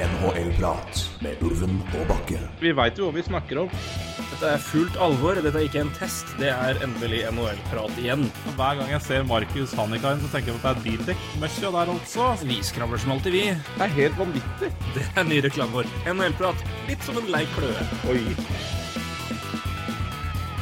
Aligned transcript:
NHL-prat 0.00 1.00
med 1.20 1.40
Ulven 1.44 1.80
og 1.98 2.06
Bakke. 2.08 2.38
Vi 2.62 2.70
veit 2.76 2.96
jo 2.96 3.08
hva 3.08 3.16
vi 3.18 3.24
snakker 3.26 3.58
om. 3.64 3.72
Dette 4.30 4.52
er 4.54 4.62
fullt 4.64 4.96
alvor. 5.02 5.36
Dette 5.36 5.52
er 5.60 5.66
ikke 5.66 5.82
en 5.82 5.92
test. 5.98 6.30
Det 6.40 6.48
er 6.48 6.80
endelig 6.86 7.26
NHL-prat 7.28 7.98
igjen. 8.00 8.24
Hver 8.56 8.78
gang 8.78 8.88
jeg 8.94 9.04
ser 9.04 9.26
Markus 9.28 9.74
Hannikainen, 9.76 10.22
så 10.24 10.32
tenker 10.32 10.54
jeg 10.54 10.56
på 10.56 10.70
at 10.70 10.80
det 10.80 10.80
er 10.80 10.86
Bildekk-møkkja 10.86 11.72
der 11.76 11.92
altså. 11.92 12.30
Vi 12.48 12.58
skravler 12.64 13.02
som 13.02 13.12
alltid, 13.16 13.36
vi. 13.36 13.44
Det 13.52 13.86
er 13.86 13.96
helt 13.98 14.16
vanvittig. 14.22 14.72
Det 14.96 15.06
er 15.12 15.28
ny 15.28 15.42
reklame 15.44 15.76
vår. 15.76 15.92
NHL-prat. 16.14 16.64
Litt 16.88 17.04
som 17.04 17.20
en 17.20 17.32
lei 17.36 17.44
kløe. 17.52 17.88
Oi. 18.08 18.24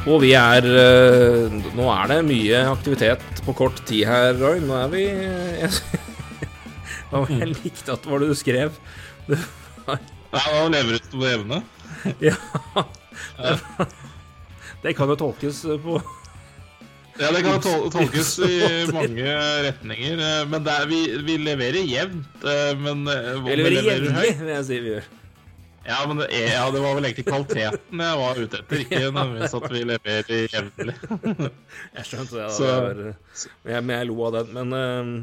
Og 0.09 0.21
vi 0.23 0.31
er 0.35 0.65
øh, 0.65 1.59
Nå 1.75 1.89
er 1.91 2.11
det 2.11 2.21
mye 2.27 2.63
aktivitet 2.71 3.43
på 3.45 3.55
kort 3.55 3.79
tid 3.87 4.07
her, 4.09 4.33
Roy. 4.39 4.59
Nå 4.63 4.75
er 4.83 4.91
vi 4.91 5.05
jeg, 5.63 5.71
jeg 7.39 7.53
likte 7.53 7.95
at 7.95 8.07
hva 8.07 8.19
du 8.19 8.33
skrev. 8.35 8.75
Det 9.29 9.39
var, 10.31 10.69
lever 10.73 10.97
du 10.99 11.11
på 11.17 11.25
evne. 11.29 11.61
ja. 12.27 12.35
Det, 13.39 13.55
det 14.83 14.93
kan 14.97 15.09
jo 15.11 15.15
tolkes 15.19 15.61
på 15.83 15.99
Ja, 17.19 17.31
det 17.35 17.41
kan 17.43 17.59
tol 17.63 17.89
tolkes 17.97 18.29
i 18.45 18.59
mange 18.93 19.33
retninger. 19.65 20.21
eh, 20.23 20.43
Men 20.47 20.67
vi, 20.91 20.99
vi 21.27 21.37
leverer 21.41 21.81
jevnt. 21.83 22.43
eh, 22.47 22.71
Men 22.79 23.03
eh, 23.11 23.33
om 23.35 23.43
vi 23.47 23.55
Eller 23.57 23.73
leverer 23.73 23.97
jevnlig, 23.97 24.35
vil 24.39 24.53
jeg 24.53 24.67
si 24.69 24.79
vi 24.85 24.93
gjør. 24.95 25.09
Ja, 25.89 25.99
men 26.09 26.19
det, 26.21 26.27
er, 26.37 26.47
ja, 26.53 26.65
det 26.73 26.81
var 26.83 26.97
vel 26.97 27.07
egentlig 27.09 27.25
kvaliteten 27.27 28.03
jeg 28.05 28.19
var 28.21 28.41
ute 28.43 28.59
etter, 28.61 28.83
ikke 28.83 28.99
nødvendigvis 29.05 29.55
at 29.59 29.65
vi 29.73 29.81
leverer 29.89 30.43
jevnlig. 30.53 30.95
Jeg 31.97 32.05
skjønte 32.11 32.35
det. 32.35 32.43
da. 32.43 32.51
Så- 32.53 32.67
det 32.69 32.75
var, 32.85 33.15
jeg, 33.73 33.85
men 33.87 33.95
jeg 33.95 34.09
lo 34.09 34.19
av 34.27 34.35
den. 34.37 34.53
Men 34.55 34.75
um, 34.77 35.15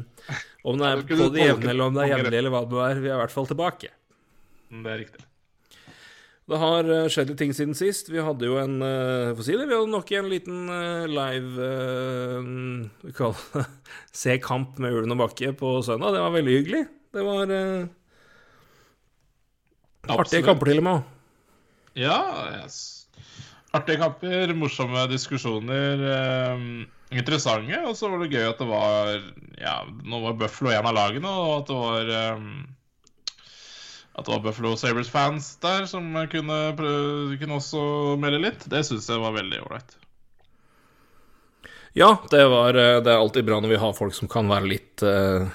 om 0.67 0.81
det 0.81 0.89
er 0.89 1.05
kunne 1.07 1.29
på 1.29 1.33
det 1.37 1.45
jevne 1.47 1.71
eller 1.71 1.89
om 1.89 1.95
det 1.97 2.03
er 2.03 2.13
jevnlig 2.15 2.41
eller 2.41 2.53
hva 2.53 2.65
det 2.67 2.83
er, 2.89 3.01
vi 3.05 3.09
er 3.11 3.15
i 3.15 3.21
hvert 3.23 3.33
fall 3.37 3.49
tilbake. 3.49 3.93
Det 4.67 4.91
er 4.91 5.01
riktig. 5.05 5.23
Det 6.47 6.55
har 6.61 6.87
eh, 6.87 7.09
skjedd 7.11 7.31
litt 7.33 7.39
ting 7.41 7.51
siden 7.55 7.75
sist. 7.75 8.07
Vi 8.07 8.21
hadde 8.23 8.47
jo 8.47 8.55
en 8.61 8.77
uh, 8.79 9.33
Få 9.35 9.43
si 9.43 9.55
det, 9.59 9.65
vi 9.67 9.75
hadde 9.75 9.91
nok 9.91 10.11
en 10.15 10.29
liten 10.31 10.69
eh, 10.71 11.03
live 11.11 11.67
uh, 13.11 13.65
Se 14.21 14.37
kamp 14.43 14.79
med 14.79 14.95
Ulven 14.95 15.15
og 15.17 15.25
Bakke 15.25 15.51
på 15.59 15.73
søndag. 15.83 16.15
Det 16.15 16.23
var 16.23 16.35
veldig 16.37 16.53
hyggelig. 16.55 16.83
Det 17.17 17.25
var 17.27 17.51
uh, 17.51 17.89
artige 20.15 20.45
kamper 20.45 20.71
til 20.71 20.81
og 20.81 20.87
med. 20.87 21.03
Ja, 21.97 22.19
yes. 22.61 23.07
artige 23.73 23.99
kamper, 24.01 24.53
morsomme 24.53 25.07
diskusjoner. 25.11 26.05
eh, 26.13 26.63
interessante. 27.11 27.81
Og 27.87 27.95
så 27.97 28.09
var 28.11 28.23
det 28.23 28.31
gøy 28.33 28.47
at 28.49 28.59
det 28.61 28.67
var 28.69 29.13
Ja, 29.57 29.77
nå 29.87 30.19
var 30.23 30.39
Buffalo 30.39 30.71
en 30.71 30.89
av 30.89 30.95
lagene, 30.97 31.29
og 31.29 31.53
at 31.61 31.69
det 31.71 31.77
var 31.83 32.11
eh, 32.21 32.41
At 34.17 34.25
det 34.25 34.33
var 34.33 34.43
Buffalo 34.47 34.75
Sabres-fans 34.75 35.55
der 35.61 35.85
som 35.85 36.09
kunne, 36.31 36.59
prøve, 36.77 37.37
kunne 37.37 37.59
også 37.59 38.17
melde 38.17 38.41
litt. 38.47 38.65
Det 38.69 38.83
syns 38.85 39.09
jeg 39.09 39.21
var 39.21 39.35
veldig 39.37 39.61
ålreit. 39.67 39.97
Ja, 41.97 42.11
det 42.29 42.43
var 42.45 42.77
eh, 42.77 42.99
Det 43.01 43.11
er 43.13 43.17
alltid 43.17 43.45
bra 43.47 43.61
når 43.61 43.73
vi 43.73 43.81
har 43.81 43.95
folk 43.97 44.13
som 44.13 44.29
kan 44.29 44.49
være 44.51 44.69
litt 44.69 45.03
eh, 45.05 45.47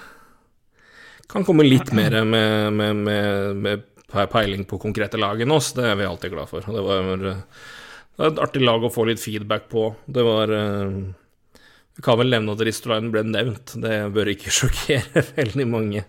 Kan 1.30 1.46
komme 1.46 1.64
litt 1.66 1.92
mer 1.94 2.24
med, 2.24 2.72
med, 2.74 2.96
med, 3.06 3.56
med 3.56 3.86
peiling 4.12 4.64
på 4.68 4.78
konkrete 4.82 5.20
lag 5.20 5.40
enn 5.40 5.54
oss. 5.54 5.72
Det 5.76 5.86
er 5.88 5.96
vi 5.98 6.06
alltid 6.08 6.34
glad 6.34 6.50
for. 6.50 6.64
Det 6.66 6.84
var, 6.84 7.24
eh, 7.32 7.36
det 8.16 8.22
var 8.22 8.32
et 8.32 8.42
artig 8.46 8.62
lag 8.64 8.84
å 8.84 8.92
få 8.92 9.06
litt 9.08 9.22
feedback 9.22 9.68
på. 9.72 9.88
Det 10.06 10.24
var 10.26 10.52
eh, 10.52 10.96
Vi 11.92 12.02
kan 12.04 12.16
vel 12.16 12.32
nevne 12.32 12.54
at 12.54 12.62
Ristolainen 12.64 13.12
ble 13.12 13.22
nevnt. 13.28 13.74
Det 13.82 13.96
bør 14.14 14.32
ikke 14.32 14.52
sjokkere 14.58 15.24
veldig 15.36 15.66
mange. 15.68 16.04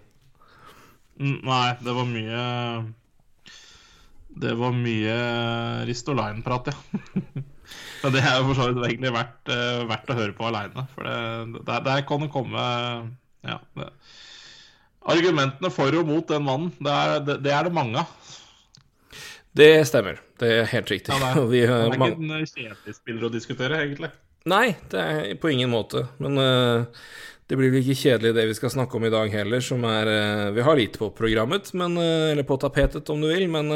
Mm, 1.20 1.40
Nei, 1.46 1.66
det 1.86 1.94
var 1.94 2.08
mye 2.10 2.44
Det 4.44 4.54
var 4.58 4.72
mye 4.74 5.18
Ristolainen-prat, 5.86 6.72
ja. 6.72 7.44
Men 8.04 8.14
det 8.16 8.24
er 8.26 8.40
jo 8.40 8.48
for 8.50 8.58
så 8.58 8.66
vidt 8.70 8.88
egentlig 8.88 9.12
verdt, 9.16 9.52
eh, 9.54 9.84
verdt 9.88 10.10
å 10.12 10.18
høre 10.18 10.36
på 10.36 10.48
aleine. 10.50 10.88
For 10.96 11.08
det, 11.08 11.64
der, 11.68 11.86
der 11.86 12.06
kan 12.08 12.26
det 12.26 12.32
komme 12.34 12.64
Ja. 13.44 13.60
Det. 13.78 13.90
Argumentene 15.04 15.72
for 15.74 15.96
og 16.00 16.08
mot 16.08 16.28
den 16.30 16.46
mannen, 16.46 16.72
det 16.80 16.94
er 16.94 17.18
det, 17.28 17.38
det, 17.44 17.52
er 17.52 17.68
det 17.68 17.76
mange 17.76 18.00
av. 18.00 18.12
Det 19.54 19.70
stemmer. 19.86 20.22
Det 20.40 20.50
er 20.50 20.70
helt 20.72 20.92
riktig. 20.92 21.14
Ja, 21.14 21.34
det 21.36 21.64
er- 21.68 21.74
Han 21.94 22.32
er 22.32 22.46
ikke 22.46 22.64
en 22.64 22.72
kjedelig 22.72 22.96
spiller 22.96 23.28
å 23.28 23.34
diskutere, 23.34 23.84
egentlig. 23.84 24.10
Nei, 24.50 24.76
det 24.92 25.04
er 25.04 25.36
på 25.40 25.52
ingen 25.52 25.72
måte. 25.72 26.06
Men 26.24 26.40
uh, 26.40 27.04
det 27.48 27.60
blir 27.60 27.72
vel 27.72 27.84
ikke 27.84 28.00
kjedelig 28.00 28.34
det 28.36 28.48
vi 28.50 28.58
skal 28.58 28.74
snakke 28.74 28.98
om 28.98 29.06
i 29.08 29.12
dag 29.14 29.32
heller, 29.32 29.64
som 29.64 29.84
er 29.88 30.10
uh, 30.10 30.52
Vi 30.56 30.66
har 30.66 30.80
lite 30.80 31.00
på 31.00 31.12
programmet, 31.16 31.70
men, 31.78 32.00
uh, 32.00 32.32
eller 32.32 32.48
på 32.48 32.58
tapetet 32.60 33.12
om 33.14 33.24
du 33.24 33.30
vil, 33.30 33.46
men 33.52 33.72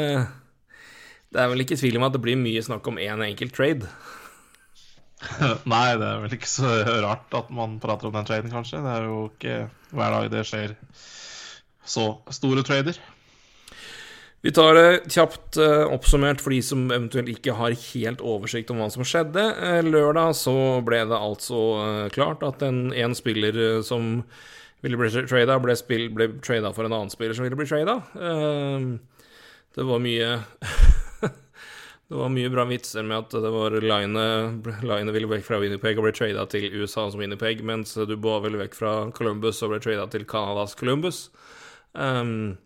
det 1.28 1.40
er 1.40 1.50
vel 1.52 1.64
ikke 1.64 1.76
tvil 1.76 2.00
om 2.00 2.08
at 2.08 2.16
det 2.16 2.24
blir 2.24 2.40
mye 2.40 2.64
snakk 2.64 2.88
om 2.88 3.00
én 3.00 3.20
enkelt 3.28 3.54
trade. 3.56 3.88
Nei, 5.72 5.86
det 5.98 6.08
er 6.08 6.20
vel 6.24 6.36
ikke 6.36 6.50
så 6.50 6.72
rart 7.04 7.32
at 7.36 7.48
man 7.52 7.76
prater 7.82 8.08
om 8.08 8.16
den 8.16 8.28
traden, 8.28 8.52
kanskje. 8.52 8.80
Det 8.84 8.92
er 8.96 9.08
jo 9.08 9.22
ikke 9.30 9.56
hver 9.92 10.14
dag 10.14 10.28
det 10.32 10.44
skjer 10.48 10.76
så 11.88 12.10
store 12.34 12.64
trader. 12.66 12.98
Vi 14.40 14.52
tar 14.54 14.76
det 14.78 15.10
kjapt 15.10 15.56
eh, 15.58 15.88
oppsummert 15.90 16.38
for 16.38 16.54
de 16.54 16.60
som 16.62 16.84
eventuelt 16.94 17.30
ikke 17.32 17.56
har 17.58 17.74
helt 17.74 18.20
oversikt 18.22 18.70
om 18.70 18.78
hva 18.78 18.86
som 18.94 19.02
skjedde. 19.06 19.42
Eh, 19.66 19.80
lørdag 19.82 20.36
så 20.38 20.54
ble 20.86 21.00
det 21.10 21.18
altså 21.18 21.62
eh, 21.82 22.04
klart 22.14 22.44
at 22.46 22.62
en, 22.62 22.92
en 22.94 23.16
spiller 23.18 23.82
som 23.86 24.22
ville 24.84 25.00
bli 25.00 25.10
trada, 25.10 25.56
ble, 25.58 25.74
spill, 25.74 26.06
ble 26.14 26.30
trada 26.38 26.70
for 26.76 26.86
en 26.86 26.94
annen 26.94 27.10
spiller 27.10 27.34
som 27.34 27.48
ville 27.48 27.58
bli 27.58 27.66
trada. 27.66 27.98
Det 29.74 29.86
var 29.86 29.98
mye 30.02 30.36
Det 32.08 32.16
var 32.16 32.30
mye 32.32 32.48
bra 32.48 32.62
vitser 32.64 33.02
med 33.04 33.26
at 33.26 33.34
det 33.42 33.50
var 33.52 33.74
Line 33.82 34.22
Line 34.86 35.12
ville 35.12 35.28
vekk 35.28 35.42
fra 35.44 35.58
Winnipeg 35.60 35.98
og 35.98 36.06
ble 36.06 36.14
trada 36.14 36.46
til 36.48 36.70
USA 36.78 37.08
som 37.10 37.20
Winnipeg, 37.20 37.60
mens 37.66 37.98
Dubois 37.98 38.46
ville 38.46 38.62
vekk 38.62 38.78
fra 38.78 38.94
Columbus 39.18 39.60
og 39.66 39.74
ble 39.74 39.82
trada 39.82 40.06
til 40.14 40.24
Canadas 40.30 40.78
Columbus. 40.78 41.26
Um, 41.98 42.58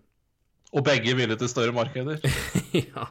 Og 0.72 0.84
begge 0.84 1.14
ville 1.16 1.36
til 1.40 1.48
større 1.48 1.72
markeder. 1.72 2.20
ja, 2.76 3.06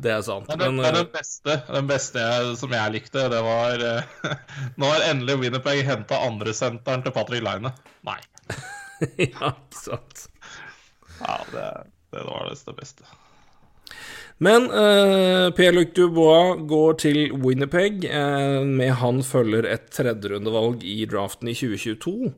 det 0.00 0.12
er 0.12 0.22
sant. 0.24 0.48
Men, 0.48 0.60
den, 0.60 0.76
Men, 0.76 0.82
men 0.84 0.94
eh, 0.94 0.98
den 1.02 1.12
beste, 1.12 1.58
den 1.68 1.90
beste 1.90 2.24
jeg, 2.24 2.56
som 2.60 2.72
jeg 2.76 2.94
likte, 2.94 3.26
det 3.32 3.42
var 3.44 3.84
eh, 3.84 4.32
Nå 4.80 4.90
har 4.92 5.06
endelig 5.10 5.38
Winnipeg 5.44 5.84
henta 5.88 6.20
andresenteren 6.26 7.04
til 7.04 7.14
Patrick 7.16 7.44
Line. 7.44 7.72
Nei. 8.08 8.18
ja, 9.28 9.52
ikke 9.52 9.80
sant. 9.80 10.26
Ja, 11.20 11.38
det, 11.52 11.68
det 12.12 12.26
var 12.28 12.52
det 12.52 12.76
beste. 12.76 13.08
Men 14.44 14.66
uh, 14.68 15.48
Pierre-Luc 15.56 15.94
Dubois 15.96 16.58
går 16.68 16.98
til 17.00 17.20
Winnipeg. 17.40 18.04
eh, 18.04 18.60
med 18.68 18.92
han 19.00 19.22
følger 19.24 19.64
et 19.64 19.86
tredjerundevalg 19.96 20.84
i 20.84 21.06
draften 21.08 21.48
i 21.48 21.54
2022. 21.56 22.34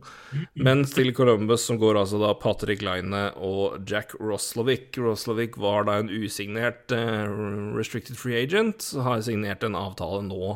Mens 0.62 0.94
til 0.94 1.10
Columbus 1.16 1.66
som 1.66 1.80
går 1.80 1.98
altså 1.98 2.20
da 2.22 2.30
Patrick 2.38 2.84
Line 2.86 3.24
og 3.34 3.82
Jack 3.90 4.14
Roslovic. 4.20 4.94
Roslovic 4.94 5.58
var 5.58 5.88
da 5.90 5.98
en 5.98 6.12
usignert 6.12 6.94
eh, 6.94 7.26
restricted 7.74 8.14
free 8.20 8.44
agent. 8.44 8.92
Har 9.02 9.26
signert 9.26 9.66
en 9.66 9.78
avtale 9.78 10.22
nå 10.30 10.54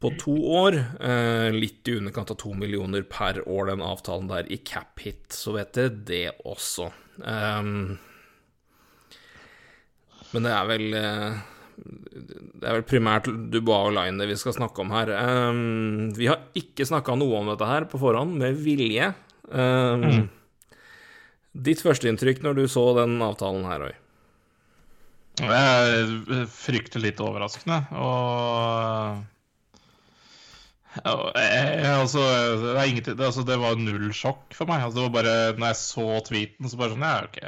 på 0.00 0.14
to 0.16 0.32
år. 0.64 0.80
eh, 1.04 1.52
litt 1.52 1.88
i 1.92 2.00
underkant 2.00 2.32
av 2.32 2.40
to 2.40 2.56
millioner 2.56 3.04
per 3.04 3.44
år, 3.44 3.68
den 3.74 3.84
avtalen 3.84 4.32
der 4.32 4.48
i 4.48 4.62
cap 4.64 4.96
hit. 5.04 5.26
Så 5.28 5.58
vet 5.60 5.76
dere 5.76 5.92
det 6.08 6.26
også. 6.48 6.88
Um, 7.20 7.98
men 10.34 10.44
det 10.44 10.52
er 10.54 10.66
vel 10.68 10.96
eh, 10.98 11.38
Det 11.78 12.66
er 12.66 12.78
vel 12.78 12.86
primært 12.88 13.28
Dubois 13.52 13.88
og 13.88 13.94
Line 13.96 14.26
vi 14.28 14.36
skal 14.40 14.56
snakke 14.56 14.82
om 14.84 14.92
her. 14.94 15.12
Um, 15.14 16.10
vi 16.16 16.28
har 16.30 16.48
ikke 16.58 16.86
snakka 16.88 17.16
noe 17.18 17.40
om 17.40 17.52
dette 17.52 17.68
her 17.68 17.86
på 17.90 18.00
forhånd, 18.02 18.36
med 18.40 18.58
vilje. 18.64 19.12
Um, 19.48 20.28
Ditt 21.58 21.80
førsteinntrykk 21.82 22.44
når 22.44 22.58
du 22.58 22.66
så 22.70 22.84
den 23.00 23.16
avtalen 23.24 23.64
her, 23.66 23.86
Roy? 23.86 23.96
Det 25.38 25.54
er 25.54 26.46
fryktelig 26.50 27.12
litt 27.12 27.20
overraskende. 27.22 27.78
Og 27.94 29.24
jeg, 30.98 31.84
altså, 31.92 32.22
det, 32.62 32.86
ingenting, 32.88 33.16
det, 33.18 33.26
altså, 33.26 33.44
det 33.46 33.58
var 33.60 33.78
null 33.78 34.10
sjokk 34.16 34.56
for 34.56 34.70
meg. 34.70 34.82
Altså, 34.82 34.98
det 34.98 35.06
var 35.06 35.14
bare, 35.14 35.34
når 35.58 35.70
jeg 35.70 35.80
så 35.82 36.06
tweeten, 36.26 36.70
så 36.70 36.80
bare 36.80 36.94
sånn 36.94 37.06
Ja, 37.06 37.18
ok. 37.28 37.38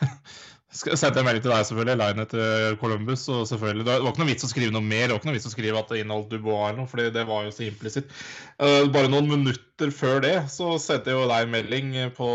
Sendte 0.74 1.20
jeg 1.20 1.26
melding 1.26 1.44
til 1.44 1.52
deg, 1.52 1.66
selvfølgelig. 1.68 1.96
Line 2.00 2.24
til 2.30 2.78
Columbus. 2.80 3.28
Og 3.30 3.44
selvfølgelig, 3.46 3.84
Det 3.86 3.94
var 4.02 4.10
ikke 4.10 4.22
noe 4.24 4.30
vits 4.32 4.46
å 4.46 4.50
skrive 4.50 4.74
noe 4.74 4.86
mer. 4.86 5.04
Det 5.06 5.14
var 5.14 5.20
ikke 5.20 5.30
noe 5.30 5.36
vits 5.36 5.46
å 5.50 5.52
skrive 5.52 5.78
at 5.78 5.92
det 5.92 6.00
inneholdt 6.02 6.32
Dubois 6.32 6.64
eller 6.68 6.80
noe, 6.80 6.90
fordi 6.90 7.06
det 7.14 7.26
var 7.28 7.44
jo 7.46 7.52
så 7.54 7.66
implisitt. 7.68 8.10
Eh, 8.58 8.80
bare 8.94 9.12
noen 9.12 9.30
minutter 9.30 9.94
før 9.94 10.20
det 10.24 10.34
så 10.54 10.74
sendte 10.82 11.12
jeg 11.12 11.20
jo 11.20 11.30
deg 11.30 11.46
en 11.46 11.54
melding 11.54 11.94
på, 12.18 12.28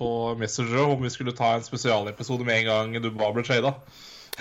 på 0.00 0.10
Messenger 0.40 0.96
om 0.96 1.06
vi 1.06 1.14
skulle 1.14 1.36
ta 1.36 1.54
en 1.54 1.66
spesialepisode 1.66 2.46
med 2.46 2.64
en 2.64 2.70
gang 2.72 3.00
Dubois 3.04 3.34
ble 3.36 3.46
trada. 3.46 3.76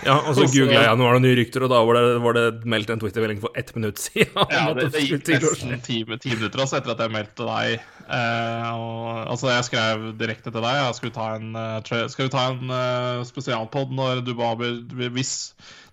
Ja, 0.04 0.18
og 0.28 0.36
så 0.36 0.44
googla 0.52 0.82
jeg 0.84 1.00
nå 1.00 1.06
var 1.08 1.16
det 1.16 1.24
nye 1.24 1.38
rykter, 1.40 1.64
og 1.64 1.72
da 1.72 1.80
var 1.88 1.96
det, 1.96 2.04
var 2.26 2.36
det 2.36 2.46
meldt 2.68 2.92
en 2.92 3.00
Twitter-melding 3.00 3.40
for 3.44 3.56
ett 3.56 3.72
minutt 3.78 4.02
siden. 4.02 4.34
Ja, 4.52 4.66
det, 4.76 4.90
det 4.92 5.04
gikk 5.08 5.30
nesten 5.32 5.80
ti, 5.86 6.02
minutter 6.04 6.64
også 6.66 6.82
etter 6.82 6.96
at 6.96 7.04
jeg 7.06 7.14
meldte 7.14 7.48
deg. 7.48 7.86
Eh, 8.06 8.68
og, 8.76 9.22
altså, 9.32 9.54
jeg 9.54 9.68
skrev 9.70 10.06
direkte 10.20 10.52
til 10.52 10.60
deg. 10.60 10.82
Jeg 10.82 11.00
skulle 11.00 11.16
ta 11.16 11.30
en, 11.40 11.56
uh, 11.56 12.08
skal 12.12 12.28
vi 12.28 12.34
ta 12.36 12.48
en 12.52 12.74
uh, 12.76 13.26
spesialpod 13.28 13.94
når 13.96 14.26
bare 14.36 14.74
Hvis 15.16 15.36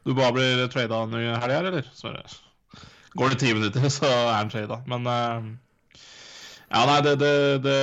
Dubai 0.03 0.33
blir 0.35 0.67
trada 0.73 1.05
i 1.15 1.29
helga, 1.45 1.61
eller? 1.63 1.87
Så 1.95 2.11
går 3.15 3.29
det 3.33 3.39
ti 3.39 3.53
minutter, 3.55 3.89
så 3.99 4.09
er 4.09 4.35
han 4.35 4.51
trada. 4.51 4.81
Men 4.91 5.07
eh, 5.07 5.53
ja, 6.73 6.83
nei, 6.89 7.01
det, 7.05 7.17
det, 7.21 7.33
det, 7.67 7.79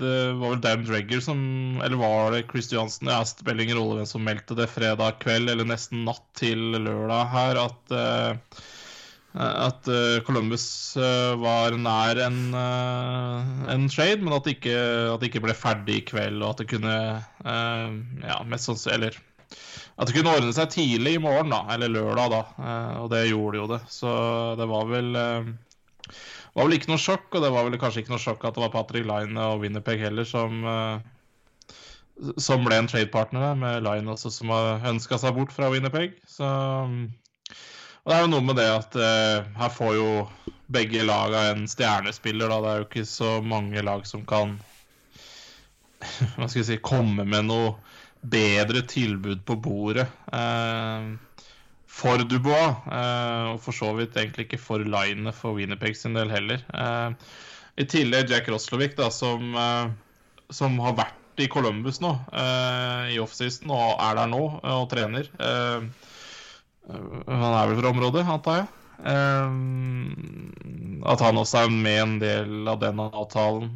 det 0.00 0.14
var 0.40 0.54
vel 0.54 0.62
Dan 0.64 0.84
Dregger 0.88 1.20
som 1.20 1.40
Eller 1.84 2.00
var 2.00 2.32
det 2.32 2.46
Chris 2.48 2.70
Johnson? 2.72 3.10
Ja, 3.12 3.20
spiller 3.28 3.66
ingen 3.66 3.76
rolle 3.76 3.98
hvem 4.00 4.08
som 4.08 4.24
meldte 4.24 4.56
det 4.56 4.70
fredag 4.72 5.18
kveld, 5.20 5.50
eller 5.52 5.68
nesten 5.68 6.06
natt 6.08 6.24
til 6.38 6.72
lørdag 6.78 7.28
her, 7.34 7.60
at 7.66 7.92
uh, 7.92 8.62
at 9.34 9.88
eh, 9.90 10.20
Columbus 10.22 10.94
eh, 10.94 11.32
var 11.42 11.74
nær 11.74 12.20
en, 12.22 12.54
en 12.54 13.86
trade, 13.90 14.22
men 14.22 14.36
at 14.36 14.46
det, 14.46 14.60
ikke, 14.60 14.76
at 15.10 15.18
det 15.18 15.30
ikke 15.32 15.42
ble 15.48 15.56
ferdig 15.58 15.96
i 15.98 16.04
kveld, 16.06 16.38
og 16.38 16.52
at 16.52 16.62
det 16.62 16.68
kunne 16.70 16.98
Ja, 17.42 18.36
mest 18.46 18.70
sannsynlig 18.70 19.10
Eller 19.10 19.18
at 19.98 20.06
det 20.06 20.14
kunne 20.16 20.36
ordne 20.38 20.54
seg 20.54 20.70
tidlig 20.70 21.16
i 21.16 21.22
morgen, 21.22 21.50
da. 21.50 21.64
Eller 21.74 21.90
lørdag, 21.90 22.30
da. 22.32 22.70
og 23.02 23.10
det 23.12 23.28
gjorde 23.28 23.60
jo 23.60 23.66
det. 23.70 23.80
Så 23.90 24.10
det 24.58 24.66
var 24.70 24.88
vel 24.90 25.10
var 26.54 26.68
vel 26.68 26.76
ikke 26.78 26.92
noe 26.92 27.02
sjokk, 27.02 27.28
og 27.34 27.42
det 27.42 27.50
var 27.54 27.66
vel 27.66 27.80
kanskje 27.82 28.04
ikke 28.04 28.14
noe 28.14 28.22
sjokk 28.22 28.46
at 28.46 28.56
det 28.56 28.62
var 28.62 28.72
Patrick 28.74 29.08
Line 29.08 29.48
og 29.50 29.64
Winnerpeg 29.64 30.02
heller 30.02 30.28
som 30.28 30.62
eh, 30.62 31.10
som 32.38 32.62
ble 32.62 32.76
en 32.78 32.86
tradepartner 32.86 33.56
med 33.58 33.82
Line 33.82 34.12
også, 34.12 34.30
som 34.30 34.52
har 34.54 34.84
ønska 34.86 35.18
seg 35.18 35.34
bort 35.34 35.54
fra 35.54 35.70
Winnerpeg. 35.72 36.14
Så 36.30 36.46
og 38.04 38.12
det 38.12 38.16
er 38.18 38.24
jo 38.26 38.32
noe 38.34 38.44
med 38.44 38.58
det 38.60 38.68
at 38.68 38.96
eh, 39.00 39.46
her 39.56 39.70
får 39.72 39.94
jo 39.96 40.08
begge 40.74 41.06
laga 41.08 41.46
en 41.54 41.64
stjernespiller, 41.68 42.52
da. 42.52 42.58
Det 42.60 42.70
er 42.70 42.82
jo 42.82 42.88
ikke 42.90 43.04
så 43.08 43.30
mange 43.40 43.84
lag 43.84 44.04
som 44.08 44.26
kan 44.28 44.58
Hva 46.36 46.44
skal 46.50 46.60
jeg 46.60 46.68
si 46.68 46.80
komme 46.84 47.24
med 47.24 47.48
noe 47.48 47.72
bedre 48.20 48.82
tilbud 48.88 49.40
på 49.48 49.56
bordet 49.60 50.04
eh, 50.36 51.08
for 51.94 52.18
Dubois. 52.26 52.74
Eh, 52.90 53.42
og 53.54 53.60
for 53.62 53.72
så 53.76 53.92
vidt 53.98 54.16
egentlig 54.18 54.48
ikke 54.48 54.58
for 54.62 54.82
Line 54.82 55.30
for 55.36 55.54
Winnerpeg 55.58 55.94
sin 55.98 56.16
del 56.18 56.32
heller. 56.32 56.62
Eh, 56.74 57.10
I 57.78 57.84
tillegg 57.90 58.30
Jack 58.32 58.48
Roslovic, 58.50 58.96
da, 58.98 59.08
som, 59.14 59.54
eh, 59.54 59.86
som 60.54 60.78
har 60.82 60.96
vært 60.98 61.20
i 61.42 61.48
Columbus 61.50 61.96
nå 61.98 62.12
i 63.10 63.16
offseason 63.18 63.66
og 63.74 63.96
er 63.98 64.14
der 64.20 64.28
nå 64.30 64.38
og 64.62 64.84
trener. 64.92 65.26
Han 65.42 65.88
er 67.26 67.66
vel 67.72 67.80
fra 67.80 67.90
området, 67.90 68.22
antar 68.30 68.60
jeg. 68.60 68.68
At 71.10 71.24
han 71.26 71.40
også 71.42 71.64
er 71.64 71.72
med 71.74 71.98
en 72.04 72.14
del 72.22 72.70
av 72.70 72.78
den 72.84 73.02
avtalen. 73.02 73.66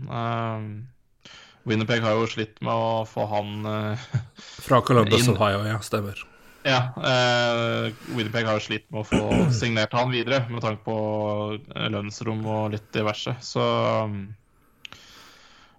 Winnerpeg 1.67 2.06
har 2.06 2.15
jo 2.15 2.31
slitt 2.31 2.62
med 2.62 2.70
å 2.70 3.03
få 3.11 3.26
han 3.35 3.67
Fra 4.38 4.79
Columbus, 4.87 5.26
Inn- 5.26 5.35
Ohio, 5.35 5.65
ja, 5.67 5.81
stemmer. 5.82 6.23
Ja. 6.69 6.81
Eh, 7.11 7.93
Winnerpeg 8.12 8.47
har 8.49 8.59
jo 8.59 8.65
slitt 8.67 8.88
med 8.93 9.00
å 9.03 9.09
få 9.09 9.23
signert 9.56 9.94
han 9.97 10.12
videre, 10.12 10.43
med 10.50 10.61
tanke 10.65 10.85
på 10.85 10.99
eh, 11.56 11.88
lønnsrom 11.94 12.44
og 12.44 12.75
litt 12.75 12.91
diverse. 12.94 13.35
Så 13.44 13.65
um, 14.05 14.19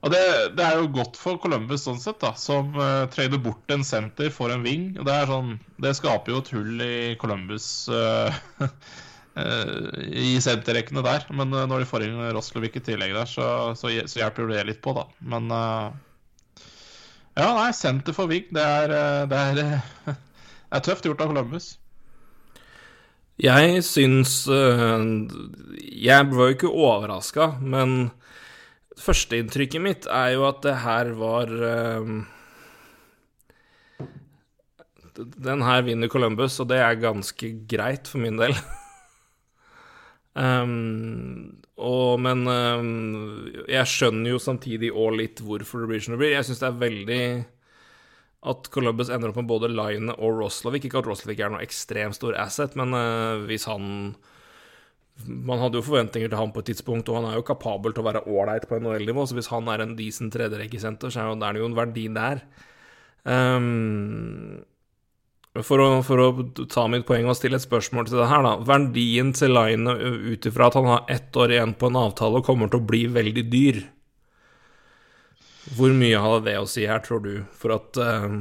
Og 0.02 0.14
det, 0.14 0.22
det 0.58 0.66
er 0.66 0.80
jo 0.80 0.90
godt 0.96 1.20
for 1.20 1.38
Columbus 1.44 1.86
sånn 1.86 2.00
sett, 2.02 2.22
da, 2.24 2.32
som 2.40 2.72
uh, 2.80 3.06
trader 3.14 3.42
bort 3.44 3.74
en 3.74 3.86
senter 3.86 4.32
for 4.34 4.54
en 4.54 4.64
wing. 4.66 4.94
Det 4.98 5.18
sånn, 5.30 5.58
det 5.84 5.94
skaper 6.00 6.34
jo 6.34 6.42
et 6.42 6.54
hull 6.56 6.86
i 6.86 6.96
Columbus 7.22 7.68
uh, 7.92 8.32
uh, 8.64 9.90
i 10.26 10.40
senterrekkene 10.42 11.04
der. 11.06 11.28
Men 11.36 11.54
uh, 11.54 11.68
når 11.70 11.84
de 11.84 11.90
får 11.92 12.08
inn 12.08 12.24
Roslovic 12.34 12.80
i 12.80 12.86
tillegg 12.88 13.14
der, 13.18 13.30
så, 13.30 13.76
så, 13.78 13.92
så 14.10 14.24
hjelper 14.24 14.50
det 14.56 14.66
litt 14.72 14.82
på, 14.86 14.96
da. 14.98 15.06
Men 15.20 15.52
ja, 17.38 17.52
nei, 17.56 17.70
senter 17.78 18.16
for 18.16 18.32
wing, 18.32 18.50
det 18.56 18.66
er, 18.66 18.96
det 19.30 19.44
er 19.52 20.18
det 20.70 20.78
er 20.78 20.86
tøft 20.86 21.08
gjort 21.08 21.22
av 21.24 21.32
Columbus. 21.32 21.68
Jeg 23.40 23.84
syns 23.88 24.44
øh, 24.52 25.04
Jeg 25.80 26.28
var 26.32 26.50
jo 26.50 26.56
ikke 26.56 26.70
overraska, 26.70 27.54
men 27.62 28.12
førsteinntrykket 29.00 29.82
mitt 29.82 30.10
er 30.12 30.36
jo 30.36 30.44
at 30.50 30.60
det 30.66 30.76
her 30.84 31.14
var 31.18 31.54
øh, 31.72 32.12
Den 35.18 35.64
her 35.64 35.82
vinner 35.88 36.12
Columbus, 36.12 36.60
og 36.60 36.70
det 36.70 36.78
er 36.84 37.00
ganske 37.00 37.54
greit 37.68 38.08
for 38.08 38.22
min 38.22 38.38
del. 38.40 38.56
Um, 40.40 41.58
og, 41.76 42.20
men 42.22 42.46
um, 42.48 43.48
jeg 43.68 43.90
skjønner 43.92 44.30
jo 44.30 44.38
samtidig 44.40 44.92
òg 44.94 45.18
litt 45.18 45.42
hvorfor 45.44 45.84
det 45.84 45.90
blir 45.90 46.04
som 46.06 46.14
det 46.14 46.20
blir. 46.22 46.36
Jeg 46.36 46.48
syns 46.48 46.62
det 46.62 46.68
er 46.70 46.78
veldig 46.84 47.24
at 48.48 48.70
Columbus 48.72 49.10
ender 49.12 49.32
opp 49.32 49.40
med 49.42 49.50
både 49.50 49.70
Line 49.72 50.16
og 50.16 50.38
Roslovic. 50.40 50.88
Ikke 50.88 51.02
at 51.02 51.10
Roslovic 51.10 51.42
er 51.44 51.52
noe 51.52 51.64
ekstremt 51.66 52.16
stor 52.16 52.38
asset, 52.40 52.78
men 52.80 52.96
eh, 52.96 53.46
hvis 53.50 53.68
han 53.70 54.16
Man 55.20 55.60
hadde 55.60 55.76
jo 55.76 55.84
forventninger 55.84 56.30
til 56.32 56.40
han 56.40 56.54
på 56.56 56.62
et 56.64 56.70
tidspunkt, 56.72 57.10
og 57.12 57.18
han 57.18 57.26
er 57.28 57.34
jo 57.36 57.44
kapabel 57.44 57.92
til 57.92 58.06
å 58.06 58.08
være 58.08 58.22
ålreit 58.24 58.70
på 58.70 58.78
NHL-nivå, 58.80 59.26
så 59.28 59.36
hvis 59.36 59.50
han 59.52 59.68
er 59.68 59.84
en 59.84 59.98
decent 59.98 60.32
tredjerekkesenter, 60.32 61.12
så 61.12 61.26
er 61.36 61.42
det 61.52 61.60
jo 61.60 61.68
en 61.68 61.76
verdi 61.76 62.06
der. 62.16 62.40
Um, 63.28 64.62
for, 65.60 65.84
å, 65.84 65.90
for 66.08 66.24
å 66.24 66.30
ta 66.72 66.86
mitt 66.88 67.04
poeng 67.10 67.28
og 67.28 67.36
stille 67.36 67.60
et 67.60 67.66
spørsmål 67.66 68.08
til 68.08 68.22
det 68.22 68.30
her, 68.32 68.48
da. 68.48 68.56
Verdien 68.64 69.34
til 69.36 69.52
Line 69.52 69.96
ut 70.00 70.48
ifra 70.48 70.70
at 70.70 70.80
han 70.80 70.88
har 70.88 71.12
ett 71.12 71.36
år 71.36 71.58
igjen 71.58 71.76
på 71.76 71.90
en 71.90 72.00
avtale 72.00 72.40
og 72.40 72.48
kommer 72.48 72.72
til 72.72 72.80
å 72.80 72.88
bli 72.88 73.04
veldig 73.12 73.46
dyr. 73.52 73.84
Hvor 75.78 75.94
mye 75.96 76.22
hadde 76.22 76.46
det 76.50 76.58
å 76.60 76.68
si 76.70 76.86
her, 76.90 77.02
tror 77.06 77.24
du, 77.26 77.34
for 77.54 77.76
at 77.78 78.00
uh, 78.02 78.40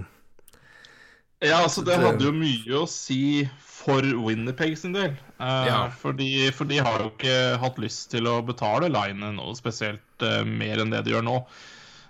Ja, 1.45 1.63
altså 1.63 1.85
Det 1.87 1.99
hadde 2.01 2.25
jo 2.25 2.35
mye 2.35 2.83
å 2.83 2.87
si 2.91 3.47
for 3.63 4.05
Winnerpeg 4.05 4.77
sin 4.81 4.93
del. 4.97 5.17
Uh, 5.39 5.65
Ja. 5.69 5.81
fordi, 5.95 6.51
for 6.53 6.69
de 6.69 6.81
har 6.83 7.05
jo 7.05 7.13
ikke 7.13 7.57
hatt 7.63 7.79
lyst 7.81 8.11
til 8.13 8.27
å 8.29 8.41
betale 8.45 8.91
Line 8.93 9.33
noe 9.37 9.57
spesielt 9.57 10.25
uh, 10.25 10.43
mer 10.45 10.83
enn 10.83 10.93
det 10.93 11.05
de 11.07 11.15
gjør 11.15 11.27
nå. 11.29 11.43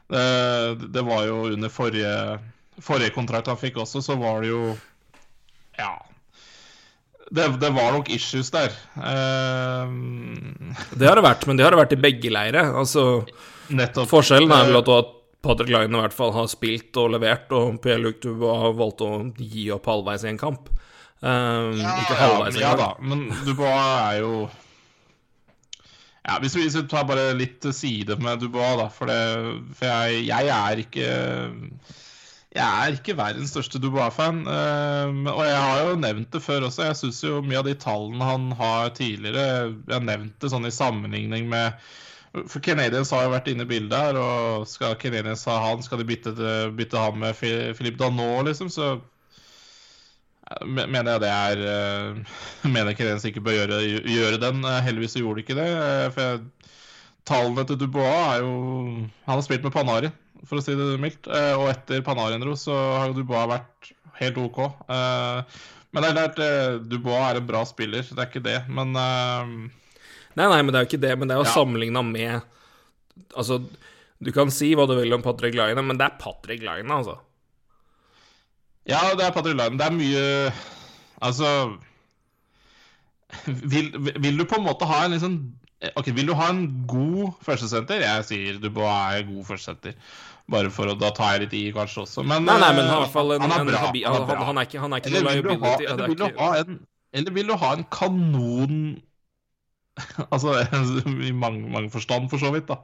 Eh, 0.09 0.71
det 0.89 1.03
var 1.05 1.27
jo 1.29 1.43
under 1.53 1.69
forrige, 1.69 2.13
forrige 2.81 3.13
kontrakt 3.13 3.51
han 3.51 3.61
fikk 3.61 3.77
også, 3.83 4.01
så 4.05 4.17
var 4.21 4.43
det 4.43 4.53
jo 4.55 4.63
Ja. 5.79 5.99
Det, 7.29 7.45
det 7.61 7.69
var 7.77 7.93
nok 7.93 8.09
issues 8.09 8.49
der. 8.51 8.73
Uh... 8.97 9.85
Det 10.97 11.05
har 11.05 11.19
det 11.19 11.27
vært, 11.27 11.45
men 11.45 11.59
det 11.59 11.67
har 11.67 11.75
det 11.77 11.83
vært 11.83 11.93
i 11.93 12.01
begge 12.01 12.33
leire. 12.33 12.63
Altså, 12.73 13.27
nettopp. 13.71 14.09
forskjellen 14.11 14.53
er 14.53 14.69
vel 14.71 14.81
at, 14.81 14.89
at 14.95 15.15
Patrick 15.45 15.71
Line 15.71 15.95
i 15.95 16.01
hvert 16.03 16.17
fall 16.17 16.33
har 16.35 16.49
spilt 16.51 16.97
og 16.99 17.13
levert, 17.15 17.53
og 17.55 17.79
Pierre-Luc 17.85 18.19
Dubois 18.25 18.63
har 18.65 18.79
valgt 18.79 19.05
å 19.07 19.11
gi 19.39 19.69
opp 19.75 19.87
halvveis 19.87 20.25
i 20.27 20.33
en 20.33 20.41
kamp. 20.41 20.71
Um, 21.21 21.75
ikke 21.79 22.17
halvveis 22.19 22.59
ja, 22.59 22.73
engang. 22.73 22.79
da, 22.79 23.11
men 23.11 23.45
Dubois 23.47 23.75
er 23.75 24.21
jo 24.23 24.33
Ja, 26.23 26.37
Hvis 26.39 26.55
vi, 26.55 26.63
hvis 26.63 26.77
vi 26.77 26.85
tar 26.87 27.09
bare 27.09 27.33
litt 27.35 27.65
side 27.75 28.15
med 28.23 28.39
Dubois, 28.43 28.77
da, 28.79 28.87
for, 28.93 29.11
det, 29.11 29.73
for 29.75 29.89
jeg, 29.91 30.21
jeg 30.29 30.53
er 30.55 30.83
ikke 30.85 31.09
Jeg 32.55 32.63
er 32.67 32.95
ikke 33.01 33.17
verdens 33.19 33.51
største 33.51 33.81
Dubois-fan. 33.83 34.45
eh, 34.47 35.33
og 35.33 35.43
jeg 35.47 35.59
har 35.59 35.83
jo 35.89 35.97
nevnt 36.03 36.31
det 36.35 36.43
før 36.43 36.69
også. 36.69 36.87
Jeg 36.87 37.01
syns 37.03 37.23
jo 37.27 37.43
mye 37.43 37.61
av 37.61 37.67
de 37.67 37.75
tallene 37.79 38.25
han 38.31 38.51
har 38.59 38.95
tidligere 38.97 39.49
Jeg 39.73 39.95
har 39.97 40.07
nevnt 40.07 40.39
det 40.39 40.53
sånn 40.55 40.71
i 40.71 40.75
sammenligning 40.75 41.51
med 41.51 41.75
For 42.35 42.61
Canadiens 42.65 43.11
har 43.15 43.25
jo 43.25 43.33
vært 43.33 43.49
inne 43.53 43.65
i 43.65 43.71
bildet 43.71 43.95
her, 43.97 44.19
og 44.21 44.67
skal 44.69 44.97
Canadiens 45.01 45.47
ha 45.49 45.55
han, 45.65 45.83
skal 45.85 46.03
de 46.03 46.09
bytte, 46.09 46.35
bytte 46.77 47.01
han 47.01 47.17
med 47.23 47.39
Filip 47.39 47.97
Danot, 48.01 48.45
liksom, 48.51 48.69
så 48.73 48.99
Mener 50.65 51.11
jeg 51.13 51.21
det 51.21 51.29
er 51.29 51.61
eh, 51.61 52.37
Mener 52.75 52.95
Canadiens 52.97 53.27
ikke 53.29 53.43
bør 53.45 53.59
gjøre, 53.59 53.81
gjøre 54.09 54.39
den. 54.41 54.63
Eh, 54.65 54.79
Heldigvis 54.87 55.13
så 55.17 55.21
gjorde 55.21 55.43
de 55.43 55.45
ikke 55.45 55.57
det. 55.59 55.67
eh, 55.69 56.07
For 56.15 56.25
jeg, 56.25 56.71
tallene 57.29 57.65
til 57.69 57.77
Dubois 57.83 58.09
er 58.09 58.41
jo 58.41 58.53
Han 59.27 59.35
har 59.35 59.45
spilt 59.45 59.67
med 59.67 59.75
Panarin, 59.75 60.15
for 60.49 60.57
å 60.57 60.65
si 60.65 60.77
det 60.79 60.87
mildt. 61.03 61.29
Og 61.29 61.67
etter 61.69 62.01
Panarin 62.07 62.41
dro, 62.41 62.55
så 62.57 62.73
har 62.97 63.11
jo 63.11 63.19
Dubois 63.19 63.51
vært 63.51 63.91
helt 64.23 64.41
OK. 64.41 64.63
Men 64.89 66.01
det 66.01 66.09
er 66.09 66.17
klart, 66.17 66.41
Dubois 66.89 67.27
er 67.27 67.43
en 67.43 67.51
bra 67.51 67.61
spiller, 67.69 68.09
det 68.09 68.25
er 68.25 68.31
ikke 68.31 68.47
det. 68.49 68.57
Men 68.73 68.97
Nei, 70.37 70.47
nei, 70.49 70.63
men 70.63 70.73
det 70.73 70.79
er 70.81 70.85
jo 70.85 70.91
ikke 70.93 71.01
det. 71.07 71.15
Men 71.19 71.29
det 71.29 71.35
er 71.37 71.41
jo 71.43 71.49
Ja. 71.49 71.55
sammenligna 71.55 72.03
med 72.05 72.43
Altså, 73.37 73.59
du 74.23 74.31
kan 74.33 74.51
si 74.51 74.75
hva 74.75 74.87
du 74.87 74.95
vil 74.95 75.13
om 75.15 75.23
Patrick 75.23 75.55
Line, 75.55 75.83
men 75.83 75.99
det 75.99 76.05
er 76.07 76.19
Patrick 76.21 76.61
Line, 76.63 76.87
altså. 76.91 77.19
Ja, 78.87 79.01
det 79.19 79.25
er 79.27 79.33
Patrick 79.35 79.57
Line. 79.59 79.77
Det 79.79 79.87
er 79.87 79.91
mye 79.97 80.53
Altså 81.21 81.79
vil, 83.47 83.91
vil 84.23 84.39
du 84.39 84.45
på 84.49 84.57
en 84.57 84.65
måte 84.65 84.87
ha 84.89 85.05
en 85.05 85.13
liksom 85.17 85.39
Ok, 85.95 86.09
Vil 86.17 86.27
du 86.27 86.35
ha 86.35 86.49
en 86.51 86.65
god 86.91 87.37
førstesenter? 87.47 88.01
Jeg 88.03 88.25
sier 88.27 88.57
Dubois 88.59 89.15
er 89.15 89.27
god 89.29 89.45
førstesenter. 89.47 89.93
Bare 90.51 90.71
for 90.75 90.91
å 90.91 90.97
Da 90.99 91.11
tar 91.15 91.37
jeg 91.37 91.45
litt 91.45 91.55
i, 91.55 91.61
kanskje 91.77 92.03
også. 92.03 92.25
Men, 92.27 92.43
Nei, 92.49 92.57
nei, 92.59 92.71
men 92.75 92.89
i 92.89 92.95
hvert 92.97 93.13
fall 93.15 93.35
en, 93.37 93.45
han 93.45 93.53
er 93.61 93.69
bra. 93.69 93.83
Han 93.85 94.17
er 94.23 94.25
bra. 94.27 94.39
han, 94.49 94.59
er 94.59 94.67
ikke, 94.67 94.81
han 94.83 94.97
er 94.97 95.03
ikke 95.05 95.13
Eller 95.13 95.43
vil, 95.45 95.61
ha, 95.63 95.75
eller, 95.77 96.03
er 96.03 96.09
vil 96.09 96.41
ha 96.41 96.49
en, 96.63 96.81
eller 97.21 97.37
vil 97.37 97.53
du 97.53 97.55
ha 97.63 97.71
en 97.77 97.85
kanon 97.95 98.81
Altså 100.35 100.51
i 101.29 101.33
mange, 101.35 101.63
mange 101.73 101.91
forstand, 101.95 102.25
for 102.33 102.39
så 102.43 102.51
vidt, 102.55 102.69
da. 102.71 102.77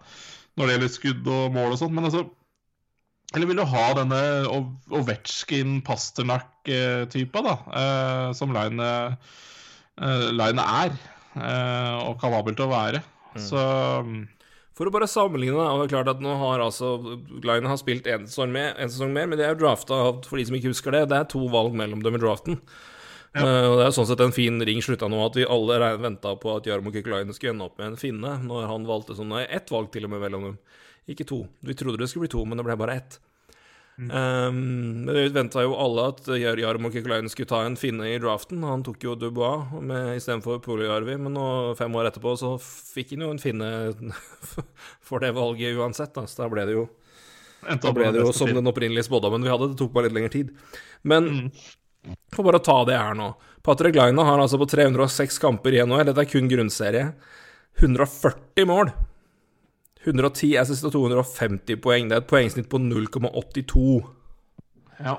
Når 0.59 0.65
det 0.67 0.73
gjelder 0.77 0.93
skudd 0.95 1.25
og 1.35 1.43
mål 1.55 1.71
og 1.75 1.79
sånt. 1.81 1.95
Men 1.97 2.07
altså 2.11 2.23
Eller 3.35 3.47
vil 3.51 3.59
du 3.59 3.65
ha 3.67 3.85
denne 3.99 4.21
Ov- 4.47 4.95
Ovetsjkin-Pasternak-typa, 5.01 7.39
da? 7.43 7.55
Eh, 7.81 8.29
som 8.39 8.49
Line 8.55 8.85
eh, 8.85 9.13
Line 10.35 10.63
er. 10.63 10.91
Eh, 11.35 11.95
og 12.07 12.15
kapabel 12.23 12.55
til 12.55 12.67
å 12.69 12.75
være. 12.75 13.01
Så 13.41 13.59
For 14.79 14.87
å 14.87 14.93
bare 14.95 15.09
sammenligne, 15.11 15.59
da, 15.59 15.75
det 15.79 15.85
er 15.89 15.93
klart 15.97 16.13
at 16.17 16.23
nå 16.23 16.33
har 16.39 16.59
altså 16.63 16.87
Line 17.43 17.67
har 17.71 17.79
spilt 17.81 18.07
en 18.11 18.27
sesong, 18.31 18.55
sesong 18.79 19.11
mer, 19.15 19.27
men 19.31 19.37
det 19.39 19.45
er 19.47 19.53
jo 19.57 19.63
drafta 19.65 19.95
for 20.27 20.37
de 20.39 20.45
som 20.47 20.57
ikke 20.59 20.71
husker 20.73 20.91
det, 20.95 21.09
det 21.11 21.17
er 21.19 21.27
to 21.31 21.43
valg 21.51 21.73
mellom 21.79 22.01
dem 22.03 22.15
i 22.19 22.23
draften. 22.23 22.55
Eh, 23.35 23.67
og 23.67 23.81
Det 23.81 23.87
er 23.89 23.95
sånn 23.97 24.07
sett 24.07 24.21
en 24.23 24.35
fin 24.35 24.61
ring 24.63 24.79
slutta 24.85 25.09
nå, 25.11 25.19
at 25.27 25.35
vi 25.35 25.47
alle 25.51 25.79
venta 25.99 26.37
på 26.39 26.53
at 26.55 26.67
Jarmo 26.71 26.93
Kykelainen 26.95 27.35
skulle 27.35 27.55
ende 27.57 27.67
opp 27.67 27.79
med 27.81 27.93
en 27.93 28.01
finne, 28.01 28.37
når 28.47 28.69
han 28.71 28.87
valgte 28.87 29.17
sånn 29.19 29.33
nei, 29.35 29.43
ett 29.51 29.73
valg 29.75 29.91
til 29.95 30.07
og 30.07 30.15
med 30.15 30.23
mellom 30.23 30.49
dem. 30.51 30.59
Ikke 31.11 31.27
to. 31.29 31.45
Vi 31.67 31.75
trodde 31.77 31.99
det 32.01 32.09
skulle 32.09 32.29
bli 32.29 32.35
to, 32.37 32.45
men 32.47 32.61
det 32.61 32.65
ble 32.69 32.77
bare 32.81 32.99
ett. 33.03 33.19
Um, 33.95 35.05
men 35.07 35.15
vi 35.15 35.29
venta 35.31 35.63
jo 35.63 35.77
alle 35.79 36.09
at 36.11 36.27
Jar 36.41 36.59
Jarmo 36.59 36.91
Kykelainen 36.91 37.31
skulle 37.31 37.51
ta 37.51 37.61
en 37.63 37.77
finne 37.79 38.09
i 38.11 38.17
draften. 38.19 38.65
Han 38.67 38.83
tok 38.87 39.05
jo 39.07 39.15
Dubois 39.15 39.71
med- 39.83 40.17
istedenfor 40.17 40.59
Puliarvi, 40.65 41.15
men 41.19 41.35
nå, 41.37 41.45
fem 41.79 41.95
år 41.95 42.11
etterpå 42.11 42.33
så 42.41 42.57
fikk 42.59 43.13
han 43.15 43.27
jo 43.27 43.31
en 43.35 43.43
finne 43.43 43.69
for 45.07 45.23
det 45.23 45.35
valget 45.37 45.79
uansett, 45.79 46.15
da. 46.17 46.27
Så 46.27 46.43
da 46.43 46.49
ble 46.51 46.67
det 46.67 46.75
jo 46.79 46.89
da 47.65 47.93
ble 47.97 48.11
det 48.13 48.21
jo 48.21 48.33
som 48.37 48.51
den 48.53 48.67
opprinnelige 48.69 49.07
spådommen 49.07 49.43
vi 49.47 49.49
hadde. 49.53 49.71
Det 49.73 49.79
tok 49.81 49.93
bare 49.95 50.09
litt 50.11 50.17
lengre 50.19 50.33
tid. 50.35 50.51
Men 51.07 51.51
får 52.35 52.47
bare 52.47 52.63
ta 52.65 52.77
det 52.89 52.99
her 52.99 53.17
nå. 53.19 53.33
Patrick 53.65 53.97
Laina 53.97 54.27
har 54.27 54.43
altså 54.43 54.61
på 54.61 54.69
306 54.69 55.39
kamper 55.41 55.77
i 55.77 55.83
NHL, 55.85 56.05
dette 56.11 56.25
er 56.25 56.31
kun 56.31 56.51
grunnserie, 56.51 57.09
140 57.81 58.69
mål. 58.69 58.93
110 60.05 60.51
assist 60.61 60.85
og 60.85 60.93
250 60.93 61.81
poeng. 61.81 62.11
Det 62.11 62.19
er 62.19 62.23
et 62.23 62.29
poengsnitt 62.29 62.69
på 62.69 62.81
0,82. 62.83 64.03
Ja. 65.01 65.17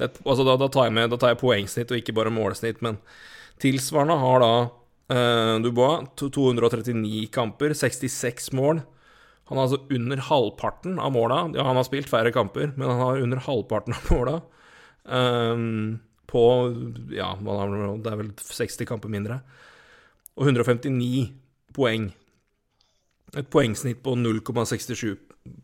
Det 0.00 0.10
Altså 0.24 0.44
da, 0.46 0.56
da, 0.58 0.68
tar 0.72 0.88
jeg 0.88 0.96
med, 0.96 1.12
da 1.12 1.18
tar 1.20 1.34
jeg 1.34 1.42
poengsnitt 1.42 1.92
og 1.92 2.00
ikke 2.00 2.16
bare 2.16 2.32
målsnitt, 2.34 2.80
men 2.82 2.98
tilsvarende 3.62 4.16
har 4.18 4.42
da 4.42 4.52
eh, 5.12 5.56
Dubois 5.62 6.08
239 6.18 7.28
kamper, 7.34 7.76
66 7.76 8.50
mål. 8.56 8.82
Han 9.50 9.58
har 9.58 9.66
altså 9.66 9.82
under 9.90 10.22
halvparten 10.26 10.98
av 11.02 11.12
måla. 11.14 11.42
Ja, 11.54 11.66
han 11.66 11.78
har 11.78 11.86
spilt 11.86 12.10
færre 12.10 12.32
kamper, 12.34 12.72
men 12.76 12.88
han 12.88 13.00
har 13.02 13.22
under 13.22 13.42
halvparten 13.46 13.96
av 13.96 14.10
måla. 14.14 14.40
Ehm, 15.10 16.00
på 16.30 16.42
Ja, 17.10 17.34
det 17.34 18.12
er 18.12 18.20
vel 18.20 18.32
60 18.38 18.86
kamper 18.88 19.10
mindre. 19.10 19.40
Og 20.38 20.46
159 20.46 21.32
poeng. 21.74 22.10
Et 23.36 23.50
poengsnitt 23.50 24.02
på 24.02 24.14
0,67 24.18 25.16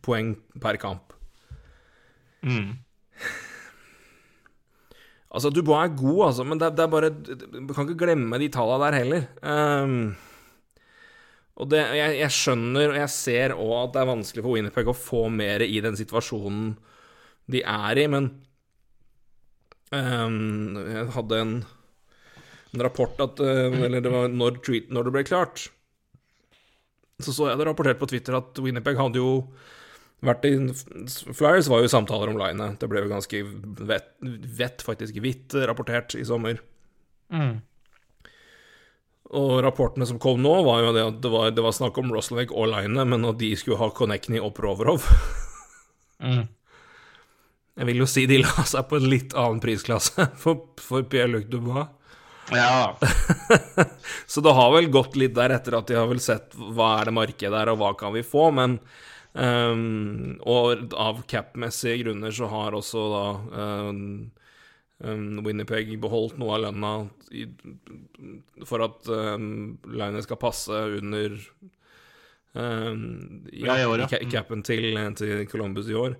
poeng 0.02 0.34
per 0.62 0.78
kamp. 0.82 1.14
Mm. 2.42 2.76
Altså, 5.36 5.50
Dubois 5.52 5.82
er 5.84 5.96
god, 5.98 6.20
altså, 6.30 6.44
men 6.48 6.56
det, 6.56 6.70
det 6.78 6.84
er 6.84 6.88
bare 6.88 7.10
Du 7.12 7.72
kan 7.74 7.84
ikke 7.84 8.06
glemme 8.06 8.38
de 8.40 8.46
tallene 8.48 8.86
der 8.86 8.94
heller. 8.96 9.24
Um, 9.42 10.14
og 11.60 11.68
det, 11.68 11.82
jeg, 11.98 12.14
jeg 12.22 12.32
skjønner 12.32 12.92
og 12.92 12.96
jeg 13.02 13.12
ser 13.12 13.54
òg 13.56 13.74
at 13.82 13.92
det 13.92 14.00
er 14.00 14.08
vanskelig 14.08 14.44
for 14.46 14.54
Winnerpeg 14.54 14.88
å 14.88 14.96
få 14.96 15.26
mer 15.32 15.64
i 15.66 15.82
den 15.84 15.98
situasjonen 15.98 16.70
de 17.52 17.60
er 17.60 18.00
i, 18.00 18.06
men 18.12 18.30
Jeg 19.94 21.06
hadde 21.14 21.40
en, 21.40 21.54
en 22.74 22.82
rapport 22.82 23.20
at 23.22 23.38
eh, 23.38 23.76
Eller 23.86 24.02
det 24.02 24.10
var 24.10 24.26
når, 24.32 24.58
når 24.90 25.06
det 25.06 25.12
ble 25.14 25.22
klart, 25.28 25.68
så 27.22 27.32
så 27.32 27.48
jeg 27.48 27.60
det 27.60 27.68
rapportert 27.68 28.00
på 28.00 28.08
Twitter 28.10 28.36
at 28.36 28.58
Winnerpeg 28.60 28.98
hadde 28.98 29.22
jo 29.22 29.30
vært 30.26 30.44
i 30.48 30.52
Flyers 31.36 31.68
var 31.70 31.84
jo 31.84 31.92
samtaler 31.92 32.32
om 32.32 32.38
linet. 32.40 32.80
Det 32.80 32.88
ble 32.90 33.04
jo 33.04 33.12
ganske 33.12 33.40
vett, 33.88 34.10
vett 34.58 34.84
faktisk 34.84 35.20
hvitt 35.22 35.56
rapportert 35.68 36.16
i 36.18 36.24
sommer. 36.28 36.60
Mm. 37.32 37.60
Og 39.36 39.56
rapportene 39.64 40.06
som 40.08 40.20
kom 40.22 40.42
nå, 40.42 40.52
var 40.66 40.84
jo 40.84 40.92
det 40.94 41.06
at 41.06 41.22
det 41.24 41.32
var, 41.32 41.50
det 41.54 41.64
var 41.64 41.74
snakk 41.74 41.98
om 41.98 42.12
Roslevik 42.14 42.52
og 42.54 42.70
linet, 42.74 43.08
men 43.08 43.26
at 43.26 43.40
de 43.40 43.50
skulle 43.58 43.80
ha 43.80 43.90
Konechny 43.94 44.42
og 44.42 44.54
Provorov. 44.58 45.06
Mm. 46.16 46.46
Jeg 47.76 47.90
vil 47.90 48.00
jo 48.00 48.08
si 48.08 48.24
de 48.28 48.40
la 48.40 48.64
seg 48.64 48.86
på 48.88 48.96
en 48.96 49.08
litt 49.10 49.34
annen 49.36 49.60
prisklasse 49.60 50.30
for, 50.42 50.64
for 50.80 51.04
Pierre-Luc 51.10 51.50
Dubois. 51.52 51.92
Ja. 52.54 52.96
Så 54.26 54.40
det 54.40 54.54
har 54.54 54.70
vel 54.72 54.88
gått 54.94 55.16
litt 55.18 55.34
der 55.36 55.52
etter 55.56 55.76
at 55.80 55.90
de 55.90 55.98
har 55.98 56.06
vel 56.08 56.22
sett 56.22 56.54
hva 56.56 56.96
er 57.00 57.10
det 57.10 57.16
markedet 57.18 57.58
er, 57.58 57.72
og 57.72 57.80
hva 57.80 57.92
kan 57.98 58.14
vi 58.14 58.22
få, 58.26 58.48
men 58.54 58.78
um, 59.34 60.36
Og 60.46 60.94
av 60.94 61.24
cap-messige 61.28 62.04
grunner 62.04 62.34
så 62.34 62.48
har 62.52 62.76
også 62.78 63.04
da 63.12 63.24
um, 63.90 64.00
ehm, 65.02 65.42
Winnipeg 65.44 65.90
beholdt 66.00 66.38
noe 66.40 66.54
av 66.54 66.64
lønna 66.68 66.94
i, 67.34 67.48
for 68.64 68.86
at 68.86 69.10
um, 69.10 69.76
Line 69.90 70.22
skal 70.24 70.40
passe 70.40 70.84
under 71.00 71.34
um, 72.54 73.44
ja, 73.50 73.82
i 73.82 74.22
i 74.22 74.30
capen 74.30 74.62
til, 74.62 74.94
til 75.18 75.44
Columbus 75.50 75.90
i 75.90 75.98
år. 75.98 76.14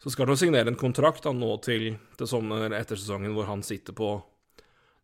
Så 0.00 0.10
skal 0.10 0.30
han 0.32 0.38
signere 0.40 0.72
en 0.72 0.80
kontrakt 0.80 1.26
da, 1.26 1.32
nå 1.36 1.54
til, 1.64 1.92
til 2.16 2.28
sommer 2.28 2.72
etter 2.72 2.96
sesongen 2.96 3.34
hvor 3.36 3.48
han 3.50 3.64
sitter 3.66 3.92
på 3.96 4.14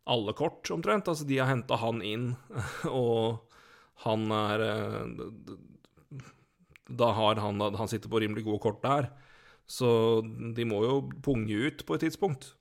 alle 0.09 0.33
kort, 0.33 0.65
omtrent. 0.73 1.09
Altså, 1.11 1.27
de 1.27 1.37
har 1.37 1.51
henta 1.51 1.77
han 1.77 2.01
inn, 2.01 2.31
og 2.89 3.43
han 4.07 4.25
er 4.33 4.63
eh, 4.63 6.21
Da 6.87 7.11
har 7.17 7.41
han 7.41 7.59
Han 7.59 7.89
sitter 7.89 8.09
på 8.09 8.21
rimelig 8.23 8.45
gode 8.45 8.61
kort 8.63 8.81
der. 8.85 9.09
Så 9.67 9.89
de 10.55 10.63
må 10.65 10.79
jo 10.85 11.01
punge 11.21 11.51
ut 11.51 11.83
på 11.85 11.97
et 11.97 12.05
tidspunkt. 12.07 12.53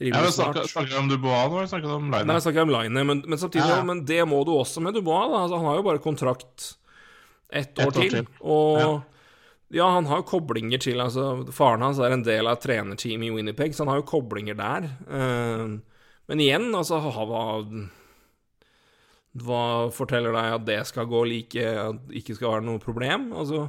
Rimelig 0.00 0.32
snart. 0.32 0.56
snakker, 0.70 0.94
du 0.94 0.98
om 1.02 1.10
Dubois 1.10 1.50
nå, 1.50 1.58
eller 1.58 1.70
snakker 1.70 1.92
om 1.92 2.06
Line? 2.08 2.24
Nei, 2.30 2.36
jeg 2.38 2.46
snakker 2.46 2.64
om 2.64 2.72
Line, 2.72 3.04
men, 3.10 3.22
men 3.26 3.40
samtidig 3.40 3.66
ja. 3.66 3.82
Men 3.84 4.04
det 4.08 4.22
må 4.30 4.40
du 4.46 4.52
også 4.54 4.82
med 4.82 4.96
Dubois. 4.96 5.26
Da. 5.28 5.42
Altså, 5.44 5.58
han 5.60 5.68
har 5.68 5.78
jo 5.80 5.86
bare 5.90 6.02
kontrakt 6.02 6.68
ett 7.50 7.78
år, 7.78 7.82
et 7.82 7.86
år 7.86 7.96
til. 7.98 8.16
til. 8.16 8.34
Og 8.40 8.82
Ja. 8.82 8.90
Ja. 9.74 9.90
han 9.94 10.08
har 10.10 10.24
koblinger 10.28 10.80
til 10.82 11.00
altså, 11.04 11.44
Faren 11.54 11.84
hans 11.84 12.00
er 12.02 12.14
en 12.14 12.24
del 12.26 12.48
av 12.50 12.60
trenerteamet 12.62 13.28
i 13.28 13.34
Winnerpeg, 13.34 13.74
så 13.74 13.84
han 13.84 13.92
har 13.92 14.02
jo 14.02 14.08
koblinger 14.08 14.58
der. 14.58 14.90
Eh, 15.08 15.78
men 16.28 16.44
igjen, 16.44 16.68
altså 16.76 17.00
hva, 17.00 17.44
hva 19.44 19.64
forteller 19.94 20.34
deg 20.36 20.56
at 20.58 20.66
det 20.68 20.78
skal 20.88 21.08
gå 21.08 21.22
like 21.28 21.62
At 21.72 22.00
det 22.08 22.22
ikke 22.22 22.36
skal 22.36 22.58
være 22.58 22.66
noe 22.68 22.82
problem? 22.82 23.30
Altså 23.32 23.68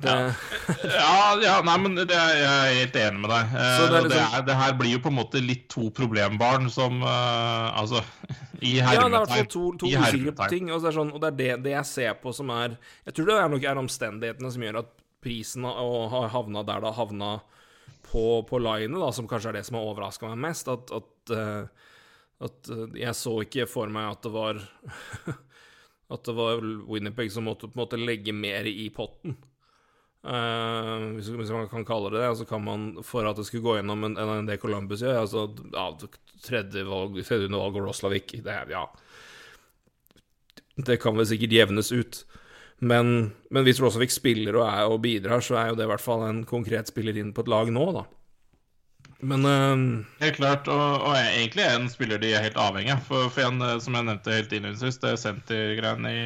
det, 0.00 0.14
Ja, 0.86 1.36
ja, 1.44 1.56
nei, 1.66 1.76
men 1.82 1.98
det 1.98 2.08
jeg 2.08 2.44
er 2.46 2.76
helt 2.78 2.96
enig 2.96 3.20
med 3.24 3.32
deg. 3.34 3.56
Eh, 3.60 3.80
det 3.92 4.02
liksom- 4.06 4.46
det 4.46 4.56
her 4.62 4.76
blir 4.78 4.94
jo 4.96 5.02
på 5.04 5.12
en 5.12 5.18
måte 5.18 5.42
litt 5.44 5.68
to 5.68 5.90
problembarn 5.90 6.70
som 6.72 7.02
uh, 7.02 7.76
Altså, 7.76 8.04
i 8.60 8.76
Ja, 8.78 8.90
det 8.92 9.00
er 9.00 9.08
i 9.08 9.12
hvert 9.14 9.32
fall 9.32 9.50
to, 9.52 9.64
to 9.80 9.90
usikre 9.90 10.48
ting. 10.52 10.70
Og 10.70 10.82
det 10.82 10.90
er, 10.90 10.96
sånn, 10.96 11.12
og 11.14 11.22
det, 11.22 11.30
er 11.32 11.38
det, 11.38 11.50
det 11.66 11.74
jeg 11.76 11.88
ser 11.90 12.18
på 12.22 12.32
som 12.36 12.52
er 12.54 12.76
Jeg 13.06 13.16
tror 13.16 13.30
det 13.30 13.36
er 13.36 13.52
nok 13.54 13.66
er 13.66 13.82
omstendighetene 13.82 14.52
som 14.54 14.66
gjør 14.66 14.80
at 14.82 14.92
prisen 15.20 15.66
har 15.68 16.32
havna 16.32 16.64
der 16.64 16.80
det 16.80 16.92
har 16.92 16.96
havna 16.96 17.30
på, 18.10 18.24
på 18.48 18.58
linet, 18.58 18.98
da, 18.98 19.12
som 19.14 19.28
kanskje 19.30 19.52
er 19.52 19.60
det 19.60 19.66
som 19.68 19.78
har 19.78 19.90
overraska 19.90 20.30
meg 20.30 20.40
mest. 20.48 20.70
At, 20.72 20.90
at, 20.94 21.34
eh, 21.36 21.92
at 22.46 22.72
eh, 22.72 22.86
jeg 23.04 23.16
så 23.18 23.36
ikke 23.44 23.68
for 23.70 23.92
meg 23.92 24.10
at 24.10 24.26
det 24.26 24.34
var 24.34 24.60
At 26.10 26.26
det 26.26 26.32
var 26.34 26.58
Winnerpeg 26.90 27.28
som 27.30 27.44
måtte 27.46 27.68
på 27.70 27.78
en 27.78 27.84
måte 27.84 27.98
legge 28.00 28.32
mer 28.34 28.66
i 28.66 28.88
potten. 28.90 29.36
Uh, 30.20 31.14
hvis, 31.14 31.30
hvis 31.32 31.52
man 31.54 31.68
kan 31.70 31.84
kalle 31.86 32.10
det 32.10 32.18
det. 32.18 32.32
Altså 32.32 32.48
kan 32.50 32.64
man, 32.64 32.88
for 33.06 33.28
at 33.30 33.38
det 33.38 33.46
skulle 33.46 33.62
gå 33.62 33.76
gjennom 33.78 34.08
en, 34.08 34.16
en 34.18 34.48
det 34.48 34.58
Columbus 34.58 35.04
gjør 35.04 35.20
altså, 35.22 35.46
ja, 35.70 35.86
Tredje 36.40 36.84
valg, 36.88 37.18
tredje 37.26 37.50
valg 37.52 37.78
Roslavik 37.80 38.32
det, 38.44 38.56
ja. 38.72 38.84
det 40.80 40.96
kan 41.02 41.18
vel 41.18 41.28
sikkert 41.28 41.56
jevnes 41.56 41.92
ut. 41.92 42.22
Men, 42.80 43.32
men 43.52 43.66
hvis 43.66 43.80
Roslavik 43.82 44.12
spiller 44.14 44.56
og, 44.56 44.64
er, 44.64 44.86
og 44.88 45.02
bidrar, 45.04 45.44
så 45.44 45.58
er 45.60 45.72
jo 45.72 45.76
det 45.76 45.84
i 45.84 45.90
hvert 45.90 46.04
fall 46.04 46.24
en 46.24 46.44
konkret 46.48 46.88
spiller 46.88 47.18
inn 47.20 47.34
på 47.36 47.44
et 47.44 47.52
lag 47.52 47.72
nå, 47.72 47.84
da. 47.96 48.06
Men 49.20 49.44
uh, 49.44 50.04
Helt 50.22 50.36
klart, 50.38 50.68
og, 50.70 51.04
og 51.04 51.14
er 51.16 51.28
egentlig 51.34 51.64
en 51.66 51.88
spiller 51.92 52.20
de 52.20 52.32
er 52.32 52.44
helt 52.44 52.58
avhengig 52.60 52.94
av. 52.94 53.02
For, 53.04 53.28
for 53.32 53.46
en, 53.48 53.60
eh, 53.64 53.76
som 53.84 53.96
jeg 53.96 54.06
nevnte 54.08 54.36
helt 54.36 54.54
innledningsvis, 54.56 55.00
det 55.02 55.12
sentergreiene 55.20 56.12
i, 56.12 56.20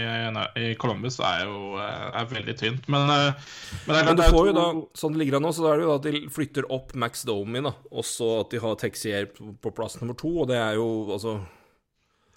i 0.62 0.68
Columbus 0.80 1.18
er 1.22 1.44
jo 1.46 1.74
eh, 1.82 2.04
er 2.20 2.28
veldig 2.30 2.56
tynt. 2.60 2.86
Men, 2.92 3.10
uh, 3.10 3.56
men 3.86 3.94
det 3.94 4.00
er 4.00 4.08
Men 4.08 4.18
du 4.18 4.22
det 4.22 4.28
er 4.28 4.36
får 4.36 4.50
jo 4.50 4.54
da, 4.58 4.66
sånn 5.00 5.16
det 5.16 5.22
ligger 5.22 5.38
an 5.40 5.46
nå, 5.48 5.54
så 5.56 5.66
er 5.70 5.80
det 5.80 5.86
jo 5.86 5.90
da 5.92 5.98
at 5.98 6.08
de 6.08 6.22
flytter 6.38 6.70
opp 6.78 6.94
Max 7.04 7.26
Domi, 7.28 7.64
da. 7.64 7.74
Også 7.90 8.30
at 8.44 8.54
de 8.54 8.62
har 8.62 8.78
Texier 8.80 9.30
på 9.34 9.54
på 9.64 9.72
plass 9.74 9.98
nummer 10.00 10.16
to, 10.18 10.30
og 10.42 10.48
det 10.50 10.58
er 10.60 10.78
jo 10.78 10.86
altså 11.14 11.38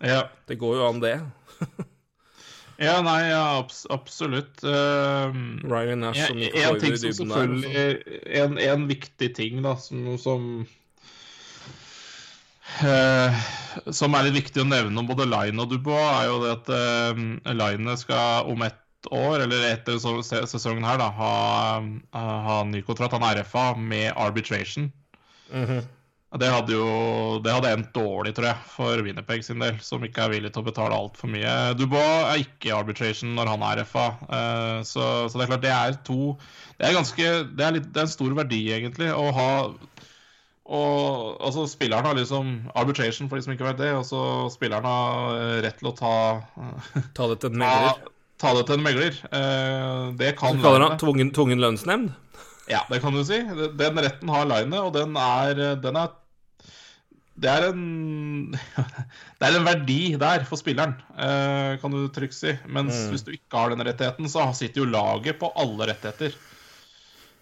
ja. 0.04 0.28
Det 0.46 0.58
går 0.62 0.78
jo 0.78 0.88
an, 0.88 1.00
det. 1.02 1.16
Ja, 2.78 3.00
nei, 3.02 3.30
ja, 3.32 3.58
abs 3.58 3.86
absolutt. 3.90 4.62
Uh, 4.62 5.34
Ryan 5.66 6.04
Nash 6.06 6.28
som 6.28 6.42
gikk 6.42 6.58
en 6.62 6.82
ting 6.82 6.98
som 7.18 7.32
der. 7.34 8.04
en, 8.38 8.58
en 8.62 8.84
viktig 8.90 9.32
ting 9.38 9.64
da, 9.66 9.74
som, 9.82 10.12
som 10.22 10.46
uh, 12.86 13.48
Som 13.90 14.18
er 14.18 14.28
litt 14.28 14.38
viktig 14.44 14.62
å 14.62 14.70
nevne 14.70 15.02
om 15.02 15.10
både 15.10 15.26
Line 15.26 15.64
og 15.64 15.74
Dubois, 15.74 16.06
er 16.20 16.30
jo 16.30 16.38
det 16.46 16.54
at 16.54 16.70
uh, 16.70 17.56
Line 17.58 17.98
skal 17.98 18.52
om 18.54 18.62
ett 18.68 19.10
år, 19.14 19.42
eller 19.46 19.70
etter 19.72 19.98
sesongen 19.98 20.86
her, 20.86 21.02
da, 21.02 21.10
ha, 21.18 21.34
ha 22.14 22.62
ny 22.68 22.82
kontrakt. 22.86 23.16
Han 23.18 23.26
er 23.26 23.42
RFA 23.42 23.72
med 23.78 24.12
arbitration. 24.14 24.92
Mhm. 25.50 25.86
Det 26.40 26.50
hadde 26.52 26.74
jo 26.76 26.88
det 27.44 27.54
hadde 27.54 27.72
endt 27.76 27.90
dårlig, 27.96 28.34
tror 28.38 28.48
jeg, 28.50 28.62
for 28.74 29.02
Winnerpeg 29.06 29.44
sin 29.46 29.60
del, 29.64 29.78
som 29.84 30.04
ikke 30.06 30.24
er 30.26 30.34
villig 30.36 30.52
til 30.54 30.64
å 30.64 30.68
betale 30.68 30.96
altfor 30.98 31.32
mye. 31.34 31.54
Dubois 31.80 32.32
er 32.32 32.42
ikke 32.46 32.72
i 32.72 32.76
arbitration 32.78 33.36
når 33.38 33.52
han 33.54 33.66
er 33.72 33.84
FA, 33.90 34.08
eh, 34.28 34.80
så, 34.88 35.06
så 35.30 35.38
det 35.38 35.46
er 35.48 35.52
klart 35.54 35.66
det 35.68 35.74
er 35.76 36.00
to 36.08 36.20
Det 36.78 36.88
er 36.90 36.98
ganske 36.98 37.30
Det 37.58 37.66
er, 37.68 37.78
litt, 37.78 37.88
det 37.94 38.02
er 38.02 38.08
en 38.08 38.16
stor 38.18 38.36
verdi, 38.38 38.62
egentlig, 38.78 39.12
å 39.14 39.30
ha 39.38 39.50
og 40.68 41.38
altså 41.48 41.64
Spilleren 41.72 42.04
har 42.04 42.18
liksom 42.18 42.48
arbitration, 42.76 43.30
for 43.32 43.40
de 43.40 43.46
som 43.46 43.54
ikke 43.54 43.70
vet 43.70 43.78
det, 43.80 43.94
og 43.96 44.04
så 44.04 44.20
spilleren 44.52 44.84
har 44.84 45.38
eh, 45.38 45.58
rett 45.64 45.78
til 45.80 45.88
å 45.94 45.96
ta 45.96 46.14
Ta 47.18 47.28
det 47.32 47.38
til 47.40 47.54
en 47.54 47.62
megler. 47.62 48.02
ta 48.42 48.52
det 48.58 48.66
til 48.68 48.76
en 48.76 48.84
megler. 48.84 49.16
Eh, 49.32 50.10
Det 50.20 50.34
kan 50.40 50.58
Du 50.60 50.66
kaller 50.66 50.84
det 50.90 51.00
tvungen, 51.00 51.32
tvungen 51.32 51.64
lønnsnemnd? 51.64 52.12
Ja, 52.68 52.82
det 52.92 53.00
kan 53.00 53.16
du 53.16 53.22
si. 53.24 53.40
Den 53.80 53.96
retten 54.04 54.28
har 54.28 54.44
Line, 54.50 54.82
og 54.84 54.92
den 54.98 55.16
er, 55.16 55.62
den 55.80 55.96
er 55.96 56.12
Det 57.38 57.50
er 57.52 57.68
en 57.70 58.52
Det 59.38 59.46
er 59.46 59.56
en 59.60 59.68
verdi 59.68 60.00
der 60.18 60.46
for 60.50 60.58
spilleren, 60.60 60.96
eh, 61.14 61.78
kan 61.82 61.94
du 61.94 62.08
trygt 62.14 62.34
si. 62.38 62.56
Mens 62.66 62.96
Mm. 62.98 63.10
hvis 63.14 63.26
du 63.28 63.32
ikke 63.36 63.60
har 63.60 63.70
den 63.74 63.86
rettigheten, 63.86 64.30
så 64.32 64.48
sitter 64.58 64.82
jo 64.82 64.90
laget 64.90 65.38
på 65.40 65.52
alle 65.56 65.92
rettigheter. 65.92 66.34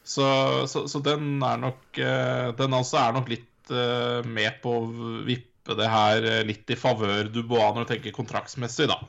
Så, 0.06 0.26
så, 0.70 0.84
så 0.92 1.00
den 1.02 1.42
er 1.42 1.58
nok 1.58 1.98
eh, 1.98 2.52
Den 2.54 2.76
altså 2.78 3.00
er 3.02 3.16
nok 3.16 3.30
litt 3.32 3.72
eh, 3.74 4.22
med 4.28 4.60
på 4.62 4.76
å 4.84 4.90
vippe 5.26 5.74
det 5.80 5.88
her 5.90 6.28
litt 6.46 6.70
i 6.70 6.78
favør 6.78 7.32
Dubois 7.34 7.72
når 7.74 7.88
du 7.88 7.94
tenker 7.96 8.14
kontraktsmessig, 8.14 8.86
da. 8.92 9.00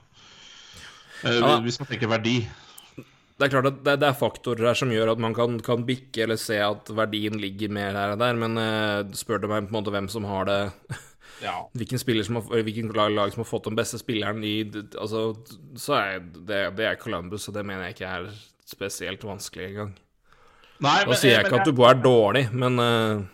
Hvis 1.60 1.76
man 1.82 1.90
tenker 1.90 2.08
verdi. 2.08 2.38
Det 3.36 3.46
er 3.46 3.52
klart 3.52 3.68
at 3.68 3.80
det, 3.84 3.98
det 4.00 4.08
er 4.08 4.16
faktorer 4.16 4.70
her 4.70 4.78
som 4.78 4.92
gjør 4.92 5.12
at 5.12 5.20
man 5.20 5.34
kan, 5.36 5.58
kan 5.64 5.84
bikke 5.88 6.24
eller 6.24 6.38
se 6.40 6.56
at 6.62 6.88
verdien 6.96 7.36
ligger 7.40 7.72
mer 7.72 7.92
her 7.92 8.14
og 8.14 8.22
der, 8.22 8.38
men 8.40 8.56
uh, 8.56 9.16
spør 9.16 9.42
du 9.42 9.50
meg 9.50 9.66
på 9.66 9.74
en 9.74 9.76
måte 9.76 9.92
hvem 9.92 10.08
som 10.12 10.28
har 10.28 10.48
det 10.48 10.60
Ja. 11.42 11.70
Hvilken 11.76 11.98
som 12.00 12.38
har, 12.38 12.62
hvilken 12.64 12.88
lag, 12.96 13.10
lag 13.12 13.32
som 13.32 13.42
har 13.42 13.48
fått 13.48 13.66
den 13.68 13.76
beste 13.76 13.98
spilleren 14.00 14.44
i 14.44 14.54
Altså, 14.96 15.34
så 15.76 15.98
er 15.98 16.20
det, 16.24 16.62
det 16.78 16.86
er 16.88 16.96
Columbus, 16.96 17.48
og 17.48 17.58
det 17.58 17.64
mener 17.66 17.84
jeg 17.84 17.96
ikke 17.96 18.12
er 18.12 18.30
spesielt 18.64 19.24
vanskelig 19.24 19.66
engang. 19.66 19.94
Da 20.80 21.16
sier 21.16 21.36
jeg 21.36 21.46
ikke 21.46 21.60
at 21.60 21.68
Dubois 21.68 21.92
er 21.94 22.00
dårlig, 22.04 22.44
men 22.52 22.80
eh, 22.80 23.26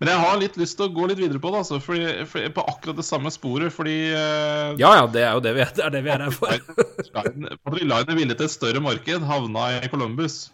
Men 0.00 0.10
jeg 0.10 0.22
har 0.22 0.40
litt 0.40 0.56
lyst 0.60 0.78
til 0.78 0.88
å 0.88 0.94
gå 0.94 1.06
litt 1.10 1.20
videre 1.20 1.42
på 1.42 1.52
det, 1.52 1.60
altså, 1.62 1.78
fordi, 1.82 2.24
fordi, 2.30 2.48
på 2.56 2.64
akkurat 2.72 2.98
det 2.98 3.06
samme 3.06 3.30
sporet, 3.34 3.74
fordi 3.74 3.96
uh, 4.14 4.72
Ja 4.80 4.94
ja, 4.98 5.04
det 5.10 5.26
er 5.26 5.36
jo 5.36 5.44
det 5.44 5.52
vi 5.58 5.62
er, 5.64 5.70
det 5.76 5.84
er, 5.84 5.94
det 5.94 6.02
vi 6.06 6.14
er 6.14 6.24
her 6.26 6.34
for. 6.34 6.56
Patrick 7.14 7.86
Line 7.86 8.18
villig 8.18 8.38
til 8.38 8.48
et 8.48 8.56
større 8.56 8.82
marked, 8.82 9.28
havna 9.28 9.68
i 9.78 9.92
Columbus. 9.92 10.44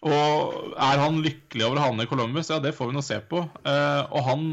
Og 0.00 0.76
er 0.80 1.02
han 1.02 1.20
lykkelig 1.20 1.66
over 1.66 1.76
å 1.76 1.86
havne 1.90 2.06
i 2.06 2.08
Columbus? 2.08 2.48
Ja, 2.48 2.60
det 2.62 2.72
får 2.76 2.88
vi 2.88 2.96
nå 2.96 3.02
se 3.04 3.18
på. 3.20 3.42
Uh, 3.66 4.02
og 4.08 4.24
han, 4.24 4.46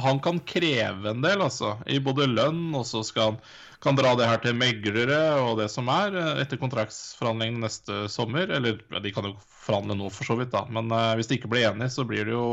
han 0.00 0.20
kan 0.24 0.40
kreve 0.48 1.12
en 1.12 1.20
del, 1.24 1.44
altså. 1.44 1.74
I 1.84 2.00
både 2.00 2.30
lønn, 2.30 2.70
og 2.72 2.86
så 2.88 3.04
skal 3.04 3.34
han 3.34 3.42
kan 3.84 3.96
dra 3.98 4.14
det 4.18 4.26
her 4.28 4.40
til 4.42 4.56
meglere 4.56 5.18
og 5.42 5.58
det 5.60 5.68
som 5.72 5.88
er, 5.92 6.14
eh, 6.16 6.42
etter 6.42 6.60
kontraktsforhandlingene 6.60 7.64
neste 7.66 8.04
sommer. 8.12 8.48
Eller 8.50 8.80
de 8.80 9.12
kan 9.14 9.28
jo 9.28 9.34
forhandle 9.64 9.96
nå, 9.98 10.10
for 10.12 10.28
så 10.28 10.38
vidt, 10.40 10.52
da. 10.54 10.64
Men 10.72 10.92
uh, 10.92 11.14
hvis 11.18 11.28
de 11.30 11.38
ikke 11.38 11.50
blir 11.52 11.68
enige, 11.68 11.92
så 11.92 12.04
blir 12.08 12.26
det 12.28 12.34
jo 12.34 12.48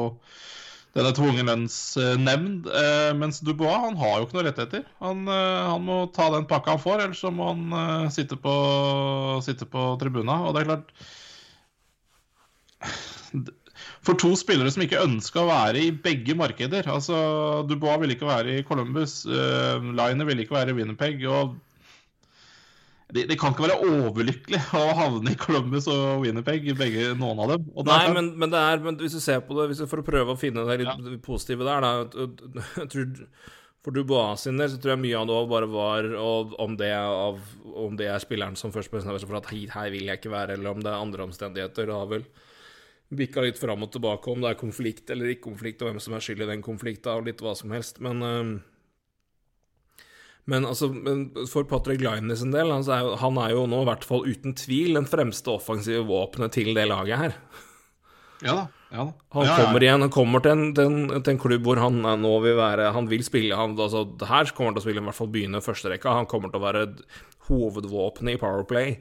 denne 0.95 1.13
tvungen 1.15 1.47
lønnsnemnd. 1.47 2.67
Uh, 2.67 3.11
mens 3.19 3.41
Dubois 3.43 3.79
han 3.87 3.99
har 3.99 4.17
jo 4.17 4.27
ikke 4.27 4.37
noen 4.39 4.49
rettigheter. 4.49 4.85
Han, 5.03 5.23
uh, 5.29 5.71
han 5.71 5.87
må 5.87 5.97
ta 6.15 6.29
den 6.35 6.47
pakka 6.49 6.75
han 6.75 6.83
får, 6.83 7.05
ellers 7.05 7.23
så 7.23 7.31
må 7.35 7.51
han 7.53 8.11
sitte, 8.11 8.39
på, 8.39 8.53
sitte 9.45 9.67
på 9.71 9.95
tribuna. 10.03 10.43
Og 10.47 10.55
det 10.55 10.63
er 10.63 10.71
klart 10.73 10.93
For 14.01 14.17
to 14.17 14.31
spillere 14.39 14.71
som 14.73 14.81
ikke 14.81 15.03
ønska 15.03 15.43
å 15.43 15.49
være 15.49 15.81
i 15.83 15.91
begge 15.93 16.33
markeder 16.37 16.87
altså 16.89 17.17
Dubois 17.69 17.99
ville 18.01 18.15
ikke 18.15 18.29
være 18.29 18.55
i 18.57 18.63
Columbus, 18.65 19.21
uh, 19.29 19.77
Liner 19.77 20.25
ville 20.25 20.45
ikke 20.45 20.57
være 20.57 20.73
i 20.73 20.77
Winnerpeg. 20.79 21.21
og 21.29 21.59
de, 23.11 23.25
de 23.27 23.35
kan 23.35 23.51
ikke 23.51 23.65
være 23.65 23.89
overlykkelig 23.91 24.59
å 24.79 24.83
havne 24.95 25.33
i 25.33 25.39
Columbus 25.39 25.87
og 25.91 26.23
Winnerpeg, 26.23 26.69
begge, 26.79 27.09
noen 27.19 27.41
av 27.43 27.53
dem. 27.53 27.65
Og 27.75 27.83
er 27.83 27.89
Nei, 27.91 28.13
men, 28.15 28.29
men 28.39 28.53
det 28.53 28.61
er 28.63 28.83
men 28.85 28.99
hvis 29.01 29.17
du 29.17 29.23
ser 29.23 29.41
på 29.43 29.57
det 29.57 29.67
hvis 29.71 29.81
du, 29.83 29.87
For 29.91 29.99
å 29.99 30.05
prøve 30.07 30.33
å 30.33 30.39
finne 30.39 30.63
det 30.69 30.77
litt 30.85 31.17
positive 31.25 31.67
der, 31.67 31.83
da 31.83 32.21
jeg 32.79 32.87
tror, 32.93 33.09
For 33.83 33.97
Dubois 33.97 34.45
sin 34.45 34.61
del 34.61 34.71
så 34.71 34.79
tror 34.79 34.95
jeg 34.95 35.03
mye 35.03 35.19
av 35.19 35.27
det 35.27 35.41
bare 35.51 35.69
var 35.73 36.07
og, 36.21 36.55
om, 36.63 36.77
det 36.79 36.93
av, 36.95 37.41
om 37.83 37.99
det 37.99 38.07
er 38.13 38.23
spilleren 38.23 38.55
som 38.59 38.71
først 38.73 38.93
bestemmer 38.93 39.19
seg 39.19 39.29
for 39.29 39.41
at 39.41 39.51
hei, 39.51 39.65
her 39.73 39.91
vil 39.91 40.07
jeg 40.07 40.21
ikke 40.21 40.31
være, 40.31 40.55
eller 40.55 40.71
om 40.71 40.81
det 40.81 40.93
er 40.93 41.03
andre 41.03 41.27
omstendigheter. 41.27 41.91
Det 41.91 41.99
har 41.99 42.09
vel 42.13 42.25
bikka 43.11 43.43
litt 43.43 43.59
fram 43.59 43.83
og 43.85 43.91
tilbake 43.93 44.31
om 44.31 44.43
det 44.43 44.53
er 44.53 44.59
konflikt 44.59 45.09
eller 45.11 45.31
ikke 45.33 45.49
konflikt, 45.49 45.81
og 45.83 45.91
hvem 45.91 46.03
som 46.03 46.15
er 46.15 46.23
skyld 46.23 46.45
i 46.45 46.51
den 46.53 46.65
konflikten, 46.65 47.11
og 47.13 47.27
litt 47.27 47.43
hva 47.43 47.55
som 47.57 47.73
helst. 47.75 47.99
Men 48.03 48.23
men 50.49 50.65
altså, 50.65 50.89
for 51.51 51.67
Patrick 51.69 52.01
Liney 52.01 52.35
sin 52.39 52.53
del, 52.53 52.71
altså 52.73 52.95
er 52.95 53.03
jo, 53.05 53.17
han 53.21 53.37
er 53.39 53.53
jo 53.53 53.65
nå 53.69 53.83
i 53.83 53.89
hvert 53.91 54.05
fall 54.07 54.25
uten 54.25 54.55
tvil 54.57 54.97
den 54.97 55.07
fremste 55.09 55.53
offensive 55.53 56.01
våpenet 56.09 56.55
til 56.57 56.73
det 56.77 56.87
laget 56.89 57.21
her. 57.21 57.35
Ja 58.41 58.55
da. 58.57 58.63
Ja 58.91 59.05
da. 59.05 59.13
Han 59.37 59.45
ja, 59.47 59.55
kommer 59.59 59.85
igjen, 59.85 60.03
han 60.03 60.11
kommer 60.11 60.43
til 60.43 60.55
en, 60.55 60.71
til, 60.75 60.89
en, 60.89 61.21
til 61.21 61.35
en 61.35 61.39
klubb 61.39 61.67
hvor 61.67 61.79
han 61.79 62.01
er 62.09 62.17
nå 62.19 62.31
vil 62.43 62.57
være 62.57 62.89
Han 62.95 63.05
vil 63.07 63.21
spille 63.23 63.55
han, 63.55 63.77
altså, 63.79 64.01
Her 64.27 64.49
kommer 64.51 64.71
han 64.71 64.79
til 64.79 64.81
å 64.81 64.85
spille 64.87 65.03
i 65.03 65.05
hvert 65.05 65.19
fall 65.19 65.31
begynne 65.31 65.61
førsterekka. 65.63 66.17
Han 66.17 66.29
kommer 66.31 66.51
til 66.51 66.59
å 66.59 66.65
være 66.65 66.85
hovedvåpenet 67.47 68.35
i 68.35 68.41
Powerplay. 68.41 68.97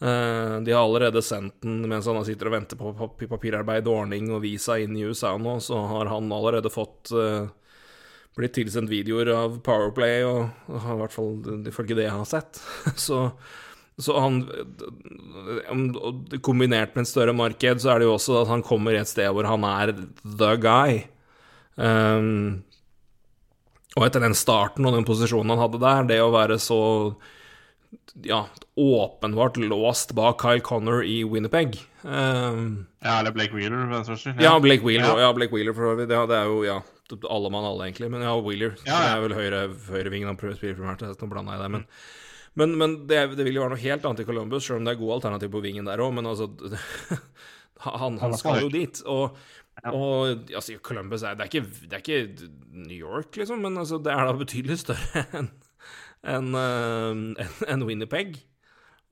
Eh, 0.00 0.60
de 0.66 0.72
har 0.72 0.82
allerede 0.82 1.22
sendt 1.22 1.60
den 1.62 1.84
mens 1.88 2.08
han 2.10 2.24
sitter 2.26 2.50
og 2.50 2.56
venter 2.56 2.80
på 2.80 2.92
papirarbeid 2.98 3.30
papirarbeid, 3.36 3.90
ordning 3.90 4.32
og 4.34 4.42
visa 4.42 4.78
inn 4.82 4.96
i 4.98 5.04
USA 5.06 5.36
nå, 5.38 5.58
så 5.62 5.78
har 5.92 6.10
han 6.10 6.32
allerede 6.34 6.72
fått 6.72 7.12
eh, 7.14 7.46
blitt 8.34 8.56
tilsendt 8.56 8.90
videoer 8.90 9.30
av 9.34 9.60
Powerplay, 9.64 10.24
og, 10.26 10.50
og 10.66 10.88
i 10.96 10.98
hvert 11.02 11.14
fall 11.14 11.68
ifølge 11.70 12.00
det 12.00 12.08
jeg 12.08 12.16
har 12.16 12.26
sett. 12.28 12.58
så 13.06 13.28
så 13.94 14.16
han 14.18 14.40
Kombinert 16.42 16.96
med 16.96 17.04
et 17.04 17.10
større 17.10 17.34
marked, 17.36 17.78
så 17.78 17.92
er 17.92 18.02
det 18.02 18.08
jo 18.08 18.16
også 18.16 18.40
at 18.40 18.50
han 18.50 18.64
kommer 18.66 18.96
et 18.98 19.06
sted 19.06 19.30
hvor 19.30 19.46
han 19.46 19.62
er 19.68 19.92
the 20.24 20.56
guy. 20.58 21.04
Um, 21.78 22.64
og 23.94 24.08
etter 24.08 24.24
den 24.24 24.34
starten 24.34 24.86
og 24.86 24.96
den 24.96 25.06
posisjonen 25.06 25.54
han 25.54 25.62
hadde 25.62 25.82
der, 25.82 26.08
det 26.10 26.18
å 26.24 26.32
være 26.34 26.58
så 26.62 26.80
ja, 28.22 28.46
åpenbart 28.76 29.56
låst 29.56 30.12
bak 30.16 30.40
Kyle 30.40 30.60
Connor 30.64 31.04
i 31.04 31.22
Winnerpeg 31.24 31.76
um, 32.02 32.86
Ja, 33.02 33.18
eller 33.20 33.32
Blake 33.34 33.54
Wheeler, 33.56 33.84
for 33.84 33.94
den 33.94 34.04
saks 34.08 34.24
skyld. 34.24 34.42
ja, 34.42 34.52
Blake 34.60 34.84
Wheeler, 34.86 35.08
Ja. 35.08 35.20
ja. 35.28 35.32
Blake 35.36 35.54
Wheeler 35.54 35.74
for 35.76 35.92
så 35.92 35.94
vidt. 35.98 36.12
Ja, 36.14 36.26
det 36.30 36.36
er 36.38 36.50
jo 36.50 36.60
ja, 36.66 36.76
alle 37.30 37.50
mann 37.52 37.66
alle, 37.68 37.88
egentlig. 37.88 38.10
Men 38.10 38.22
ja, 38.26 38.34
Wheeler. 38.40 38.76
Ja, 38.86 38.92
ja. 38.92 39.00
Det 39.08 39.16
er 39.16 39.24
vel 39.26 39.36
høyre, 39.38 39.62
høyrevingen 39.90 40.30
han 40.32 40.38
prøver 40.40 40.56
å 40.56 40.60
spille 40.60 40.78
primært. 40.78 41.02
Nå 41.04 41.30
blanda 41.30 41.56
jeg 41.56 41.64
det. 41.64 41.72
Men, 41.74 41.84
men, 42.54 42.76
men 42.78 42.94
det, 43.10 43.18
det 43.38 43.48
vil 43.48 43.58
jo 43.58 43.64
være 43.66 43.74
noe 43.74 43.82
helt 43.84 44.06
annet 44.06 44.22
i 44.24 44.28
Columbus, 44.28 44.66
selv 44.68 44.80
om 44.80 44.86
det 44.88 44.94
er 44.94 45.02
gode 45.02 45.18
alternativ 45.18 45.52
på 45.54 45.64
vingen 45.64 45.90
der 45.90 46.02
òg. 46.04 46.14
Men 46.16 46.30
altså 46.30 46.48
han, 48.00 48.18
han 48.22 48.38
skal 48.38 48.62
jo 48.64 48.70
dit. 48.72 49.02
Og, 49.10 49.36
og 49.90 50.48
altså, 50.54 50.78
Columbus 50.82 51.26
er, 51.26 51.34
det, 51.38 51.48
er 51.48 51.52
ikke, 51.52 51.66
det 51.90 51.98
er 51.98 52.04
ikke 52.04 52.50
New 52.86 52.96
York, 52.96 53.36
liksom, 53.36 53.62
men 53.64 53.78
altså, 53.82 53.98
det 54.02 54.14
er 54.14 54.28
da 54.30 54.36
betydelig 54.38 54.80
større 54.84 55.26
enn 55.40 55.50
enn, 56.24 56.50
eh, 56.58 57.12
enn- 57.44 57.64
enn 57.74 57.86
Winnerpeg. 57.88 58.36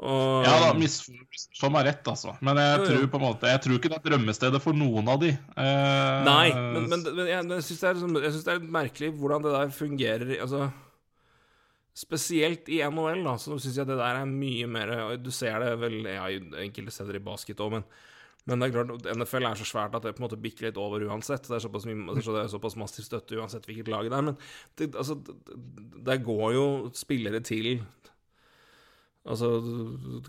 Og, 0.02 0.42
Ja 0.42 0.56
da, 0.58 0.68
misforstå 0.74 1.68
meg 1.70 1.84
rett, 1.86 2.08
altså. 2.10 2.32
Men 2.42 2.58
jeg 2.58 2.78
tror 2.88 3.04
på 3.12 3.18
en 3.20 3.22
måte 3.22 3.46
Jeg 3.46 3.60
tror 3.62 3.76
ikke 3.76 3.90
det 3.92 3.98
er 4.00 4.06
drømmestedet 4.08 4.58
for 4.64 4.74
noen 4.74 5.06
av 5.12 5.20
de. 5.22 5.28
Eh, 5.30 6.22
Nei, 6.26 6.48
men, 6.56 6.88
men, 6.90 7.04
men 7.06 7.28
jeg, 7.30 7.44
jeg 7.52 7.66
syns 7.68 7.84
det, 7.84 7.92
liksom- 8.00 8.40
det 8.48 8.56
er 8.56 8.64
merkelig 8.80 9.12
hvordan 9.20 9.44
det 9.46 9.52
der 9.54 9.70
fungerer. 9.76 10.32
Altså 10.42 10.70
Spesielt 11.94 12.70
i 12.72 12.80
NHL, 12.88 13.20
da, 13.26 13.34
så 13.36 13.58
syns 13.60 13.76
jeg 13.76 13.86
det 13.90 13.98
der 14.00 14.18
er 14.22 14.28
mye 14.28 14.66
mer 14.70 14.92
Du 15.20 15.28
ser 15.34 15.60
det 15.60 15.74
vel 15.82 15.98
ja, 16.08 16.24
enkelte 16.64 16.94
steder 16.94 17.18
i 17.18 17.24
basket 17.26 17.60
òg, 17.60 17.74
men, 17.76 17.84
men 18.50 18.58
det 18.58 18.68
er 18.68 18.74
klart, 18.74 19.06
NFL 19.06 19.46
er 19.46 19.58
så 19.60 19.66
svært 19.68 19.94
at 19.94 20.02
det 20.02 20.16
på 20.16 20.22
en 20.22 20.26
måte 20.26 20.40
bikker 20.42 20.66
litt 20.66 20.78
over 20.80 21.04
uansett. 21.06 21.46
Det 21.46 21.54
er 21.54 21.62
såpass, 21.62 21.84
så 21.86 22.34
det 22.34 22.40
er 22.40 22.50
såpass 22.50 22.78
massiv 22.80 23.06
støtte 23.06 23.38
uansett 23.38 23.68
hvilket 23.68 23.90
lag 23.92 24.08
det 24.08 24.18
er. 24.18 24.24
Men 24.26 24.38
det, 24.80 24.88
altså, 24.98 25.18
det 26.02 26.22
går 26.26 26.56
jo 26.56 26.66
spillere 26.98 27.42
til 27.46 27.76
Altså 29.22 29.46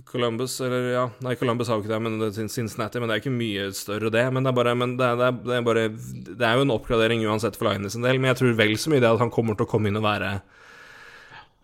Columbus, 0.06 0.60
eller 0.62 0.91
ja 0.93 1.08
Nei, 1.26 1.32
Columbus 1.34 1.65
har 1.65 1.80
jo 1.80 1.82
ikke 1.82 1.95
det, 1.95 1.97
men 2.06 2.19
det 2.21 2.28
er 2.30 2.49
Cincinnati, 2.54 2.99
men 3.02 3.10
det 3.10 3.15
er 3.15 3.23
ikke 3.23 3.34
mye 3.34 3.63
større, 3.73 4.12
det. 4.13 4.21
Men 4.30 4.45
det 4.45 4.52
er 4.52 4.58
bare, 4.60 4.76
det 4.78 4.97
det 4.99 5.08
er, 5.10 5.39
det 5.47 5.56
er 5.56 5.65
bare 5.65 5.86
Det 5.89 6.45
er 6.45 6.60
jo 6.60 6.67
en 6.67 6.76
oppgradering 6.76 7.23
uansett 7.26 7.58
for 7.58 7.71
Line 7.71 7.89
sin 7.89 8.06
del, 8.06 8.21
men 8.21 8.30
jeg 8.30 8.43
tror 8.43 8.60
vel 8.60 8.76
så 8.78 8.93
mye 8.93 9.02
det 9.02 9.10
at 9.10 9.23
han 9.23 9.34
kommer 9.34 9.58
til 9.58 9.65
å 9.65 9.71
komme 9.71 9.89
inn 9.89 9.97
og 9.97 10.06
være 10.06 10.36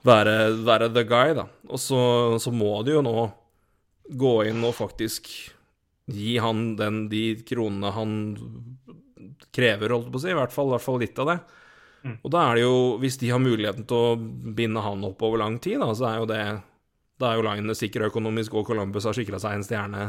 være, 0.10 0.36
være 0.66 0.90
the 0.96 1.06
guy, 1.06 1.36
da. 1.38 1.46
Og 1.70 1.78
så, 1.78 2.02
så 2.42 2.54
må 2.56 2.80
de 2.88 2.98
jo 2.98 3.06
nå 3.06 3.16
gå 4.18 4.34
inn 4.50 4.64
og 4.66 4.74
faktisk 4.80 5.30
gi 6.14 6.38
han 6.42 6.74
den, 6.80 7.04
de 7.12 7.24
kronene 7.48 7.92
han 7.96 8.14
krever, 9.56 9.94
holdt 9.96 10.12
på 10.14 10.20
å 10.20 10.24
si. 10.24 10.32
I 10.32 10.38
hvert 10.38 10.54
fall, 10.54 10.70
i 10.70 10.76
hvert 10.76 10.86
fall 10.86 11.00
litt 11.02 11.20
av 11.22 11.32
det. 11.32 11.38
Mm. 12.04 12.16
Og 12.24 12.32
da 12.32 12.46
er 12.48 12.58
det 12.58 12.64
jo, 12.64 12.76
hvis 13.02 13.20
de 13.20 13.32
har 13.34 13.44
muligheten 13.44 13.88
til 13.90 13.98
å 13.98 14.18
binde 14.56 14.84
han 14.84 15.04
opp 15.08 15.24
over 15.26 15.42
lang 15.42 15.58
tid, 15.64 15.80
da, 15.82 15.92
så 15.96 16.10
er 16.12 16.22
jo 16.22 16.30
det 16.30 16.44
Da 17.20 17.34
er 17.34 17.36
jo 17.36 17.44
Line 17.44 17.76
sikker 17.76 18.06
økonomisk, 18.08 18.54
og 18.56 18.70
Columbus 18.70 19.04
har 19.04 19.18
sikra 19.18 19.42
seg 19.44 19.58
en 19.58 19.66
stjerne 19.68 20.04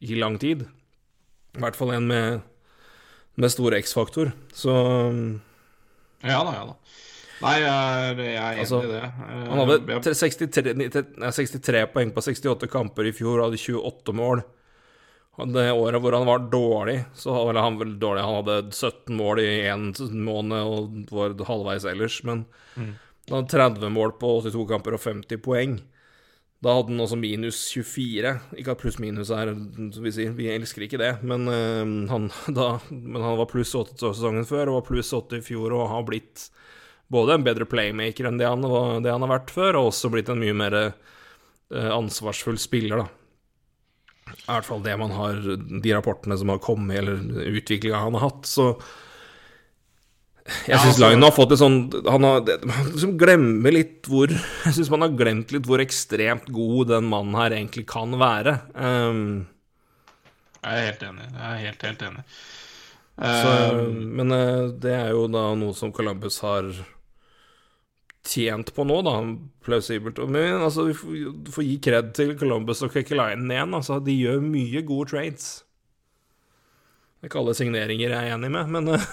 i 0.00 0.16
lang 0.16 0.38
tid. 0.40 0.64
I 1.52 1.60
hvert 1.60 1.76
fall 1.76 1.92
en 1.92 2.06
med, 2.08 2.40
med 3.36 3.52
stor 3.52 3.76
X-faktor. 3.76 4.32
Så 4.56 4.72
Ja 6.24 6.40
da, 6.46 6.54
ja 6.56 6.64
da. 6.70 6.76
Nei, 7.42 7.54
jeg 7.60 7.68
er, 7.68 8.22
jeg 8.22 8.36
er 8.38 8.52
enig 8.52 8.64
Altså, 8.64 8.80
i 8.82 8.90
det. 8.92 9.02
Eh, 9.02 9.44
Han 9.50 9.62
hadde 9.62 10.14
63, 10.14 10.74
ni- 10.78 10.88
te- 10.94 11.04
nei, 11.18 11.30
63 11.34 11.86
poeng 11.92 12.12
på 12.14 12.22
68 12.24 12.68
kamper 12.70 13.08
i 13.10 13.12
fjor, 13.16 13.42
hadde 13.44 13.58
28 13.60 14.14
mål. 14.14 14.42
Det 15.48 15.64
året 15.72 16.00
hvor 16.04 16.12
han 16.12 16.26
var 16.28 16.42
dårlig, 16.52 16.98
så 17.16 17.32
var 17.32 17.56
han 17.64 17.78
vel 17.80 17.94
dårlig. 17.98 18.20
Han 18.22 18.44
hadde 18.44 18.72
17 18.76 19.16
mål 19.16 19.40
i 19.40 19.46
én 19.64 19.86
måned 20.12 20.60
og 20.60 21.08
var 21.10 21.32
halvveis 21.48 21.86
ellers, 21.88 22.18
men 22.24 22.44
Mm. 22.76 22.94
han 23.30 23.38
hadde 23.44 23.48
30 23.80 23.90
mål 23.90 24.12
på 24.20 24.28
82 24.42 24.66
kamper 24.68 24.94
og 24.94 25.00
50 25.00 25.38
poeng. 25.42 25.80
Da 26.62 26.76
hadde 26.76 26.92
han 26.92 27.00
også 27.02 27.16
minus 27.18 27.56
24. 27.72 28.36
Ikke 28.56 28.70
at 28.76 28.78
pluss-minus 28.78 29.30
er 29.34 29.50
som 29.92 30.02
vi 30.04 30.12
sier, 30.14 30.30
vi 30.36 30.46
elsker 30.52 30.84
ikke 30.86 30.98
det, 31.00 31.22
men, 31.24 31.48
øh, 31.48 32.08
han, 32.08 32.28
da, 32.54 32.78
men 32.92 33.20
han 33.22 33.36
var 33.40 33.46
pluss 33.50 33.72
80 33.74 33.98
sesongen 34.14 34.44
før 34.46 34.68
og 34.68 34.76
var 34.82 34.86
pluss 34.92 35.10
80 35.12 35.38
i 35.40 35.40
fjor 35.48 35.72
og 35.74 35.88
har 35.90 36.04
blitt 36.04 36.50
både 37.12 37.36
en 37.36 37.44
bedre 37.46 37.66
playmaker 37.68 38.28
enn 38.30 38.38
det 38.40 38.48
han, 38.48 38.64
det 39.04 39.12
han 39.12 39.24
har 39.26 39.32
vært 39.36 39.52
før, 39.54 39.78
og 39.80 39.90
også 39.92 40.10
blitt 40.12 40.30
en 40.32 40.40
mye 40.40 40.56
mer 40.56 40.76
eh, 40.80 41.90
ansvarsfull 41.92 42.58
spiller, 42.60 43.04
da. 43.04 43.08
I 44.32 44.48
hvert 44.48 44.64
fall 44.64 44.80
det 44.84 44.94
man 44.96 45.10
har 45.12 45.34
De 45.82 45.90
rapportene 45.92 46.36
som 46.40 46.48
har 46.52 46.60
kommet, 46.62 46.96
eller 47.02 47.18
utviklinga 47.58 47.98
han 48.06 48.14
har 48.16 48.28
hatt, 48.30 48.46
så 48.48 48.68
Jeg 50.46 50.72
Ja, 50.72 50.78
syns 50.78 50.94
altså- 50.96 51.02
Line 51.10 51.22
har 51.26 51.34
fått 51.36 51.52
et 51.52 51.60
sånn 51.60 51.76
Han 52.06 52.24
har 52.24 52.40
liksom 52.46 53.12
glemmer 53.20 53.74
litt 53.74 54.08
hvor 54.10 54.30
Jeg 54.64 54.72
syns 54.78 54.90
man 54.94 55.04
har 55.04 55.12
glemt 55.18 55.52
litt 55.54 55.66
hvor 55.68 55.82
ekstremt 55.84 56.48
god 56.54 56.88
den 56.94 57.10
mannen 57.10 57.34
her 57.38 57.50
egentlig 57.58 57.84
kan 57.90 58.16
være. 58.18 58.56
Um, 58.74 59.46
Jeg 60.62 60.72
er 60.78 60.86
helt 60.92 61.02
enig. 61.10 61.28
Jeg 61.34 61.46
er 61.50 61.62
helt, 61.66 61.82
helt 61.90 62.02
enig. 62.08 62.24
så, 63.18 63.52
Eh, 63.52 63.92
men 63.92 64.32
eh, 64.32 64.68
det 64.82 64.92
er 64.96 65.10
jo 65.12 65.26
da 65.28 65.42
noe 65.58 65.74
som 65.76 65.92
Columbus 65.92 66.38
har 66.40 66.70
tjent 68.26 68.70
på 68.74 68.84
nå, 68.86 69.00
da, 69.06 69.16
plausibelt. 69.66 70.20
Men 70.30 70.62
altså, 70.62 70.86
vi 70.90 70.94
får, 70.96 71.66
gi 71.66 71.76
kred 71.82 72.12
til 72.16 72.36
Columbus 72.38 72.84
og 72.86 72.94
Kekelainen 72.94 73.50
igjen. 73.50 73.74
Altså, 73.78 73.98
de 74.04 74.14
gjør 74.14 74.42
mye 74.44 74.84
gode 74.86 75.10
trades. 75.12 75.50
Det 77.18 77.28
er 77.28 77.30
ikke 77.30 77.42
alle 77.42 77.54
signeringer 77.58 78.08
jeg 78.14 78.30
er 78.30 78.36
enig 78.36 78.50
med, 78.54 78.72
men 78.72 78.96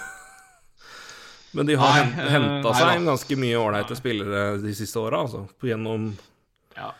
Men 1.50 1.66
de 1.66 1.74
har 1.74 1.96
Nei, 1.98 2.22
eh, 2.22 2.30
henta 2.30 2.72
seg 2.78 3.06
ganske 3.06 3.36
mye 3.42 3.58
ålreite 3.58 3.96
spillere 3.98 4.42
de 4.62 4.74
siste 4.76 5.00
åra, 5.02 5.24
altså. 5.24 5.44
Gjennom 5.66 6.12
ja. 6.76 6.92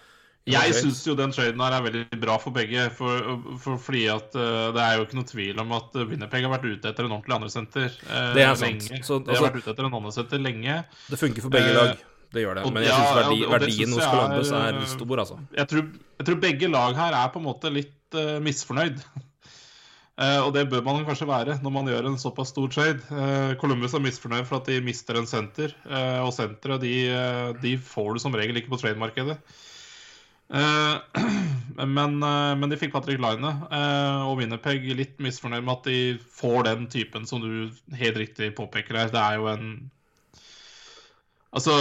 Jeg 0.53 0.77
syns 0.77 1.01
jo 1.07 1.17
den 1.19 1.33
traden 1.35 1.65
her 1.65 1.79
er 1.79 1.87
veldig 1.87 2.21
bra 2.21 2.37
for 2.43 2.55
begge. 2.57 2.89
For, 2.99 3.41
for 3.63 3.81
fordi 3.81 4.05
at 4.13 4.37
uh, 4.37 4.69
det 4.77 4.85
er 4.85 4.99
jo 4.99 5.09
ikke 5.09 5.21
noe 5.21 5.31
tvil 5.31 5.65
om 5.65 5.75
at 5.79 5.97
Winnerpeg 6.03 6.47
har 6.47 6.55
vært 6.59 6.69
ute 6.69 6.93
etter 6.93 7.09
en 7.09 7.17
ordentlig 7.17 7.39
andresenter 7.39 7.89
uh, 8.05 8.31
Det 8.37 8.45
er 8.45 8.55
sant. 8.55 8.87
lenge. 8.91 9.03
Så, 9.07 9.21
de 9.21 9.33
har 9.33 9.39
altså- 9.39 9.49
vært 9.49 9.63
ute 9.63 9.75
etter 9.75 9.89
en 9.89 9.99
andresenter 10.01 10.43
lenge. 10.43 10.83
Det 11.09 11.21
funker 11.21 11.47
for 11.47 11.57
begge 11.57 11.71
Eh, 11.71 11.77
lag, 11.77 12.05
det 12.35 12.45
gjør 12.45 12.61
det. 12.61 12.67
Men 12.75 12.85
jeg 12.85 12.95
syns 12.95 13.17
verdi, 13.19 13.41
verdien 13.55 13.97
hos 13.97 14.05
Columbus 14.05 14.53
er, 14.53 14.69
er 14.69 14.83
eh, 14.83 14.93
stor, 14.93 15.25
altså. 15.25 15.41
Jeg 15.57 15.71
tror, 15.73 15.89
jeg 16.21 16.29
tror 16.29 16.39
begge 16.45 16.71
lag 16.71 16.95
her 16.99 17.19
er 17.23 17.33
på 17.35 17.43
en 17.43 17.49
måte 17.49 17.73
litt 17.75 18.19
uh, 18.19 18.39
misfornøyd. 18.45 19.01
Uh, 20.21 20.41
og 20.45 20.53
det 20.57 20.67
bør 20.71 20.85
man 20.87 21.03
kanskje 21.09 21.29
være 21.31 21.59
når 21.65 21.75
man 21.75 21.91
gjør 21.91 22.11
en 22.11 22.21
såpass 22.21 22.53
stor 22.55 22.71
trade. 22.73 23.03
Uh, 23.11 23.57
Columbus 23.61 23.97
er 23.97 24.05
misfornøyd 24.05 24.47
for 24.49 24.61
at 24.61 24.71
de 24.71 24.81
mister 24.85 25.19
en 25.19 25.31
senter, 25.31 25.75
uh, 25.89 26.21
og 26.27 26.35
senteret 26.37 26.83
de, 26.85 26.95
eh, 27.09 27.51
de 27.63 27.77
får 27.81 28.15
du 28.15 28.25
som 28.27 28.37
regel 28.37 28.61
ikke 28.61 28.75
på 28.75 28.81
trademarkedet. 28.83 29.39
Eh, 30.51 30.97
men, 31.87 32.23
eh, 32.23 32.55
men 32.59 32.71
de 32.71 32.79
fikk 32.79 32.95
Patrick 32.95 33.21
Line, 33.23 33.53
eh, 33.71 34.23
og 34.27 34.41
Winnerpeg 34.41 34.89
litt 34.99 35.21
misfornøyd 35.23 35.63
med 35.63 35.77
at 35.77 35.91
de 35.91 36.01
får 36.41 36.65
den 36.67 36.89
typen 36.91 37.29
som 37.29 37.43
du 37.45 37.71
helt 38.01 38.19
riktig 38.19 38.53
påpeker 38.59 38.99
her. 38.99 39.13
Det 39.15 39.23
er 39.23 39.41
jo 39.41 39.51
en 39.55 39.73
Altså 41.51 41.73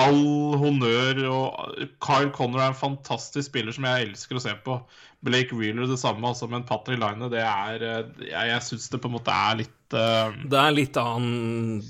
All 0.00 0.22
honnør 0.56 1.18
og 1.28 1.82
Kyle 2.00 2.30
Connor 2.32 2.62
er 2.62 2.70
en 2.70 2.78
fantastisk 2.78 3.50
spiller 3.50 3.74
som 3.76 3.84
jeg 3.84 4.06
elsker 4.06 4.38
å 4.38 4.42
se 4.42 4.54
på. 4.64 4.78
Blake 5.20 5.52
Wheeler 5.52 5.84
det 5.84 5.98
samme, 6.00 6.24
altså, 6.24 6.48
men 6.48 6.64
Patrick 6.64 7.02
Line 7.02 7.28
det 7.28 7.42
er 7.44 7.84
Jeg, 7.84 8.32
jeg 8.32 8.64
syns 8.64 8.88
det 8.88 9.02
på 9.02 9.10
en 9.10 9.18
måte 9.18 9.34
er 9.34 9.60
litt 9.60 9.92
uh... 9.92 10.32
Det 10.32 10.62
er 10.62 10.72
litt 10.72 10.96
annen 10.96 11.84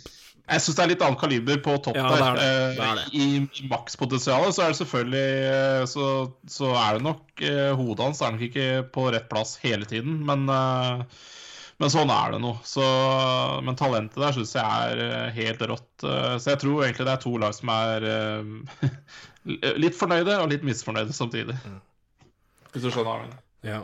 Jeg 0.51 0.63
syns 0.65 0.77
det 0.79 0.83
er 0.85 0.91
litt 0.91 1.03
annet 1.07 1.21
kaliber 1.21 1.59
på 1.63 1.75
topp 1.85 1.97
Ja, 1.99 2.09
der. 2.11 2.17
det 2.19 2.29
er 2.29 2.39
det. 2.39 2.47
Eh, 2.47 2.71
Det 2.77 2.87
er 2.87 2.97
det. 3.01 3.05
I, 3.15 3.27
i 3.63 3.69
makspotensialet 3.71 4.57
så 4.57 4.65
er 4.65 4.73
det 4.73 4.79
selvfølgelig 4.81 5.27
eh, 5.51 5.83
så, 5.93 6.07
så 6.51 6.73
er 6.75 6.97
det 6.99 7.05
nok 7.07 7.45
eh, 7.47 7.71
Hodet 7.79 8.07
hans 8.09 8.23
er 8.27 8.35
nok 8.35 8.43
ikke 8.49 8.67
på 8.97 9.05
rett 9.15 9.29
plass 9.31 9.57
hele 9.63 9.87
tiden, 9.91 10.19
men 10.27 10.49
eh, 10.51 11.05
men 11.81 11.89
sånn 11.89 12.11
er 12.13 12.35
det 12.35 12.43
nå. 12.45 12.51
Så, 12.69 12.85
men 13.65 13.79
talentet 13.81 14.19
der 14.21 14.35
syns 14.37 14.51
jeg 14.53 14.97
er 15.01 15.31
helt 15.33 15.63
rått. 15.65 16.03
Så 16.05 16.51
jeg 16.51 16.61
tror 16.61 16.83
egentlig 16.85 17.07
det 17.09 17.15
er 17.15 17.23
to 17.23 17.31
lag 17.41 17.55
som 17.57 17.71
er 17.73 18.05
eh, 18.05 18.91
litt 19.87 19.97
fornøyde 19.97 20.35
og 20.43 20.51
litt 20.53 20.67
misfornøyde 20.69 21.17
samtidig. 21.17 21.57
Hvis 22.75 22.85
du 22.85 22.91
skjønner 22.91 23.09
hva 23.09 23.15
jeg 23.17 23.31
mener. 23.31 23.41
Ja. 23.65 23.81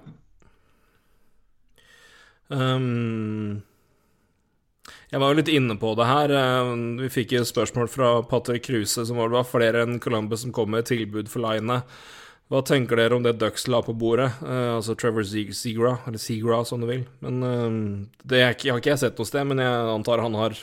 Um, 2.53 3.63
jeg 5.17 5.23
var 5.23 5.33
jo 5.33 5.39
litt 5.39 5.49
inne 5.49 5.79
på 5.81 5.95
det 5.97 6.05
her. 6.05 6.33
eh, 6.37 6.71
Vi 7.01 7.09
fikk 7.09 7.33
jo 7.33 7.47
spørsmål 7.49 7.89
fra 7.89 8.09
Patrick 8.29 8.67
Kruse, 8.67 9.07
som 9.09 9.17
var 9.17 9.31
det 9.31 9.39
var 9.39 9.49
flere 9.49 9.83
enn 9.87 9.97
Columbus 9.99 10.43
som 10.45 10.53
kom 10.53 10.71
med 10.71 10.85
tilbud 10.85 11.31
for 11.33 11.41
linet. 11.41 11.89
Hva 12.53 12.61
tenker 12.63 13.01
dere 13.01 13.17
om 13.17 13.25
det 13.25 13.39
Ducks 13.41 13.65
la 13.67 13.81
på 13.83 13.97
bordet? 13.97 14.29
Uh, 14.43 14.77
altså 14.77 14.95
Trevor 14.95 15.25
Seagra, 15.25 15.97
eller 16.07 16.21
Seagra, 16.21 16.61
som 16.69 16.85
du 16.85 16.87
vil. 16.87 17.07
Men 17.25 17.43
uh, 17.43 18.07
Det 18.23 18.39
er 18.39 18.53
har 18.53 18.79
ikke 18.79 18.93
jeg 18.93 19.03
sett 19.03 19.19
noe 19.19 19.27
sted, 19.27 19.49
men 19.49 19.59
jeg 19.59 19.89
antar 19.97 20.23
han 20.23 20.37
har 20.39 20.55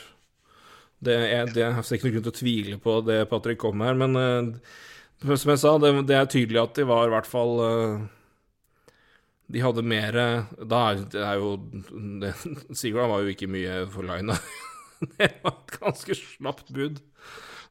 Det 1.04 1.12
er, 1.12 1.50
det 1.50 1.66
er 1.66 1.82
ikke 1.82 2.06
noe 2.06 2.14
grunn 2.14 2.24
til 2.24 2.32
å 2.32 2.38
tvile 2.38 2.78
på 2.80 3.00
det 3.04 3.18
Patrick 3.28 3.58
kom 3.60 3.76
med 3.76 3.90
her, 3.90 3.98
men 4.00 4.16
uh, 4.16 5.36
som 5.36 5.50
jeg 5.50 5.60
sa, 5.60 5.74
det, 5.82 5.92
det 6.06 6.16
er 6.16 6.30
tydelig 6.30 6.62
at 6.62 6.78
de 6.78 6.86
var 6.88 7.08
i 7.08 7.12
hvert 7.12 7.28
fall 7.28 7.58
de 9.52 9.60
hadde 9.60 9.82
mer 9.84 10.16
Da 10.56 10.82
er 10.94 11.34
jo 11.40 11.56
det, 12.22 12.32
Sigurd 12.78 13.10
var 13.10 13.24
jo 13.24 13.32
ikke 13.34 13.50
mye 13.50 13.82
for 13.92 14.06
Line. 14.08 14.36
det 15.18 15.32
var 15.42 15.58
et 15.58 15.74
ganske 15.80 16.16
slapt 16.16 16.72
bud. 16.74 17.02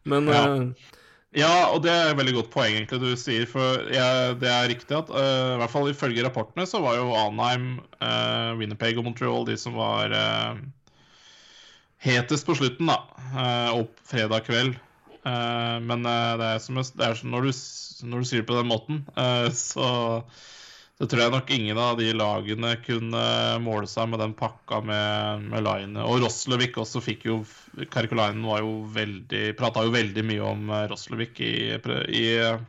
Men 0.06 0.30
Ja. 0.30 0.44
Uh, 0.50 0.92
Ja, 1.34 1.74
og 1.74 1.80
det 1.82 1.90
er 1.90 2.12
et 2.12 2.18
veldig 2.20 2.36
godt 2.36 2.50
poeng 2.54 2.76
egentlig 2.76 3.00
du 3.02 3.16
sier. 3.18 3.48
For 3.50 3.88
jeg, 3.90 4.36
det 4.38 4.52
er 4.54 4.68
riktig 4.70 4.94
at 4.94 5.08
uh, 5.10 5.56
i 5.56 5.60
hvert 5.64 5.72
fall 5.74 5.90
ifølge 5.90 6.22
rapportene 6.22 6.68
så 6.70 6.78
var 6.84 7.00
jo 7.00 7.08
Anheim, 7.18 7.80
uh, 7.98 8.54
Winnerpeg 8.60 9.00
og 9.02 9.08
Montreal 9.08 9.48
de 9.48 9.56
som 9.58 9.74
var 9.74 10.14
eh, 10.14 10.60
hetest 12.04 12.46
på 12.46 12.54
slutten, 12.60 12.90
da. 12.92 13.00
eh, 13.34 13.70
opp 13.80 13.98
fredag 14.06 14.46
kveld. 14.46 14.76
Eh, 15.24 15.78
men 15.88 16.06
eh, 16.06 16.34
det 16.40 16.50
er 16.54 16.62
som 16.64 16.80
det 16.84 17.06
er 17.08 17.16
som 17.18 17.32
når 17.34 17.48
du, 17.48 17.52
når 18.12 18.24
du 18.24 18.30
sier 18.30 18.44
det 18.44 18.50
på 18.50 18.58
den 18.60 18.70
måten, 18.70 19.04
eh, 19.16 19.48
så 19.56 19.88
så 21.04 21.08
tror 21.12 21.20
jeg 21.20 21.32
nok 21.34 21.50
ingen 21.52 21.80
av 21.84 21.98
de 22.00 22.06
lagene 22.16 22.70
kunne 22.80 23.22
måle 23.60 23.88
seg 23.92 24.08
med 24.08 24.22
den 24.24 24.32
pakka 24.40 24.78
med, 24.88 25.42
med 25.52 25.66
Line. 25.66 26.00
Og 26.00 26.22
Roslevik 26.24 26.78
også 26.80 27.02
fikk 27.04 27.26
jo 27.28 27.42
Karikolainen 27.92 28.46
var 28.48 28.62
jo 28.64 28.86
veldig 28.94 29.42
Prata 29.60 29.84
jo 29.84 29.92
veldig 29.92 30.24
mye 30.30 30.46
om 30.48 30.70
eh, 30.72 30.86
Roslevik 30.88 31.42
i, 31.44 31.56
i 32.08 32.22
eh, 32.38 32.62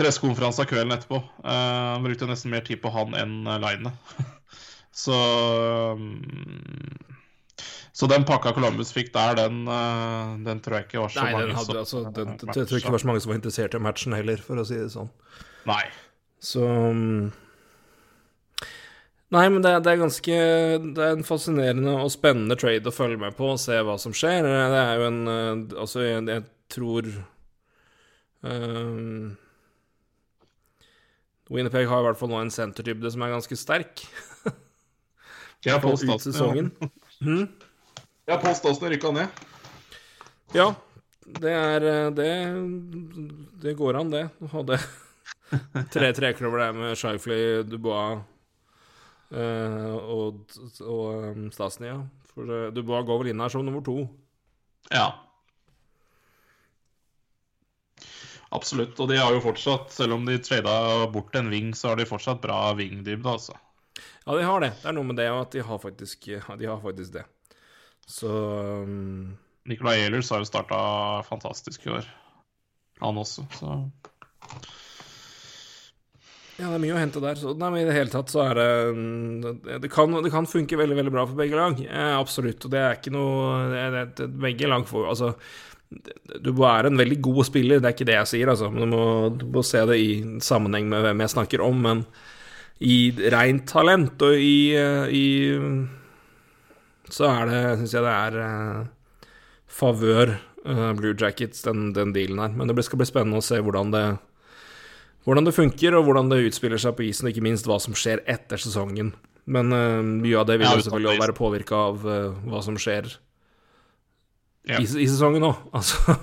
pressekonferansen 0.00 0.70
kvelden 0.70 0.94
etterpå. 0.96 1.18
Uh, 1.44 1.98
Han 1.98 2.06
brukte 2.06 2.30
nesten 2.30 2.54
mer 2.54 2.64
tid 2.64 2.80
på 2.80 2.92
han 2.94 3.12
enn 3.20 3.34
Line. 3.60 3.92
Så 5.02 5.18
mm, 6.00 7.04
Så 7.92 8.08
den 8.08 8.24
pakka 8.24 8.54
Columbus 8.56 8.94
fikk 8.96 9.12
der, 9.12 9.36
den, 9.42 9.66
den 10.48 10.64
tror 10.64 10.78
jeg 10.78 10.88
ikke 10.88 11.04
var 11.04 11.12
så 11.12 11.26
Nei, 11.26 11.34
mange 11.36 11.50
den 11.50 11.60
hadde, 11.60 11.84
som 11.84 12.08
altså, 12.08 12.16
den, 12.16 12.32
jeg 12.40 12.64
tror 12.64 12.80
ikke 12.80 12.88
det 12.88 12.96
var 12.96 13.04
så 13.04 13.12
mange 13.12 13.24
som 13.26 13.34
var 13.34 13.42
interessert 13.42 13.76
i 13.76 13.84
matchen 13.90 14.16
heller, 14.16 14.40
for 14.40 14.60
å 14.60 14.64
si 14.68 14.80
det 14.80 14.88
sånn. 14.96 15.12
Nei. 15.68 15.84
Så 16.42 16.64
um, 16.66 17.30
Nei, 19.32 19.46
men 19.48 19.62
det, 19.64 19.70
det 19.86 19.92
er 19.94 20.00
ganske 20.02 20.38
Det 20.92 21.04
er 21.04 21.14
en 21.16 21.24
fascinerende 21.24 21.94
og 22.02 22.10
spennende 22.12 22.56
trade 22.60 22.90
å 22.90 22.94
følge 22.94 23.20
med 23.22 23.36
på 23.38 23.54
og 23.54 23.60
se 23.60 23.78
hva 23.80 23.94
som 24.00 24.12
skjer. 24.16 24.44
Det 24.44 24.80
er 24.82 24.98
jo 25.00 25.06
en 25.08 25.22
eh, 25.32 25.78
Altså, 25.80 26.02
jeg, 26.04 26.26
jeg 26.28 26.44
tror 26.72 27.08
um, 28.44 29.32
Winnerpeg 31.52 31.88
har 31.88 32.00
i 32.00 32.06
hvert 32.08 32.20
fall 32.20 32.32
nå 32.32 32.40
en 32.40 32.52
sentertybde 32.52 33.12
som 33.12 33.24
er 33.24 33.34
ganske 33.36 33.58
sterk. 33.60 34.04
Ja, 35.62 35.76
På 35.78 35.92
Stassen, 35.94 36.32
sesongen. 36.34 36.72
Ja, 38.26 38.34
Pål 38.42 38.56
Stassen 38.58 38.88
rykka 38.90 39.12
ned. 39.14 39.42
Ja, 40.56 40.72
Det 41.22 41.52
er 41.54 41.86
eh, 41.86 42.08
Det, 42.10 42.30
det 43.62 43.76
går 43.78 44.00
an, 44.00 44.10
det. 44.10 44.24
Å 44.42 44.50
ha 44.56 44.64
det. 44.72 44.80
Tre 45.94 46.10
trekløver 46.16 46.64
der 46.64 46.74
med 46.74 46.98
Shifley, 46.98 47.62
Dubois 47.62 48.16
eh, 48.16 48.24
og, 49.32 50.56
og 50.84 51.28
um, 51.32 51.46
Stasny, 51.54 51.88
ja. 51.88 52.00
For 52.32 52.48
eh, 52.48 52.70
Dubois 52.74 53.04
går 53.08 53.22
vel 53.22 53.32
inn 53.32 53.42
her 53.44 53.52
som 53.52 53.64
nummer 53.66 53.84
to. 53.84 54.04
Ja. 54.92 55.10
Absolutt. 58.52 58.98
Og 59.00 59.08
de 59.08 59.20
har 59.20 59.32
jo 59.32 59.42
fortsatt, 59.44 59.92
selv 59.94 60.18
om 60.18 60.26
de 60.28 60.38
trada 60.44 61.06
bort 61.12 61.36
en 61.38 61.50
wing, 61.52 61.72
så 61.76 61.92
har 61.92 62.00
de 62.00 62.08
fortsatt 62.08 62.42
bra 62.44 62.72
wingdybde, 62.76 63.28
altså. 63.28 63.56
Ja, 64.24 64.36
de 64.36 64.44
har 64.46 64.64
det. 64.64 64.72
Det 64.80 64.90
er 64.90 64.96
noe 64.96 65.08
med 65.08 65.18
det 65.20 65.28
at 65.32 65.54
de 65.54 65.64
har 65.66 65.80
faktisk, 65.82 66.28
de 66.28 66.68
har 66.68 66.80
faktisk 66.82 67.16
det. 67.16 67.24
Så 68.08 68.28
um, 68.82 69.32
Nicolay 69.68 70.04
Ehlers 70.04 70.30
har 70.32 70.42
jo 70.42 70.48
starta 70.48 70.78
fantastisk 71.26 71.86
i 71.86 71.92
år, 71.96 72.08
han 73.02 73.18
også, 73.18 73.44
så 73.54 73.76
Ja, 76.58 76.68
det 76.68 76.76
er 76.76 76.82
mye 76.82 76.94
å 76.94 77.00
hente 77.00 77.22
der. 77.22 77.38
Så 77.40 77.54
nei, 77.56 77.70
men 77.72 77.82
i 77.82 77.88
det 77.88 77.96
hele 77.96 78.12
tatt 78.12 78.30
så 78.32 78.42
er 78.44 78.58
det 78.58 78.70
mm, 78.94 79.60
Det 79.82 79.90
kan, 79.92 80.12
det 80.22 80.32
kan 80.34 80.48
funke 80.48 80.78
veldig, 80.78 80.98
veldig 80.98 81.14
bra 81.14 81.26
for 81.26 81.38
begge 81.38 81.58
lag. 81.58 81.78
Eh, 81.80 82.14
absolutt. 82.18 82.66
Og 82.66 82.74
det 82.74 82.82
er 82.82 82.98
ikke 82.98 83.14
noe 83.14 83.68
det 83.72 83.84
er, 83.86 83.98
det, 84.18 84.28
Begge 84.42 84.68
lag 84.70 84.84
får 84.88 85.12
Altså 85.14 85.34
du 86.42 86.52
være 86.56 86.88
en 86.88 86.96
veldig 86.96 87.18
god 87.20 87.44
spiller, 87.44 87.80
det 87.80 87.90
er 87.90 87.92
ikke 87.96 88.08
det 88.08 88.14
jeg 88.16 88.30
sier, 88.30 88.48
altså. 88.52 88.70
Du 88.72 88.86
må, 88.88 89.02
du 89.36 89.44
må 89.52 89.60
se 89.66 89.82
det 89.88 89.98
i 90.00 90.12
sammenheng 90.40 90.86
med 90.88 91.04
hvem 91.04 91.20
jeg 91.24 91.32
snakker 91.34 91.64
om. 91.64 91.82
Men 91.84 92.04
i 92.82 93.12
rent 93.32 93.66
talent 93.70 94.24
og 94.24 94.38
i, 94.40 94.72
i 94.72 95.26
Så 97.12 97.28
er 97.28 97.50
det, 97.50 97.60
syns 97.82 97.94
jeg 97.98 98.06
det 98.06 98.14
er 98.14 98.38
uh, 98.40 99.26
favør 99.68 100.34
uh, 100.64 100.92
Blue 100.96 101.12
Jackets, 101.12 101.62
den, 101.66 101.90
den, 101.92 102.14
dealen 102.16 102.40
her. 102.40 102.56
Men 102.56 102.72
det 102.72 102.86
skal 102.86 103.02
bli 103.02 103.08
spennende 103.10 103.42
å 103.42 103.44
se 103.44 103.60
hvordan 103.60 103.92
det 103.92 104.06
hvordan 105.26 105.46
det 105.46 105.54
funker, 105.56 105.96
og 105.98 106.06
hvordan 106.06 106.30
det 106.32 106.40
utspiller 106.48 106.80
seg 106.82 106.96
på 106.98 107.06
isen, 107.06 107.28
og 107.28 107.34
ikke 107.34 107.44
minst 107.44 107.68
hva 107.68 107.78
som 107.82 107.94
skjer 107.98 108.24
etter 108.30 108.60
sesongen. 108.60 109.12
Men 109.44 109.74
uh, 109.74 110.00
mye 110.02 110.38
av 110.38 110.48
det 110.48 110.58
vil 110.60 110.68
jo 110.68 110.86
selvfølgelig 110.86 111.22
være 111.22 111.36
påvirka 111.38 111.78
av 111.90 112.02
hva 112.02 112.62
som 112.64 112.78
skjer 112.78 113.08
ja. 114.68 114.78
i, 114.78 114.84
i, 114.84 115.08
sesongen 115.08 115.48
òg. 115.48 115.64
Altså 115.78 116.16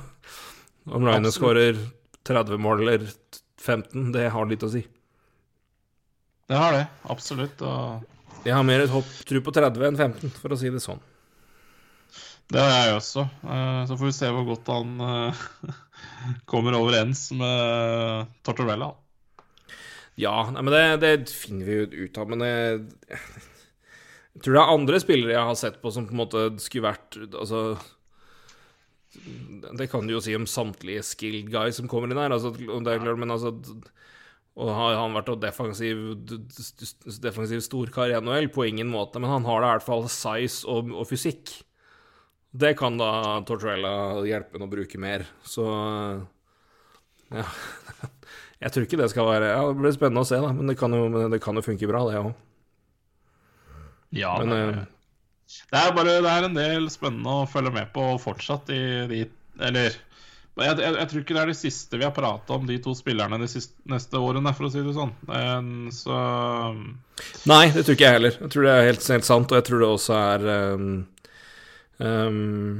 Om 0.89 1.05
Line 1.05 1.31
skårer 1.33 1.77
30 2.25 2.61
mål 2.61 2.85
eller 2.85 3.03
15, 3.59 4.11
det 4.15 4.29
har 4.33 4.47
litt 4.49 4.63
å 4.65 4.71
si. 4.71 4.81
Det 6.49 6.57
har 6.57 6.73
det, 6.73 6.85
absolutt. 7.13 7.61
Og... 7.61 8.39
Jeg 8.47 8.55
har 8.55 8.65
mer 8.65 8.81
et 8.81 8.93
hopp 8.93 9.09
tru 9.27 9.41
på 9.45 9.53
30 9.53 9.85
enn 9.91 9.99
15, 9.99 10.31
for 10.39 10.55
å 10.55 10.57
si 10.57 10.71
det 10.73 10.81
sånn. 10.81 11.01
Det 12.49 12.63
har 12.63 12.87
jeg 12.87 12.95
også. 12.97 13.27
Uh, 13.43 13.83
så 13.85 13.99
får 13.99 14.07
vi 14.07 14.15
se 14.17 14.31
hvor 14.33 14.47
godt 14.47 14.71
han 14.73 14.95
kommer 16.49 16.77
overens 16.77 17.27
med 17.35 18.31
Tortorella. 18.45 18.93
Ja, 20.19 20.49
nei, 20.51 20.63
men 20.65 20.73
det, 20.73 20.83
det, 21.03 21.13
finner 21.31 21.67
vi 21.67 21.77
jo 21.77 22.07
ut 22.07 22.19
av. 22.19 22.33
Men 22.33 22.43
jeg, 22.43 22.81
jeg 23.13 24.43
tror 24.43 24.57
det 24.57 24.63
er 24.63 24.73
andre 24.73 24.99
spillere 24.99 25.37
jeg 25.37 25.47
har 25.51 25.61
sett 25.61 25.79
på 25.83 25.93
som 25.95 26.09
på 26.09 26.15
en 26.15 26.21
måte 26.23 26.43
skulle 26.63 26.89
vært 26.89 27.17
Altså 27.29 27.63
det 29.79 29.87
kan 29.89 30.05
du 30.05 30.13
jo 30.13 30.21
si 30.21 30.35
om 30.37 30.45
samtlige 30.47 31.01
skilled 31.05 31.49
guys 31.53 31.79
som 31.79 31.89
kommer 31.89 32.11
inn 32.11 32.19
her. 32.19 32.33
Altså, 32.35 32.51
det 32.53 32.93
er 32.93 33.01
klart, 33.01 33.19
men 33.19 33.33
altså 33.33 33.55
Og 34.59 34.69
har 34.75 34.97
han 34.99 35.15
vært 35.15 35.31
defensiv, 35.41 36.03
defensiv 37.23 37.63
storkar 37.65 38.11
i 38.11 38.19
NHL? 38.19 38.51
På 38.53 38.67
ingen 38.67 38.91
måte, 38.91 39.21
men 39.21 39.31
han 39.31 39.47
har 39.47 39.63
da 39.63 39.71
i 39.71 39.77
hvert 39.77 39.87
fall 39.87 40.05
size 40.11 40.67
og, 40.67 40.91
og 40.93 41.07
fysikk. 41.09 41.55
Det 42.51 42.73
kan 42.77 42.97
da 42.97 43.39
Tortorella 43.45 44.25
hjelpe 44.25 44.57
ham 44.57 44.65
å 44.65 44.71
bruke 44.71 45.01
mer, 45.01 45.27
så 45.45 45.69
Ja. 47.29 47.45
Jeg 48.59 48.73
tror 48.75 48.83
ikke 48.83 48.97
det 48.99 49.09
skal 49.13 49.27
være 49.29 49.51
Ja, 49.53 49.59
det 49.69 49.79
blir 49.79 49.93
spennende 49.95 50.25
å 50.25 50.27
se, 50.27 50.39
da, 50.43 50.49
men 50.51 50.67
det 50.67 50.75
kan 50.79 50.91
jo, 50.91 51.05
det 51.31 51.39
kan 51.43 51.55
jo 51.55 51.63
funke 51.63 51.87
bra, 51.87 52.01
det 52.09 52.19
òg. 52.19 52.33
Ja, 54.17 54.33
men, 54.41 54.51
det, 54.51 54.87
det 55.69 55.79
er 55.79 55.95
bare 55.95 56.17
det 56.25 56.33
er 56.33 56.47
en 56.47 56.57
del 56.57 56.89
spennende 56.91 57.41
å 57.43 57.49
følge 57.49 57.71
med 57.75 57.91
på 57.93 58.11
fortsatt 58.21 58.71
i 58.73 58.81
de 59.09 59.19
Eller 59.61 59.93
jeg, 60.59 60.73
jeg, 60.81 60.95
jeg, 60.97 61.07
tror 61.11 61.21
ikke 61.21 61.35
det 61.35 61.41
er 61.41 61.51
det 61.51 61.59
siste 61.59 61.99
vi 61.99 62.03
har 62.03 62.15
prata 62.15 62.57
om, 62.57 62.65
de 62.67 62.79
to 62.83 62.91
spillerne 62.97 63.37
de 63.39 63.47
siste, 63.47 63.77
neste 63.87 64.19
årene, 64.19 64.51
for 64.57 64.67
å 64.67 64.71
si 64.73 64.81
det 64.83 64.95
sånn. 64.97 65.13
Så 65.95 66.17
Nei, 67.47 67.69
det 67.71 67.85
tror 67.85 67.95
ikke 67.95 68.09
jeg 68.09 68.17
heller. 68.17 68.35
Jeg 68.41 68.51
tror 68.51 68.67
det 68.67 68.73
er 68.73 68.89
helt, 68.89 69.05
helt 69.13 69.27
sant, 69.29 69.53
og 69.53 69.61
jeg 69.61 69.67
tror 69.69 69.83
det 69.85 69.91
også 69.93 70.17
er 70.17 70.47
um, 70.75 70.89
um, 71.99 72.79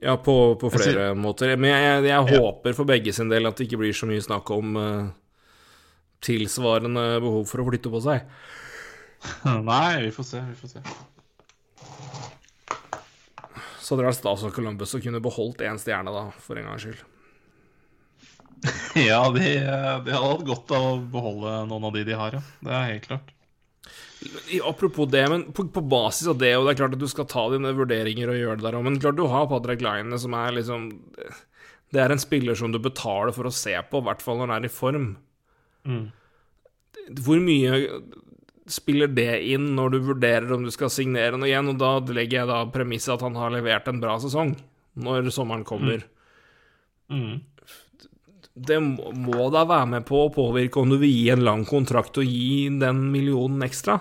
Ja, 0.00 0.14
på, 0.16 0.34
på 0.60 0.70
flere 0.72 1.10
jeg 1.10 1.18
måter. 1.20 1.52
Men 1.60 1.74
jeg, 1.74 2.04
jeg 2.08 2.14
ja. 2.14 2.40
håper 2.40 2.76
for 2.76 2.88
begge 2.88 3.12
sin 3.12 3.32
del 3.32 3.48
at 3.50 3.58
det 3.58 3.68
ikke 3.68 3.82
blir 3.82 3.96
så 3.96 4.08
mye 4.08 4.24
snakk 4.24 4.52
om 4.56 4.78
uh, 4.80 5.10
tilsvarende 6.24 7.04
behov 7.20 7.44
for 7.50 7.60
å 7.60 7.68
flytte 7.68 7.92
på 7.92 8.00
seg. 8.04 8.24
Nei, 9.70 10.00
vi 10.06 10.12
får 10.14 10.28
se. 10.32 10.42
Vi 10.48 10.56
får 10.62 10.76
se. 10.76 10.84
Så 13.80 13.96
hadde 13.96 14.04
det 14.04 14.10
vært 14.12 14.20
stas 14.20 14.44
om 14.46 14.52
Columbus 14.54 14.94
å 14.94 15.00
kunne 15.02 15.22
beholdt 15.24 15.64
én 15.66 15.80
stjerne, 15.80 16.12
da, 16.14 16.28
for 16.44 16.60
en 16.60 16.68
gangs 16.68 16.84
skyld. 16.86 17.00
ja, 19.08 19.20
de, 19.32 19.40
de, 19.40 20.12
hadde 20.12 20.16
hatt 20.20 20.44
godt 20.46 20.72
av 20.76 20.86
å 20.86 20.96
beholde 21.10 21.54
noen 21.70 21.86
av 21.88 21.96
de 21.96 22.04
de 22.06 22.16
har, 22.16 22.36
ja. 22.36 22.42
Det 22.60 22.74
er 22.76 22.90
helt 22.92 23.08
klart. 23.08 23.32
Apropos 24.68 25.08
det, 25.08 25.22
men 25.32 25.46
på, 25.56 25.64
på, 25.72 25.80
basis 25.80 26.28
av 26.28 26.38
det, 26.40 26.52
og 26.56 26.66
det 26.66 26.74
er 26.74 26.80
klart 26.82 26.96
at 26.96 27.00
du 27.00 27.08
skal 27.08 27.28
ta 27.30 27.46
dine 27.52 27.72
vurderinger 27.76 28.28
og 28.28 28.36
gjøre 28.36 28.56
det 28.60 28.66
der 28.66 28.76
òg, 28.76 28.84
men 28.84 28.98
klart 29.00 29.16
du 29.16 29.24
har 29.32 29.48
Patrick 29.48 29.84
Line, 29.84 30.18
som 30.20 30.36
er 30.36 30.58
liksom 30.58 30.90
Det 31.90 32.02
er 32.02 32.12
en 32.12 32.20
spiller 32.20 32.58
som 32.58 32.72
du 32.72 32.78
betaler 32.82 33.32
for 33.34 33.48
å 33.48 33.54
se 33.54 33.72
på, 33.90 34.00
i 34.02 34.06
hvert 34.08 34.24
fall 34.24 34.38
når 34.38 34.52
han 34.52 34.58
er 34.58 34.68
i 34.68 34.72
form. 34.72 35.06
Mm. 35.88 36.04
Hvor 37.24 37.40
mye 37.42 37.80
spiller 38.70 39.10
det 39.10 39.40
inn 39.50 39.72
når 39.74 39.94
du 39.94 39.98
vurderer 40.12 40.52
om 40.54 40.62
du 40.66 40.70
skal 40.74 40.92
signere 40.92 41.38
noe 41.38 41.48
igjen, 41.48 41.72
og 41.72 41.80
da 41.80 41.96
legger 42.14 42.42
jeg 42.42 42.50
da 42.50 42.60
premisset 42.70 43.16
at 43.16 43.24
han 43.26 43.38
har 43.40 43.54
levert 43.54 43.88
en 43.90 44.02
bra 44.02 44.18
sesong 44.22 44.54
når 45.00 45.32
sommeren 45.34 45.64
kommer. 45.66 46.04
Mm. 46.04 46.20
Mm. 47.10 47.40
Det 48.60 48.78
må 48.82 49.48
da 49.54 49.64
være 49.64 49.88
med 49.94 50.06
på 50.08 50.26
å 50.26 50.32
påvirke 50.34 50.82
om 50.82 50.90
du 50.92 50.98
vil 51.00 51.12
gi 51.12 51.28
en 51.32 51.44
lang 51.46 51.64
kontrakt 51.68 52.18
og 52.20 52.26
gi 52.26 52.68
den 52.80 53.06
millionen 53.12 53.62
ekstra. 53.66 54.00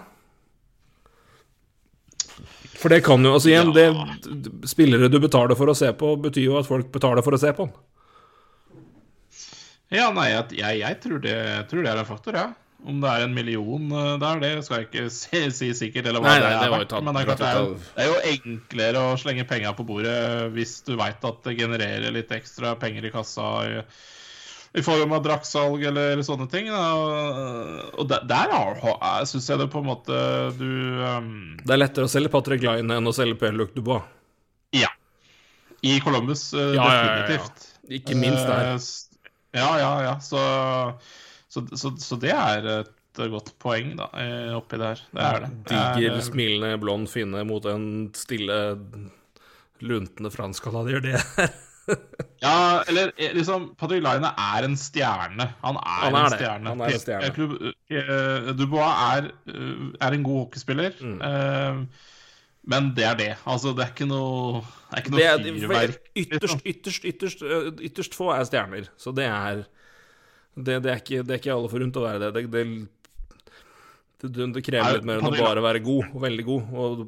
For 2.79 2.91
det 2.93 3.01
kan 3.03 3.23
jo 3.25 3.35
altså 3.35 3.51
igjen, 3.51 3.73
ja. 3.75 4.07
det 4.23 4.69
Spillere 4.71 5.09
du 5.11 5.19
betaler 5.19 5.57
for 5.59 5.71
å 5.71 5.75
se 5.77 5.91
på, 5.99 6.13
betyr 6.23 6.45
jo 6.45 6.59
at 6.61 6.69
folk 6.69 6.91
betaler 6.93 7.25
for 7.25 7.35
å 7.35 7.41
se 7.41 7.51
på 7.55 7.67
den. 7.67 7.75
Ja, 9.89 10.11
nei, 10.13 10.29
jeg, 10.29 10.79
jeg, 10.83 10.97
tror, 11.01 11.21
det, 11.23 11.35
tror 11.69 11.85
det 11.85 11.91
er 11.91 12.01
en 12.03 12.07
faktor, 12.07 12.37
ja. 12.37 12.49
Om 12.79 13.01
det 13.03 13.09
er 13.11 13.25
en 13.25 13.33
million 13.35 13.89
eh, 13.91 14.11
der, 14.21 14.37
det 14.39 14.51
skal 14.63 14.83
jeg 14.83 14.87
ikke 14.87 15.07
si, 15.17 15.41
si 15.55 15.71
sikkert. 15.75 16.11
Eller 16.11 16.23
hva 16.23 16.35
nei, 16.35 16.43
nei, 16.45 16.53
det 16.53 16.67
er 16.67 16.75
verdt. 16.75 16.95
Men 17.03 17.17
det 17.17 17.23
er, 17.23 17.31
klart, 17.31 17.41
det, 17.41 17.49
er 17.49 17.57
jo, 17.59 17.73
det 17.97 18.05
er, 18.05 18.11
jo, 18.11 18.21
enklere 18.35 19.01
å 19.09 19.17
slenge 19.19 19.47
penger 19.49 19.75
på 19.75 19.87
bordet 19.89 20.15
hvis 20.55 20.77
du 20.87 20.93
veit 20.99 21.27
at 21.31 21.43
det 21.49 21.57
genererer 21.59 22.15
litt 22.15 22.31
ekstra 22.37 22.77
penger 22.79 23.09
i 23.09 23.13
kassa 23.13 23.49
i, 24.73 24.83
form 24.85 25.15
av 25.17 25.23
draktsalg 25.25 25.83
eller 25.89 26.21
sånne 26.25 26.47
ting. 26.51 26.69
Da. 26.69 26.83
Og 27.97 28.09
der, 28.09 28.25
der 28.29 29.25
syns 29.29 29.49
jeg 29.49 29.61
det 29.61 29.69
på 29.73 29.81
en 29.81 29.89
måte 29.89 30.19
du 30.59 30.69
um... 31.01 31.31
Det 31.63 31.75
er 31.75 31.81
lettere 31.81 32.09
å 32.09 32.11
selge 32.11 32.31
Patrick 32.33 32.65
Line 32.65 32.99
enn 32.99 33.09
å 33.09 33.15
selge 33.15 33.39
Per-Luc 33.41 33.73
Dubois. 33.77 34.05
Ja. 34.75 34.91
I 35.81 35.97
Columbus, 36.03 36.49
uh, 36.53 36.73
ja, 36.75 36.85
definitivt. 36.91 37.65
Ja, 37.65 37.81
ja, 37.87 37.97
Ikke 38.01 38.19
minst 38.19 38.45
der. 38.45 38.75
Uh, 38.75 39.25
ja, 39.57 39.69
ja, 39.81 39.91
ja. 40.05 40.15
Så 40.21 40.41
så, 41.49 41.63
så, 41.73 41.89
så, 41.97 42.17
det 42.21 42.29
er 42.29 42.67
et 42.69 43.21
godt 43.31 43.55
poeng 43.57 43.95
da, 43.97 44.05
oppi 44.53 44.77
der. 44.77 44.99
Det 45.09 45.23
er 45.25 45.39
det. 45.41 45.49
Diger, 45.71 46.19
smilende, 46.21 46.75
blond 46.77 47.09
finne 47.09 47.41
mot 47.47 47.65
en 47.65 47.87
stille, 48.13 48.59
luntende 49.81 50.29
fransk-canadier, 50.29 51.01
det 51.07 51.49
ja, 52.45 52.83
eller 52.89 53.11
eh, 53.15 53.33
liksom 53.37 53.71
Patrick 53.79 54.03
Line 54.05 54.29
er 54.29 54.67
en 54.67 54.77
stjerne. 54.79 55.49
Han 55.63 55.79
er, 55.79 55.97
han 56.03 56.19
er 56.19 56.21
en 56.21 56.35
stjerne. 56.35 56.73
Han 56.73 56.85
er 56.85 56.95
en 56.95 57.03
stjerne. 57.03 57.73
Eh, 57.89 58.53
Dubois 58.59 59.03
er, 59.15 59.31
uh, 59.51 59.89
er, 59.97 60.15
en 60.15 60.27
god 60.27 60.45
hockeyspiller. 60.45 61.01
Mm. 61.01 61.89
Men 62.69 62.93
det 62.95 63.05
er 63.07 63.17
det. 63.17 63.31
Altså, 63.49 63.73
det 63.73 63.85
er 63.85 63.91
ikke 63.95 64.09
noe 64.09 64.61
Det 64.61 64.99
er 64.99 65.03
ikke 65.03 65.15
noe 65.15 65.57
fyrverk. 65.63 65.99
Ytterst, 66.19 66.63
ytterst, 66.65 67.09
ytterst, 67.13 67.43
ytterst 67.89 68.17
få 68.17 68.31
er 68.35 68.47
stjerner. 68.49 68.89
Så 68.99 69.15
det 69.15 69.27
er 69.29 69.65
det, 70.59 70.79
det, 70.83 70.91
er 70.91 70.97
ikke, 70.99 71.23
det, 71.23 71.33
er 71.33 71.41
ikke, 71.41 71.53
alle 71.55 71.71
forunt 71.71 71.99
å 71.99 72.05
være 72.05 72.31
det. 72.35 72.45
Det, 74.19 74.39
det 74.55 74.63
krever 74.65 74.97
litt 74.97 75.05
mer 75.07 75.21
enn 75.21 75.29
å 75.29 75.35
bare 75.37 75.63
være 75.63 75.81
god, 75.85 76.09
og 76.11 76.23
veldig 76.25 76.45
god. 76.47 76.73
Og 76.83 77.03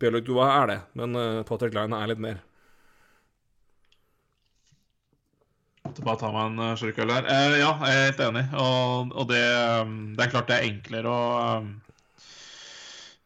Bjørløk 0.00 0.28
Dua 0.28 0.50
er 0.60 0.70
det, 0.70 0.78
men 1.00 1.18
uh, 1.18 1.40
Patrick 1.48 1.74
Line 1.76 1.98
er 1.98 2.12
litt 2.12 2.22
mer. 2.22 2.38
Måtte 5.96 6.04
bare 6.04 6.20
ta 6.20 6.28
meg 6.28 6.50
en 6.50 6.58
uh, 6.60 6.76
slurk 6.76 6.98
øl 7.00 7.08
her. 7.08 7.24
Uh, 7.24 7.54
ja, 7.56 7.68
jeg 7.88 7.96
er 7.96 8.02
helt 8.10 8.18
enig. 8.26 8.42
Og, 8.60 9.12
og 9.16 9.28
det, 9.30 9.44
um, 9.80 9.92
det, 10.12 10.26
er 10.26 10.32
klart 10.34 10.50
det 10.50 10.56
er 10.58 10.66
enklere 10.66 11.08
å 11.08 11.20
um, 11.56 11.70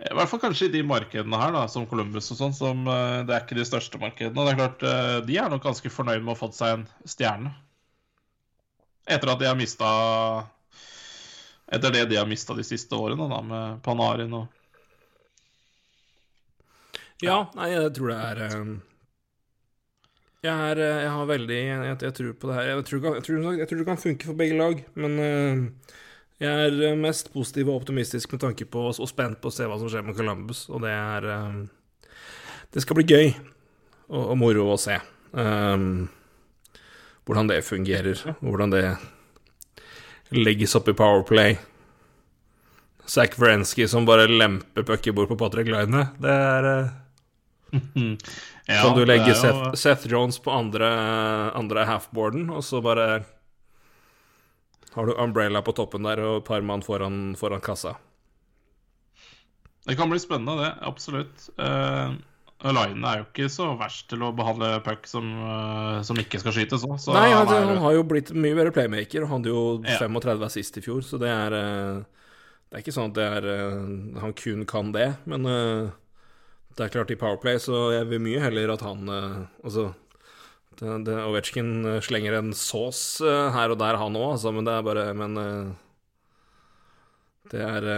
I 0.06 0.12
hvert 0.14 0.30
fall 0.30 0.42
kanskje 0.44 0.68
i 0.68 0.72
de 0.76 0.83
markedene 0.87 1.40
her, 1.40 1.50
da, 1.56 1.64
som 1.72 1.88
Columbus 1.90 2.30
og 2.30 2.38
sånn, 2.38 2.54
som 2.54 2.87
eh, 2.87 3.16
det 3.26 3.35
er 3.35 3.42
ikke 3.42 3.59
de 3.59 3.66
største 3.66 3.98
markedene. 4.00 4.38
Og 4.38 4.46
det 4.46 4.52
er 4.52 4.61
klart, 4.61 4.85
eh, 4.87 5.16
De 5.26 5.38
er 5.42 5.50
nok 5.50 5.64
ganske 5.66 5.92
fornøyd 5.92 6.22
med 6.22 6.30
å 6.30 6.37
ha 6.37 6.40
fått 6.44 6.56
seg 6.56 6.76
en 6.76 6.87
stjerne. 7.11 7.50
Etter 9.11 9.33
at 9.35 9.42
de 9.42 9.48
har 9.50 9.59
mista 9.59 9.90
Etter 11.74 11.92
det 11.96 12.04
de 12.12 12.20
har 12.20 12.30
mista 12.30 12.54
de 12.54 12.64
siste 12.64 12.94
årene, 12.94 13.26
da, 13.35 13.42
med 13.50 13.83
Panarin 13.83 14.38
og 14.38 14.46
Ja, 17.26 17.42
nei, 17.59 17.72
jeg 17.74 17.92
tror 17.98 18.14
det 18.14 18.20
er 18.30 18.44
eh, 18.46 18.72
jeg, 20.40 20.53
er, 20.53 20.79
eh, 20.81 21.03
jeg 21.05 21.12
har 21.12 21.26
veldig 21.29 21.57
jeg, 21.59 21.96
jeg 22.00 22.14
tror 22.16 22.33
på 22.33 22.48
det 22.48 22.57
her. 22.57 22.68
Jeg 22.70 22.85
tror, 22.88 23.03
jeg, 23.05 23.24
tror, 23.26 23.48
jeg 23.59 23.68
tror, 23.68 23.81
det 23.81 23.88
kan 23.88 24.05
funke 24.05 24.31
for 24.31 24.38
begge 24.38 24.57
lag, 24.57 24.85
men 24.96 25.18
uh, 25.20 25.96
jeg 26.40 26.66
er 26.66 26.79
eh, 26.88 26.96
mest 26.96 27.33
positiv 27.35 27.68
og 27.68 27.83
optimistisk 27.83 28.33
med 28.33 28.40
tanke 28.46 28.64
på 28.64 28.87
og 28.88 29.11
spent 29.11 29.40
på 29.42 29.50
å 29.50 29.55
se 29.55 29.68
hva 29.68 29.76
som 29.81 29.90
skjer 29.92 30.07
med 30.07 30.16
Columbus, 30.16 30.64
og 30.72 30.87
det 30.87 30.94
er 30.94 31.29
Det 32.70 32.83
skal 32.85 32.96
bli 32.96 33.05
gøy 33.11 33.33
og, 34.09 34.31
og 34.31 34.37
moro 34.38 34.68
å 34.72 34.79
se 34.79 34.94
um, 35.33 36.07
hvordan 37.26 37.50
det 37.50 37.64
fungerer, 37.66 38.22
hvordan 38.40 38.70
det 38.72 38.85
legges 40.31 40.76
opp 40.79 40.88
i 40.88 40.94
Powerplay. 40.94 41.59
Zack 43.11 43.35
Wrenski 43.38 43.88
som 43.90 44.07
bare 44.07 44.31
lemper 44.31 44.87
puckybord 44.87 45.29
på 45.29 45.37
Patrick 45.37 45.68
Line. 45.68 46.07
Det 46.22 46.31
er 46.31 46.70
uh, 46.70 46.88
ja, 48.70 48.83
Kan 48.85 48.96
du 48.98 49.04
legge 49.09 49.33
jo... 49.33 49.37
Seth, 49.38 49.74
Seth, 49.74 50.09
Jones 50.11 50.38
på 50.42 50.52
andre, 50.54 50.88
andre 51.59 51.85
halfboarden, 51.88 52.48
og 52.54 52.62
så 52.64 52.83
bare 52.85 53.22
har 54.94 55.06
du 55.06 55.14
Umbrella 55.14 55.62
på 55.62 55.74
toppen 55.74 56.06
der 56.06 56.22
og 56.24 56.40
et 56.40 56.48
par 56.48 56.64
mann 56.66 56.83
foran, 56.83 57.37
foran, 57.38 57.62
kassa. 57.62 57.96
Det 59.87 59.96
kan 59.98 60.11
bli 60.11 60.18
spennende, 60.22 60.59
det. 60.61 60.72
Absolutt. 60.87 61.46
Uh, 61.59 62.18
Line 62.61 63.06
er 63.09 63.22
jo 63.22 63.26
ikke 63.28 63.48
så 63.48 63.70
verst 63.80 64.11
til 64.11 64.22
å 64.26 64.33
behandle 64.37 64.74
puck 64.85 65.06
som, 65.09 65.30
uh, 65.40 66.00
som 66.06 66.18
ikke 66.20 66.42
skal 66.42 66.54
skytes 66.54 66.85
òg. 66.85 66.98
Nei, 67.14 67.30
han, 67.33 67.48
er... 67.48 67.68
han, 67.70 67.80
har 67.80 67.96
jo 67.96 68.04
blitt 68.06 68.35
mye 68.35 68.59
bedre 68.59 68.74
playmaker. 68.76 69.24
Han 69.24 69.38
hadde 69.38 69.54
jo 69.54 69.62
ja. 69.87 69.96
35 70.02 70.46
assist 70.50 70.76
i 70.76 70.85
fjor, 70.85 71.06
så 71.06 71.22
det 71.22 71.30
er 71.33 71.56
uh, 71.56 72.26
Det 72.68 72.78
er 72.78 72.85
ikke 72.85 72.94
sånn 72.94 73.11
at 73.11 73.16
det 73.16 73.30
er 73.38 73.48
Han 74.22 74.37
kun 74.38 74.66
kan 74.68 74.92
det, 74.94 75.09
men 75.30 75.48
det 76.76 76.87
er 76.87 76.92
klart, 76.94 77.11
i 77.12 77.18
Powerplay 77.18 77.59
så 77.62 77.90
jeg 77.94 78.06
vil 78.11 78.22
mye 78.22 78.40
heller 78.42 78.72
at 78.74 78.85
han 78.87 79.09
Altså 79.11 79.90
det, 80.80 81.04
det, 81.04 81.16
Ovetsjkin 81.28 81.72
eh, 81.85 82.00
slenger 82.04 82.38
en 82.38 82.52
sås 82.56 83.20
uh, 83.24 83.50
her 83.52 83.72
og 83.72 83.80
der, 83.83 83.98
han 84.00 84.16
òg, 84.16 84.37
altså, 84.37 84.52
men 84.54 84.64
det 84.64 84.74
er 84.74 84.87
bare 84.87 85.06
Men 85.16 85.40
det 87.50 87.64
er 87.66 87.88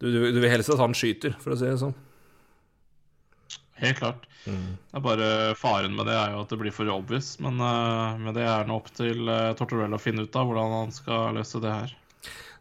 du, 0.00 0.06
du, 0.06 0.18
du, 0.32 0.38
vil 0.40 0.52
helst 0.52 0.70
at 0.72 0.80
han 0.80 0.94
skyter, 0.96 1.34
for 1.40 1.52
å 1.52 1.56
si 1.60 1.66
det 1.66 1.80
sånn. 1.80 1.96
Helt 3.80 3.98
klart. 3.98 4.22
Mm. 4.44 4.76
Det 4.76 4.96
er 4.96 5.04
bare 5.04 5.28
Faren 5.60 5.96
med 5.96 6.08
det 6.08 6.16
er 6.16 6.34
jo 6.34 6.42
at 6.44 6.52
det 6.52 6.58
blir 6.60 6.72
for 6.72 6.88
obvious, 6.92 7.34
men, 7.44 7.60
men 7.60 8.36
det 8.36 8.46
er 8.48 8.68
nå 8.68 8.78
opp 8.80 8.88
til 8.96 9.28
Tortorella 9.56 9.96
å 9.96 10.00
finne 10.00 10.24
ut 10.24 10.36
av 10.36 10.48
hvordan 10.48 10.76
han 10.76 10.94
skal 10.96 11.36
løse 11.36 11.60
det 11.64 11.72
her. 11.72 11.96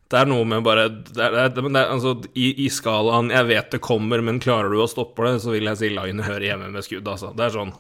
Det 0.10 0.18
er 0.18 0.30
noe 0.30 0.46
med 0.50 0.64
bare 0.66 0.88
det 0.90 1.22
er, 1.22 1.52
det 1.54 1.62
er, 1.62 1.84
altså, 1.84 2.16
i, 2.34 2.50
i, 2.66 2.70
skalaen 2.74 3.30
'jeg 3.30 3.46
vet 3.52 3.72
det 3.76 3.82
kommer, 3.86 4.24
men 4.26 4.42
klarer 4.42 4.74
du 4.74 4.82
å 4.82 4.90
stoppe 4.90 5.22
det', 5.28 5.42
så 5.44 5.54
vil 5.54 5.70
jeg 5.70 5.78
si 5.78 5.90
Line 5.94 6.26
hører 6.26 6.48
hjemme 6.48 6.72
med 6.74 6.86
skudd, 6.86 7.08
altså. 7.08 7.30
Det 7.38 7.46
er 7.46 7.54
sånn 7.54 7.74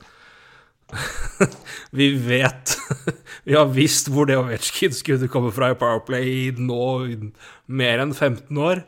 Vi 1.98 2.12
vet 2.22 2.76
Vi 3.48 3.58
har 3.58 3.74
visst 3.74 4.12
hvor 4.14 4.30
det 4.30 4.38
Ovetsjkin-skuddet 4.38 5.32
kommer 5.34 5.54
fra 5.56 5.72
i 5.74 5.78
Powerplay 5.80 6.30
i 6.30 6.46
nå 6.54 6.86
mer 7.66 8.06
enn 8.06 8.14
15 8.14 8.62
år. 8.62 8.84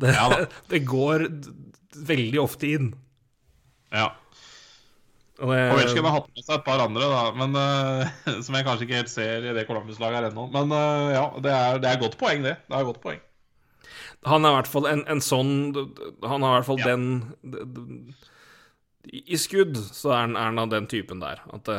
Det, 0.00 0.14
ja, 0.16 0.46
det 0.72 0.84
går 0.88 1.26
veldig 2.08 2.40
ofte 2.40 2.72
inn. 2.72 2.90
Ja. 3.92 4.14
Ovetsjkin 5.40 6.04
har 6.04 6.18
hatt 6.18 6.28
med 6.34 6.44
seg 6.44 6.54
et 6.58 6.66
par 6.66 6.82
andre, 6.84 7.08
da, 7.08 7.24
men, 7.36 7.56
uh, 7.56 8.40
som 8.44 8.56
jeg 8.56 8.66
kanskje 8.66 8.86
ikke 8.86 9.00
helt 9.00 9.12
ser 9.12 9.48
i 9.48 9.56
det 9.56 9.66
Columbus-laget 9.68 10.20
her 10.20 10.30
ennå. 10.30 10.46
Men 10.52 10.72
uh, 10.74 11.08
ja, 11.14 11.26
det 11.40 11.56
er, 11.56 11.82
det 11.82 11.90
er 11.90 12.00
godt 12.02 12.18
poeng, 12.20 12.44
det. 12.46 12.58
Det 12.68 12.76
er 12.76 12.88
godt 12.88 13.02
poeng. 13.04 13.20
Han 14.28 14.44
er 14.44 14.52
i 14.52 14.58
hvert 14.58 14.68
fall 14.68 14.86
en, 14.90 15.00
en 15.08 15.22
sånn 15.24 15.52
Han 16.28 16.42
har 16.44 16.50
i 16.50 16.56
hvert 16.58 16.66
fall 16.66 16.80
ja. 16.82 16.90
den 16.92 18.10
I 19.08 19.38
skudd 19.40 19.78
så 19.80 20.12
er 20.12 20.26
han, 20.26 20.34
er 20.36 20.50
han 20.50 20.60
av 20.60 20.74
den 20.74 20.90
typen 20.92 21.22
der. 21.22 21.40
At 21.48 21.64
det, 21.64 21.78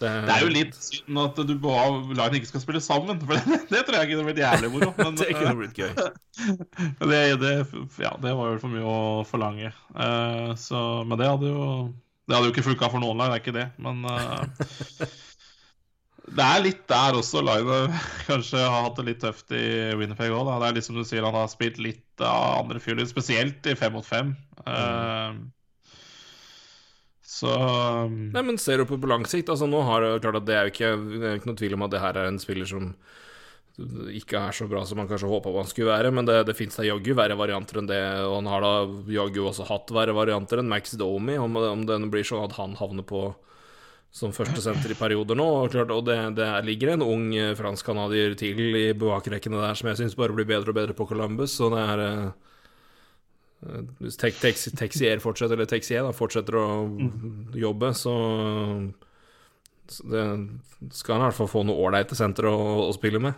det, 0.00 0.12
det 0.28 0.32
er 0.32 0.44
jo 0.44 0.54
litt 0.54 0.74
synd 0.76 1.20
at 1.20 1.38
du 1.48 1.52
bare 1.60 2.00
Line 2.16 2.40
ikke 2.40 2.50
skal 2.54 2.64
spille 2.64 2.82
sammen. 2.84 3.20
For 3.20 3.36
det, 3.50 3.60
det 3.68 3.84
tror 3.84 4.00
jeg 4.00 4.10
kunne 4.14 4.26
blitt 4.30 4.40
jævlig 4.40 4.72
moro. 4.72 4.90
Men, 5.02 5.20
det 5.20 5.28
kunne 5.36 5.54
blitt 5.60 5.76
gøy. 5.76 5.92
det, 7.12 7.20
det, 7.44 7.54
ja, 8.00 8.16
det 8.24 8.34
var 8.40 8.54
jo 8.54 8.58
for 8.64 8.72
mye 8.72 8.96
å 8.96 8.98
forlange. 9.28 9.72
Uh, 9.92 10.56
så, 10.60 10.80
men 11.08 11.20
det 11.20 11.28
hadde 11.28 11.52
jo 11.52 11.68
det 12.26 12.34
hadde 12.34 12.48
jo 12.48 12.54
ikke 12.54 12.66
funka 12.66 12.90
for 12.90 13.02
noen 13.02 13.20
lag, 13.20 13.30
det 13.30 13.38
er 13.38 13.44
ikke 13.44 13.56
det, 13.56 13.66
men 13.82 14.02
uh, 14.04 14.42
Det 16.26 16.42
er 16.42 16.62
litt 16.64 16.80
der 16.90 17.14
også 17.14 17.38
Line 17.46 17.76
kanskje 18.26 18.58
har 18.58 18.88
hatt 18.88 18.96
det 18.98 19.04
litt 19.06 19.20
tøft 19.22 19.52
i 19.54 19.66
Winnerpeg 19.94 20.32
òg. 20.34 20.48
Det 20.48 20.66
er 20.66 20.74
litt 20.74 20.86
som 20.88 20.96
du 20.98 21.04
sier, 21.06 21.22
han 21.22 21.36
har 21.38 21.46
spilt 21.52 21.78
litt 21.78 22.24
av 22.24 22.64
andre 22.64 22.82
fyrlyd, 22.82 23.06
spesielt 23.06 23.68
i 23.70 23.76
fem 23.78 23.94
mot 23.94 24.06
fem. 24.06 24.32
Uh, 24.66 25.38
så 27.26 27.52
Nei, 28.10 28.42
men 28.42 28.58
ser 28.58 28.80
du 28.80 28.88
på 28.88 28.98
på 28.98 29.10
lang 29.10 29.26
sikt, 29.28 29.52
altså 29.52 29.68
nå 29.70 29.84
har 29.86 30.02
det 30.02 30.10
klart 30.24 30.40
at 30.40 30.48
det 30.48 30.56
er 30.56 30.66
jo 30.66 30.74
ikke, 30.74 30.92
det 31.14 31.30
er 31.30 31.38
ikke 31.38 31.50
noe 31.52 31.60
tvil 31.62 31.78
om 31.78 31.86
at 31.86 31.94
det 31.94 32.02
her 32.02 32.18
er 32.18 32.30
en 32.32 32.42
spiller 32.42 32.68
som 32.70 32.90
ikke 33.76 34.40
er 34.40 34.56
så 34.56 34.64
bra 34.70 34.80
som 34.88 34.96
man 35.00 35.08
kanskje 35.08 35.28
håpa 35.28 35.52
han 35.52 35.68
skulle 35.68 35.92
være, 35.92 36.12
men 36.14 36.28
det, 36.28 36.38
det 36.48 36.56
fins 36.56 36.78
da 36.78 36.84
jaggu 36.86 37.12
verre 37.16 37.36
varianter 37.36 37.82
enn 37.82 37.90
det, 37.90 38.00
og 38.24 38.38
han 38.38 38.48
har 38.48 38.64
da 38.64 38.74
jaggu 39.12 39.42
også 39.44 39.66
hatt 39.68 39.92
verre 39.92 40.14
varianter 40.16 40.62
enn 40.62 40.70
Max 40.70 40.96
Domi, 40.96 41.36
om, 41.40 41.58
om 41.60 41.82
det 41.88 41.98
blir 42.12 42.24
sånn 42.24 42.46
at 42.46 42.56
han 42.56 42.78
havner 42.80 43.04
på 43.06 43.28
som 44.16 44.32
førstesenter 44.32 44.94
i 44.94 44.96
perioder 44.96 45.36
nå. 45.36 45.46
Og, 45.60 45.70
klart, 45.74 45.92
og 45.92 46.06
det, 46.08 46.16
det, 46.38 46.48
ligger 46.64 46.94
en 46.94 47.04
ung 47.04 47.28
eh, 47.36 47.52
fransk-canadier 47.58 48.36
til 48.40 48.60
i 48.64 48.86
bakrekkene 48.96 49.60
der 49.60 49.76
som 49.76 49.90
jeg 49.90 50.00
syns 50.00 50.16
bare 50.16 50.36
blir 50.36 50.48
bedre 50.48 50.72
og 50.72 50.78
bedre 50.78 50.96
på 50.96 51.08
Columbus, 51.10 51.58
så 51.58 51.68
det 51.74 51.82
er 51.82 52.04
eh, 52.06 52.28
Hvis 54.00 54.16
Texier 54.20 55.20
fortsetter, 55.20 55.56
eller 55.56 55.68
Texier 55.68 56.06
da, 56.06 56.14
fortsetter 56.16 56.56
å 56.60 56.68
jobbe, 57.56 57.92
så, 57.96 58.14
så 59.90 60.08
det, 60.14 60.24
skal 60.96 61.18
han 61.18 61.26
i 61.26 61.28
hvert 61.28 61.40
fall 61.42 61.52
få 61.52 61.66
noe 61.68 61.84
ålreite 61.84 62.16
senter 62.16 62.48
å, 62.48 62.56
å 62.86 62.96
spille 62.96 63.20
med. 63.20 63.36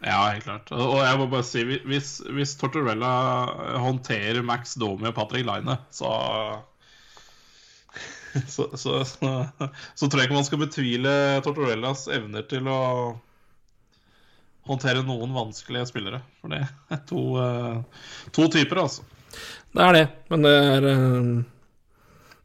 Ja, 0.00 0.30
helt 0.30 0.46
klart. 0.46 0.70
Og 0.72 0.96
jeg 1.04 1.20
må 1.20 1.26
bare 1.28 1.44
si, 1.44 1.62
hvis, 1.84 2.14
hvis 2.32 2.56
Tortorella 2.60 3.12
håndterer 3.82 4.40
Max 4.46 4.78
Domi 4.80 5.10
og 5.10 5.16
Patrick 5.18 5.44
Line, 5.48 5.76
så 5.92 6.12
så, 8.46 8.68
så, 8.78 9.04
så, 9.04 9.30
så, 9.94 10.06
tror 10.06 10.20
jeg 10.20 10.28
ikke 10.28 10.38
man 10.38 10.46
skal 10.46 10.62
betvile 10.62 11.12
Tortorellas 11.44 12.06
evner 12.14 12.44
til 12.48 12.68
å 12.70 12.80
håndtere 14.70 15.02
noen 15.06 15.32
vanskelige 15.34 15.88
spillere. 15.90 16.20
For 16.40 16.52
det 16.52 16.62
er 16.62 17.00
to, 17.08 17.24
uh, 17.40 18.28
to 18.34 18.46
typer, 18.52 18.84
altså. 18.84 19.06
Det 19.74 19.86
er 19.86 19.96
det, 19.96 20.04
men 20.30 20.46
det 20.46 20.52
er 20.58 20.86
uh... 20.90 21.32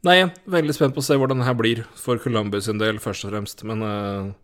Nei, 0.06 0.20
veldig 0.50 0.74
spent 0.74 0.94
på 0.94 1.02
å 1.02 1.06
se 1.06 1.16
hvordan 1.18 1.40
det 1.40 1.48
her 1.48 1.56
blir 1.58 1.80
for 1.98 2.20
Columbus 2.22 2.68
sin 2.68 2.82
del, 2.82 3.00
først 3.02 3.26
og 3.26 3.32
fremst. 3.32 3.64
Men 3.66 3.82
uh... 3.82 4.34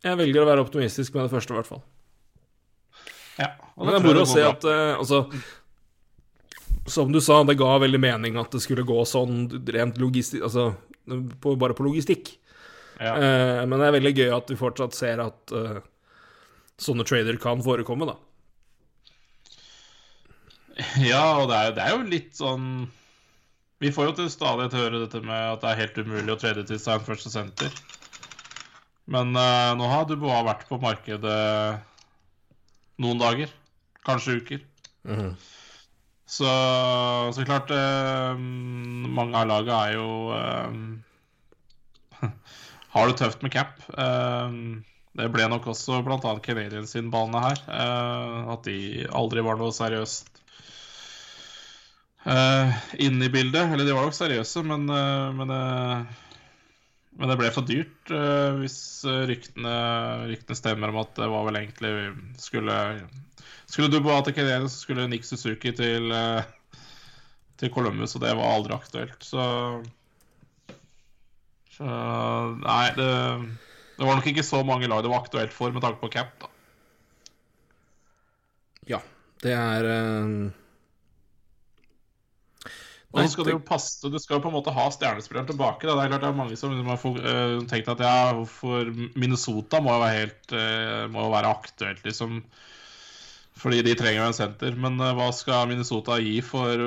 Jeg 0.00 0.16
velger 0.16 0.42
å 0.42 0.48
være 0.48 0.64
optimistisk 0.64 1.16
med 1.16 1.26
det 1.26 1.32
første, 1.34 1.52
i 1.52 1.58
hvert 1.58 1.68
fall. 1.68 1.82
Ja, 3.40 3.50
og 3.76 3.88
det 3.88 3.96
er 3.96 4.04
moro 4.04 4.22
å 4.24 4.28
se 4.28 4.42
at 4.44 4.64
uh, 4.68 4.98
Altså, 5.00 5.22
som 6.90 7.12
du 7.12 7.20
sa, 7.24 7.40
det 7.46 7.58
ga 7.60 7.70
veldig 7.80 8.00
mening 8.02 8.38
at 8.40 8.52
det 8.52 8.62
skulle 8.64 8.84
gå 8.88 8.98
sånn 9.08 9.46
rent 9.72 10.00
logistisk 10.00 10.44
Altså 10.44 10.72
på, 11.40 11.54
bare 11.58 11.74
på 11.76 11.84
logistikk. 11.86 12.34
Ja. 13.00 13.14
Uh, 13.16 13.60
men 13.66 13.78
det 13.80 13.86
er 13.88 13.96
veldig 13.96 14.14
gøy 14.16 14.34
at 14.36 14.52
vi 14.52 14.58
fortsatt 14.60 14.96
ser 14.96 15.22
at 15.24 15.54
uh, 15.56 15.80
sånne 16.80 17.06
trader 17.08 17.38
kan 17.40 17.62
forekomme, 17.64 18.08
da. 18.08 18.18
Ja, 21.02 21.42
og 21.42 21.50
det 21.50 21.56
er, 21.58 21.72
det 21.76 21.84
er 21.84 21.96
jo 21.96 22.04
litt 22.08 22.36
sånn 22.38 22.68
Vi 23.82 23.90
får 23.92 24.06
jo 24.06 24.12
til 24.16 24.28
stadighet 24.32 24.76
høre 24.78 25.02
dette 25.02 25.20
med 25.24 25.42
at 25.50 25.64
det 25.64 25.72
er 25.72 25.80
helt 25.82 25.98
umulig 26.00 26.32
å 26.32 26.38
trade 26.40 26.64
til 26.68 26.80
en 26.80 27.04
første 27.04 27.32
senter. 27.32 27.74
Men 29.10 29.34
uh, 29.34 29.74
nå 29.78 29.88
har 29.90 30.06
Dubois 30.06 30.44
vært 30.46 30.68
på 30.68 30.78
markedet 30.82 31.38
noen 33.02 33.20
dager. 33.20 33.50
Kanskje 34.06 34.38
uker. 34.38 34.62
Mm. 35.08 35.32
Så, 36.30 36.50
så 37.34 37.44
klart 37.48 37.72
uh, 37.74 38.36
Mange 38.38 39.40
av 39.40 39.48
laga 39.50 39.78
er 39.88 39.96
jo 39.96 40.30
uh, 40.30 40.70
Har 42.94 43.10
det 43.10 43.18
tøft 43.18 43.42
med 43.42 43.54
cap. 43.54 43.78
det 43.90 45.28
ble 45.34 45.44
nok 45.50 45.66
også 45.72 46.00
bl.a. 46.06 46.32
Canadiens 46.42 46.90
sin 46.94 47.10
bane 47.10 47.38
her. 47.38 47.60
at 47.70 48.64
de 48.66 49.06
aldri 49.14 49.44
var 49.46 49.60
noe 49.60 49.70
seriøst 49.74 50.40
inne 52.26 53.28
i 53.28 53.30
bildet. 53.30 53.70
Eller 53.70 53.86
de 53.86 53.94
var 53.94 54.08
nok 54.08 54.18
seriøse, 54.18 54.64
men, 54.66 54.90
men 55.38 55.54
Men 57.20 57.28
det 57.28 57.36
ble 57.36 57.50
for 57.52 57.68
dyrt 57.68 58.12
uh, 58.14 58.56
hvis 58.62 58.78
ryktene, 59.28 59.72
ryktene, 60.30 60.56
stemmer 60.56 60.92
om 60.92 61.02
at 61.02 61.12
det 61.18 61.28
var 61.28 61.44
vel 61.48 61.58
egentlig 61.60 61.90
Skulle, 62.40 62.76
skulle 63.68 63.90
Dubois 63.92 64.24
til 64.24 64.38
Kenyan, 64.38 64.68
så 64.68 64.86
skulle 64.86 65.08
Nick 65.10 65.28
Suzuki 65.28 65.74
til, 65.76 66.08
uh, 66.08 66.40
til 67.60 67.72
Columbus, 67.74 68.16
og 68.16 68.24
det 68.24 68.32
var 68.38 68.54
aldri 68.54 68.76
aktuelt. 68.76 69.20
Så, 69.20 69.44
så 71.76 71.90
Nei, 72.64 72.86
det, 72.96 73.10
det, 73.98 74.06
var 74.06 74.16
nok 74.16 74.30
ikke 74.32 74.46
så 74.46 74.64
mange 74.64 74.88
lag 74.88 75.04
det 75.04 75.12
var 75.12 75.20
aktuelt 75.20 75.52
for 75.52 75.76
med 75.76 75.84
tanke 75.84 76.00
på 76.00 76.12
cap, 76.16 76.32
da. 76.40 76.54
Ja, 78.88 79.04
det 79.44 79.52
er 79.54 79.92
uh 79.92 80.59
og 83.10 83.24
så 83.24 83.32
skal 83.32 83.48
det 83.48 83.54
jo 83.56 83.62
passe 83.66 84.10
Du 84.10 84.18
skal 84.22 84.38
jo 84.38 84.44
på 84.44 84.50
en 84.52 84.56
måte 84.56 84.74
ha 84.74 84.86
stjernespilleren 84.94 85.48
tilbake. 85.48 85.86
Da. 85.86 85.96
Det 85.98 86.04
er 86.04 86.12
klart 86.12 86.24
det 86.24 86.30
er 86.30 86.40
mange 86.40 86.58
som 86.58 86.74
liksom 86.74 86.90
har 86.92 87.00
uh, 87.26 87.62
tenkt 87.70 87.90
at 87.90 88.02
ja, 88.06 88.18
for 88.46 88.90
Minnesota 89.18 89.80
må 89.82 89.96
jo 89.96 90.02
være 90.04 90.18
helt 90.20 90.54
uh, 90.54 91.06
Må 91.10 91.24
jo 91.26 91.32
være 91.34 91.50
aktuelt, 91.50 92.04
liksom. 92.06 92.38
Fordi 93.60 93.80
de 93.84 93.96
trenger 93.98 94.22
jo 94.22 94.28
en 94.28 94.36
senter. 94.36 94.78
Men 94.78 95.00
uh, 95.02 95.10
hva 95.18 95.26
skal 95.34 95.66
Minnesota 95.72 96.20
gi 96.22 96.36
for 96.44 96.84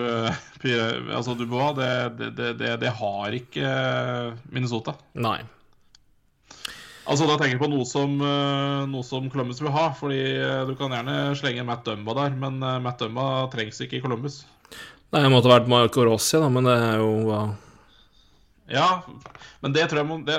altså 1.17 1.35
Dubois? 1.35 1.75
Det, 1.81 1.91
det, 2.39 2.53
det, 2.61 2.71
det, 2.85 2.95
har 3.01 3.37
ikke 3.41 3.75
Minnesota. 4.47 4.95
Nei. 5.19 5.41
Altså 7.03 7.27
Da 7.27 7.35
tenker 7.35 7.57
jeg 7.57 7.65
på 7.65 7.67
noe 7.67 7.83
som, 7.83 8.15
noe 8.15 9.03
som 9.03 9.27
Columbus 9.27 9.59
vil 9.59 9.75
ha. 9.75 9.89
Fordi 9.91 10.23
du 10.71 10.71
kan 10.79 10.95
gjerne 10.95 11.35
slenge 11.35 11.67
Matt 11.67 11.83
Dumba 11.83 12.15
der, 12.23 12.39
men 12.39 12.63
Matt 12.63 13.03
Dumba 13.03 13.49
trengs 13.51 13.83
ikke 13.83 13.99
i 13.99 14.05
Columbus. 14.07 14.45
Nei, 15.13 15.21
det 15.21 15.29
måtte 15.29 15.51
vært 15.51 15.69
Marco 15.69 16.07
Rossi, 16.07 16.39
da, 16.41 16.49
men 16.49 16.65
det 16.65 16.73
er 16.73 16.97
jo 16.97 17.09
hva 17.27 17.39
Ja, 18.73 18.89
men 19.61 19.75
det 19.75 19.85
tror 19.89 20.01
jeg 20.01 20.09
må 20.09 20.17
det, 20.25 20.37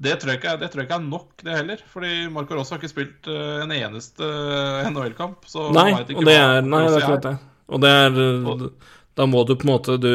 det, 0.00 0.14
tror 0.20 0.32
jeg 0.32 0.40
ikke, 0.40 0.54
det 0.62 0.70
tror 0.72 0.82
jeg 0.82 0.88
ikke 0.88 0.98
er 0.98 1.08
nok, 1.10 1.32
det 1.44 1.58
heller. 1.58 1.82
Fordi 1.92 2.12
Marco 2.32 2.56
Rossi 2.56 2.74
har 2.74 2.80
ikke 2.80 2.92
spilt 2.94 3.28
uh, 3.28 3.60
en 3.62 3.74
eneste 3.76 4.24
uh, 4.24 4.86
NHL-kamp. 4.88 5.44
Nei, 5.76 5.90
og 5.92 6.24
det 6.24 6.38
er, 6.38 6.62
nei, 6.64 6.86
det 6.88 7.02
er 7.02 7.08
klart 7.10 7.26
det. 7.28 7.34
Og 7.68 7.80
det 7.80 7.90
er 7.90 8.16
og, 8.20 8.64
Da 9.16 9.26
må 9.28 9.40
du 9.48 9.54
på 9.56 9.64
en 9.64 9.70
måte 9.70 9.94
Du 9.96 10.10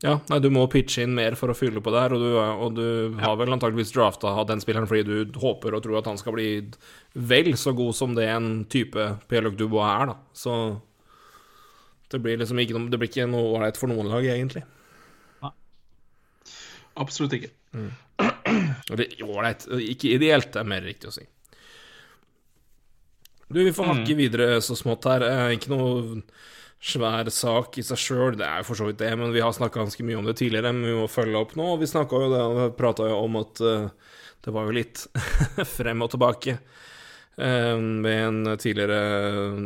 ja, 0.00 0.14
nei, 0.30 0.38
du 0.40 0.48
må 0.48 0.62
pitche 0.72 1.02
inn 1.04 1.12
mer 1.12 1.34
for 1.36 1.52
å 1.52 1.56
fylle 1.56 1.82
på 1.84 1.92
der, 1.92 2.14
og 2.16 2.22
du, 2.22 2.36
og 2.40 2.70
du 2.72 3.18
har 3.20 3.34
vel 3.36 3.52
antakeligvis 3.52 3.92
drafta 3.92 4.32
den 4.48 4.62
spilleren 4.62 4.88
fordi 4.88 5.02
du 5.04 5.40
håper 5.42 5.76
og 5.76 5.82
tror 5.84 5.98
at 5.98 6.08
han 6.08 6.16
skal 6.16 6.38
bli 6.38 6.46
vel 7.12 7.50
så 7.60 7.74
god 7.76 7.98
som 7.98 8.14
det 8.16 8.30
en 8.32 8.48
type 8.72 9.10
Pierre-Luc 9.28 9.58
Dubois 9.60 9.90
er, 9.90 10.14
da. 10.14 10.16
Så 10.32 10.54
det 12.10 12.20
blir 12.22 12.38
liksom 12.40 12.60
ikke, 12.62 12.84
det 12.90 13.00
blir 13.00 13.10
ikke 13.10 13.28
noe 13.30 13.56
ålreit 13.56 13.78
for 13.80 13.90
noen 13.90 14.10
lag, 14.10 14.26
egentlig. 14.26 14.62
Nei. 15.44 15.52
Absolutt 17.02 17.36
ikke. 17.38 17.52
Mm. 17.76 17.90
Ålreit, 19.26 19.68
ikke 19.84 20.14
ideelt, 20.16 20.56
er 20.58 20.66
mer 20.68 20.82
riktig 20.86 21.10
å 21.10 21.14
si. 21.14 21.26
Du, 23.50 23.60
vi 23.62 23.74
får 23.74 23.92
hakke 23.92 24.14
mm. 24.14 24.18
videre 24.18 24.48
så 24.62 24.76
smått 24.78 25.08
her. 25.10 25.26
Eh, 25.26 25.56
ikke 25.56 25.72
noe 25.72 26.20
svær 26.80 27.28
sak 27.34 27.76
i 27.80 27.84
seg 27.84 27.98
sjøl, 28.00 28.36
det 28.40 28.46
er 28.46 28.62
jo 28.62 28.70
for 28.70 28.80
så 28.80 28.86
vidt 28.88 29.02
det, 29.02 29.10
men 29.20 29.34
vi 29.34 29.42
har 29.44 29.52
snakka 29.52 29.82
ganske 29.82 30.04
mye 30.06 30.16
om 30.16 30.28
det 30.28 30.38
tidligere, 30.40 30.70
men 30.72 30.86
vi 30.88 30.96
må 30.96 31.08
følge 31.12 31.40
opp 31.40 31.56
nå. 31.58 31.74
Vi 31.82 31.90
snakka 31.90 32.22
jo 32.22 32.30
det, 32.32 32.44
og 32.46 32.78
prata 32.78 33.08
jo 33.10 33.18
om 33.26 33.36
at 33.42 33.60
uh, 33.60 34.14
det 34.46 34.54
var 34.54 34.66
jo 34.66 34.78
litt 34.78 35.02
frem 35.76 36.06
og 36.06 36.14
tilbake 36.14 36.56
Eh, 36.56 36.88
med 37.40 38.16
en 38.20 38.58
tidligere 38.60 38.98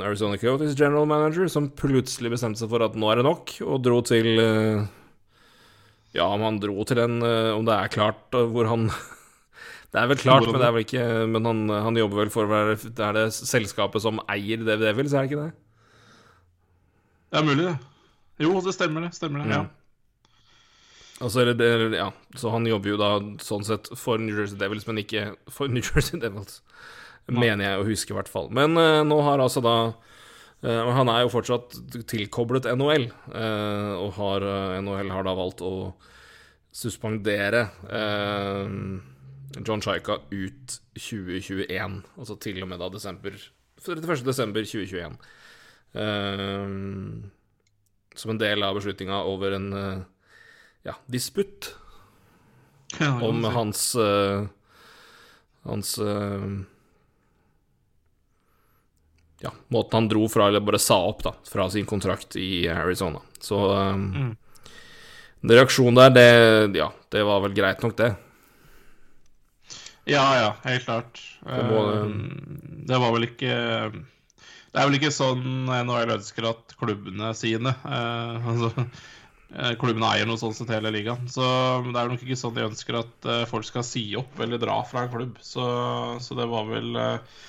Arizona 0.06 0.38
Coyotes 0.38 0.76
general 0.78 1.08
manager 1.10 1.48
som 1.50 1.70
plutselig 1.74 2.30
bestemte 2.34 2.60
seg 2.60 2.70
for 2.70 2.84
at 2.86 2.94
nå 2.98 3.08
er 3.10 3.18
det 3.20 3.26
nok, 3.26 3.54
og 3.66 3.82
dro 3.82 3.98
til 4.06 4.28
eh, 4.38 4.84
Ja, 6.14 6.28
om 6.28 6.44
han 6.46 6.60
dro 6.62 6.84
til 6.86 7.00
en 7.02 7.18
eh, 7.26 7.50
Om 7.56 7.66
det 7.66 7.74
er 7.74 7.92
klart 7.94 8.30
hvor 8.30 8.70
han 8.70 8.86
Det 9.94 10.02
er 10.02 10.10
vel 10.10 10.18
klart, 10.18 10.46
men 10.46 10.58
det 10.58 10.68
er 10.68 10.74
vel 10.76 10.86
ikke 10.86 11.06
Men 11.30 11.48
han, 11.50 11.64
han 11.88 11.98
jobber 11.98 12.24
vel 12.24 12.32
for 12.34 12.46
å 12.46 12.52
være 12.52 12.76
Det 12.84 13.06
er 13.08 13.18
det 13.18 13.28
selskapet 13.34 14.02
som 14.06 14.22
eier 14.30 14.62
Dave 14.62 14.82
Devils, 14.86 15.14
er 15.14 15.26
det 15.26 15.32
ikke 15.32 15.46
det? 15.46 15.52
Det 17.34 17.40
er 17.40 17.48
mulig, 17.48 17.64
det. 17.66 17.78
Jo, 18.44 18.60
det 18.62 18.74
stemmer, 18.76 19.08
det. 19.08 19.16
Stemmer 19.16 19.42
det, 19.42 19.50
ja. 19.50 19.64
Altså, 21.22 21.44
det, 21.50 21.70
ja, 21.94 22.08
så 22.38 22.50
han 22.54 22.66
jobber 22.66 22.92
jo 22.92 22.98
da 23.00 23.08
sånn 23.42 23.66
sett 23.66 23.90
for 23.98 24.22
New 24.22 24.38
Jersey 24.38 24.58
Devils, 24.58 24.86
men 24.86 25.00
ikke 25.02 25.24
for 25.50 25.70
New 25.70 25.82
Jersey 25.82 26.18
Devils. 26.22 26.60
Mener 27.32 27.64
jeg 27.64 27.80
å 27.80 27.86
huske, 27.88 28.12
i 28.12 28.16
hvert 28.18 28.28
fall. 28.28 28.50
Men 28.52 28.76
uh, 28.76 29.00
nå 29.06 29.16
har 29.24 29.40
altså 29.40 29.62
da 29.64 29.76
uh, 29.88 30.90
Han 30.98 31.08
er 31.08 31.22
jo 31.24 31.32
fortsatt 31.32 31.76
tilkoblet 32.10 32.68
NHL, 32.76 33.08
uh, 33.32 33.38
eh, 33.40 33.92
og 33.96 34.12
har, 34.18 34.44
NHL 34.84 35.12
har 35.14 35.24
da 35.24 35.36
valgt 35.38 35.64
å 35.64 35.94
suspendere 36.74 37.68
John 39.54 39.82
Chaika 39.84 40.16
ut 40.32 40.72
2021, 40.98 42.00
altså 42.18 42.34
til 42.42 42.58
og 42.64 42.72
med 42.72 42.82
da 42.82 42.88
desember 42.90 43.36
31. 43.78 44.24
desember 44.26 44.66
2021. 44.66 45.14
som 48.18 48.32
en 48.32 48.40
del 48.42 48.66
av 48.66 48.74
beslutninga 48.74 49.20
over 49.30 49.54
en 49.54 49.68
ja, 50.82 50.96
disputt 51.06 51.70
ja, 52.98 53.12
om 53.22 53.46
hans 53.54 53.94
hans 55.62 55.94
ja, 59.44 59.52
måten 59.68 59.96
han 59.96 60.08
dro 60.08 60.24
fra, 60.28 60.48
eller 60.48 60.64
bare 60.64 60.80
sa 60.80 60.96
opp, 61.04 61.22
da, 61.22 61.34
fra 61.52 61.68
sin 61.70 61.86
kontrakt 61.86 62.36
i 62.40 62.64
Arizona. 62.68 63.20
Så 63.40 63.60
um, 63.76 64.04
mm. 64.14 64.30
reaksjonen 65.52 66.00
der, 66.00 66.14
det 66.72 66.78
Ja, 66.80 66.92
det 67.12 67.24
var 67.28 67.44
vel 67.44 67.56
greit 67.56 67.84
nok, 67.84 67.96
det. 68.00 68.14
Ja, 70.08 70.24
ja, 70.36 70.48
helt 70.64 70.84
klart. 70.84 71.20
Det, 71.44 71.60
må, 71.68 71.84
um, 71.92 72.16
det 72.88 73.00
var 73.00 73.12
vel 73.14 73.28
ikke 73.28 73.54
Det 73.92 74.80
er 74.80 74.88
vel 74.88 74.98
ikke 74.98 75.12
sånn 75.12 75.68
NHL 75.68 76.16
ønsker 76.18 76.48
at 76.50 76.74
klubbene 76.80 77.30
sine 77.36 77.72
uh, 77.84 78.48
altså, 78.50 78.72
uh, 79.54 79.72
Klubbene 79.80 80.10
eier 80.12 80.28
noe 80.28 80.40
sånt 80.40 80.56
sett 80.56 80.72
hele 80.72 80.92
ligaen. 80.92 81.28
Så 81.28 81.44
det 81.88 81.96
er 82.00 82.12
nok 82.12 82.24
ikke 82.24 82.40
sånn 82.40 82.56
de 82.56 82.68
ønsker 82.68 83.00
at 83.04 83.28
uh, 83.28 83.42
folk 83.48 83.68
skal 83.68 83.84
si 83.84 84.10
opp 84.20 84.40
eller 84.40 84.60
dra 84.60 84.80
fra 84.88 85.04
en 85.04 85.12
klubb. 85.12 85.40
Så, 85.44 85.64
så 86.24 86.36
det 86.40 86.48
var 86.52 86.68
vel 86.72 86.96
uh, 86.96 87.42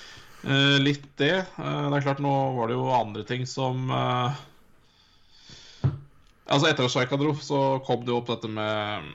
Uh, 0.46 0.76
litt 0.78 1.06
det. 1.18 1.42
Uh, 1.58 1.88
det 1.90 1.98
er 1.98 2.04
klart, 2.04 2.22
nå 2.22 2.32
var 2.54 2.70
det 2.70 2.76
jo 2.76 2.86
andre 2.94 3.24
ting 3.26 3.46
som 3.50 3.90
uh, 3.90 4.36
Altså, 6.46 6.68
etter 6.68 6.86
at 6.86 6.92
Sjajka 6.92 7.18
dro, 7.18 7.32
så 7.42 7.60
kom 7.86 8.04
det 8.06 8.12
jo 8.14 8.20
opp 8.20 8.30
dette 8.30 8.50
med 8.50 9.08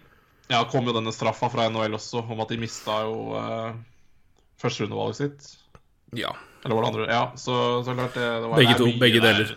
Ja, 0.52 0.66
kom 0.68 0.90
jo 0.90 0.96
denne 0.98 1.14
straffa 1.16 1.48
fra 1.54 1.70
NHL 1.72 1.96
også, 1.96 2.26
om 2.28 2.44
at 2.44 2.52
de 2.52 2.60
mista 2.60 2.98
jo 3.08 3.38
uh, 3.40 3.72
førsterundevalget 4.60 5.22
sitt. 5.22 5.54
Ja. 6.20 6.34
Eller 6.66 6.76
var 6.76 6.84
det 6.84 6.90
andre? 6.92 7.06
Ja, 7.08 7.24
så, 7.40 7.56
så 7.86 7.96
klart 7.96 8.18
det, 8.20 8.28
det 8.44 8.50
var 8.52 8.60
Begge 8.60 8.76
to. 8.78 8.90
Begge 9.00 9.24
deler. 9.24 9.56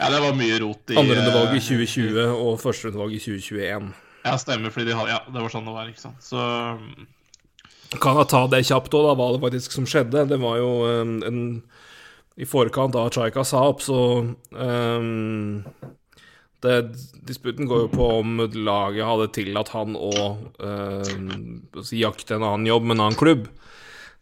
Ja, 0.00 0.08
det 0.10 0.22
var 0.24 0.32
mye 0.34 0.56
rot 0.58 0.90
i 0.90 0.96
Andrerundevalget 0.98 1.60
i 1.60 1.66
2020 1.84 2.32
og 2.32 2.56
førsterundevalget 2.62 3.20
i 3.20 3.36
2021. 3.36 3.92
Ja, 4.24 4.38
stemmer, 4.38 4.72
fordi 4.72 4.88
de 4.88 4.96
hadde 4.96 5.12
Ja, 5.12 5.20
det 5.28 5.44
var 5.44 5.52
sånn 5.52 5.68
det 5.68 5.74
var, 5.76 5.90
ikke 5.92 6.02
sant. 6.02 6.24
Så 6.24 6.40
kan 8.00 8.20
jeg 8.20 8.30
ta 8.32 8.44
det 8.50 8.62
kjapt 8.68 8.94
òg, 8.96 9.08
da, 9.08 9.14
hva 9.18 9.30
det 9.34 9.42
faktisk 9.42 9.74
som 9.76 9.88
skjedde. 9.88 10.26
Det 10.30 10.38
var 10.40 10.60
jo 10.60 10.70
en, 10.88 11.16
en 11.26 11.40
I 12.40 12.48
forkant 12.48 12.96
av 12.96 13.10
Chaika 13.12 13.44
sa 13.44 13.66
opp, 13.68 13.82
så 13.84 13.98
um, 14.56 15.64
det, 16.64 16.76
Disputen 17.26 17.68
går 17.68 17.86
jo 17.86 17.90
på 17.92 18.06
om 18.20 18.44
laget 18.54 19.04
hadde 19.06 19.32
tillatt 19.36 19.72
han 19.74 19.98
å 19.98 20.12
uh, 20.62 21.82
jakte 21.92 22.38
en 22.38 22.46
annen 22.46 22.70
jobb 22.70 22.86
med 22.86 22.96
en 22.96 23.04
annen 23.08 23.18
klubb. 23.18 23.48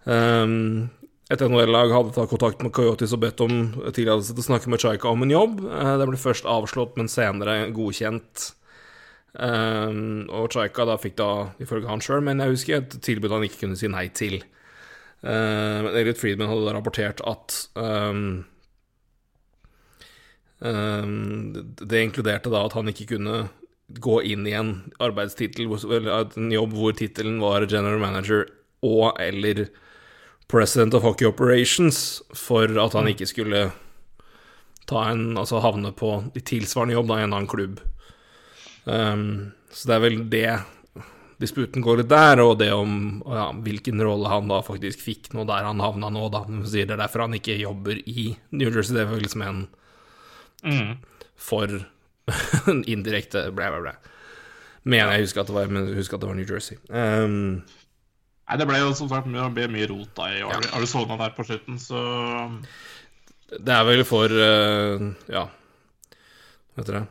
Um, 0.04 0.88
et 1.30 1.42
NHL-lag 1.44 1.92
hadde 1.94 2.14
tatt 2.16 2.32
kontakt 2.32 2.64
med 2.64 2.74
Coyotes 2.74 3.12
og 3.14 3.22
bedt 3.22 3.42
om 3.44 3.58
tillatelse 3.94 4.34
til 4.34 4.42
å 4.42 4.48
snakke 4.48 4.72
med 4.72 4.82
Chaika 4.82 5.12
om 5.12 5.22
en 5.22 5.36
jobb. 5.36 5.60
Uh, 5.68 5.94
det 6.00 6.08
ble 6.10 6.18
først 6.18 6.48
avslått, 6.48 6.96
men 6.98 7.12
senere 7.12 7.68
godkjent. 7.76 8.50
Um, 9.30 10.26
og 10.34 10.50
Chaika 10.50 10.84
da 10.88 10.96
fikk 10.98 11.14
da, 11.20 11.30
ifølge 11.62 11.90
han 11.90 12.02
sjøl, 12.02 12.24
men 12.26 12.42
jeg 12.42 12.54
husker, 12.56 12.80
et 12.80 12.96
tilbud 13.04 13.30
han 13.30 13.46
ikke 13.46 13.62
kunne 13.62 13.78
si 13.78 13.90
nei 13.90 14.08
til. 14.16 14.40
Uh, 15.22 15.86
men 15.86 15.92
Elliot 16.00 16.18
Friedman 16.18 16.50
hadde 16.50 16.66
da 16.66 16.74
rapportert 16.74 17.20
at 17.28 17.56
um, 17.76 18.46
um, 20.64 21.52
Det 21.76 22.00
inkluderte 22.00 22.48
da 22.48 22.64
at 22.64 22.76
han 22.78 22.88
ikke 22.88 23.10
kunne 23.12 23.42
gå 24.00 24.16
inn 24.32 24.46
i 24.46 24.54
en 24.56 24.72
arbeidstittel, 25.02 25.66
en 25.68 26.50
jobb 26.54 26.74
hvor 26.78 26.96
tittelen 26.96 27.40
var 27.42 27.66
general 27.66 27.98
manager 28.00 28.46
og 28.86 29.18
eller 29.20 29.66
president 30.50 30.94
of 30.94 31.02
hockey 31.02 31.26
operations, 31.26 32.22
for 32.34 32.64
at 32.64 32.94
han 32.94 33.06
mm. 33.06 33.12
ikke 33.14 33.26
skulle 33.30 33.62
ta 34.90 35.04
en, 35.10 35.36
altså 35.38 35.60
havne 35.62 35.92
på 35.94 36.16
tilsvarende 36.34 36.96
jobb 36.96 37.10
da, 37.10 37.18
i 37.18 37.26
en 37.26 37.34
annen 37.34 37.50
klubb. 37.50 37.82
Um, 38.84 39.52
så 39.70 39.90
det 39.90 39.96
er 39.96 40.04
vel 40.04 40.20
det 40.32 40.44
disputen 41.40 41.84
går 41.84 42.02
litt 42.02 42.10
der, 42.10 42.42
og 42.44 42.58
det 42.60 42.68
om 42.76 43.22
ja, 43.24 43.46
hvilken 43.64 44.02
rolle 44.04 44.28
han 44.28 44.50
da 44.50 44.60
faktisk 44.64 45.00
fikk 45.00 45.30
nå 45.32 45.46
der 45.48 45.64
han 45.64 45.80
havna 45.80 46.10
nå, 46.12 46.26
da. 46.32 46.44
Han 46.48 46.66
sier 46.68 46.88
det 46.88 46.98
er 46.98 47.04
derfor 47.04 47.24
han 47.24 47.36
ikke 47.38 47.56
jobber 47.60 48.00
i 48.04 48.34
New 48.52 48.68
Jersey 48.68 48.96
det 48.96 49.06
Devils 49.06 49.24
liksom 49.24 49.44
en 49.46 49.62
mm. 50.66 50.90
for 51.40 51.72
indirekte 52.92 53.46
blæ, 53.56 53.70
blæ, 53.72 53.84
blæ. 53.86 53.94
Mener 54.90 55.14
jeg 55.16 55.28
husker 55.28 55.42
at 55.42 55.50
det 55.50 55.56
var, 55.56 55.72
men 55.72 55.92
husker 55.96 56.16
at 56.16 56.24
det 56.24 56.28
var 56.28 56.36
New 56.36 56.48
Jersey. 56.48 56.76
Um, 56.88 57.62
Nei, 58.50 58.58
det 58.58 58.66
ble 58.66 58.80
jo 58.80 58.92
som 58.98 59.08
sagt 59.08 59.28
mye, 59.30 59.46
ble 59.54 59.68
mye 59.70 59.86
rot 59.86 60.10
da 60.18 60.26
i 60.34 60.40
Ari- 60.42 60.72
Arizona 60.76 61.16
der 61.20 61.32
på 61.36 61.46
slutten, 61.46 61.78
så 61.78 62.00
det 63.50 63.72
er 63.74 63.86
vel 63.86 64.04
for 64.06 64.30
uh, 64.30 65.08
Ja, 65.30 65.46
hva 66.74 66.82
heter 66.82 67.00
det 67.00 67.06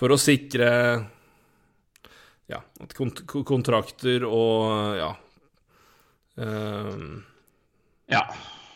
For 0.00 0.14
å 0.14 0.20
sikre 0.20 0.70
Ja, 2.50 2.62
kont 2.96 3.20
kontrakter 3.46 4.24
og 4.26 4.96
ja 4.98 5.10
um, 6.40 7.20
ja. 8.10 8.24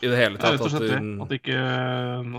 I 0.05 0.09
det 0.11 0.19
hele 0.19 0.37
Det 0.37 0.43
tatt 0.43 0.55
rett 0.55 0.65
og 0.67 0.73
slett 0.75 0.91
det. 0.91 0.99
at 1.25 1.33
ikke, 1.39 1.61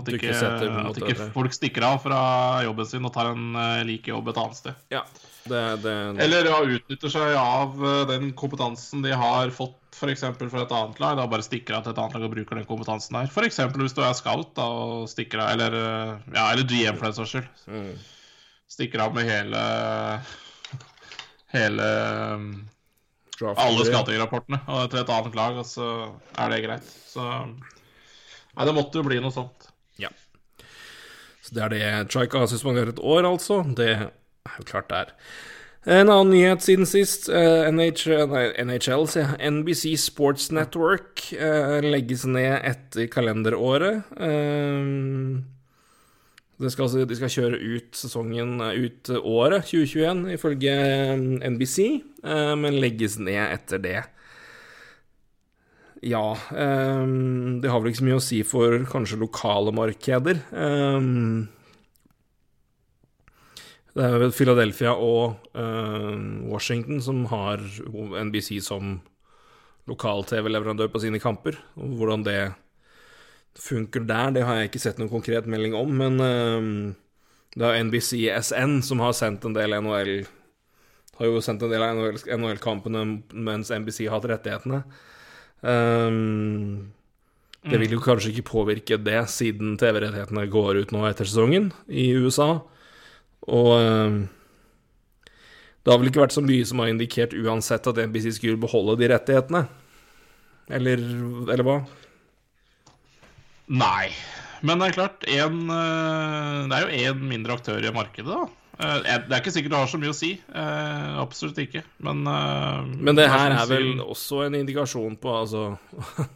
at 0.00 0.10
ikke 0.14 0.34
setter 0.38 0.76
at 0.80 1.00
ikke 1.02 1.30
folk 1.34 1.56
stikker 1.56 1.86
av 1.88 1.98
fra 2.04 2.20
jobben 2.64 2.88
sin 2.88 3.08
og 3.08 3.12
tar 3.16 3.32
en 3.32 3.56
eh, 3.58 3.80
like 3.88 4.12
jobb 4.12 4.30
et 4.30 4.38
annet 4.38 4.60
sted. 4.60 4.84
Ja, 4.94 5.02
det, 5.50 5.62
det 5.82 5.96
Eller 6.22 6.46
ja, 6.46 6.60
utnytter 6.62 7.12
seg 7.12 7.34
av 7.40 7.82
eh, 7.82 8.04
den 8.12 8.30
kompetansen 8.38 9.02
de 9.04 9.12
har 9.18 9.50
fått 9.56 9.98
f.eks. 9.98 10.22
fra 10.38 10.62
et 10.62 10.76
annet 10.78 11.02
lag. 11.02 11.18
Da 11.18 11.26
bare 11.32 11.44
stikker 11.44 11.78
av 11.78 11.84
til 11.84 11.96
et 11.96 12.00
annet 12.04 12.16
lag 12.16 12.28
og 12.28 12.36
bruker 12.36 12.60
den 12.60 12.68
kompetansen 12.68 13.18
der. 13.18 13.32
F.eks. 13.32 13.58
hvis 13.80 13.96
du 13.98 14.02
er 14.04 14.14
scout 14.18 14.54
da, 14.56 14.68
og 14.70 15.08
stikker 15.10 15.42
av, 15.42 15.56
eller, 15.56 15.80
ja, 16.36 16.46
eller 16.52 16.68
GM 16.70 17.00
for 17.00 17.08
den 17.08 17.18
saks 17.18 17.34
skyld. 17.34 17.50
mm, 17.66 17.96
Stikker 18.68 19.02
av 19.06 19.14
med 19.16 19.28
hele 19.28 19.60
Hele 21.54 21.86
um, 22.34 22.46
draft- 23.38 23.60
alle 23.62 23.84
scouting-rapportene 23.86 24.58
og 24.66 24.90
til 24.92 25.00
et 25.04 25.12
annet 25.14 25.36
lag, 25.38 25.58
og 25.62 25.66
så 25.68 25.86
er 26.36 26.52
det 26.52 26.62
greit. 26.66 26.88
Så 27.08 27.22
Nei, 28.56 28.64
det 28.64 28.72
måtte 28.76 28.98
jo 29.00 29.04
bli 29.06 29.18
noe 29.20 29.32
sånt. 29.34 29.68
Ja. 30.00 30.08
Så 31.44 31.52
det 31.56 31.62
er 31.66 31.72
det 31.74 32.12
Chaika 32.12 32.40
har 32.40 32.48
suspendert 32.50 32.94
et 32.94 33.02
år, 33.04 33.26
altså. 33.28 33.60
Det 33.76 33.90
er 33.94 34.06
jo 34.56 34.64
klart 34.68 34.88
det 34.90 35.02
er. 35.04 35.12
En 36.00 36.08
annen 36.10 36.32
nyhet 36.32 36.64
siden 36.64 36.88
sist. 36.88 37.28
eh, 37.28 37.68
nei, 37.70 37.90
NHL, 37.92 39.04
sier 39.12 39.28
jeg. 39.36 39.52
NBC 39.60 39.92
Sports 40.02 40.48
Network 40.56 41.28
eh, 41.36 41.78
legges 41.84 42.24
ned 42.26 42.64
etter 42.66 43.06
kalenderåret. 43.12 44.08
Eh, 44.18 44.88
det 46.58 46.70
skal, 46.72 46.86
altså- 46.86 47.06
de 47.06 47.16
skal 47.16 47.28
kjøre 47.28 47.58
ut 47.60 47.92
sesongen, 47.92 48.60
eh, 48.60 48.86
ut 48.86 49.10
året 49.20 49.66
2021, 49.68 50.24
ifølge 50.32 50.72
eh, 50.72 51.16
NBC, 51.50 52.02
eh, 52.24 52.54
men 52.56 52.80
legges 52.80 53.18
ned 53.18 53.52
etter 53.52 53.78
det. 53.82 54.04
Ja 56.02 56.36
Det 56.46 57.70
har 57.70 57.80
vel 57.80 57.90
ikke 57.90 58.02
så 58.02 58.04
mye 58.04 58.20
å 58.20 58.22
si 58.22 58.42
for 58.42 58.84
kanskje 58.84 59.18
lokale 59.18 59.72
markeder. 59.72 60.42
Det 63.96 64.04
er 64.04 64.30
Philadelphia 64.30 64.92
og 64.92 65.40
Washington 66.52 67.00
som 67.00 67.24
har 67.32 67.64
NBC 68.28 68.60
som 68.60 69.00
lokal-TV-leverandør 69.88 70.92
på 70.92 71.00
sine 71.00 71.18
kamper. 71.18 71.56
Hvordan 71.74 72.22
det 72.28 72.54
funker 73.56 74.04
der, 74.06 74.32
det 74.36 74.44
har 74.46 74.60
jeg 74.60 74.70
ikke 74.70 74.82
sett 74.82 75.00
noen 75.00 75.12
konkret 75.12 75.48
melding 75.50 75.74
om, 75.76 75.92
men 75.98 76.22
ehm, 76.22 76.72
det 77.56 77.64
er 77.64 77.84
NBC 77.88 78.26
SN 78.44 78.80
som 78.84 79.00
har 79.00 79.16
sendt 79.16 79.46
en 79.48 79.56
del 79.56 79.78
NHL 79.80 80.26
Har 81.16 81.30
jo 81.30 81.40
sendt 81.40 81.64
en 81.64 81.72
del 81.72 81.80
av 81.80 81.96
NHL-kampene 82.36 83.02
mens 83.32 83.72
NBC 83.72 84.04
har 84.04 84.18
hatt 84.18 84.26
rettighetene. 84.28 84.82
Um, 85.64 86.92
det 87.64 87.80
vil 87.80 87.94
jo 87.96 88.02
kanskje 88.04 88.34
ikke 88.34 88.50
påvirke 88.50 88.98
det, 89.00 89.22
siden 89.32 89.78
TV-rettighetene 89.80 90.44
går 90.52 90.82
ut 90.82 90.92
nå 90.92 91.06
etter 91.08 91.24
sesongen 91.24 91.70
i 91.88 92.10
USA. 92.20 92.50
Og 93.48 93.72
um, 93.80 94.18
det 95.80 95.94
har 95.94 96.02
vel 96.02 96.12
ikke 96.12 96.26
vært 96.26 96.36
så 96.36 96.44
mye 96.44 96.68
som 96.68 96.84
har 96.84 96.92
indikert 96.92 97.32
uansett 97.32 97.88
at 97.88 98.02
NBC 98.10 98.36
skulle 98.36 98.60
beholde 98.60 98.98
de 99.00 99.08
rettighetene. 99.14 99.64
Eller, 100.76 101.00
eller 101.48 101.64
hva? 101.64 101.80
Nei. 103.68 104.10
Men 104.66 104.78
det 104.80 104.88
er 104.88 104.94
klart, 104.96 105.24
en, 105.28 105.58
eh, 105.70 106.60
det 106.70 106.76
er 106.78 106.86
jo 106.86 107.10
én 107.10 107.26
mindre 107.28 107.56
aktør 107.58 107.82
i 107.84 107.92
markedet, 107.94 108.30
da. 108.30 108.46
Eh, 108.78 109.00
Det 109.02 109.32
er 109.32 109.40
ikke 109.40 109.52
sikkert 109.54 109.72
det 109.72 109.78
har 109.80 109.86
så 109.90 109.98
mye 110.00 110.12
å 110.12 110.16
si. 110.16 110.32
Eh, 110.54 111.18
Absolutt 111.20 111.58
ikke. 111.58 111.82
Men 112.00 112.22
Men 112.24 113.14
det 113.16 113.28
her 113.30 113.50
er 113.50 113.66
vel 113.66 114.00
også 114.04 114.46
en 114.46 114.54
indikasjon 114.54 115.16
på 115.18 115.32
altså 115.42 115.78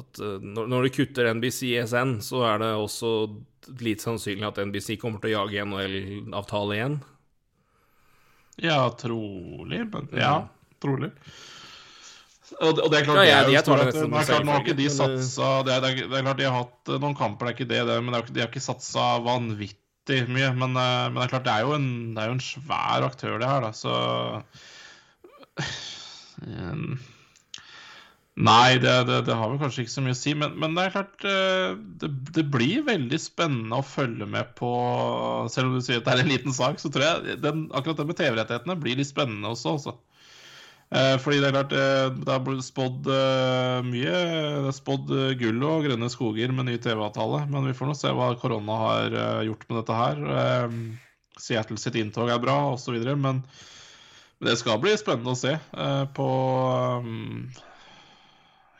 At 0.00 0.20
når 0.22 0.68
når 0.70 0.82
du 0.86 0.90
kutter 0.94 1.32
NBC 1.34 1.72
SN, 1.82 2.20
så 2.22 2.44
er 2.46 2.58
det 2.62 2.68
også 2.78 3.08
lite 3.80 4.04
sannsynlig 4.04 4.46
at 4.46 4.60
NBC 4.62 4.96
kommer 5.00 5.18
til 5.20 5.32
å 5.34 5.40
jage 5.48 5.64
NHL-avtale 5.66 6.76
igjen. 6.76 7.00
Ja, 8.62 8.88
trolig. 9.00 9.80
Men 9.90 10.08
ja, 10.14 10.46
trolig. 10.80 11.10
Og 12.60 12.76
det, 12.76 12.98
er 12.98 13.06
klart, 13.06 13.22
Ja, 13.24 13.38
ja, 13.40 13.44
de 13.48 13.54
er 13.56 13.60
er 13.60 13.64
klart, 13.64 14.44
Nå 14.44 14.52
har 14.52 14.64
ikke 14.64 14.76
de 14.76 14.88
eh, 14.90 14.92
satsa 14.92 15.52
det 15.64 15.72
er, 15.72 15.84
det, 15.84 15.92
er, 16.04 16.16
er 16.18 16.26
klart 16.26 16.40
de 16.42 16.48
har 16.48 16.58
hatt 16.58 16.90
eh, 16.92 16.98
noen 17.00 17.16
kamper, 17.16 17.48
det 17.48 17.54
er 17.54 17.56
ikke 17.56 17.70
det, 17.70 17.84
det 17.88 18.00
men 18.04 18.12
det 18.12 18.20
er, 18.20 18.34
de 18.36 18.44
har 18.44 18.50
ikke 18.52 18.64
satsa 18.64 19.06
vanvittig 19.24 20.26
mye. 20.28 20.50
Men, 20.58 20.76
eh, 20.76 21.06
men 21.08 21.16
det 21.16 21.24
er 21.28 21.32
klart, 21.32 21.46
det 21.48 21.54
er 21.54 21.64
jo 21.64 21.78
en, 21.78 21.88
det 22.16 22.24
er 22.24 22.28
jo 22.28 22.36
en 22.36 22.44
svær 22.44 23.08
aktør, 23.08 23.38
det 23.40 23.48
her, 23.48 23.64
da, 23.64 23.72
så 23.76 23.96
Eh, 25.60 27.08
Nei, 28.40 28.78
det, 28.80 28.92
det, 29.26 29.34
har 29.36 29.50
vel 29.50 29.58
kanskje 29.60 29.82
ikke 29.84 29.92
så 29.92 30.02
mye 30.04 30.14
å 30.14 30.16
si, 30.16 30.32
men, 30.38 30.54
men 30.62 30.76
det 30.76 30.84
er 30.86 30.92
klart 30.94 31.24
eh, 31.28 31.74
det, 32.00 32.08
det 32.38 32.44
blir 32.48 32.86
veldig 32.86 33.18
spennende 33.20 33.80
å 33.82 33.84
følge 33.84 34.28
med 34.30 34.54
på 34.56 34.70
Selv 35.52 35.68
om 35.68 35.74
du 35.76 35.84
sier 35.84 36.00
at 36.00 36.06
det 36.06 36.14
er 36.14 36.22
en 36.22 36.30
liten 36.30 36.56
sak, 36.56 36.80
så 36.80 36.88
tror 36.94 37.04
jeg 37.04 37.40
den, 37.42 37.66
akkurat 37.76 38.00
det 38.00 38.06
med 38.08 38.16
TV-rettighetene 38.20 38.78
blir 38.80 38.96
litt 39.00 39.10
spennende 39.10 39.50
også. 39.50 39.74
Altså. 39.76 39.96
Eh, 40.90 41.16
fordi 41.22 41.38
det 41.38 41.46
er 41.46 41.54
klart 41.54 41.72
eh, 41.76 42.08
det 42.18 42.32
har 42.32 42.40
blitt 42.42 42.66
spådd 42.66 43.06
eh, 43.14 43.78
mye. 43.86 44.14
Det 44.66 44.70
er 44.72 44.74
spådd 44.74 45.12
gull 45.38 45.66
og 45.68 45.86
grønne 45.86 46.10
skoger 46.10 46.54
med 46.54 46.66
ny 46.66 46.78
TV-avtale, 46.82 47.44
men 47.50 47.68
vi 47.68 47.74
får 47.78 47.90
nå 47.90 47.94
se 47.98 48.10
hva 48.16 48.32
korona 48.40 48.78
har 48.84 49.18
gjort 49.46 49.68
med 49.68 49.78
dette 49.78 49.98
her. 50.00 50.24
Seattle 51.40 51.78
sitt 51.80 51.98
inntog 52.00 52.30
er 52.32 52.42
bra, 52.42 52.58
osv., 52.74 52.98
men 53.14 53.44
men 54.40 54.48
det 54.48 54.54
skal 54.56 54.78
bli 54.80 54.94
spennende 54.96 55.34
å 55.34 55.36
se 55.36 55.50
på 56.16 56.28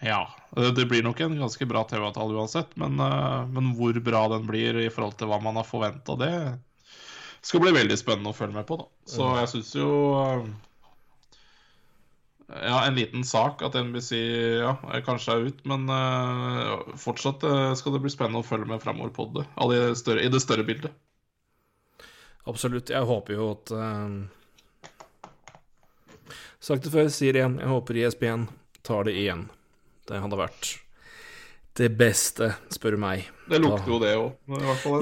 Ja. 0.01 0.23
Det 0.57 0.87
blir 0.89 1.05
nok 1.05 1.21
en 1.21 1.37
ganske 1.37 1.67
bra 1.69 1.83
TV-avtale 1.85 2.33
uansett, 2.41 2.73
men, 2.81 2.97
men 2.97 3.69
hvor 3.77 3.99
bra 4.03 4.25
den 4.33 4.49
blir 4.49 4.81
i 4.81 4.89
forhold 4.91 5.19
til 5.21 5.29
hva 5.29 5.39
man 5.45 5.61
har 5.61 5.69
forventa, 5.69 6.17
det 6.19 6.33
skal 7.45 7.63
bli 7.63 7.75
veldig 7.77 8.01
spennende 8.01 8.33
å 8.33 8.39
følge 8.41 8.57
med 8.57 8.67
på. 8.67 8.81
da. 8.81 8.89
Så 9.13 9.29
jeg 9.37 9.53
syns 9.53 9.75
jo 9.77 9.93
Ja, 12.51 12.81
en 12.87 12.97
liten 12.99 13.25
sak 13.25 13.63
at 13.63 13.77
NBC 13.79 14.17
ja, 14.59 14.75
kanskje 15.07 15.37
er 15.37 15.47
ut, 15.51 15.61
men 15.71 15.87
uh, 15.87 16.81
fortsatt 16.99 17.45
uh, 17.47 17.71
skal 17.79 17.95
det 17.95 18.03
bli 18.03 18.11
spennende 18.11 18.43
å 18.43 18.47
følge 18.47 18.67
med 18.67 18.83
framover 18.83 19.13
på 19.15 19.29
det. 19.37 19.47
i 19.47 19.69
det 19.71 19.95
større, 20.01 20.25
I 20.27 20.33
det 20.33 20.43
større 20.43 20.67
bildet. 20.67 20.91
Absolutt. 22.51 22.91
Jeg 22.91 23.07
håper 23.07 23.37
jo 23.37 23.53
at 23.55 23.75
uh, 23.77 24.11
Sagt 26.61 26.85
det 26.85 26.93
før, 26.93 27.09
sier 27.09 27.33
det 27.33 27.41
igjen. 27.41 27.57
Jeg 27.63 27.71
håper 27.71 28.03
ISBN 28.03 28.49
tar 28.85 29.07
det 29.07 29.15
igjen. 29.17 29.47
Det 30.11 30.19
hadde 30.21 30.41
vært 30.41 30.75
det 31.79 31.89
beste, 31.97 32.51
spør 32.75 32.97
du 32.97 33.01
meg. 33.01 33.31
Det 33.49 33.61
lukter 33.63 33.89
jo 33.89 34.01
det 34.03 34.11
òg. 34.19 34.35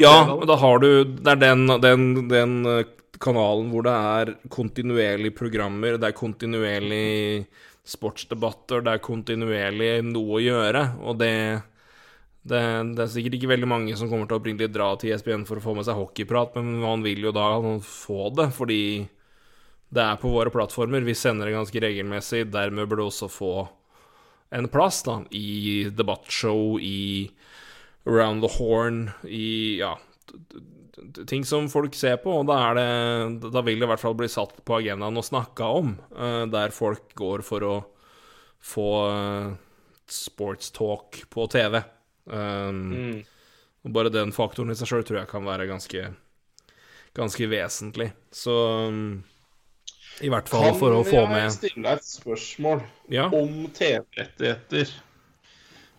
Ja, 0.03 0.15
men 0.29 0.47
da 0.47 0.57
har 0.61 0.79
du 0.85 0.91
Det 1.09 1.33
er 1.33 1.41
den, 1.41 1.67
den, 1.83 2.05
den 2.31 2.55
kanalen 3.23 3.73
hvor 3.73 3.87
det 3.87 3.95
er 3.95 4.35
kontinuerlig 4.53 5.33
programmer, 5.37 5.99
det 5.99 6.11
er 6.11 6.19
kontinuerlig 6.19 7.47
sportsdebatter, 7.89 8.85
det 8.85 8.95
er 8.95 9.05
kontinuerlig 9.05 9.91
noe 10.07 10.39
å 10.39 10.45
gjøre, 10.45 10.85
og 11.03 11.21
det 11.23 11.35
det, 12.49 12.61
det 12.97 13.03
er 13.03 13.11
sikkert 13.13 13.35
ikke 13.37 13.51
veldig 13.51 13.69
mange 13.69 13.95
som 13.99 14.09
kommer 14.09 14.29
til 14.29 14.39
å 14.39 14.41
opprinnelig 14.41 14.71
dra 14.73 14.93
til 14.97 15.13
ESPN 15.13 15.45
for 15.49 15.61
å 15.61 15.65
få 15.65 15.75
med 15.77 15.85
seg 15.85 15.99
hockeyprat, 15.99 16.55
men 16.57 16.79
man 16.81 17.05
vil 17.05 17.27
jo 17.27 17.33
da 17.35 17.49
få 17.85 18.31
det, 18.39 18.49
fordi 18.57 18.83
det 19.93 20.05
er 20.05 20.21
på 20.21 20.31
våre 20.33 20.53
plattformer. 20.53 21.05
Vi 21.05 21.17
sender 21.17 21.49
det 21.49 21.57
ganske 21.57 21.83
regelmessig, 21.83 22.47
dermed 22.53 22.89
bør 22.89 23.03
du 23.03 23.05
også 23.09 23.29
få 23.33 23.53
en 24.57 24.69
plass 24.73 25.03
da, 25.05 25.19
i 25.35 25.89
debattshow, 25.93 26.79
i 26.81 27.29
Around 28.09 28.47
the 28.47 28.53
Horn, 28.57 29.03
i 29.29 29.81
ja 29.83 29.97
ting 31.31 31.45
som 31.47 31.69
folk 31.73 31.95
ser 31.95 32.17
på, 32.23 32.33
og 32.41 32.47
da, 32.49 32.57
er 32.71 32.79
det, 32.79 33.51
da 33.55 33.63
vil 33.67 33.79
det 33.81 33.87
i 33.87 33.91
hvert 33.93 34.03
fall 34.03 34.17
bli 34.19 34.29
satt 34.33 34.57
på 34.67 34.79
agendaen 34.81 35.17
og 35.21 35.27
snakka 35.27 35.69
om, 35.81 35.95
eh, 36.17 36.45
der 36.53 36.75
folk 36.75 37.13
går 37.19 37.45
for 37.47 37.67
å 37.69 37.75
få 38.69 38.87
uh, 39.07 39.53
sportstalk 40.11 41.23
på 41.31 41.47
TV. 41.53 41.83
Um, 42.29 42.81
Mm. 42.93 43.19
og 43.87 43.93
bare 43.95 44.11
den 44.13 44.33
faktoren 44.35 44.71
i 44.73 44.77
seg 44.77 44.89
sjøl 44.91 45.05
tror 45.07 45.21
jeg 45.23 45.29
kan 45.31 45.45
være 45.47 45.69
ganske, 45.71 46.03
ganske 47.17 47.47
vesentlig. 47.49 48.11
Så 48.35 48.53
um, 48.91 49.23
i 50.21 50.29
hvert 50.29 50.51
fall 50.51 50.75
for 50.77 50.97
å 50.99 51.05
få 51.07 51.23
Kan 51.29 51.37
jeg 51.39 51.53
stille 51.55 51.85
deg 51.87 52.01
et 52.03 52.09
spørsmål 52.11 52.83
Ja. 53.15 53.29
om 53.31 53.69
TV-rettigheter? 53.79 54.91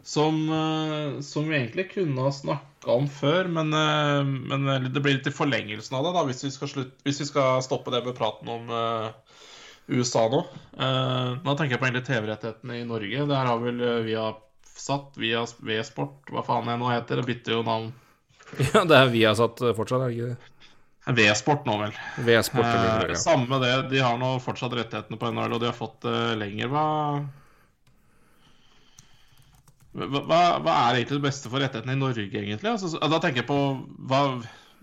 Som, 0.10 0.50
eh, 0.50 1.22
som 1.22 1.50
vi 1.50 1.58
egentlig 1.58 1.92
kunne 1.92 2.22
ha 2.22 2.32
snakka 2.32 2.96
om 2.98 3.06
før, 3.08 3.46
men, 3.48 3.74
eh, 3.74 4.24
men 4.26 4.68
eh, 4.68 4.88
det 4.90 5.04
blir 5.06 5.20
litt 5.20 5.30
i 5.30 5.36
forlengelsen 5.36 5.98
av 6.00 6.08
det, 6.08 6.14
da, 6.16 6.24
hvis 6.26 6.42
vi 6.48 6.50
skal, 6.56 6.72
slutt, 6.72 6.96
hvis 7.06 7.22
vi 7.22 7.28
skal 7.30 7.62
stoppe 7.62 7.94
det 7.94 8.02
med 8.08 8.18
praten 8.18 8.50
om 8.50 8.72
USA 9.90 10.26
nå. 10.34 10.42
Eh, 10.82 11.30
nå 11.46 11.54
tenker 11.54 11.76
jeg 11.76 11.82
på 11.82 11.90
egentlig 11.90 12.08
TV-rettighetene 12.10 12.80
i 12.80 12.88
Norge. 12.90 13.30
Der 13.30 13.50
har 13.52 13.62
vel 13.62 13.86
via 14.08 14.32
vi 14.34 14.82
satt 14.82 15.18
via 15.20 15.44
V-sport, 15.46 16.30
hva 16.34 16.42
faen 16.48 16.70
jeg 16.72 16.82
nå 16.82 16.90
heter. 16.90 17.20
Det 17.20 17.30
bytter 17.30 17.60
jo 17.60 17.66
navn. 17.68 17.92
Ja, 18.74 18.82
det 18.88 18.96
er 18.98 19.12
Viasat 19.14 19.60
fortsatt, 19.78 20.02
er 20.02 20.10
det 20.10 20.16
ikke 20.16 20.32
det? 20.32 21.20
V-sport 21.20 21.68
nå, 21.70 21.76
vel. 21.84 22.00
V-sport 22.26 22.66
Eh. 22.66 23.14
Samme 23.20 23.60
det. 23.62 23.76
De 23.92 24.02
har 24.02 24.18
nå 24.18 24.40
fortsatt 24.42 24.74
rettighetene 24.74 25.20
på 25.22 25.30
NHL, 25.30 25.54
og 25.54 25.62
de 25.62 25.70
har 25.70 25.78
fått 25.78 26.02
det 26.08 26.40
lenger. 26.42 26.72
Hva 26.74 26.86
hva, 29.98 30.60
hva- 30.62 30.78
er 30.90 31.00
egentlig 31.00 31.18
det 31.18 31.26
beste 31.26 31.50
for 31.50 31.64
rettighetene 31.64 31.96
i 31.98 32.00
Norge, 32.00 32.26
egentlig? 32.30 32.70
Altså, 32.70 32.94
da 33.00 33.20
tenker 33.20 33.44
jeg 33.44 33.50
på 33.50 33.60
hva, 34.10 34.24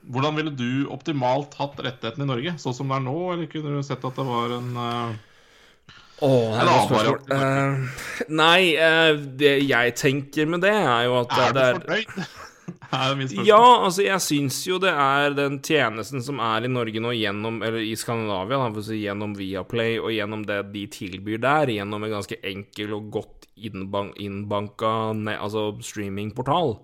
Hvordan 0.07 0.37
ville 0.39 0.53
du 0.55 0.87
optimalt 0.95 1.57
hatt 1.59 1.81
rettighetene 1.83 2.23
i 2.23 2.31
Norge? 2.31 2.53
Sånn 2.63 2.75
som 2.77 2.93
det 2.93 3.01
er 3.01 3.07
nå, 3.09 3.17
eller 3.33 3.49
kunne 3.51 3.73
du 3.75 3.83
sett 3.83 4.05
at 4.07 4.19
det 4.19 4.27
var 4.27 4.53
en 4.55 4.69
godt 6.21 6.61
annen 6.63 6.85
spørsmål. 6.87 7.19
Uh, 7.27 8.29
nei, 8.31 8.61
uh, 8.79 9.19
det 9.19 9.57
jeg 9.67 9.97
tenker 9.99 10.47
med 10.47 10.63
det, 10.63 10.75
er 10.79 11.09
jo 11.09 11.21
at 11.25 11.35
Er 11.35 11.51
du 11.51 11.61
det 11.61 11.71
fornøyd? 11.81 12.27
Ja, 13.47 13.85
altså 13.85 14.03
jeg 14.03 14.23
syns 14.23 14.57
jo 14.67 14.79
det 14.83 14.91
er 14.91 15.35
den 15.37 15.59
tjenesten 15.63 16.23
som 16.25 16.41
er 16.43 16.65
i 16.67 16.71
Norge 16.71 17.03
nå 17.03 17.13
gjennom, 17.15 17.61
eller 17.67 17.83
i 17.83 17.93
Skandinavia, 17.99 18.59
da, 18.59 18.83
si, 18.83 19.01
gjennom 19.05 19.35
Viaplay 19.39 19.99
og 20.01 20.11
gjennom 20.15 20.43
det 20.47 20.61
de 20.73 20.87
tilbyr 20.95 21.43
der, 21.43 21.75
gjennom 21.77 22.07
en 22.07 22.15
ganske 22.17 22.39
enkel 22.47 22.95
og 22.97 23.11
godt 23.19 23.36
innbanka 23.57 24.93
altså 25.37 25.71
streamingportal, 25.85 26.77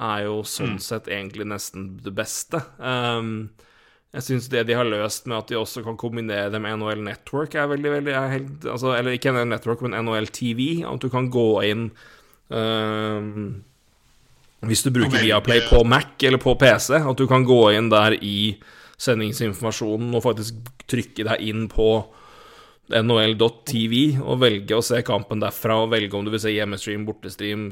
er 0.00 0.24
jo 0.28 0.40
sånn 0.46 0.78
sett 0.80 1.10
egentlig 1.10 1.46
nesten 1.50 1.98
det 2.04 2.14
beste. 2.16 2.62
Um, 2.78 3.50
jeg 4.12 4.26
syns 4.26 4.48
det 4.52 4.66
de 4.68 4.76
har 4.76 4.88
løst 4.88 5.26
med 5.28 5.38
at 5.38 5.50
de 5.50 5.56
også 5.56 5.82
kan 5.84 5.96
kombinere 6.00 6.50
det 6.52 6.60
med 6.60 6.78
NHL 6.80 7.02
Network, 7.04 7.54
er 7.56 7.68
veldig, 7.70 7.92
veldig 7.98 8.14
er 8.16 8.32
helt, 8.34 8.64
altså, 8.68 8.94
Eller 8.96 9.16
ikke 9.16 9.32
NHL 9.32 9.48
Network, 9.48 9.84
men 9.84 9.96
NHL 10.04 10.28
TV. 10.32 10.84
At 10.88 11.00
du 11.00 11.08
kan 11.12 11.30
gå 11.32 11.48
inn 11.68 11.86
um, 12.52 13.62
hvis 14.68 14.84
du 14.84 14.92
bruker 14.94 15.18
Viaplay 15.18 15.64
på 15.66 15.82
Mac 15.88 16.22
eller 16.22 16.38
på 16.38 16.54
PC, 16.54 16.94
at 17.00 17.18
du 17.18 17.26
kan 17.26 17.42
gå 17.42 17.72
inn 17.74 17.88
der 17.90 18.14
i 18.22 18.54
sendingsinformasjonen 19.02 20.12
og 20.14 20.22
faktisk 20.22 20.60
trykke 20.90 21.26
deg 21.26 21.42
inn 21.42 21.64
på 21.72 21.88
nhl.tv 23.00 24.20
og 24.20 24.40
velge 24.42 24.76
å 24.76 24.84
se 24.84 25.00
kampen 25.06 25.42
derfra, 25.42 25.80
og 25.82 25.92
velge 25.94 26.16
om 26.18 26.26
du 26.26 26.32
vil 26.34 26.42
se 26.42 26.52
hjemmestream, 26.52 27.06
bortestream, 27.08 27.70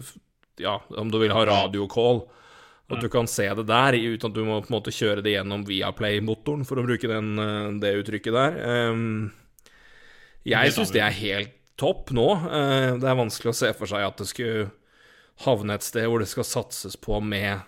ja, 0.61 0.79
om 0.97 1.11
du 1.13 1.19
vil 1.23 1.35
ha 1.35 1.45
radiocall. 1.49 2.25
At 2.91 3.05
du 3.05 3.07
kan 3.07 3.29
se 3.31 3.45
det 3.55 3.69
der, 3.69 3.95
uten 3.95 4.33
at 4.33 4.35
du 4.35 4.43
må 4.43 4.57
på 4.65 4.67
en 4.73 4.75
måte 4.75 4.91
kjøre 4.91 5.23
det 5.23 5.37
gjennom 5.37 5.63
Viaplay-motoren, 5.69 6.65
for 6.67 6.81
å 6.81 6.87
bruke 6.89 7.07
den, 7.07 7.29
eh, 7.39 7.69
det 7.79 7.93
uttrykket 8.01 8.35
der. 8.35 8.57
Um, 8.91 9.31
jeg 10.43 10.73
syns 10.75 10.91
det 10.91 11.05
er 11.05 11.15
helt 11.15 11.53
topp 11.79 12.11
nå. 12.17 12.27
Eh, 12.51 12.99
Det 12.99 13.07
er 13.09 13.21
vanskelig 13.21 13.53
å 13.53 13.57
se 13.61 13.71
for 13.79 13.87
seg 13.87 14.05
at 14.05 14.19
det 14.19 14.27
skulle 14.27 14.71
havne 15.47 15.77
et 15.79 15.87
sted 15.87 16.09
hvor 16.09 16.19
det 16.21 16.29
skal 16.29 16.45
satses 16.45 16.99
på 17.01 17.21
med 17.25 17.63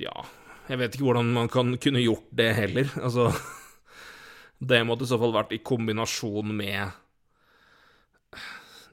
Ja, 0.00 0.24
jeg 0.68 0.78
vet 0.78 0.94
ikke 0.94 1.08
hvordan 1.08 1.32
man 1.34 1.48
kan 1.48 1.74
kunne 1.82 2.04
gjort 2.04 2.28
det 2.32 2.54
heller. 2.56 2.92
Altså 3.00 3.30
Det 4.60 4.82
måtte 4.84 5.06
i 5.06 5.08
så 5.08 5.16
fall 5.20 5.32
vært 5.32 5.54
i 5.56 5.62
kombinasjon 5.64 6.52
med 6.52 6.92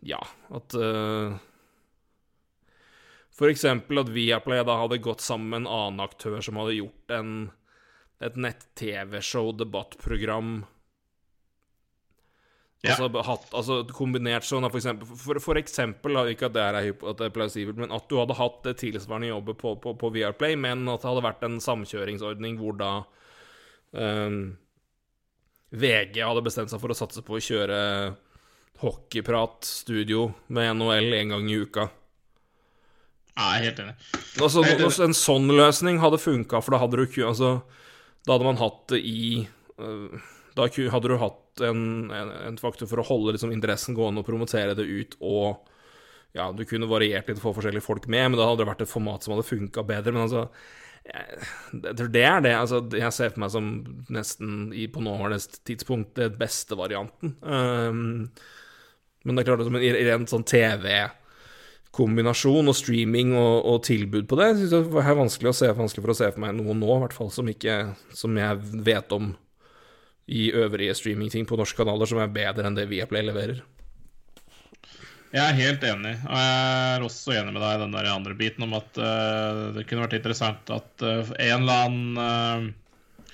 Ja, 0.08 0.22
at 0.56 0.76
uh, 0.80 1.36
For 3.36 3.52
eksempel 3.52 4.00
at 4.00 4.12
Viaplay 4.16 4.64
da 4.64 4.78
hadde 4.80 5.02
gått 5.04 5.26
sammen 5.26 5.50
med 5.52 5.66
en 5.66 5.72
annen 5.74 6.06
aktør 6.06 6.40
som 6.46 6.60
hadde 6.62 6.78
gjort 6.78 7.14
en, 7.18 7.34
et 8.24 8.40
nett-TV-show, 8.40 9.52
debattprogram 9.60 10.62
Ja. 12.86 12.94
Altså, 12.94 13.24
hatt, 13.26 13.50
altså 13.58 13.78
kombinert 13.92 14.46
sånn 14.48 14.70
for 14.70 14.80
eksempel, 14.80 15.10
for, 15.20 15.42
for 15.44 15.60
eksempel, 15.60 16.22
ikke 16.32 16.48
at 16.48 16.56
det, 16.56 16.64
er, 16.64 16.78
at 16.94 17.20
det 17.20 17.28
er 17.28 17.34
plausibelt, 17.36 17.82
men 17.82 17.92
at 17.92 18.06
du 18.08 18.16
hadde 18.22 18.38
hatt 18.38 18.62
det 18.70 18.78
tilsvarende 18.86 19.34
jobbet 19.34 19.60
på, 19.60 19.74
på, 19.84 19.96
på 20.00 20.12
Viaplay, 20.16 20.56
men 20.56 20.86
at 20.94 21.04
det 21.04 21.10
hadde 21.10 21.26
vært 21.26 21.44
en 21.44 21.58
samkjøringsordning 21.66 22.56
hvor 22.62 22.78
da 22.80 22.92
ehm, 23.98 24.40
VG 25.76 26.22
hadde 26.24 26.46
bestemt 26.46 26.72
seg 26.72 26.82
for 26.82 26.94
å 26.94 26.98
satse 26.98 27.24
på 27.26 27.38
å 27.38 27.44
kjøre 27.44 27.80
hockeyprat-studio 28.82 30.30
med 30.54 30.78
NHL 30.78 31.16
en 31.18 31.34
gang 31.34 31.50
i 31.50 31.58
uka. 31.60 31.88
Ja, 33.38 33.52
jeg 33.54 33.60
er 33.60 33.66
helt 33.68 33.82
enig. 33.84 33.96
Altså, 34.42 34.64
helt 34.64 34.78
enig. 34.78 34.88
også 34.88 35.06
en 35.08 35.18
sånn 35.18 35.52
løsning 35.52 36.00
hadde 36.02 36.22
funka, 36.22 36.62
for 36.64 36.74
da 36.74 36.82
hadde 36.82 36.98
du 36.98 37.22
Altså, 37.26 37.52
da 38.26 38.36
hadde 38.36 38.48
man 38.48 38.62
hatt 38.62 38.84
det 38.94 39.02
i 39.06 39.48
øh, 39.78 40.18
Da 40.58 40.68
hadde 40.68 41.12
du 41.12 41.18
hatt 41.22 41.62
en, 41.66 42.12
en, 42.14 42.32
en 42.50 42.58
faktor 42.62 42.90
for 42.90 43.02
å 43.02 43.08
holde 43.08 43.36
liksom, 43.36 43.54
interessen 43.54 43.98
gående 43.98 44.22
og 44.22 44.30
promotere 44.30 44.78
det 44.78 44.86
ut, 44.86 45.18
og 45.22 45.68
ja, 46.38 46.52
du 46.54 46.64
kunne 46.70 46.90
variert 46.90 47.30
litt, 47.30 47.42
få 47.42 47.54
forskjellige 47.56 47.86
folk 47.86 48.06
med, 48.10 48.32
men 48.32 48.40
da 48.40 48.46
hadde 48.46 48.62
det 48.62 48.70
vært 48.70 48.84
et 48.86 48.92
format 48.92 49.24
som 49.26 49.34
hadde 49.34 49.48
funka 49.48 49.84
bedre. 49.88 50.14
Men 50.14 50.28
altså 50.28 50.44
jeg, 51.08 51.94
tror 51.98 52.12
det 52.14 52.24
er 52.28 52.42
det. 52.44 52.54
Altså, 52.58 52.82
jeg 52.98 53.16
ser 53.16 53.32
for 53.34 53.44
meg 53.44 53.54
som 53.54 53.70
nesten 54.14 54.58
i, 54.76 54.88
på 54.92 55.04
nåværende 55.04 55.62
tidspunkt 55.68 56.16
det 56.20 56.34
beste 56.40 56.78
varianten. 56.80 57.36
Um, 57.42 58.28
men 59.24 59.36
det 59.36 59.44
er 59.44 59.50
klart 59.50 59.64
at 59.64 59.70
som 59.70 59.80
en 59.80 59.98
rent 60.08 60.32
sånn 60.32 60.46
TV 60.48 60.86
kombinasjon 61.98 62.70
og 62.70 62.78
streaming 62.78 63.34
og, 63.38 63.66
og 63.66 63.82
tilbud 63.88 64.28
på 64.30 64.38
det, 64.40 64.52
syns 64.60 64.76
jeg 64.76 65.02
er 65.02 65.18
vanskelig, 65.18 65.54
se, 65.58 65.72
vanskelig 65.74 66.04
for 66.06 66.14
å 66.14 66.18
se 66.20 66.30
for 66.34 66.44
meg 66.44 66.56
noe 66.58 66.76
nå, 66.78 66.90
i 66.94 67.04
hvert 67.06 67.16
fall 67.16 67.32
som, 67.34 67.50
ikke, 67.50 67.78
som 68.16 68.38
jeg 68.38 68.60
vet 68.86 69.16
om 69.16 69.32
i 70.28 70.50
øvrige 70.52 70.96
streamingting 71.00 71.48
på 71.48 71.58
norske 71.58 71.80
kanaler 71.80 72.10
som 72.10 72.20
er 72.22 72.34
bedre 72.34 72.68
enn 72.68 72.78
det 72.78 72.90
Viaplay 72.92 73.26
leverer. 73.26 73.64
Jeg 75.36 75.44
er 75.44 75.58
helt 75.58 75.84
enig. 75.84 76.14
Og 76.24 76.38
jeg 76.40 76.92
er 76.96 77.06
også 77.06 77.34
enig 77.36 77.54
med 77.54 77.64
deg 77.64 77.74
i 77.76 77.82
den 77.84 77.96
der 77.98 78.10
andre 78.14 78.36
biten 78.40 78.64
om 78.68 78.76
at 78.78 79.00
uh, 79.00 79.64
det 79.76 79.84
kunne 79.88 80.06
vært 80.06 80.20
interessant 80.20 80.72
at 80.72 81.04
uh, 81.04 81.34
en 81.36 81.66
eller 81.66 81.82
annen 81.88 82.22
uh, 82.22 83.34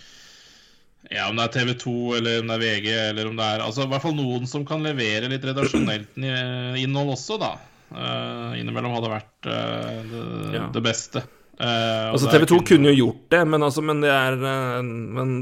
Ja, 1.12 1.28
om 1.28 1.38
det 1.38 1.46
er 1.46 1.54
TV 1.54 1.76
2 1.84 1.94
eller 2.18 2.42
om 2.42 2.50
det 2.50 2.56
er 2.56 2.64
VG 2.64 2.90
eller 2.96 3.30
om 3.30 3.38
det 3.38 3.46
er 3.46 3.62
Altså 3.66 3.86
i 3.86 3.92
hvert 3.92 4.06
fall 4.06 4.18
noen 4.18 4.50
som 4.50 4.66
kan 4.66 4.82
levere 4.86 5.30
litt 5.30 5.46
redaksjonelt 5.46 6.18
innhold 6.18 7.14
også, 7.14 7.38
da. 7.42 7.52
Innimellom 8.58 8.96
hadde 8.96 9.12
vært 9.12 9.46
det, 9.46 9.60
Ja. 10.56 10.64
det 10.74 10.82
beste. 10.82 11.22
Altså, 11.60 12.32
TV 12.32 12.48
2 12.50 12.62
kunne 12.72 12.96
jo 12.96 13.04
gjort 13.04 13.28
det, 13.36 13.44
men 13.52 13.68
altså, 13.68 13.84
men 13.86 14.02
det 14.02 14.10
er 14.16 14.40
Men 14.82 15.36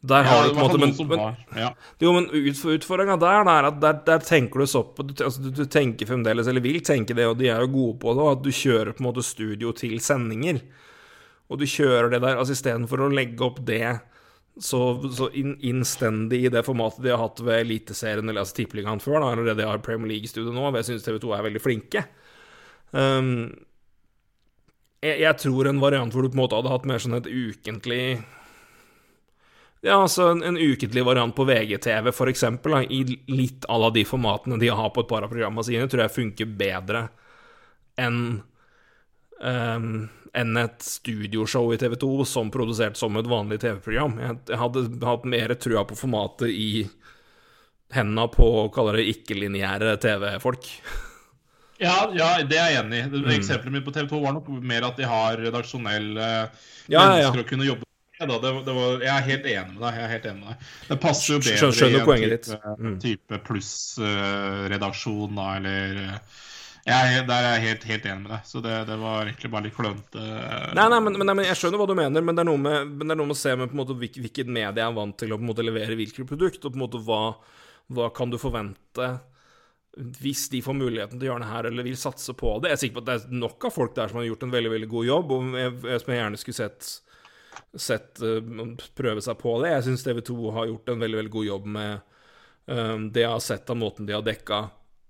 der 0.00 0.22
ja, 0.22 0.30
har 0.30 0.42
det 0.42 0.48
du 0.48 0.54
på 0.54 0.60
en 0.60 0.66
måte 0.68 0.78
men, 0.78 1.08
men, 1.08 1.18
har. 1.18 1.38
Ja. 1.58 1.68
Jo, 1.98 2.12
men 2.14 2.28
utf 2.30 2.60
utfordringa 2.70 3.16
der, 3.18 3.48
er 3.50 3.66
at 3.72 3.80
der, 3.82 3.96
der 4.06 4.22
tenker 4.22 4.62
du 4.62 4.68
så 4.70 4.84
på 4.94 5.02
du, 5.08 5.14
altså, 5.24 5.42
du, 5.42 5.50
du 5.50 5.64
tenker 5.66 6.06
fremdeles, 6.06 6.46
eller 6.46 6.62
vil 6.62 6.78
tenke 6.86 7.16
det, 7.18 7.26
og 7.26 7.38
de 7.40 7.50
er 7.50 7.64
jo 7.64 7.72
gode 7.72 7.96
på 8.04 8.14
det, 8.14 8.28
at 8.36 8.44
du 8.44 8.52
kjører 8.54 8.92
på 8.94 9.02
en 9.02 9.08
måte 9.08 9.26
studio 9.26 9.74
til 9.74 9.98
sendinger. 10.04 10.62
Og 11.48 11.58
du 11.58 11.66
kjører 11.66 12.12
det 12.12 12.22
der 12.22 12.38
altså 12.38 12.54
istedenfor 12.54 13.02
å 13.02 13.10
legge 13.10 13.42
opp 13.42 13.58
det 13.66 13.98
så, 14.62 14.80
så 15.14 15.28
inn, 15.38 15.56
innstendig 15.66 16.44
i 16.44 16.50
det 16.52 16.64
formatet 16.66 17.02
de 17.02 17.12
har 17.14 17.22
hatt 17.22 17.42
ved 17.42 17.62
Eliteserien 17.64 18.26
eller 18.26 18.42
altså 18.42 18.58
Tippeligaen 18.58 19.02
før, 19.02 19.20
da, 19.22 19.32
eller 19.32 19.50
det 19.50 19.58
de 19.60 19.66
har 19.66 19.78
i 19.78 19.84
Premier 19.84 20.12
League-studio 20.14 20.54
nå, 20.54 20.66
hvor 20.66 20.78
jeg 20.80 20.92
syns 20.92 21.06
TV 21.06 21.18
2 21.22 21.34
er 21.34 21.46
veldig 21.46 21.62
flinke. 21.62 22.04
Um, 22.90 23.32
jeg, 25.02 25.20
jeg 25.22 25.34
tror 25.42 25.70
en 25.70 25.82
variant 25.82 26.14
hvor 26.14 26.26
du 26.26 26.30
på 26.30 26.38
en 26.38 26.42
måte 26.42 26.58
hadde 26.58 26.72
hatt 26.72 26.86
mer 26.90 27.02
sånn 27.02 27.18
et 27.18 27.30
ukentlig 27.30 28.02
ja, 29.84 29.96
altså 30.02 30.32
en, 30.32 30.42
en 30.42 30.58
ukentlig 30.58 31.04
variant 31.06 31.34
på 31.36 31.46
VGTV, 31.48 32.10
for 32.16 32.30
eksempel, 32.30 32.74
da, 32.74 32.82
i 32.82 33.18
litt 33.30 33.66
à 33.70 33.78
la 33.78 33.90
de 33.94 34.04
formatene 34.08 34.58
de 34.58 34.70
har 34.74 34.92
på 34.94 35.04
et 35.04 35.10
par 35.10 35.26
av 35.26 35.32
programmene 35.32 35.66
sine, 35.66 35.88
tror 35.90 36.06
jeg 36.06 36.16
funker 36.16 36.54
bedre 36.58 37.08
enn 37.98 38.22
um, 39.42 39.90
enn 40.36 40.60
et 40.60 40.82
studioshow 40.84 41.72
i 41.74 41.78
TV 41.80 41.96
2 41.98 42.24
som 42.28 42.50
produsert 42.52 42.98
som 43.00 43.16
et 43.16 43.28
vanlig 43.28 43.60
TV-program. 43.62 44.18
Jeg, 44.22 44.38
jeg 44.50 44.60
hadde 44.60 44.84
hatt 45.06 45.26
mer 45.28 45.54
trua 45.58 45.84
på 45.88 45.98
formatet 45.98 46.52
i 46.52 46.86
henda 47.94 48.26
på, 48.28 48.48
kaller 48.74 49.00
det, 49.00 49.08
ikke-lineære 49.16 49.98
TV-folk. 50.04 50.72
Ja, 51.78 52.08
ja, 52.10 52.32
det 52.42 52.56
er 52.58 52.72
jeg 52.72 52.80
enig 52.80 52.98
i. 52.98 53.02
Mm. 53.06 53.28
Eksempelet 53.36 53.70
mitt 53.76 53.84
på 53.86 53.92
TV 53.94 54.08
2 54.10 54.18
var 54.24 54.32
nok 54.34 54.48
mer 54.66 54.88
at 54.88 54.96
de 54.98 55.06
har 55.06 55.38
redaksjonelle 55.38 56.24
Ja, 56.26 56.48
ja, 56.90 56.98
ja. 56.98 57.04
mennesker 57.12 57.44
å 57.44 57.46
kunne 57.46 57.68
jobbe. 57.68 57.86
Det, 58.18 58.26
det 58.66 58.72
var, 58.74 58.98
jeg 58.98 59.12
er 59.14 59.26
helt 59.28 59.44
enig 59.46 59.74
med 59.76 59.82
deg. 59.84 59.94
Jeg 59.94 60.04
er 60.04 60.12
helt 60.16 60.24
enig 60.26 60.40
med 60.42 60.48
deg. 60.50 60.68
Det 60.88 60.96
passer 61.04 61.34
jo 61.34 61.38
bedre 61.44 61.68
Skjønner- 61.70 62.18
i 62.18 62.30
en 62.32 62.38
type, 62.42 62.74
Mm. 62.78 62.96
type 63.04 63.38
pluss-redaksjon, 63.46 65.34
da, 65.38 65.46
eller 65.56 66.00
eh, 66.02 66.18
jeg, 66.88 67.18
er- 67.20 67.26
Der 67.28 67.44
er 67.44 67.54
jeg 67.58 67.62
helt, 67.68 67.84
helt 67.84 68.04
enig 68.10 68.22
med 68.24 68.30
deg. 68.32 68.42
Så 68.48 68.62
det, 68.64 68.74
det 68.88 68.98
var 68.98 69.24
egentlig 69.26 69.50
bare 69.52 69.62
litt 69.68 69.76
klønete. 69.76 70.18
eh, 70.18 70.74
Nei, 70.74 70.88
nei, 70.88 71.00
men, 71.00 71.18
men, 71.18 71.26
men 71.36 71.44
jeg 71.46 71.56
skjønner 71.60 71.78
hva 71.78 71.86
du 71.86 71.94
mener, 71.94 72.20
men 72.24 72.34
det 72.34 72.42
er 72.42 72.50
noe 72.50 72.58
med, 72.58 72.98
det 72.98 73.10
er 73.10 73.20
noe 73.20 73.26
med 73.30 73.36
å 73.36 73.42
se 73.44 73.54
med 73.56 73.68
på 73.70 73.76
en 73.78 73.82
måte 73.84 73.98
hvil- 73.98 74.18
hvilket 74.24 74.46
medie 74.50 74.74
jeg 74.82 74.86
er 74.88 74.98
vant 74.98 75.16
til 75.18 75.32
å 75.32 75.38
på 75.38 75.44
en 75.46 75.50
måte 75.52 75.66
levere 75.66 75.94
hvilket 75.98 76.26
produkt, 76.28 76.64
og 76.64 76.72
på 76.72 76.78
en 76.78 76.84
måte 76.88 77.02
hva, 77.04 77.22
hva 77.92 78.10
kan 78.14 78.30
du 78.30 78.38
forvente 78.38 79.12
hvis 79.98 80.44
de 80.52 80.60
får 80.62 80.76
muligheten 80.78 81.18
til 81.18 81.26
å 81.26 81.32
gjøre 81.32 81.42
det 81.42 81.50
her, 81.50 81.66
eller 81.72 81.82
vil 81.82 81.96
satse 81.98 82.30
på 82.38 82.60
det 82.62 82.68
Jeg 82.70 82.76
er 82.76 82.80
sikker 82.84 82.96
på 82.98 83.02
at 83.02 83.06
det 83.08 83.14
er 83.24 83.32
nok 83.40 83.64
av 83.66 83.72
folk 83.74 83.94
der 83.96 84.06
som 84.10 84.18
har 84.20 84.26
gjort 84.28 84.42
en 84.46 84.52
veldig 84.52 84.70
veldig 84.70 84.88
god 84.92 85.06
jobb, 85.08 85.32
og 85.32 85.56
jeg, 85.58 86.00
som 86.04 86.12
jeg 86.12 86.20
gjerne 86.22 86.38
skulle 86.38 86.54
sett, 86.60 86.90
sett 87.78 88.22
uh, 88.24 88.40
prøve 88.98 89.22
seg 89.24 89.38
på 89.40 89.54
det. 89.62 89.72
Jeg 89.74 89.86
syns 89.88 90.04
TV2 90.06 90.36
har 90.56 90.68
gjort 90.70 90.92
en 90.92 91.04
veldig 91.04 91.20
veldig 91.22 91.34
god 91.36 91.48
jobb 91.48 91.70
med 91.78 91.94
um, 92.66 93.08
det 93.14 93.24
jeg 93.24 93.32
har 93.34 93.44
sett 93.44 93.72
av 93.72 93.80
måten 93.80 94.08
de 94.08 94.16
har 94.16 94.26
dekka 94.26 94.60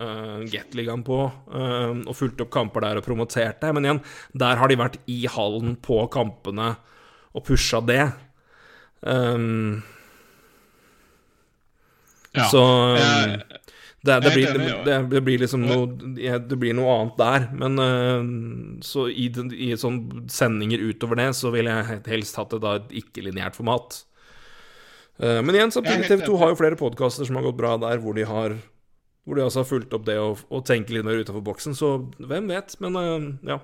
uh, 0.05 0.38
Gateligaen 0.49 1.05
på, 1.07 1.20
og 1.26 2.16
fulgt 2.16 2.42
opp 2.44 2.53
kamper 2.55 2.86
der 2.86 3.01
og 3.01 3.07
promotert 3.07 3.61
det. 3.64 3.74
Men 3.74 3.88
igjen, 3.88 4.03
der 4.44 4.61
har 4.61 4.70
de 4.70 4.80
vært 4.80 5.01
i 5.11 5.20
hallen 5.30 5.76
på 5.82 6.05
kampene 6.14 6.74
og 7.36 7.46
pusha 7.49 7.82
det. 7.84 8.05
Um, 9.03 9.82
Ja. 12.34 12.44
så 12.51 12.62
um, 12.62 13.40
det, 14.07 14.20
det, 14.22 14.30
blir, 14.30 14.59
det, 14.86 14.96
det, 15.11 15.20
blir 15.26 15.40
liksom 15.42 15.64
noe 15.66 15.86
Det 16.46 16.57
blir 16.61 16.76
noe 16.78 16.92
annet 16.94 17.16
der. 17.18 17.46
Men 17.59 17.80
øh, 17.82 18.28
så 18.86 19.09
i, 19.11 19.26
i 19.59 19.72
sånn 19.78 20.28
sendinger 20.30 20.84
utover 20.86 21.18
det, 21.18 21.32
så 21.38 21.51
ville 21.55 21.74
jeg 21.74 22.03
helst 22.07 22.38
hatt 22.38 22.55
det 22.55 22.62
da 22.62 22.76
et 22.78 22.94
ikke-lineært 23.03 23.59
format. 23.59 24.05
Eh, 25.18 25.40
men 25.42 25.55
igjen, 25.57 25.74
samtidig, 25.74 26.07
TV 26.07 26.22
2 26.28 26.38
har 26.38 26.53
jo 26.53 26.61
flere 26.61 26.78
podkaster 26.78 27.26
som 27.26 27.40
har 27.40 27.49
gått 27.49 27.59
bra 27.59 27.74
der, 27.82 27.99
hvor 28.03 28.14
de 28.14 28.26
har 28.28 28.59
Hvor 29.28 29.36
de 29.36 29.42
altså 29.44 29.61
har 29.61 29.68
fulgt 29.68 29.92
opp 29.92 30.07
det 30.07 30.14
og, 30.16 30.38
og 30.49 30.62
tenker 30.64 30.94
litt 30.94 31.05
mer 31.05 31.18
utenfor 31.18 31.42
boksen. 31.44 31.74
Så 31.76 31.99
hvem 32.16 32.46
vet? 32.49 32.78
Men 32.80 32.96
øh, 32.96 33.26
ja. 33.51 33.59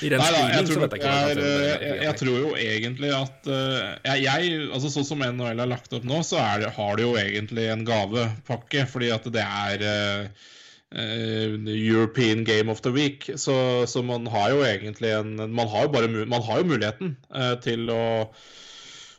I 0.00 0.08
den 0.08 0.22
Nei 0.22 0.28
da, 0.32 0.40
jeg 0.48 0.68
tror, 0.70 0.84
jeg 0.96 1.34
er, 1.36 1.40
jeg, 1.42 1.96
jeg 2.06 2.14
tror 2.20 2.38
jo 2.38 2.52
egentlig 2.56 3.10
at 3.12 3.50
eh, 3.52 4.22
jeg, 4.24 4.54
altså 4.72 4.88
Sånn 4.92 5.06
som 5.06 5.24
NHL 5.26 5.60
har 5.60 5.68
lagt 5.68 5.92
opp 5.92 6.06
nå, 6.08 6.22
så 6.24 6.40
det, 6.62 6.70
har 6.78 6.96
det 6.96 7.04
jo 7.04 7.12
egentlig 7.20 7.68
en 7.72 7.84
gavepakke. 7.86 8.86
Fordi 8.88 9.12
at 9.12 9.28
det 9.34 9.44
er 9.44 9.84
uh, 9.84 10.48
uh, 10.96 11.58
European 11.68 12.46
Game 12.48 12.72
of 12.72 12.80
the 12.86 12.94
Week. 12.94 13.28
Så, 13.36 13.54
så 13.90 14.04
man 14.06 14.26
har 14.32 14.54
jo 14.54 14.64
egentlig 14.64 15.12
en 15.12 15.36
Man 15.52 15.68
har 15.68 15.86
jo, 15.86 15.92
bare, 15.98 16.08
man 16.08 16.48
har 16.48 16.62
jo 16.62 16.70
muligheten 16.72 17.16
uh, 17.34 17.54
til 17.60 17.92
å 17.92 18.02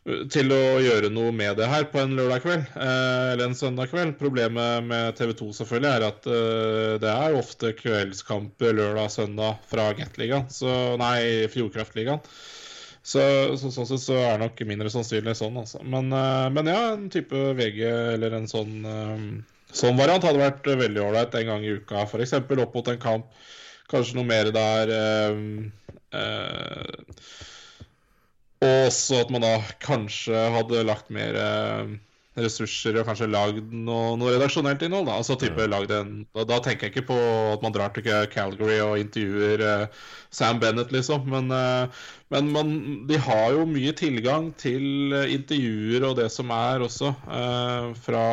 til 0.04 0.52
å 0.52 0.82
gjøre 0.84 1.08
noe 1.14 1.32
med 1.32 1.56
det 1.56 1.68
her 1.72 1.86
på 1.88 2.02
en 2.02 2.16
lørdag 2.18 2.42
kveld 2.44 2.64
eh, 2.76 3.28
eller 3.34 3.46
en 3.46 3.56
søndag 3.56 3.92
kveld. 3.94 4.18
Problemet 4.20 4.84
med 4.90 5.16
TV 5.16 5.32
2 5.40 5.48
selvfølgelig 5.62 5.92
er 5.92 6.06
at 6.10 6.28
eh, 6.28 6.96
det 7.04 7.14
er 7.14 7.38
ofte 7.40 7.72
kveldskamper 7.78 8.76
lørdag-søndag 8.80 9.64
fra 9.72 9.88
Gatligaen, 9.96 10.50
Nei, 11.00 11.48
Fjordkraftligaen. 11.54 12.20
Så, 13.04 13.24
så 13.60 13.72
sånn 13.72 13.88
sett 13.88 14.04
så 14.04 14.20
er 14.20 14.38
det 14.38 14.46
nok 14.46 14.62
mindre 14.68 14.92
sannsynlig 14.92 15.36
sånn, 15.40 15.58
altså. 15.60 15.80
Men, 15.88 16.12
eh, 16.16 16.52
men 16.56 16.72
ja, 16.72 16.84
en 16.98 17.08
type 17.14 17.48
VG 17.60 17.82
eller 17.88 18.40
en 18.40 18.52
sånn 18.52 18.78
Sånn 19.74 19.98
variant 19.98 20.22
hadde 20.22 20.38
vært 20.38 20.68
veldig 20.70 21.02
ålreit 21.02 21.34
en 21.34 21.48
gang 21.50 21.64
i 21.66 21.72
uka. 21.80 22.04
F.eks. 22.06 22.36
opp 22.38 22.76
mot 22.78 22.90
en 22.92 23.00
kamp. 23.02 23.32
Kanskje 23.90 24.20
noe 24.20 24.28
mer 24.30 24.52
der 24.54 24.92
øh, 24.94 25.40
eh, 26.14 27.24
og 28.64 28.88
også 28.88 29.22
at 29.24 29.32
man 29.34 29.44
da 29.44 29.54
kanskje 29.84 30.48
hadde 30.56 30.86
lagt 30.88 31.12
mer 31.14 31.38
eh, 31.40 31.94
ressurser 32.40 32.98
og 32.98 33.06
kanskje 33.06 33.28
lagd 33.30 33.74
noe, 33.76 34.16
noe 34.18 34.34
redaksjonelt 34.34 34.82
innhold. 34.86 35.06
Da. 35.10 35.20
Altså 35.20 35.38
type 35.40 35.68
lagd 35.70 35.94
en, 35.94 36.24
da, 36.34 36.46
da 36.50 36.58
tenker 36.66 36.88
jeg 36.88 36.96
ikke 36.96 37.10
på 37.12 37.20
at 37.52 37.64
man 37.66 37.76
drar 37.76 37.94
til 37.94 38.08
Calgary 38.34 38.80
og 38.82 38.98
intervjuer 39.02 39.62
uh, 39.62 40.02
Sam 40.34 40.62
Bennett, 40.64 40.94
liksom. 40.96 41.28
Men, 41.30 41.52
uh, 41.54 42.10
men 42.34 42.50
man, 42.56 42.74
de 43.10 43.22
har 43.22 43.54
jo 43.54 43.68
mye 43.70 43.94
tilgang 43.98 44.50
til 44.58 45.14
intervjuer 45.14 46.10
og 46.10 46.18
det 46.22 46.30
som 46.34 46.54
er 46.56 46.86
også 46.86 47.14
uh, 47.28 47.94
fra, 48.02 48.26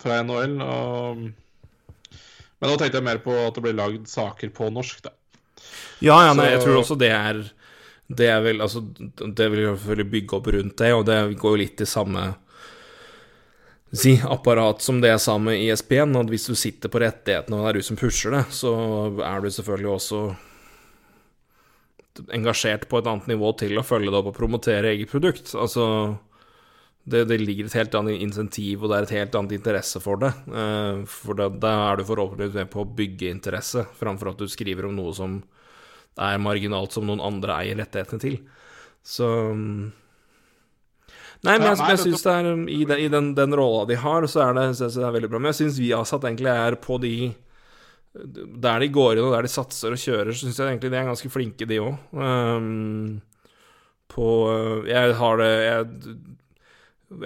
fra 0.00 0.20
NHL. 0.24 0.60
Og, 0.64 1.26
men 1.28 2.70
nå 2.70 2.78
tenkte 2.78 3.02
jeg 3.02 3.10
mer 3.10 3.20
på 3.24 3.36
at 3.42 3.58
det 3.58 3.66
blir 3.66 3.76
lagd 3.76 4.08
saker 4.08 4.54
på 4.56 4.72
norsk, 4.72 5.04
da. 5.04 5.16
Ja, 6.02 6.16
ja, 6.24 6.32
nei, 6.34 6.48
jeg 6.54 6.64
tror 6.64 6.80
også 6.80 6.96
det 6.98 7.12
er 7.14 7.44
Det 8.12 8.28
er 8.28 8.40
vel 8.44 8.62
Altså, 8.64 8.82
det 8.82 9.48
vil 9.52 9.66
selvfølgelig 9.72 10.12
bygge 10.12 10.38
opp 10.38 10.48
rundt 10.54 10.78
det, 10.82 10.92
og 10.94 11.04
det 11.08 11.18
går 11.40 11.56
jo 11.56 11.62
litt 11.64 11.84
i 11.84 11.88
samme 11.88 12.32
Si, 13.92 14.14
apparat 14.24 14.80
som 14.80 15.02
det 15.02 15.10
er 15.12 15.18
sammen 15.20 15.50
med 15.50 15.66
ISP-en, 15.66 16.16
at 16.16 16.30
hvis 16.32 16.46
du 16.48 16.54
sitter 16.56 16.88
på 16.88 17.02
rettighetene 17.02 17.58
og 17.58 17.66
det 17.66 17.68
er 17.68 17.76
du 17.76 17.84
som 17.84 17.98
pusher 18.00 18.32
det, 18.32 18.46
så 18.56 18.70
er 19.20 19.44
du 19.44 19.50
selvfølgelig 19.52 19.90
også 19.92 20.20
engasjert 22.32 22.86
på 22.88 23.02
et 23.02 23.08
annet 23.10 23.28
nivå 23.34 23.52
til 23.60 23.76
å 23.76 23.84
følge 23.84 24.08
det 24.08 24.16
opp 24.20 24.30
og 24.32 24.38
promotere 24.38 24.94
eget 24.94 25.12
produkt. 25.12 25.52
Altså 25.52 25.84
det, 27.04 27.24
det 27.28 27.38
ligger 27.42 27.68
et 27.68 27.76
helt 27.76 27.94
annet 27.98 28.24
insentiv, 28.24 28.82
og 28.82 28.92
det 28.92 28.96
er 28.96 29.06
et 29.08 29.16
helt 29.18 29.36
annet 29.38 29.56
interesse 29.58 30.00
for 30.00 30.20
det. 30.22 30.32
Eh, 30.48 31.02
for 31.10 31.36
da 31.36 31.72
er 31.90 31.98
du 31.98 32.06
forhåpentligvis 32.08 32.60
med 32.60 32.70
på 32.72 32.84
å 32.84 32.92
bygge 33.00 33.32
interesse, 33.32 33.86
framfor 33.98 34.32
at 34.32 34.40
du 34.40 34.48
skriver 34.50 34.88
om 34.88 34.96
noe 34.96 35.12
som 35.16 35.40
er 36.20 36.42
marginalt 36.42 36.94
som 36.94 37.06
noen 37.08 37.22
andre 37.24 37.58
eier 37.62 37.78
rettighetene 37.80 38.22
til. 38.22 38.38
Så 39.02 39.28
mm. 39.56 39.90
Nei, 41.42 41.56
men 41.58 41.72
jeg, 41.72 41.78
jeg 41.90 42.00
syns 42.04 42.22
det 42.22 42.32
er 42.32 42.48
um, 42.52 42.60
I 42.70 42.84
den, 42.86 43.00
i 43.02 43.08
den, 43.10 43.32
den 43.34 43.56
rolla 43.58 43.82
de 43.88 43.96
har, 43.98 44.26
så 44.30 44.44
er 44.44 44.52
det, 44.58 44.66
så 44.78 44.90
det 44.92 45.08
er 45.08 45.16
veldig 45.16 45.30
bra. 45.32 45.40
Men 45.42 45.50
jeg 45.50 45.64
syns 45.64 45.80
Viasat 45.82 46.28
egentlig 46.28 46.52
er 46.52 46.78
på 46.78 47.00
de 47.02 47.16
Der 48.62 48.84
de 48.84 48.88
går 48.92 49.16
inn 49.16 49.26
og 49.26 49.34
der 49.34 49.48
de 49.48 49.50
satser 49.50 49.96
og 49.96 49.98
kjører, 49.98 50.30
så 50.30 50.44
syns 50.44 50.60
jeg 50.60 50.68
egentlig 50.68 50.92
de 50.92 51.00
er 51.00 51.08
ganske 51.10 51.32
flinke, 51.32 51.66
de 51.66 51.80
òg. 51.82 51.96
Um, 52.14 53.18
på 54.12 54.28
Jeg 54.86 55.16
har 55.18 55.40
det 55.40 55.50
jeg, 55.50 56.16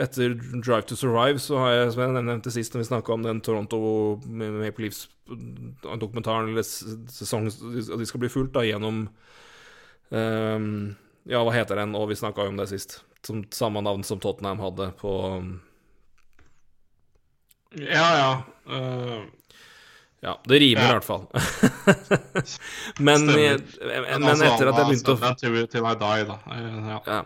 Etter 0.01 0.35
Drive 0.61 0.87
to 0.91 0.97
Survive 0.99 1.41
så 1.43 1.59
har 1.61 1.73
jeg, 1.73 1.93
som 1.95 2.03
jeg 2.03 2.25
nevnte 2.27 2.53
sist 2.55 2.75
når 2.75 2.83
vi 2.83 2.89
snakka 2.91 3.15
om 3.15 3.25
den 3.27 3.41
Toronto 3.45 3.81
Maple 4.27 4.87
Leafs-dokumentaren 4.87 6.51
eller 6.53 6.67
sesong 6.67 7.49
at 7.51 7.99
de 8.01 8.09
skal 8.09 8.23
bli 8.23 8.31
fulgt 8.33 8.55
da 8.57 8.65
gjennom 8.67 9.07
um, 10.11 10.71
Ja, 11.27 11.43
hva 11.43 11.55
heter 11.55 11.81
den? 11.83 11.95
Og 11.99 12.11
vi 12.11 12.19
snakka 12.19 12.47
jo 12.47 12.55
om 12.55 12.61
det 12.61 12.69
sist. 12.71 13.01
Som 13.27 13.45
samme 13.55 13.83
navn 13.83 14.05
som 14.07 14.21
Tottenham 14.23 14.63
hadde 14.63 14.91
på 15.01 15.15
um, 15.39 15.55
Ja, 17.77 18.09
ja. 18.21 18.31
eh, 18.71 19.25
Ja, 20.25 20.33
det 20.49 20.59
rimer 20.63 20.81
i 20.83 20.87
Ja. 20.89 20.95
hvert 20.97 21.05
fall. 21.05 21.27
men, 23.07 23.27
jeg, 23.37 23.61
men 23.85 24.25
altså, 24.25 24.47
etter 24.49 24.71
at 24.71 24.79
jeg 24.81 24.89
begynte 24.89 25.15
å 25.15 25.31
til, 25.39 25.57
til 25.71 25.87
I 25.87 25.95
die, 26.01 26.27
da. 26.31 26.37
Eh, 26.57 26.77
Ja. 26.91 26.99
Ja. 27.07 27.19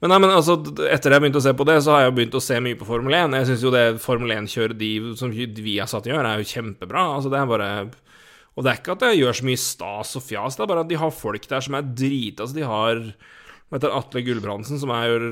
Men, 0.00 0.14
nei, 0.14 0.18
men 0.24 0.30
altså, 0.32 0.54
etter 0.88 1.12
jeg 1.12 1.20
begynte 1.20 1.42
å 1.42 1.44
se 1.44 1.52
på 1.58 1.66
det, 1.68 1.74
så 1.84 1.92
har 1.92 2.06
jeg 2.06 2.14
begynt 2.16 2.36
å 2.38 2.40
se 2.40 2.56
mye 2.64 2.78
på 2.80 2.86
Formel 2.88 3.12
1. 3.18 3.34
Jeg 3.36 3.48
syns 3.50 3.64
jo 3.66 3.72
det 3.74 3.82
Formel 4.00 4.32
1-kjøret 4.38 4.78
de 4.80 4.88
som 5.20 5.32
vi 5.34 5.74
har 5.76 5.90
satt 5.92 6.08
i 6.08 6.14
gjør, 6.14 6.24
er 6.30 6.40
jo 6.40 6.48
kjempebra. 6.48 7.02
Altså, 7.18 7.32
det 7.32 7.42
er 7.42 7.50
bare 7.50 7.68
Og 8.56 8.64
det 8.64 8.72
er 8.72 8.80
ikke 8.80 8.96
at 8.96 9.04
jeg 9.10 9.20
gjør 9.20 9.36
så 9.36 9.44
mye 9.50 9.60
stas 9.60 10.16
og 10.18 10.24
fjas, 10.26 10.56
det 10.56 10.64
er 10.64 10.70
bare 10.72 10.86
at 10.86 10.88
de 10.90 10.98
har 11.04 11.12
folk 11.14 11.44
der 11.52 11.60
som 11.68 11.76
er 11.76 11.84
drita. 11.92 12.46
Altså, 12.46 12.56
de 12.56 12.64
har 12.72 13.04
Etter 13.70 13.92
Atle 13.94 14.24
Gulbrandsen, 14.26 14.80
som 14.82 14.90
er, 14.90 15.22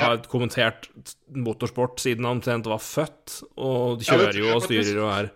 har 0.00 0.16
kommentert 0.32 0.88
motorsport 1.30 2.00
siden 2.02 2.26
han 2.26 2.40
omtrent 2.40 2.66
var 2.66 2.80
født, 2.82 3.36
og 3.62 4.02
kjører 4.02 4.40
jo 4.40 4.48
og 4.56 4.64
styrer 4.64 4.98
og 5.04 5.12
er 5.20 5.28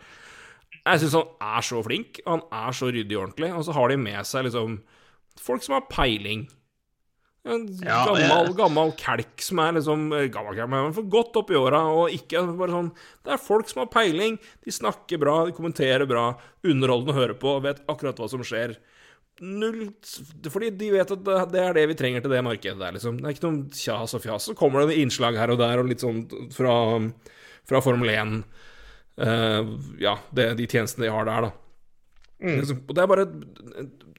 Jeg 0.89 1.03
syns 1.03 1.17
han 1.19 1.57
er 1.57 1.65
så 1.67 1.81
flink, 1.85 2.21
og 2.25 2.31
han 2.37 2.45
er 2.67 2.77
så 2.79 2.89
ryddig 2.93 3.17
og 3.19 3.25
ordentlig, 3.29 3.51
og 3.55 3.65
så 3.67 3.75
har 3.77 3.89
de 3.93 3.97
med 4.01 4.27
seg 4.29 4.47
liksom 4.49 4.79
folk 5.39 5.63
som 5.65 5.77
har 5.79 5.87
peiling. 5.91 6.47
En 7.49 7.63
Ja, 7.81 8.03
gammel, 8.05 8.51
gammel 8.59 8.91
kelk 8.99 9.41
som 9.41 9.61
er 9.63 9.77
liksom 9.79 10.09
eh, 10.13 10.27
Gammel 10.35 10.57
kelk, 10.59 10.69
men 10.73 10.93
for 10.97 11.07
godt 11.09 11.37
opp 11.41 11.53
i 11.55 11.57
åra, 11.57 11.81
og 11.95 12.11
ikke 12.13 12.43
bare 12.59 12.75
sånn 12.75 12.91
Det 13.25 13.33
er 13.33 13.41
folk 13.41 13.71
som 13.71 13.85
har 13.85 13.91
peiling, 13.93 14.37
de 14.67 14.75
snakker 14.75 15.21
bra, 15.23 15.37
de 15.47 15.55
kommenterer 15.57 16.05
bra, 16.11 16.33
underholdende 16.67 17.15
å 17.15 17.19
høre 17.21 17.37
på, 17.41 17.55
vet 17.65 17.81
akkurat 17.89 18.19
hva 18.21 18.29
som 18.29 18.43
skjer. 18.45 18.77
Null 19.41 19.93
Fordi 20.51 20.73
de 20.77 20.91
vet 20.91 21.13
at 21.15 21.23
det- 21.25 21.53
det 21.53 21.63
er 21.63 21.73
det 21.79 21.87
vi 21.89 21.95
trenger 21.95 22.21
til 22.23 22.31
det 22.35 22.43
markedet 22.45 22.79
der, 22.79 22.93
liksom. 22.93 23.21
Det 23.23 23.25
er 23.25 23.35
ikke 23.37 23.47
noe 23.49 23.71
kjas 23.71 24.15
og 24.15 24.23
fjas. 24.23 24.49
Så 24.51 24.57
kommer 24.59 24.87
det 24.87 24.99
innslag 24.99 25.37
her 25.39 25.51
og 25.55 25.59
der, 25.59 25.79
og 25.79 25.87
litt 25.89 26.01
sånn 26.03 26.27
fra, 26.53 26.75
fra 27.65 27.81
Formel 27.81 28.11
1. 28.11 28.45
Eh, 29.19 29.73
ja, 29.99 30.15
det, 30.31 30.53
de 30.61 30.69
tjenestene 30.71 31.09
de 31.09 31.15
har 31.15 31.27
der, 31.27 31.49
da. 31.49 31.55
Mm. 32.39 32.61
og 32.63 32.93
det 32.95 33.03
er 33.03 33.09
bare 33.11 33.23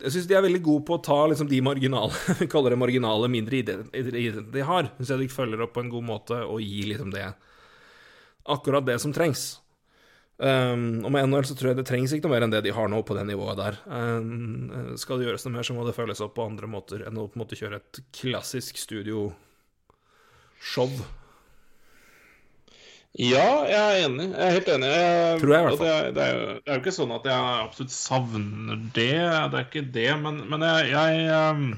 Jeg 0.02 0.12
syns 0.12 0.26
de 0.28 0.36
er 0.36 0.42
veldig 0.44 0.60
gode 0.60 0.84
på 0.90 0.98
å 0.98 1.00
ta 1.00 1.22
liksom, 1.32 1.48
de 1.48 1.62
marginale 1.64 2.12
Vi 2.42 2.50
kaller 2.52 2.74
det 2.76 2.80
marginale 2.82 3.30
mindre 3.32 3.62
idrettene 3.62 4.44
de 4.52 4.66
har. 4.68 4.90
Syns 4.98 5.14
jeg 5.14 5.24
de 5.24 5.30
følger 5.32 5.64
opp 5.64 5.72
på 5.78 5.86
en 5.86 5.94
god 5.94 6.06
måte 6.10 6.42
og 6.44 6.60
gir 6.64 6.92
liksom 6.92 7.14
det 7.16 7.30
Akkurat 8.50 8.86
det 8.88 8.98
som 9.00 9.14
trengs. 9.14 9.60
Um, 10.40 11.04
og 11.04 11.12
med 11.12 11.28
NHL 11.28 11.46
så 11.46 11.56
tror 11.60 11.70
jeg 11.70 11.78
det 11.82 11.84
trengs 11.90 12.14
ikke 12.16 12.26
noe 12.26 12.32
mer 12.34 12.46
enn 12.46 12.54
det 12.54 12.62
de 12.66 12.72
har 12.74 12.88
nå 12.90 13.02
på 13.06 13.14
det 13.18 13.26
nivået 13.28 13.60
der. 13.60 13.76
Um, 13.92 14.96
skal 14.98 15.20
det 15.20 15.28
gjøres 15.28 15.44
noe 15.46 15.54
mer, 15.58 15.68
så 15.68 15.76
må 15.76 15.84
det 15.86 15.94
følges 15.98 16.24
opp 16.24 16.34
på 16.40 16.48
andre 16.48 16.70
måter 16.72 17.04
enn 17.06 17.20
å 17.20 17.28
på 17.28 17.38
en 17.38 17.44
måte 17.44 17.60
kjøre 17.60 17.82
et 17.82 18.00
klassisk 18.16 18.80
studioshow. 18.80 19.36
Ja, 23.18 23.66
jeg 23.66 23.80
er 23.80 24.06
enig. 24.06 24.28
Jeg 24.30 24.46
er 24.46 24.54
helt 24.54 24.68
enig. 24.70 24.90
Jeg, 24.94 25.40
Tror 25.42 25.54
jeg 25.54 25.60
i 25.62 25.66
hvert 25.68 25.80
fall. 25.82 25.88
Det, 25.90 26.16
det, 26.16 26.24
er 26.26 26.36
jo, 26.38 26.48
det 26.54 26.70
er 26.70 26.78
jo 26.78 26.82
ikke 26.84 26.94
sånn 26.94 27.14
at 27.16 27.26
jeg 27.28 27.54
absolutt 27.66 27.94
savner 27.96 28.82
det. 28.96 29.12
Det 29.18 29.60
er 29.60 29.66
ikke 29.66 29.86
det, 29.98 30.10
men, 30.22 30.38
men 30.52 30.66
jeg, 30.68 30.92
jeg 30.94 31.24
ehm, 31.34 31.70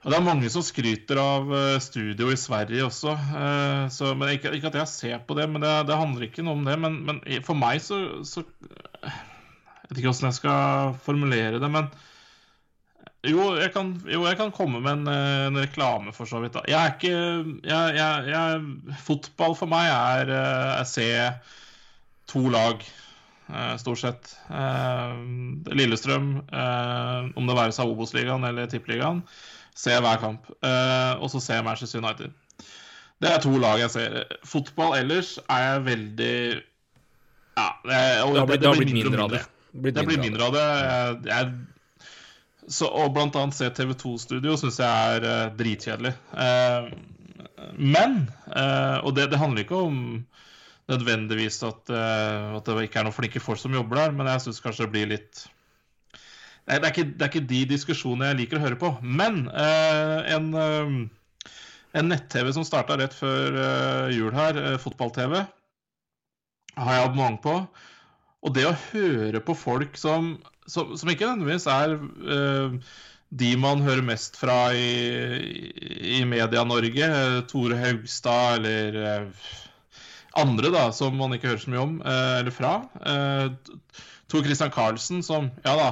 det 0.00 0.16
er 0.16 0.24
mange 0.24 0.48
som 0.48 0.64
skryter 0.64 1.18
av 1.20 1.50
eh, 1.52 1.76
studio 1.84 2.30
i 2.32 2.38
Sverige 2.40 2.86
også. 2.88 3.12
eh, 3.12 3.82
Så, 3.92 4.14
men 4.16 4.32
ikke, 4.32 4.54
ikke 4.56 4.70
at 4.72 4.78
jeg 4.80 4.88
ser 4.94 5.18
på 5.28 5.36
det, 5.36 5.44
men 5.52 5.60
det, 5.62 5.74
det 5.90 5.98
handler 6.00 6.24
ikke 6.24 6.44
noe 6.46 6.56
om 6.56 6.64
det. 6.64 6.78
Men, 6.80 6.96
men 7.04 7.20
for 7.44 7.58
meg 7.60 7.82
så, 7.84 8.00
så 8.24 8.46
Jeg 9.04 9.90
vet 9.90 10.00
ikke 10.00 10.14
åssen 10.14 10.30
jeg 10.30 10.38
skal 10.40 10.96
formulere 11.04 11.60
det, 11.60 11.68
men 11.68 11.90
jo 13.28 13.50
jeg, 13.58 13.72
kan, 13.74 13.92
jo, 14.08 14.22
jeg 14.24 14.38
kan 14.38 14.52
komme 14.56 14.80
med 14.80 14.92
en, 14.92 15.08
eh, 15.12 15.46
en 15.50 15.60
reklame, 15.60 16.14
for 16.16 16.28
så 16.28 16.40
vidt. 16.40 16.56
Jeg 16.68 16.78
er 16.78 16.94
ikke 16.94 17.14
jeg, 17.68 17.96
jeg, 17.98 18.30
jeg, 18.32 18.96
Fotball 19.04 19.56
for 19.58 19.68
meg 19.68 19.90
er 19.92 20.32
Jeg 20.32 20.86
ser 20.88 21.56
to 22.30 22.46
lag, 22.48 22.82
eh, 23.50 23.76
stort 23.82 24.00
sett. 24.00 24.34
Eh, 24.50 25.16
Lillestrøm, 25.74 26.30
eh, 26.48 27.30
om 27.36 27.48
det 27.48 27.58
være 27.58 27.74
seg 27.76 27.90
Obos-ligaen 27.90 28.46
eller 28.46 28.70
Tippeligaen, 28.70 29.24
ser 29.76 29.98
jeg 29.98 30.06
hver 30.06 30.22
kamp. 30.22 30.50
Eh, 30.62 31.12
og 31.18 31.30
så 31.32 31.42
ser 31.42 31.60
jeg 31.60 31.66
Manchester 31.66 32.02
United. 32.02 32.32
Det 33.20 33.28
er 33.28 33.42
to 33.44 33.52
lag 33.60 33.82
jeg 33.82 33.92
ser. 33.92 34.22
Fotball 34.48 34.96
ellers 35.02 35.36
er 35.44 35.66
jeg 35.66 35.84
veldig 35.90 36.36
Ja, 37.58 37.66
det, 37.84 37.98
Det 38.48 38.60
det 38.62 38.70
har 38.70 38.78
blitt 38.78 38.94
mindre 38.96 39.26
av 39.26 39.34
det. 39.34 39.42
Det 39.72 40.06
blir 40.06 40.22
mindre 40.22 40.46
av 40.46 40.54
det. 40.56 40.64
Jeg, 41.28 41.50
så, 42.70 42.86
og 42.86 43.14
blant 43.16 43.36
annet 43.38 43.56
se 43.56 43.68
TV2-studio 43.76 44.56
syns 44.60 44.80
jeg 44.82 45.16
er 45.16 45.26
uh, 45.26 45.54
dritkjedelig. 45.58 46.14
Uh, 46.34 46.90
men 47.76 48.22
eh, 48.56 48.98
Og 49.04 49.12
det, 49.14 49.26
det 49.30 49.38
handler 49.38 49.62
ikke 49.62 49.82
om 49.84 49.96
nødvendigvis 50.88 51.58
at, 51.62 51.90
at 51.92 52.66
det 52.66 52.86
ikke 52.86 53.02
er 53.02 53.04
noen 53.06 53.14
flinke 53.14 53.42
folk 53.42 53.60
som 53.60 53.74
jobber 53.76 54.00
der, 54.00 54.14
men 54.16 54.30
jeg 54.32 54.42
syns 54.46 54.62
kanskje 54.64 54.86
det 54.86 54.92
blir 54.94 55.10
litt 55.12 55.42
det, 56.64 56.78
er 56.78 56.88
ikke, 56.88 57.04
det 57.12 57.26
er 57.26 57.30
ikke 57.30 57.50
de 57.52 57.60
diskusjonene 57.74 58.30
jeg 58.30 58.38
liker 58.40 58.58
å 58.58 58.64
høre 58.64 58.80
på. 58.80 58.90
Men 59.04 59.42
en, 59.52 60.48
en 61.96 62.10
nett-TV 62.10 62.52
som 62.54 62.66
starta 62.66 62.98
rett 63.00 63.14
før 63.16 63.56
uh, 63.56 64.10
jul 64.14 64.34
her, 64.34 64.58
uh, 64.58 64.76
fotball-TV, 64.82 65.40
har 66.78 66.96
jeg 66.96 67.06
abonnement 67.06 67.40
på. 67.42 67.54
Og 68.46 68.54
det 68.56 68.66
å 68.68 68.76
høre 68.90 69.42
på 69.44 69.56
folk 69.58 69.98
som, 70.00 70.36
som, 70.70 70.94
som 70.98 71.10
ikke 71.12 71.28
nødvendigvis 71.28 71.66
er 71.70 71.96
uh, 71.98 72.76
de 73.30 73.50
man 73.60 73.82
hører 73.86 74.02
mest 74.02 74.38
fra 74.40 74.72
i, 74.74 75.70
i 76.18 76.22
Media-Norge, 76.26 77.06
eh, 77.06 77.36
Tore 77.46 77.76
Haugstad 77.78 78.58
eller 78.58 78.96
eh, 78.98 79.52
andre 80.40 80.72
da, 80.74 80.88
som 80.94 81.14
man 81.18 81.36
ikke 81.36 81.52
hører 81.52 81.62
så 81.62 81.70
mye 81.70 81.84
om, 81.84 81.92
eller 82.06 82.54
fra. 82.54 82.72
Tor 84.30 84.44
Christian 84.46 84.70
Karlsen, 84.74 85.22
som 85.26 85.48
Ja 85.62 85.76
da, 85.78 85.88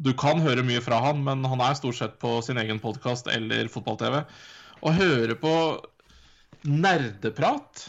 du 0.00 0.12
kan 0.16 0.40
høre 0.44 0.64
mye 0.64 0.80
fra 0.84 1.00
han, 1.04 1.20
men 1.24 1.44
han 1.48 1.64
er 1.64 1.76
stort 1.76 1.96
sett 1.96 2.18
på 2.20 2.38
sin 2.44 2.60
egen 2.60 2.80
podkast 2.80 3.28
eller 3.32 3.68
fotball-TV. 3.72 4.22
Å 4.84 4.94
høre 4.96 5.36
på 5.40 5.54
nerdeprat 6.68 7.86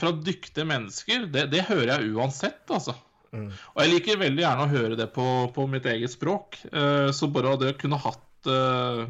fra 0.00 0.14
dyktige 0.16 0.68
mennesker, 0.68 1.28
det, 1.32 1.48
det 1.52 1.68
hører 1.68 1.94
jeg 1.94 2.16
uansett, 2.16 2.64
altså. 2.72 2.96
Mm. 3.34 3.48
Og 3.52 3.80
jeg 3.82 3.92
liker 3.92 4.20
veldig 4.22 4.44
gjerne 4.44 4.64
å 4.64 4.72
høre 4.72 4.98
det 4.98 5.08
på, 5.12 5.24
på 5.54 5.66
mitt 5.70 5.86
eget 5.90 6.12
språk. 6.12 6.60
Uh, 6.72 7.10
så 7.14 7.28
bare 7.32 7.56
det 7.60 7.74
å 7.74 7.80
kunne 7.80 8.00
hatt 8.02 8.50
uh, 8.50 9.08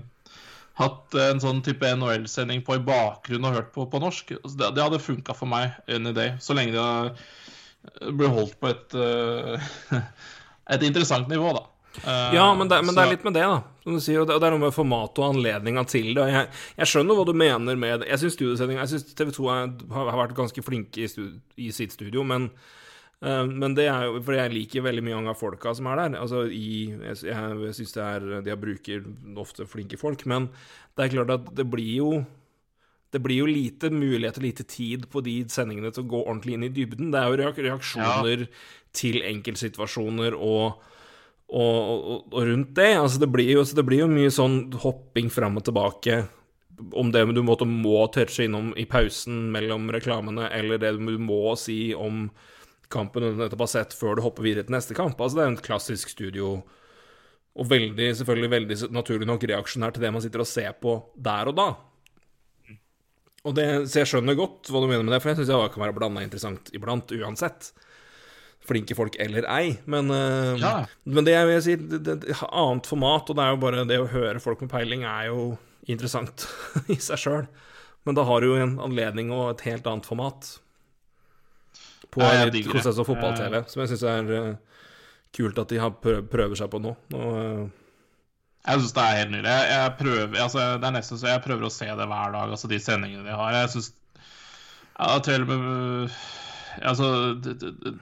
Hatt 0.79 1.11
en 1.19 1.41
sånn 1.43 1.59
type 1.66 1.89
NHL-sending 1.91 2.61
på 2.62 2.77
i 2.79 2.83
bakgrunnen 2.87 3.49
og 3.49 3.57
hørt 3.57 3.73
på 3.75 3.89
på 3.91 3.99
norsk, 3.99 4.29
det, 4.47 4.69
det 4.77 4.85
hadde 4.85 5.01
funka 5.03 5.35
for 5.35 5.51
meg 5.51 5.73
any 5.91 6.12
day. 6.14 6.37
Så 6.39 6.55
lenge 6.55 6.71
det 6.71 8.12
blir 8.14 8.31
holdt 8.31 8.55
på 8.62 8.71
et 8.71 8.95
uh, 8.95 9.59
Et 10.71 10.85
interessant 10.87 11.27
nivå, 11.33 11.51
da. 11.57 11.64
Ja, 12.37 12.45
men 12.55 12.69
det, 12.71 12.79
men 12.85 12.95
det 12.95 13.03
er 13.03 13.11
litt 13.11 13.27
med 13.27 13.35
det, 13.35 13.43
da. 13.49 13.62
Som 13.83 13.97
du 13.97 14.03
sier, 14.05 14.21
og 14.21 14.29
det, 14.29 14.37
er 14.37 14.53
noe 14.53 14.66
med 14.66 14.75
format 14.77 15.19
og 15.19 15.31
anledninga 15.33 15.83
til 15.89 16.11
det. 16.12 16.27
og 16.27 16.29
Jeg, 16.31 16.49
jeg 16.77 16.91
skjønner 16.93 17.16
hva 17.16 17.25
du 17.25 17.33
mener 17.41 17.79
med 17.81 18.03
det. 18.03 18.11
Jeg 18.12 18.21
syns 18.21 19.07
TV 19.16 19.33
2 19.33 19.49
er, 19.55 19.71
har, 19.97 20.11
vært 20.21 20.37
ganske 20.37 20.62
flinke 20.62 21.07
i, 21.07 21.09
i 21.64 21.71
sitt 21.73 21.97
studio, 21.97 22.23
men 22.29 22.51
men 23.21 23.75
det 23.75 23.89
er 23.91 24.05
jo 24.07 24.21
For 24.23 24.37
jeg 24.37 24.53
liker 24.53 24.85
veldig 24.87 25.03
mye 25.03 25.21
av 25.33 25.39
folka 25.39 25.73
som 25.75 25.89
er 25.91 25.99
der. 25.99 26.19
Altså 26.21 26.45
i 26.47 26.91
Jeg, 26.93 27.25
jeg 27.27 27.75
syns 27.75 27.95
det 27.97 28.05
er 28.05 28.27
De 28.47 28.59
bruker 28.62 29.07
ofte 29.43 29.66
flinke 29.66 29.99
folk, 29.99 30.23
men 30.31 30.51
det 30.95 31.07
er 31.07 31.16
klart 31.16 31.33
at 31.35 31.49
det 31.59 31.66
blir 31.71 31.95
jo 31.99 32.12
det 33.09 33.23
blir 33.25 33.39
jo 33.41 33.47
lite 33.49 33.89
mulighet 33.89 34.37
og 34.37 34.45
lite 34.45 34.64
tid 34.69 35.07
på 35.09 35.23
de 35.25 35.39
sendingene 35.49 35.89
til 35.95 36.05
å 36.05 36.11
gå 36.11 36.19
ordentlig 36.27 36.59
inn 36.59 36.66
i 36.66 36.73
dybden. 36.77 37.09
Det 37.09 37.21
er 37.23 37.31
jo 37.31 37.39
reaksjoner 37.41 37.69
reaksjoner 37.71 38.43
til 38.93 39.23
enkeltsituasjoner 39.25 40.37
og, 40.37 40.83
og, 41.49 41.79
og, 41.79 42.27
og 42.29 42.43
rundt 42.51 42.75
det. 42.77 42.91
Altså 42.99 43.23
det, 43.23 43.31
blir 43.33 43.49
jo, 43.49 43.62
det 43.64 43.87
blir 43.89 44.03
jo 44.03 44.11
mye 44.12 44.35
sånn 44.35 44.59
hopping 44.85 45.33
fram 45.33 45.57
og 45.57 45.64
tilbake 45.71 46.19
om 46.93 47.09
det 47.14 47.25
du 47.33 47.41
måtte 47.43 47.66
må 47.69 48.05
touche 48.12 48.45
innom 48.45 48.71
i 48.79 48.85
pausen 48.87 49.49
mellom 49.55 49.89
reklamene, 49.95 50.51
eller 50.55 50.79
det 50.79 50.93
du 51.01 51.16
må 51.19 51.57
si 51.59 51.95
om 51.97 52.29
kampen 52.93 53.24
du 53.24 53.30
nettopp 53.39 53.64
har 53.66 53.70
sett, 53.72 53.97
før 53.97 54.16
du 54.18 54.24
hopper 54.24 54.47
videre 54.47 54.66
til 54.66 54.74
neste 54.76 54.97
kamp. 54.97 55.18
Altså 55.20 55.39
det 55.39 55.45
er 55.45 55.53
en 55.53 55.61
klassisk 55.68 56.12
studio, 56.12 56.55
og 57.59 57.68
veldig, 57.68 58.12
selvfølgelig 58.20 58.51
veldig 58.55 58.78
naturlig 58.95 59.26
nok 59.28 59.45
reaksjonær 59.51 59.95
til 59.95 60.05
det 60.07 60.12
man 60.14 60.24
sitter 60.24 60.45
og 60.45 60.49
ser 60.51 60.76
på 60.80 60.95
der 61.16 61.51
og 61.51 61.59
da. 61.59 61.68
Og 63.47 63.55
det, 63.57 63.66
så 63.91 64.03
jeg 64.03 64.11
skjønner 64.12 64.36
godt 64.39 64.68
hva 64.70 64.82
du 64.82 64.89
mener 64.91 65.05
med 65.07 65.14
det, 65.14 65.20
for 65.22 65.32
jeg 65.32 65.41
syns 65.41 65.51
det 65.53 65.59
kan 65.74 65.84
være 65.84 65.97
blanda 65.97 66.24
interessant 66.24 66.70
iblant, 66.76 67.12
uansett. 67.14 67.70
Flinke 68.68 68.97
folk 68.99 69.16
eller 69.22 69.47
ei. 69.49 69.78
Men, 69.86 70.11
eh, 70.12 70.59
Ja. 70.61 70.72
men 71.07 71.24
det 71.24 71.32
jeg 71.36 71.47
vil 71.49 71.62
si, 71.64 71.76
det, 71.76 72.03
det, 72.05 72.16
det, 72.26 72.36
annet 72.51 72.86
format, 72.91 73.30
og 73.30 73.39
det 73.39 73.45
er 73.45 73.55
jo 73.55 73.62
bare 73.62 73.86
det 73.89 74.01
å 74.03 74.11
høre 74.11 74.43
folk 74.43 74.61
med 74.64 74.72
peiling, 74.72 75.07
er 75.09 75.30
jo 75.30 75.57
interessant 75.89 76.45
i 76.95 76.99
seg 77.01 77.22
sjøl. 77.22 77.47
Men 78.05 78.18
da 78.18 78.24
har 78.28 78.41
du 78.41 78.51
jo 78.51 78.59
en 78.61 78.78
anledning 78.82 79.30
og 79.34 79.53
et 79.55 79.64
helt 79.70 79.86
annet 79.89 80.07
format 80.09 80.59
på 82.15 82.23
Ja, 82.25 82.33
jeg 82.35 82.49
litt 82.49 82.57
digger 82.59 82.91
og 82.93 83.07
fotball-TV, 83.09 83.61
som 83.69 83.83
jeg 83.83 83.93
syns 83.93 84.07
er 84.09 84.33
eh, 84.39 84.81
kult 85.37 85.61
at 85.61 85.75
de 85.75 85.91
prøver 86.33 86.59
seg 86.59 86.73
på 86.73 86.81
nå. 86.83 86.95
Og, 87.19 87.39
eh, 87.43 87.63
Jeg 88.69 88.83
syns 88.83 88.97
det 88.97 89.05
er 89.05 89.19
helt 89.21 89.33
nydelig. 89.35 89.55
Jeg, 89.55 89.71
jeg 89.75 89.95
prøver, 90.01 90.41
altså, 90.45 90.67
det 90.81 90.89
er 90.89 90.97
nesten 90.99 91.21
så 91.21 91.31
jeg 91.33 91.45
prøver 91.45 91.69
å 91.69 91.73
se 91.73 91.89
det 91.89 92.09
hver 92.11 92.37
dag, 92.37 92.53
altså 92.57 92.71
de 92.71 92.81
sendingene 92.83 93.27
de 93.27 93.37
har. 93.41 93.57
Jeg 93.63 93.75
syns 93.77 93.93
ja, 94.99 95.19
til 95.23 95.45
og 95.45 95.51
med 95.53 96.17
Altså 96.79 97.35
det, 97.43 97.57
det, 97.59 97.93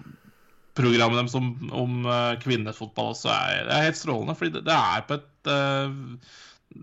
Programmet 0.76 1.16
deres 1.16 1.36
om, 1.38 1.46
om 1.72 2.04
eh, 2.04 2.34
kvinnefotball 2.42 3.14
også 3.14 3.30
er, 3.32 3.62
det 3.64 3.72
er 3.72 3.86
helt 3.86 3.96
strålende, 3.96 4.34
fordi 4.36 4.58
det, 4.58 4.66
det 4.66 4.74
er 4.76 5.06
på 5.08 5.16
et 5.16 5.48
uh, 5.48 6.82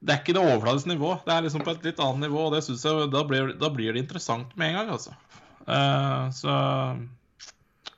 Det 0.00 0.14
er 0.14 0.22
ikke 0.22 0.36
det 0.38 0.40
overfladiske 0.40 0.88
nivå. 0.88 1.10
Det 1.26 1.34
er 1.34 1.44
liksom 1.44 1.64
på 1.66 1.74
et 1.74 1.84
litt 1.84 2.00
annet 2.00 2.24
nivå, 2.24 2.46
og 2.46 2.54
det 2.56 2.62
synes 2.64 2.86
jeg, 2.88 3.10
da, 3.12 3.20
blir, 3.28 3.52
da 3.60 3.68
blir 3.74 3.92
det 3.92 4.00
interessant 4.06 4.54
med 4.56 4.70
en 4.70 4.78
gang, 4.78 4.94
altså. 4.96 5.12
Eh, 5.70 6.28
så 6.36 6.58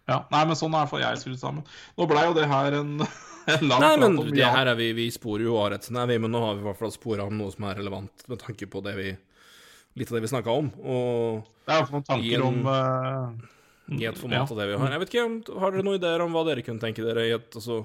Ja. 0.08 0.18
Nei, 0.32 0.44
men 0.48 0.58
sånn 0.58 0.74
er 0.74 0.82
iallfall 0.82 1.04
jeg 1.04 1.20
skrudd 1.22 1.40
sammen. 1.40 1.66
Nå 1.96 2.06
blei 2.10 2.24
jo 2.26 2.34
det 2.36 2.48
her 2.50 2.78
en, 2.80 2.96
en 3.54 3.68
lang 3.70 3.84
Nei, 3.84 3.92
men 4.02 4.16
det 4.34 4.48
her 4.50 4.72
er 4.72 4.78
vi, 4.78 4.90
vi 4.98 5.06
sporer 5.14 5.46
jo 5.46 5.58
her, 5.60 5.76
vi, 5.78 6.18
men 6.18 6.34
nå 6.34 6.42
har 6.42 6.58
vi 6.58 6.64
i 6.64 6.68
hvert 6.68 6.80
fall 6.80 6.94
spora 6.94 7.28
om 7.28 7.38
noe 7.38 7.54
som 7.54 7.68
er 7.70 7.78
relevant 7.80 8.26
med 8.28 8.42
tanke 8.42 8.68
på 8.70 8.82
det 8.84 8.96
vi 8.98 9.12
Litt 10.00 10.08
av 10.08 10.16
det 10.16 10.22
vi 10.24 10.28
snakka 10.32 10.52
om, 10.56 10.70
og 10.88 11.42
Det 11.68 11.74
er 11.74 11.82
i 11.82 11.92
noen 11.92 12.00
I 12.00 12.06
tanker 12.08 12.36
en- 12.38 12.46
om 12.46 12.66
uh, 12.66 13.50
i 13.92 14.06
et 14.08 14.16
format 14.16 14.50
av 14.50 14.56
det 14.56 14.66
vi 14.70 14.76
har. 14.80 14.92
Jeg 14.94 15.02
vet 15.02 15.10
ikke, 15.12 15.58
Har 15.60 15.74
dere 15.74 15.84
noen 15.84 15.98
ideer 15.98 16.22
om 16.24 16.32
hva 16.32 16.46
dere 16.48 16.64
kunne 16.64 16.80
tenke 16.80 17.04
dere 17.04 17.26
i 17.28 17.34
et 17.36 17.58
altså, 17.58 17.82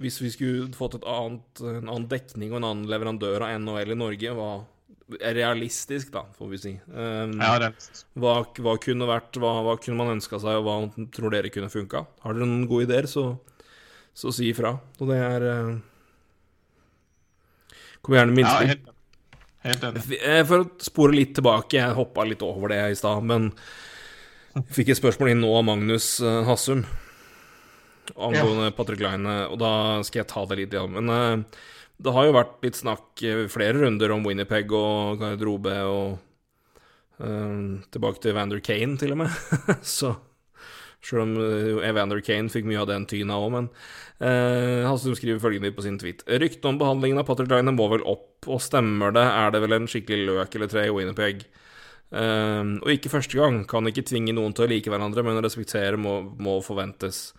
Hvis 0.00 0.16
vi 0.22 0.30
skulle 0.32 0.70
fått 0.72 0.96
et 0.96 1.04
annet, 1.04 1.60
en 1.60 1.88
annen 1.90 2.08
dekning 2.08 2.54
og 2.54 2.62
en 2.62 2.68
annen 2.70 2.88
leverandør 2.88 3.44
av 3.44 3.52
NHL 3.60 3.92
i 3.92 3.98
Norge, 4.00 4.32
hva 4.38 4.50
realistisk, 5.18 6.12
da, 6.14 6.22
får 6.38 6.48
vi 6.52 6.58
si. 6.62 6.72
Um, 6.92 7.34
Ja, 7.40 7.70
hva, 8.20 8.34
hva 8.62 8.74
kunne 8.82 9.08
vært, 9.08 9.36
hva, 9.42 9.52
hva 9.66 9.74
kunne 9.82 9.98
man 9.98 10.12
ønska 10.16 10.38
seg, 10.42 10.60
og 10.60 10.66
hva 10.66 11.06
tror 11.14 11.34
dere 11.34 11.50
kunne 11.52 11.70
funka? 11.72 12.04
Har 12.24 12.36
dere 12.36 12.46
noen 12.48 12.68
gode 12.70 12.86
ideer, 12.88 13.08
så, 13.10 13.24
så 14.14 14.32
si 14.34 14.50
ifra. 14.52 14.74
Og 15.00 15.10
det 15.10 15.18
er 15.18 15.46
uh, 15.50 15.76
Kom 18.00 18.16
gjerne 18.16 18.32
med 18.32 18.46
Ja, 18.46 18.54
innspill. 18.64 18.68
helt, 18.72 19.44
helt 19.66 19.86
enig. 19.90 20.20
Eh, 20.24 20.40
For 20.48 20.64
å 20.64 20.70
spore 20.80 21.16
litt 21.18 21.34
tilbake, 21.36 21.76
jeg 21.76 21.98
hoppa 21.98 22.24
litt 22.24 22.42
over 22.46 22.72
det 22.72 22.80
i 22.94 22.96
stad, 22.96 23.26
men 23.28 23.50
jeg 24.56 24.64
fikk 24.80 24.94
et 24.94 25.00
spørsmål 25.02 25.34
inn 25.34 25.42
nå 25.44 25.50
av 25.58 25.66
Magnus 25.68 26.14
eh, 26.24 26.42
Hassum 26.48 26.86
angående 28.16 28.72
Patrick 28.74 29.02
Line, 29.04 29.34
og 29.52 29.58
da 29.60 29.72
skal 30.06 30.22
jeg 30.24 30.30
ta 30.32 30.42
det 30.50 30.56
litt, 30.58 30.72
igjen. 30.74 30.96
Men 30.96 31.12
eh, 31.14 31.60
det 32.00 32.14
har 32.16 32.26
jo 32.26 32.36
vært 32.36 32.64
litt 32.64 32.78
snakk 32.78 33.22
eh, 33.26 33.44
flere 33.52 33.82
runder 33.82 34.14
om 34.14 34.24
Winnerpeg 34.26 34.72
og 34.76 35.20
garderobe 35.20 35.76
og 35.86 36.18
um, 37.20 37.80
tilbake 37.92 38.22
til 38.22 38.32
Evander 38.34 38.62
Kane, 38.64 38.96
til 39.00 39.14
og 39.14 39.22
med. 39.22 39.38
Så 39.98 40.14
Sjøl 41.00 41.22
om 41.22 41.36
uh, 41.40 41.80
Evander 41.88 42.20
Kane 42.24 42.52
fikk 42.52 42.66
mye 42.68 42.82
av 42.82 42.90
den 42.90 43.06
tyna 43.08 43.38
òg, 43.40 43.52
men 43.54 43.70
uh, 44.20 44.90
som 45.00 45.16
skriver 45.16 45.40
følgende 45.40 45.72
på 45.76 45.84
sin 45.84 45.96
tweet. 46.00 46.26
Ryktene 46.28 46.74
om 46.74 46.80
behandlingen 46.80 47.22
av 47.22 47.28
Patrick 47.28 47.52
Line 47.52 47.72
må 47.76 47.88
vel 47.92 48.04
opp, 48.04 48.34
og 48.48 48.60
stemmer 48.64 49.14
det, 49.16 49.24
er 49.24 49.54
det 49.54 49.64
vel 49.64 49.78
en 49.78 49.88
skikkelig 49.88 50.28
løk 50.28 50.56
eller 50.56 50.72
tre 50.72 50.88
i 50.88 50.94
Winnipeg. 50.94 51.44
Eh, 52.10 52.70
og 52.82 52.90
ikke 52.90 53.12
første 53.12 53.38
gang. 53.38 53.62
Kan 53.70 53.88
ikke 53.88 54.06
tvinge 54.06 54.34
noen 54.36 54.54
til 54.56 54.66
å 54.66 54.70
like 54.70 54.92
hverandre, 54.92 55.24
men 55.26 55.38
å 55.38 55.44
respektere 55.44 56.00
må, 56.00 56.20
må 56.42 56.58
forventes. 56.64 57.30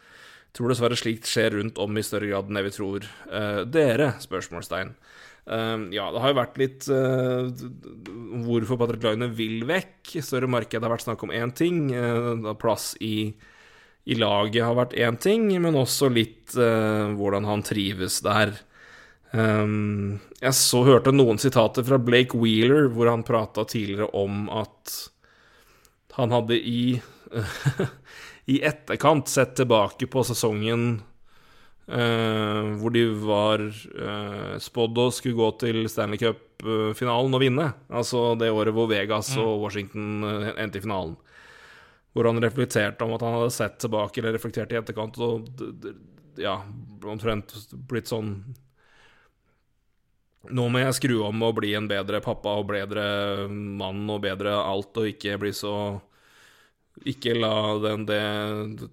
Tror 0.55 0.71
dessverre 0.71 0.97
slikt 0.99 1.29
skjer 1.29 1.55
rundt 1.55 1.79
om 1.79 1.95
i 1.95 2.03
større 2.03 2.27
grad 2.27 2.49
enn 2.49 2.59
det 2.59 2.65
vi 2.67 2.73
tror. 2.75 3.07
Eh, 3.31 3.61
dere? 3.71 4.13
spørsmålstegn. 4.23 4.95
Uh, 5.41 5.87
ja, 5.89 6.05
det 6.13 6.21
har 6.21 6.31
jo 6.31 6.37
vært 6.37 6.57
litt 6.61 6.85
uh, 6.93 7.47
hvorfor 8.45 8.77
Patrick 8.77 9.05
Laine 9.07 9.31
vil 9.33 9.63
vekk. 9.67 10.17
Større 10.21 10.49
marked 10.51 10.83
har 10.83 10.91
vært 10.91 11.07
snakk 11.07 11.23
om 11.25 11.33
én 11.33 11.53
ting. 11.55 11.87
Uh, 11.95 12.51
plass 12.61 12.91
i, 13.01 13.31
i, 14.05 14.17
laget 14.19 14.67
har 14.67 14.77
vært 14.77 14.97
én 14.99 15.17
ting, 15.21 15.47
men 15.63 15.79
også 15.79 16.11
litt 16.11 16.53
hvordan 16.53 17.47
han 17.47 17.63
trives 17.63 18.19
der. 18.25 18.53
Um, 19.31 20.19
jeg 20.43 20.55
så 20.59 20.81
hørte 20.83 21.13
noen 21.15 21.39
sitater 21.39 21.85
fra 21.87 21.95
Blake 22.01 22.35
Wheeler, 22.35 22.89
hvor 22.91 23.07
han 23.07 23.23
prata 23.23 23.63
tidligere 23.63 24.09
om 24.19 24.49
at 24.51 24.97
han 26.17 26.35
hadde 26.35 26.57
i 26.59 26.83
i 28.45 28.61
etterkant 28.65 29.29
sett 29.29 29.55
tilbake 29.55 30.07
på 30.07 30.23
sesongen 30.25 31.01
eh, 31.87 32.69
hvor 32.81 32.93
de 32.95 33.03
var 33.21 33.63
eh, 33.69 34.55
spådd 34.59 35.01
å 35.03 35.09
skulle 35.13 35.37
gå 35.37 35.49
til 35.61 35.83
Stanley 35.91 36.21
Cup-finalen 36.21 37.37
og 37.37 37.43
vinne. 37.43 37.67
Altså 37.89 38.31
det 38.39 38.51
året 38.53 38.75
hvor 38.75 38.89
Vegas 38.91 39.33
mm. 39.35 39.43
og 39.43 39.67
Washington 39.67 40.25
uh, 40.25 40.49
endte 40.55 40.81
i 40.81 40.85
finalen. 40.85 41.17
Hvor 42.11 42.27
han 42.27 42.41
reflekterte 42.43 43.05
om 43.05 43.15
at 43.15 43.23
han 43.23 43.37
hadde 43.37 43.53
sett 43.55 43.77
tilbake, 43.79 44.19
eller 44.19 44.35
reflekterte 44.35 44.75
i 44.75 44.81
etterkant, 44.81 45.19
og 45.21 45.47
ja, 46.41 46.57
omtrent 47.07 47.53
blitt 47.89 48.11
sånn 48.11 48.35
Nå 50.49 50.63
må 50.73 50.79
jeg 50.81 50.95
skru 50.97 51.19
om 51.21 51.43
og 51.45 51.59
bli 51.59 51.75
en 51.77 51.85
bedre 51.85 52.17
pappa 52.25 52.55
og 52.57 52.71
bedre 52.71 53.03
mann 53.47 54.07
og 54.09 54.23
bedre 54.23 54.55
alt, 54.57 54.97
og 54.97 55.11
ikke 55.11 55.35
bli 55.37 55.51
så 55.53 55.73
ikke 57.07 57.33
la 57.37 57.55
den, 57.81 58.05
det 58.05 58.21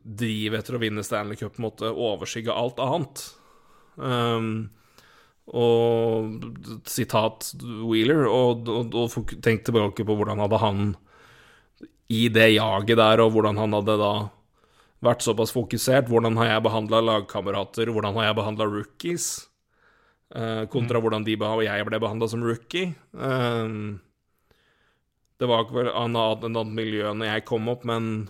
drivet 0.02 0.62
etter 0.62 0.78
å 0.78 0.82
vinne 0.82 1.04
Stanley 1.04 1.38
Cup 1.40 1.58
måtte 1.60 1.90
overskygge 1.90 2.54
alt 2.54 2.80
annet. 2.82 3.24
Um, 3.96 4.70
og 5.48 6.44
sitat 6.88 7.50
Wheeler, 7.58 8.26
og, 8.28 8.68
og, 8.68 8.96
og 8.96 9.36
tenk 9.44 9.64
tilbake 9.66 10.04
på 10.06 10.16
hvordan 10.16 10.40
hadde 10.44 10.62
han 10.62 10.82
i 12.12 12.26
det 12.32 12.50
jaget 12.54 12.96
der, 13.00 13.20
og 13.24 13.34
hvordan 13.34 13.60
han 13.60 13.76
hadde 13.76 13.98
da 14.00 14.12
vært 15.04 15.24
såpass 15.24 15.52
fokusert. 15.54 16.08
Hvordan 16.10 16.38
har 16.40 16.54
jeg 16.54 16.64
behandla 16.64 17.02
lagkamerater, 17.04 17.92
hvordan 17.92 18.16
har 18.18 18.30
jeg 18.30 18.38
behandla 18.40 18.68
rookies? 18.70 19.28
Uh, 20.28 20.68
kontra 20.68 21.00
mm. 21.00 21.04
hvordan 21.04 21.24
de 21.24 21.36
jeg 21.64 21.88
ble 21.88 22.00
behandla 22.00 22.28
som 22.28 22.44
rookie. 22.44 22.92
Um, 23.12 24.00
det 25.38 25.46
var 25.46 25.68
vel 25.70 25.90
annet 25.92 26.44
enn 26.46 26.56
annet 26.58 26.74
miljø 26.74 27.12
når 27.14 27.30
jeg 27.30 27.46
kom 27.46 27.68
opp, 27.70 27.84
men 27.86 28.28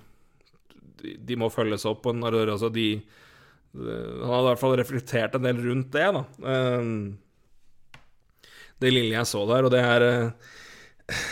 de, 1.00 1.14
de 1.24 1.38
må 1.40 1.48
følges 1.52 1.86
opp. 1.88 2.06
Og 2.10 2.18
når, 2.18 2.42
altså 2.52 2.68
de, 2.72 2.90
han 3.72 4.28
hadde 4.28 4.44
i 4.44 4.50
hvert 4.50 4.62
fall 4.62 4.76
reflektert 4.80 5.38
en 5.38 5.46
del 5.48 5.62
rundt 5.64 5.92
det, 5.94 6.06
da. 6.18 6.24
Ehm, 6.52 6.98
det 8.78 8.92
lille 8.94 9.16
jeg 9.16 9.28
så 9.28 9.42
der, 9.48 9.66
og 9.66 9.72
det 9.74 9.80
er 9.82 10.04
eh, 10.06 11.22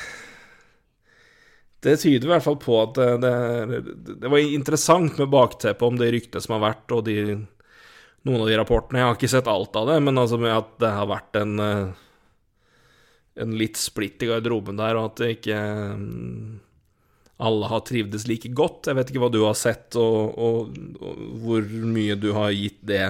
Det 1.86 1.92
tyder 2.00 2.24
i 2.26 2.30
hvert 2.32 2.42
fall 2.42 2.56
på 2.58 2.78
at 2.80 2.96
det, 2.96 3.10
det, 3.22 4.16
det 4.24 4.30
var 4.32 4.42
interessant 4.42 5.20
med 5.20 5.30
bakteppet 5.30 5.86
om 5.86 6.00
det 6.00 6.08
ryktet 6.16 6.42
som 6.42 6.56
har 6.56 6.64
vært, 6.64 6.96
og 6.96 7.04
de, 7.06 7.36
noen 8.26 8.40
av 8.42 8.48
de 8.48 8.56
rapportene. 8.58 8.98
Jeg 9.02 9.06
har 9.06 9.20
ikke 9.20 9.30
sett 9.36 9.52
alt 9.52 9.76
av 9.78 9.92
det, 9.92 10.00
men 10.02 10.18
altså 10.18 10.40
med 10.40 10.56
at 10.56 10.72
det 10.82 10.90
har 10.96 11.12
vært 11.12 11.38
en 11.38 11.54
eh, 11.62 12.02
en 13.36 13.52
litt 13.60 13.76
splitt 13.80 14.22
i 14.24 14.30
garderoben 14.30 14.78
der, 14.80 14.96
og 14.98 15.10
at 15.10 15.20
det 15.22 15.30
ikke 15.36 15.60
mm, 16.00 16.56
alle 17.46 17.68
har 17.68 17.84
trivdes 17.84 18.26
like 18.30 18.48
godt. 18.56 18.88
Jeg 18.88 18.96
vet 18.98 19.12
ikke 19.12 19.22
hva 19.26 19.32
du 19.32 19.42
har 19.44 19.56
sett, 19.58 19.96
og, 20.00 20.36
og, 20.40 20.76
og 21.00 21.22
hvor 21.44 21.70
mye 21.84 22.16
du 22.20 22.30
har 22.36 22.54
gitt 22.56 22.80
det 22.88 23.04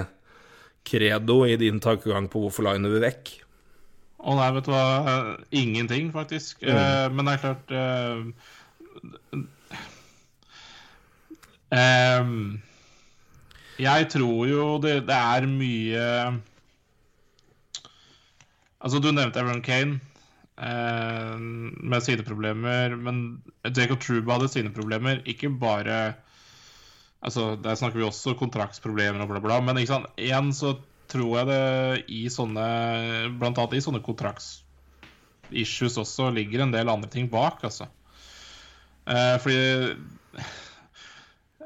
credo 0.86 1.42
i 1.46 1.56
din 1.58 1.80
tankegang 1.82 2.28
på 2.30 2.44
hvorfor 2.44 2.66
Liner 2.66 2.92
vil 2.94 3.04
vekk. 3.06 3.34
Å 4.26 4.34
nei, 4.34 4.48
vet 4.56 4.66
du 4.66 4.72
hva. 4.72 4.86
Ingenting, 5.54 6.10
faktisk. 6.14 6.62
Mm. 6.64 6.74
Uh, 6.74 7.06
men 7.14 7.28
det 7.28 7.34
er 7.34 7.42
klart 7.44 7.68
uh, 7.76 8.18
um, 11.70 12.58
Jeg 13.78 14.08
tror 14.16 14.40
jo 14.50 14.66
det, 14.82 14.96
det, 15.10 15.20
er 15.36 15.46
mye 15.50 16.04
Altså, 18.80 19.00
du 19.02 19.10
nevnte 19.12 19.42
Aaron 19.42 19.62
Kane 19.66 19.98
eh, 19.98 20.05
med 20.56 22.00
sine 22.00 22.24
problemer. 22.24 22.94
Men 22.96 23.42
Jacob 23.76 24.00
Truba 24.00 24.38
hadde 24.38 24.48
sine 24.48 24.70
problemer. 24.72 25.20
Ikke 25.28 25.50
bare 25.52 26.14
Altså, 27.26 27.56
Der 27.56 27.74
snakker 27.74 27.98
vi 27.98 28.04
også 28.06 28.36
kontraktsproblemer 28.38 29.20
og 29.24 29.28
bla, 29.32 29.40
bla. 29.42 29.60
Men 29.60 29.80
igjen 29.80 30.52
så 30.54 30.76
tror 31.10 31.38
jeg 31.38 31.46
det 31.50 32.04
i 32.12 32.26
sånne 32.32 32.66
Blant 33.40 33.58
annet 33.58 33.78
i 33.78 33.82
sånne 33.84 34.02
kontraktsissues 34.04 35.98
også 36.02 36.30
ligger 36.34 36.62
en 36.64 36.74
del 36.74 36.88
andre 36.92 37.10
ting 37.10 37.30
bak, 37.32 37.64
altså. 37.66 37.88
Eh, 39.06 39.36
fordi 39.42 39.60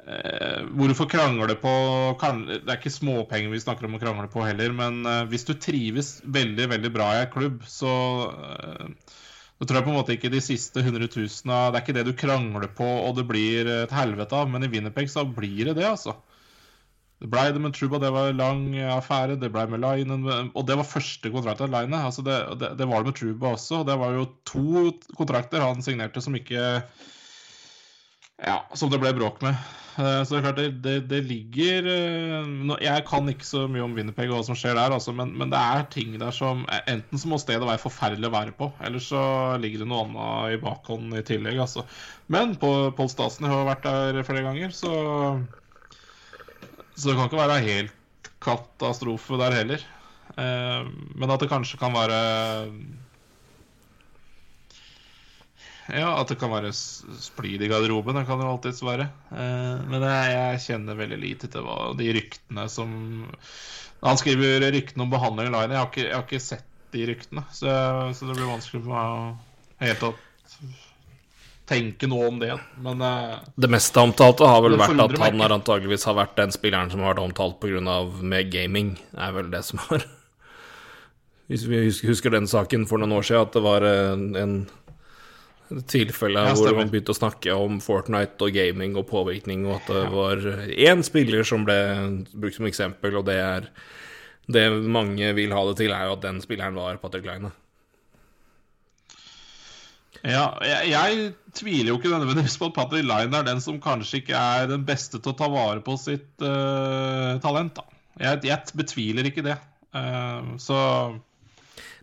Eh, 0.06 0.62
hvorfor 0.80 1.08
krangle 1.10 1.54
på 1.60 1.72
kan, 2.20 2.44
Det 2.48 2.64
er 2.64 2.78
ikke 2.78 2.92
småpenger 2.92 3.52
vi 3.52 3.60
snakker 3.60 3.84
om 3.86 3.98
å 3.98 4.00
krangle 4.00 4.30
på 4.32 4.44
heller, 4.46 4.72
men 4.72 5.04
eh, 5.06 5.26
hvis 5.28 5.44
du 5.48 5.52
trives 5.60 6.20
veldig 6.24 6.70
veldig 6.72 6.92
bra 6.94 7.10
i 7.14 7.24
en 7.24 7.32
klubb, 7.32 7.60
så 7.68 7.92
eh, 8.32 9.12
da 9.60 9.68
tror 9.68 9.80
jeg 9.80 9.86
på 9.86 9.92
en 9.92 9.98
måte 9.98 10.16
ikke 10.16 10.32
de 10.32 10.40
siste 10.40 10.80
100 10.80 11.04
000 11.04 11.28
Det 11.44 11.76
er 11.76 11.82
ikke 11.82 11.96
det 11.98 12.06
du 12.08 12.14
krangler 12.16 12.70
på 12.72 12.86
og 12.86 13.18
det 13.18 13.26
blir 13.28 13.68
et 13.68 13.92
helvete 13.92 14.36
av, 14.36 14.48
men 14.48 14.64
i 14.64 14.70
Winnerpeg 14.72 15.10
så 15.12 15.26
blir 15.28 15.68
det 15.68 15.76
det, 15.82 15.84
altså. 15.90 16.16
Det 17.20 17.28
blei 17.28 17.50
det 17.52 17.60
med 17.60 17.74
Truba, 17.76 17.98
det 18.00 18.08
var 18.14 18.30
en 18.30 18.38
lang 18.40 18.62
affære. 18.94 19.36
Det 19.36 19.50
blei 19.52 19.66
med 19.68 19.82
Linen, 19.84 20.24
og 20.56 20.62
det 20.64 20.78
var 20.80 20.88
første 20.88 21.28
kontrakt 21.28 21.60
av 21.60 21.68
Line. 21.68 21.98
Altså 22.08 22.24
det, 22.24 22.38
det, 22.62 22.70
det, 22.78 22.86
var 22.88 23.02
det 23.02 23.10
med 23.10 23.18
Truba 23.18 23.50
også. 23.58 23.82
og 23.82 23.90
Det 23.90 23.96
var 24.00 24.14
jo 24.16 24.24
to 24.48 24.92
kontrakter 25.18 25.60
han 25.60 25.84
signerte 25.84 26.24
som 26.24 26.38
ikke 26.38 26.80
Ja, 28.40 28.62
som 28.74 28.90
det 28.92 29.00
ble 29.02 29.12
bråk 29.16 29.40
med. 29.44 29.58
Eh, 30.00 30.20
så 30.24 30.32
det 30.32 30.38
er 30.38 30.44
klart, 30.46 30.60
det, 30.60 30.68
det, 30.84 30.94
det 31.10 31.18
ligger 31.26 31.88
eh, 31.90 32.76
Jeg 32.80 33.04
kan 33.08 33.26
ikke 33.28 33.46
så 33.46 33.64
mye 33.68 33.82
om 33.84 33.96
Winnerpeg 33.96 34.30
og 34.30 34.38
hva 34.38 34.46
som 34.46 34.56
skjer 34.58 34.78
der, 34.78 34.94
altså, 34.94 35.12
men, 35.16 35.34
men, 35.36 35.50
det 35.52 35.60
er 35.60 35.88
ting 35.92 36.14
der 36.20 36.32
som 36.34 36.62
Enten 36.80 37.20
så 37.20 37.28
må 37.28 37.40
stedet 37.42 37.66
være 37.66 37.82
forferdelig 37.82 38.30
å 38.30 38.34
være 38.34 38.54
på, 38.56 38.70
eller 38.86 39.02
så 39.02 39.22
ligger 39.60 39.82
det 39.82 39.90
noe 39.90 40.06
annet 40.06 40.56
i 40.56 40.60
bakhånd 40.62 41.18
i 41.18 41.24
tillegg. 41.26 41.58
Altså. 41.66 41.84
Men 42.32 42.54
på 42.60 42.70
Pål 42.96 43.12
Stasen 43.12 43.48
har 43.50 43.66
vært 43.68 43.88
der 43.88 44.22
flere 44.28 44.46
ganger, 44.46 44.74
så 44.74 44.92
Så 46.94 47.10
det 47.10 47.16
kan 47.16 47.28
ikke 47.28 47.40
være 47.40 47.64
helt 47.64 48.30
katastrofe 48.44 49.38
der 49.40 49.56
heller. 49.56 49.84
Eh, 50.38 50.88
men 51.18 51.32
at 51.32 51.42
det 51.42 51.50
kanskje 51.50 51.80
kan 51.80 51.96
være 51.96 52.18
ja, 55.94 56.14
at 56.20 56.30
det 56.30 56.38
kan 56.40 56.52
være 56.52 56.72
splid 56.74 57.62
i 57.62 57.68
garderoben. 57.70 58.18
Det 58.20 58.26
kan 58.28 58.42
jo 58.42 58.48
alltids 58.52 58.82
være. 58.86 59.08
Eh, 59.32 59.84
men 59.90 60.06
jeg, 60.06 60.64
kjenner 60.66 60.98
veldig 60.98 61.20
lite 61.20 61.50
til 61.52 61.66
hva, 61.66 61.92
de 61.98 62.10
ryktene 62.16 62.66
som 62.70 62.90
Han 64.00 64.16
skriver 64.16 64.64
ryktene 64.72 65.04
om 65.04 65.12
behandling 65.12 65.50
i 65.50 65.54
line. 65.54 65.74
Jeg 65.76 65.82
har 65.82 65.90
ikke, 65.90 66.04
jeg 66.06 66.16
har 66.16 66.26
ikke 66.26 66.42
sett 66.44 66.66
de 66.90 67.06
ryktene, 67.06 67.42
så, 67.52 67.72
så, 68.16 68.26
det 68.26 68.34
blir 68.34 68.48
vanskelig 68.50 68.82
for 68.82 68.94
meg 68.94 69.10
å 69.14 69.84
helt 69.84 70.06
å 70.08 70.14
tenke 71.70 72.08
noe 72.10 72.28
om 72.28 72.38
det. 72.40 72.54
Men 72.82 73.02
eh, 73.06 73.36
Det 73.54 73.70
meste 73.70 74.02
omtalte 74.02 74.48
har 74.48 74.62
vel 74.64 74.78
vært 74.80 75.04
at 75.04 75.18
han 75.22 75.44
har 75.44 75.54
antageligvis 75.54 76.08
har 76.08 76.18
vært 76.18 76.38
den 76.40 76.54
spilleren 76.54 76.90
som 76.92 77.04
har 77.04 77.14
vært 77.14 77.26
omtalt 77.28 77.60
pga. 77.62 78.00
med 78.22 78.50
gaming, 78.50 78.96
er 79.14 79.36
vel 79.36 79.52
det 79.52 79.62
som 79.68 79.82
har 79.88 80.06
Hvis 81.50 81.64
vi 81.66 81.82
husker 82.06 82.30
den 82.30 82.46
saken 82.46 82.86
for 82.86 83.02
noen 83.02 83.16
år 83.16 83.24
siden, 83.26 83.42
at 83.42 83.56
det 83.56 83.62
var 83.64 83.82
en, 83.82 84.52
en 85.70 85.86
tilfelle 85.88 86.42
ja, 86.44 86.56
hvor 86.58 86.76
man 86.76 86.90
begynte 86.90 87.14
å 87.14 87.18
snakke 87.18 87.54
om 87.54 87.78
Fortnite 87.84 88.46
og 88.46 88.54
gaming 88.56 88.98
og 88.98 89.08
påvirkning, 89.10 89.64
og 89.68 89.78
at 89.78 89.90
det 89.94 90.04
var 90.12 90.44
én 90.90 91.04
spiller 91.06 91.46
som 91.46 91.64
ble 91.68 91.78
brukt 92.34 92.58
som 92.58 92.68
eksempel, 92.70 93.20
og 93.20 93.26
det 93.30 93.40
er 93.40 93.72
Det 94.50 94.64
mange 94.82 95.28
vil 95.36 95.52
ha 95.54 95.60
det 95.68 95.76
til, 95.78 95.92
er 95.94 96.08
jo 96.08 96.16
at 96.16 96.24
den 96.24 96.40
spilleren 96.42 96.74
var 96.74 96.96
Patrick 96.98 97.28
Line. 97.28 97.52
Ja, 100.26 100.58
jeg, 100.66 100.90
jeg, 100.90 101.30
tviler 101.56 101.92
jo 101.92 101.98
ikke 102.00 102.10
nødvendigvis 102.12 102.58
på 102.60 102.68
at 102.68 102.76
Patrick 102.76 103.06
Line 103.06 103.36
er 103.36 103.46
den 103.46 103.62
som 103.62 103.78
kanskje 103.80 104.20
ikke 104.20 104.36
er 104.36 104.66
den 104.68 104.82
beste 104.88 105.20
til 105.20 105.32
å 105.32 105.38
ta 105.38 105.48
vare 105.52 105.80
på 105.84 105.96
sitt 106.00 106.42
uh, 106.42 107.38
talent. 107.44 107.78
da. 107.78 107.86
Jeg, 108.20 108.42
jeg, 108.50 108.74
betviler 108.76 109.30
ikke 109.30 109.46
det. 109.46 109.56
Uh, 109.94 110.58
så 110.60 110.80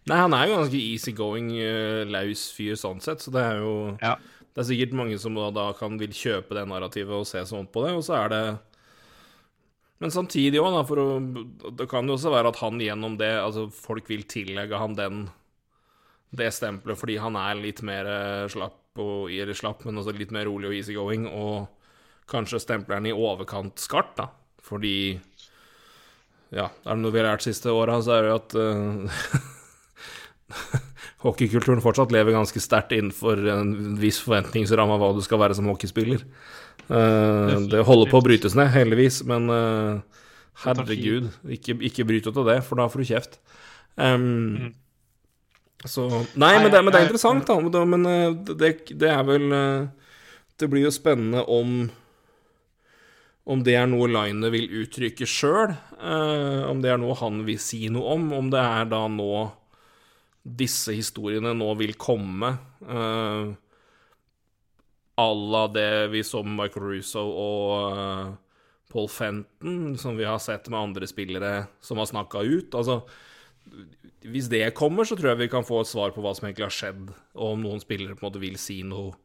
Nei, 0.07 0.17
han 0.23 0.33
er 0.35 0.47
jo 0.47 0.57
ganske 0.61 0.79
easygoing, 0.79 1.51
uh, 1.59 2.01
laus 2.07 2.47
fyr 2.55 2.77
sånn 2.79 3.01
sett, 3.03 3.23
så 3.23 3.33
det 3.35 3.43
er 3.43 3.61
jo 3.63 3.73
ja. 4.01 4.15
Det 4.57 4.63
er 4.63 4.69
sikkert 4.71 4.93
mange 4.97 5.17
som 5.21 5.35
da, 5.37 5.51
da, 5.53 5.67
kan 5.77 5.99
vil 6.01 6.13
kjøpe 6.17 6.55
det 6.57 6.63
narrativet 6.65 7.13
og 7.13 7.27
se 7.29 7.43
sånn 7.45 7.67
på 7.69 7.83
det, 7.85 7.91
og 7.93 8.01
så 8.07 8.15
er 8.23 8.31
det 8.33 8.39
Men 10.01 10.13
samtidig 10.13 10.57
òg, 10.57 10.71
da, 10.73 10.81
for 10.87 11.01
å 11.01 11.05
Det 11.77 11.85
kan 11.91 12.09
jo 12.09 12.15
også 12.15 12.31
være 12.33 12.49
at 12.49 12.57
han 12.63 12.81
gjennom 12.81 13.19
det 13.19 13.29
Altså, 13.37 13.67
folk 13.69 14.09
vil 14.09 14.25
tillegge 14.25 14.81
han 14.81 14.97
den 14.97 15.27
det 16.35 16.49
stempelet 16.51 16.99
fordi 16.99 17.15
han 17.21 17.37
er 17.39 17.55
litt 17.55 17.79
mer 17.87 18.09
eh, 18.11 18.49
slapp 18.51 18.99
og 18.99 19.29
eller 19.31 19.55
slapp, 19.55 19.85
men 19.87 20.01
også 20.01 20.15
litt 20.17 20.33
mer 20.35 20.47
rolig 20.49 20.67
og 20.71 20.75
easygoing, 20.75 21.27
og 21.29 21.69
kanskje 22.27 22.59
stempler 22.59 22.99
han 22.99 23.07
i 23.07 23.13
overkant 23.15 23.79
skarpt, 23.79 24.17
da, 24.19 24.25
fordi 24.65 24.97
ja, 26.51 26.67
er 26.67 26.89
det 26.89 26.99
noe 26.99 27.13
vi 27.13 27.21
har 27.21 27.29
lært 27.29 27.45
siste 27.45 27.71
åra, 27.71 27.99
så 28.03 28.17
er 28.17 28.25
det 28.25 28.33
jo 28.33 28.39
at 28.41 28.57
uh, 28.59 29.47
hockeykulturen 31.25 31.81
fortsatt 31.83 32.13
lever 32.15 32.35
ganske 32.35 32.61
sterkt 32.63 32.95
innenfor 32.95 33.41
en 33.51 33.73
viss 33.99 34.19
forventningsramme 34.23 34.95
av 34.95 35.03
hva 35.03 35.11
du 35.17 35.21
skal 35.25 35.41
være 35.41 35.57
som 35.57 35.69
hockeyspiller. 35.71 36.23
Uh, 36.87 37.67
det 37.67 37.83
holder 37.87 38.11
på 38.11 38.21
å 38.21 38.25
brytes 38.25 38.55
ned, 38.55 38.71
heldigvis, 38.71 39.21
men 39.27 39.51
uh, 39.51 40.23
herregud, 40.63 41.29
ikke, 41.57 41.77
ikke 41.89 42.07
bryt 42.07 42.29
ut 42.29 42.37
av 42.37 42.51
det, 42.53 42.59
for 42.67 42.79
da 42.79 42.87
får 42.91 43.03
du 43.03 43.09
kjeft. 43.11 43.39
Um, 43.97 44.73
så 45.85 46.07
Nei, 46.39 46.55
men 46.61 46.71
det, 46.73 46.81
men 46.81 46.93
det 46.93 46.99
er 46.99 47.07
interessant, 47.07 47.47
da. 47.47 47.83
Men 47.85 48.05
eh, 48.09 48.31
det, 48.57 48.71
det 48.97 49.09
er 49.13 49.19
vel 49.27 49.43
Det 50.57 50.65
blir 50.71 50.87
jo 50.87 50.91
spennende 50.93 51.43
om 51.45 51.85
om 53.47 53.61
det 53.63 53.77
er 53.79 53.85
noe 53.87 54.09
Line 54.11 54.49
vil 54.51 54.65
uttrykke 54.81 55.27
sjøl, 55.29 55.71
uh, 56.01 56.67
om 56.67 56.81
det 56.83 56.91
er 56.91 56.99
noe 56.99 57.15
han 57.21 57.45
vil 57.47 57.59
si 57.61 57.87
noe 57.93 58.17
om, 58.17 58.25
om 58.35 58.49
det 58.51 58.59
er 58.59 58.89
da 58.91 59.05
nå 59.07 59.45
disse 60.47 60.95
historiene 60.95 61.51
nå 61.57 61.73
vil 61.81 61.97
komme 61.99 62.55
Uh, 62.87 63.55
à 65.17 65.33
la 65.33 65.67
det 65.67 66.07
vi 66.13 66.23
så 66.23 66.43
med 66.43 66.53
Michael 66.59 66.85
Russo 66.85 67.23
og 67.25 67.97
uh, 67.97 68.35
Paul 68.93 69.09
Fenton, 69.09 69.97
som 69.97 70.17
vi 70.17 70.27
har 70.27 70.37
sett 70.39 70.69
med 70.69 70.79
andre 70.79 71.07
spillere 71.09 71.65
som 71.81 71.97
har 71.97 72.05
snakka 72.07 72.43
ut. 72.45 72.75
Altså, 72.77 73.01
hvis 74.21 74.47
det 74.47 74.75
kommer, 74.77 75.03
så 75.03 75.17
tror 75.17 75.33
jeg 75.33 75.41
vi 75.41 75.49
kan 75.51 75.65
få 75.65 75.81
et 75.81 75.89
svar 75.89 76.13
på 76.15 76.21
hva 76.23 76.35
som 76.37 76.47
egentlig 76.47 76.67
har 76.67 76.75
skjedd, 76.77 77.09
og 77.35 77.55
om 77.55 77.65
noen 77.65 77.81
spillere 77.83 78.15
på 78.15 78.23
en 78.23 78.29
måte 78.29 78.43
vil 78.45 78.59
si 78.61 78.83
noe 78.85 79.17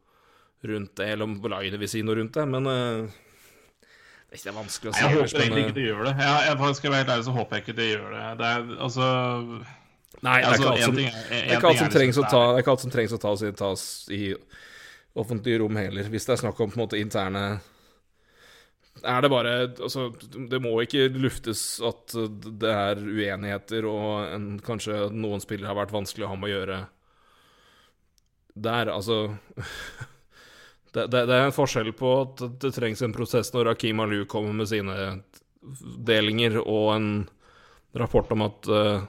rundt 0.66 0.96
det, 0.96 1.12
eller 1.12 1.28
om 1.28 1.36
Line 1.36 1.78
vil 1.78 1.90
si 1.90 2.02
noe 2.06 2.16
rundt 2.18 2.40
det. 2.40 2.48
Men 2.48 2.66
uh, 2.72 3.20
det 4.32 4.40
er 4.40 4.40
ikke 4.40 4.56
vanskelig 4.56 4.90
å 4.90 4.96
si. 4.96 5.04
Jeg 5.04 5.20
håper 5.20 5.44
egentlig 5.44 5.68
ikke 5.68 5.78
det 5.78 5.86
gjør 5.90 6.02
det. 6.08 6.16
Jeg, 6.24 6.48
jeg 6.48 6.80
skal 6.80 6.96
være 6.96 7.04
helt 7.04 7.14
ærlig, 7.14 7.28
så 7.28 7.36
håper 7.36 7.60
jeg 7.60 7.66
ikke 7.66 7.78
det 7.78 7.92
gjør 7.92 8.10
det. 8.16 8.26
Det 8.40 8.50
er 8.56 8.74
altså 8.88 9.06
Nei, 10.20 10.38
det 10.42 10.48
er 10.50 11.56
ikke 11.56 11.72
alt 11.72 11.80
som, 11.80 11.92
trengs 12.92 13.14
å 13.16 13.20
tas 13.22 13.42
i, 13.42 13.52
tas 13.56 13.84
i 14.12 14.22
offentlige 15.18 15.62
rom 15.62 15.76
heller. 15.80 16.08
Hvis 16.12 16.28
det 16.28 16.36
er 16.36 16.42
snakk 16.44 16.60
om 16.60 16.72
på 16.72 16.78
en 16.78 16.84
måte 16.84 17.00
interne 17.00 17.44
Er 19.02 19.24
det 19.24 19.30
bare 19.32 19.54
Altså, 19.72 20.10
det 20.50 20.60
må 20.62 20.74
ikke 20.82 21.08
luftes 21.16 21.80
at 21.84 22.14
det 22.60 22.72
er 22.72 23.00
uenigheter, 23.00 23.88
og 23.88 24.28
en, 24.28 24.48
kanskje 24.64 25.08
noen 25.12 25.42
spillere 25.42 25.72
har 25.72 25.80
vært 25.80 25.96
vanskelig 25.96 26.28
å 26.28 26.34
ha 26.34 26.38
med 26.38 26.50
å 26.50 26.54
gjøre 26.56 26.82
der, 28.52 28.90
altså 28.92 29.34
det, 30.92 31.06
det, 31.06 31.22
det 31.24 31.36
er 31.38 31.46
en 31.46 31.54
forskjell 31.56 31.88
på 31.96 32.10
at 32.20 32.42
det 32.60 32.74
trengs 32.76 33.00
en 33.00 33.14
prosess 33.16 33.48
når 33.54 33.72
Akim 33.72 34.02
Alu 34.04 34.26
kommer 34.28 34.52
med 34.60 34.68
sine 34.68 34.96
delinger, 36.04 36.58
og 36.60 36.90
en 36.96 37.08
rapport 37.96 38.28
om 38.34 38.44
at 38.44 38.68
uh, 38.68 39.04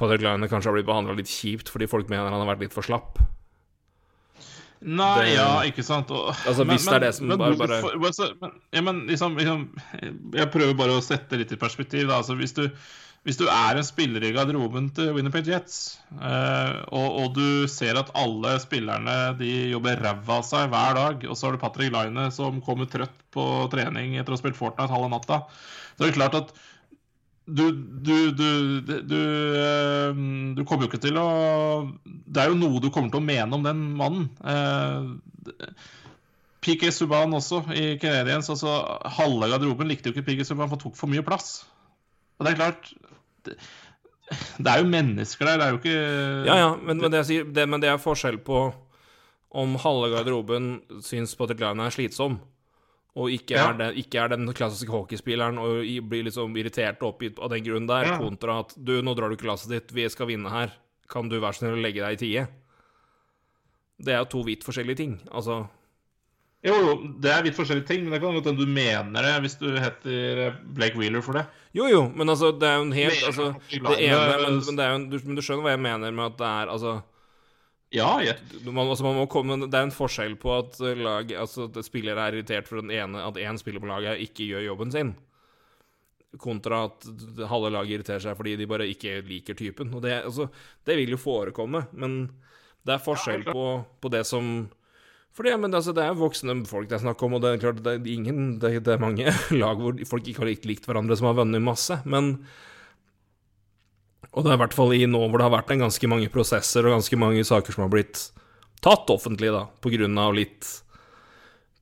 Patrick 0.00 0.24
Line 0.24 0.48
kanskje 0.50 0.70
har 0.72 0.78
blitt 0.78 0.88
behandla 0.88 1.14
litt 1.18 1.30
kjipt 1.30 1.68
fordi 1.72 1.86
folk 1.90 2.08
mener 2.10 2.30
han 2.32 2.40
har 2.40 2.48
vært 2.54 2.64
litt 2.66 2.74
for 2.76 2.86
slapp. 2.86 3.20
Nei, 4.80 5.24
Det- 5.26 5.34
ja, 5.36 5.60
ikke 5.68 5.84
sant. 5.84 6.10
Og, 6.10 6.30
Altså, 6.48 6.64
hvis 6.64 6.86
det 6.86 6.94
er 6.94 7.00
det 7.00 7.14
som 7.14 7.26
men, 7.28 7.36
bare- 7.38 7.54
hvorfor- 7.54 8.00
altså, 8.06 8.30
men, 8.40 8.50
ja, 8.72 8.80
men 8.80 9.06
liksom, 9.06 9.36
liksom 9.36 9.66
Jeg 10.32 10.50
prøver 10.50 10.74
bare 10.76 10.96
å 10.96 11.02
sette 11.04 11.36
litt 11.36 11.52
i 11.52 11.56
perspektiv. 11.56 12.08
Da. 12.08 12.16
Altså, 12.22 12.34
hvis, 12.38 12.54
du, 12.54 12.70
hvis 13.26 13.36
du 13.36 13.44
er 13.46 13.76
en 13.76 13.84
spiller 13.84 14.24
i 14.24 14.32
garderoben 14.32 14.88
til 14.94 15.12
Winnerpeg 15.12 15.44
Jets, 15.46 15.98
eh, 16.18 16.82
og, 16.92 17.20
og 17.20 17.34
du 17.34 17.66
ser 17.68 17.98
at 17.98 18.10
alle 18.14 18.58
spillerne 18.58 19.36
de 19.36 19.70
jobber 19.70 20.00
ræva 20.00 20.38
av 20.38 20.44
seg 20.48 20.70
hver 20.70 20.94
dag, 20.94 21.28
og 21.28 21.36
så 21.36 21.44
har 21.44 21.52
du 21.52 21.58
Patrick 21.58 21.92
Line 21.92 22.30
som 22.32 22.62
kommer 22.62 22.86
trøtt 22.88 23.12
på 23.30 23.68
trening 23.70 24.16
etter 24.16 24.32
å 24.32 24.38
ha 24.38 24.40
spilt 24.40 24.56
Fortnite 24.56 24.88
halve 24.88 25.10
natta, 25.12 25.42
så 25.98 26.06
er 26.06 26.10
det 26.10 26.16
klart 26.16 26.34
at 26.40 26.52
du, 27.56 27.64
du, 28.06 28.16
du, 28.36 28.48
du, 28.80 29.20
eh, 29.58 30.20
du 30.56 30.62
kommer 30.64 30.86
jo 30.86 30.90
ikke 30.90 31.02
til 31.02 31.18
å 31.20 31.28
Det 32.04 32.42
er 32.42 32.52
jo 32.52 32.58
noe 32.58 32.82
du 32.82 32.90
kommer 32.92 33.12
til 33.12 33.20
å 33.20 33.26
mene 33.26 33.56
om 33.56 33.66
den 33.66 33.82
mannen. 33.98 34.28
Eh, 34.44 35.66
PK 36.60 36.90
Subhaan 36.92 37.34
også, 37.36 37.62
i 37.72 37.94
Canadiens. 38.00 38.50
Altså, 38.52 38.74
halve 39.18 39.48
garderoben 39.50 39.88
likte 39.88 40.10
jo 40.10 40.16
ikke 40.16 40.26
PK 40.28 40.44
Subhaan, 40.44 40.68
for 40.68 40.76
han 40.76 40.84
tok 40.84 40.98
for 40.98 41.12
mye 41.12 41.24
plass. 41.26 41.62
Og 42.38 42.46
det 42.46 42.52
er 42.52 42.60
klart 42.60 42.92
Det, 43.44 43.56
det 44.60 44.70
er 44.70 44.82
jo 44.82 44.88
mennesker 44.92 45.48
der, 45.48 45.58
det 45.58 45.66
er 45.66 45.74
jo 45.74 45.80
ikke 45.80 45.98
Ja, 46.46 46.56
ja, 46.60 46.70
men, 46.76 47.00
men, 47.00 47.10
det, 47.12 47.24
sier, 47.28 47.48
det, 47.48 47.66
men 47.68 47.82
det 47.82 47.90
er 47.90 48.00
forskjell 48.00 48.38
på 48.44 48.68
om 49.50 49.74
halve 49.82 50.12
garderoben 50.12 50.76
syns 51.02 51.32
Patrick 51.34 51.62
Line 51.64 51.82
er 51.82 51.94
slitsom, 51.94 52.36
og 53.20 53.30
ikke, 53.34 53.56
Ja. 53.58 53.68
er, 53.70 53.78
det, 53.80 53.88
ikke 54.04 54.22
er 54.24 54.32
den 54.32 54.48
klassiske 54.56 54.90
hockeyspilleren 54.94 55.58
og 55.60 55.82
blir 56.10 56.24
liksom 56.28 56.56
irritert 56.56 57.02
og 57.04 57.12
oppgitt 57.14 57.38
av 57.42 57.50
den 57.52 57.64
grunnen 57.66 57.88
der, 57.90 58.08
Ja. 58.12 58.18
kontra 58.18 58.60
at 58.64 58.72
du, 58.78 58.96
nå 59.04 59.14
drar 59.18 59.28
du 59.28 59.36
ikke 59.36 59.50
lasset 59.50 59.70
ditt, 59.76 59.92
vi 59.92 60.08
skal 60.08 60.26
vinne 60.32 60.48
her, 60.50 60.72
kan 61.10 61.28
du 61.28 61.38
være 61.40 61.52
så 61.58 61.64
snill 61.66 61.76
å 61.78 61.82
legge 61.84 62.00
deg 62.04 62.16
i 62.16 62.22
tide? 62.24 62.48
Det 64.00 64.14
er 64.14 64.22
jo 64.24 64.30
to 64.32 64.42
vidt 64.46 64.64
forskjellige 64.64 64.96
ting. 65.02 65.18
Altså 65.30 65.66
Jo, 66.62 66.74
jo, 66.76 66.94
det 67.24 67.30
er 67.32 67.42
vidt 67.46 67.56
forskjellige 67.56 67.86
ting, 67.88 68.02
men 68.04 68.12
det 68.12 68.20
kan 68.20 68.34
godt 68.36 68.44
hende 68.50 68.60
du 68.60 68.68
mener 68.68 69.24
det 69.24 69.36
hvis 69.44 69.54
du 69.60 69.68
heter 69.80 70.56
Blake 70.76 70.96
Wheeler 71.00 71.22
for 71.24 71.32
det. 71.38 71.46
Jo, 71.72 71.86
jo, 71.88 72.02
men 72.12 72.28
altså, 72.28 72.50
det 72.52 72.68
er 72.68 72.76
jo 72.76 72.82
en 72.84 72.92
helt 72.92 73.22
altså, 73.28 73.46
Det 73.70 73.96
ene 73.96 74.26
men, 74.42 74.58
men, 74.66 74.76
det 74.76 74.84
en- 74.90 75.06
du, 75.08 75.18
men 75.24 75.36
du 75.38 75.40
skjønner 75.42 75.64
hva 75.64 75.72
jeg 75.76 75.80
mener 75.86 76.12
med 76.12 76.26
at 76.34 76.36
det 76.36 76.46
er 76.50 76.72
altså 76.74 77.02
Ja, 77.90 78.20
ja. 78.22 78.36
man, 78.70 78.86
altså 78.86 79.02
man 79.02 79.16
må 79.18 79.26
komme, 79.26 79.56
Det 79.66 79.74
er 79.74 79.88
en 79.88 79.94
forskjell 79.94 80.36
på 80.38 80.52
at 80.60 80.78
lag, 80.78 81.32
altså 81.34 81.66
at 81.66 81.80
spillere 81.82 82.22
er 82.22 82.36
irritert 82.38 82.70
for 82.70 82.78
den 82.78 82.92
ene, 82.94 83.24
at 83.26 83.40
én 83.40 83.58
spiller 83.58 83.82
på 83.82 83.90
laget 83.90 84.22
ikke 84.22 84.46
gjør 84.46 84.68
jobben 84.68 84.94
sin, 84.94 85.14
kontra 86.38 86.84
at 86.86 87.08
halve 87.50 87.72
laget 87.74 87.96
irriterer 87.96 88.22
seg 88.22 88.36
fordi 88.38 88.54
de 88.60 88.68
bare 88.70 88.86
ikke 88.86 89.18
liker 89.26 89.58
typen. 89.58 89.90
Og 89.98 90.04
det, 90.06 90.20
altså, 90.22 90.46
det 90.86 91.00
vil 91.00 91.16
jo 91.16 91.18
forekomme, 91.18 91.88
men 91.98 92.20
det 92.86 92.94
er 92.94 93.02
forskjell 93.02 93.42
på, 93.50 93.64
på 94.00 94.12
det 94.14 94.22
som 94.28 94.68
for 95.34 95.46
det, 95.46 95.54
men 95.62 95.74
altså, 95.74 95.92
det 95.94 96.02
er 96.02 96.16
voksne 96.18 96.56
folk 96.66 96.88
det 96.90 96.96
er 96.98 97.04
snakk 97.04 97.20
om, 97.22 97.36
og 97.36 97.42
det 97.42 97.52
er 97.52 97.60
klart 97.62 97.84
det 97.86 97.92
er 97.92 98.08
ingen 98.10 98.56
Det, 98.58 98.72
det 98.86 98.96
er 98.96 99.02
mange 99.02 99.30
lag 99.62 99.78
hvor 99.78 99.98
folk 100.10 100.26
ikke 100.26 100.42
har 100.42 100.50
likt, 100.50 100.66
likt 100.66 100.88
hverandre, 100.90 101.18
som 101.18 101.30
har 101.30 101.38
vunnet 101.38 101.62
masse, 101.62 102.00
men 102.02 102.36
Og 104.30 104.44
det 104.44 104.52
er 104.52 104.58
i 104.58 104.62
hvert 104.62 104.76
fall 104.76 104.94
i 104.94 105.06
nå 105.10 105.22
hvor 105.24 105.40
det 105.40 105.48
har 105.48 105.56
vært 105.56 105.72
en 105.74 105.86
ganske 105.86 106.10
mange 106.10 106.30
prosesser 106.30 106.86
og 106.86 106.94
ganske 106.98 107.18
mange 107.18 107.42
saker 107.46 107.74
som 107.74 107.86
har 107.86 107.92
blitt 107.92 108.28
tatt 108.84 109.10
offentlig, 109.12 109.50
da, 109.52 109.66
på 109.82 109.92
grunn 109.92 110.18
av 110.20 110.36
litt 110.36 110.68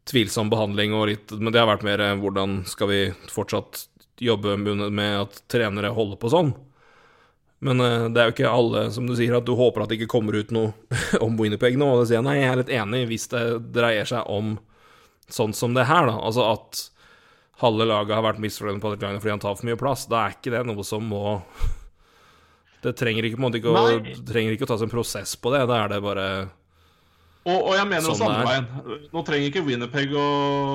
tvilsom 0.09 0.49
behandling 0.51 0.94
og 0.96 1.11
litt 1.11 1.34
Men 1.36 1.53
det 1.53 1.61
har 1.61 1.68
vært 1.68 1.84
mer 1.86 2.01
eh, 2.01 2.16
hvordan 2.18 2.62
skal 2.66 2.88
vi 2.90 3.01
fortsatt 3.30 3.84
jobbe 4.18 4.57
med 4.59 5.12
at 5.20 5.42
trenere 5.53 5.92
holder 5.94 6.18
på 6.18 6.32
sånn? 6.32 6.55
Men 7.64 7.82
eh, 7.82 8.07
det 8.14 8.22
er 8.22 8.30
jo 8.30 8.36
ikke 8.36 8.51
alle, 8.51 8.86
som 8.94 9.07
du 9.07 9.14
sier, 9.18 9.36
at 9.36 9.46
du 9.46 9.55
håper 9.59 9.84
at 9.84 9.92
det 9.92 9.99
ikke 10.01 10.12
kommer 10.16 10.38
ut 10.38 10.53
noe 10.55 10.72
om 11.24 11.38
Winnipeg 11.38 11.78
nå. 11.78 11.90
Og 11.92 12.03
da 12.03 12.09
sier 12.09 12.20
jeg 12.20 12.28
nei, 12.28 12.38
jeg 12.40 12.53
er 12.53 12.62
litt 12.62 12.76
enig 12.80 13.03
hvis 13.12 13.28
det 13.34 13.44
dreier 13.74 14.09
seg 14.09 14.30
om 14.30 14.57
sånn 15.28 15.53
som 15.57 15.74
det 15.76 15.88
her, 15.90 16.09
da. 16.09 16.16
Altså 16.24 16.46
at 16.49 16.86
halve 17.61 17.88
laget 17.88 18.14
har 18.14 18.24
vært 18.24 18.40
misfornøyd 18.42 18.78
med 18.78 18.84
Patrick 18.84 19.03
Liner 19.03 19.20
fordi 19.20 19.34
han 19.34 19.42
tar 19.42 19.59
for 19.59 19.68
mye 19.68 19.80
plass. 19.80 20.07
Da 20.11 20.24
er 20.24 20.38
ikke 20.38 20.55
det 20.55 20.64
noe 20.68 20.86
som 20.86 21.05
må 21.11 21.40
Det 22.85 22.95
trenger 22.99 23.26
ikke, 23.26 23.51
ikke, 23.59 23.74
å, 23.74 23.99
trenger 24.29 24.55
ikke 24.55 24.68
å 24.68 24.70
tas 24.70 24.85
en 24.87 24.93
prosess 24.93 25.35
på 25.41 25.51
det. 25.55 25.64
Da 25.70 25.83
er 25.83 25.91
det 25.91 25.99
bare 26.05 26.26
Og, 27.43 27.57
og 27.57 27.72
jeg 27.74 27.89
mener 27.91 28.05
Sånn 28.07 28.14
også 28.14 28.29
andre 28.29 28.47
veien. 28.47 29.03
Nå 29.14 29.24
trenger 29.26 29.51
ikke 29.51 29.64
Winnerpeg 29.66 30.14
å 30.14 30.29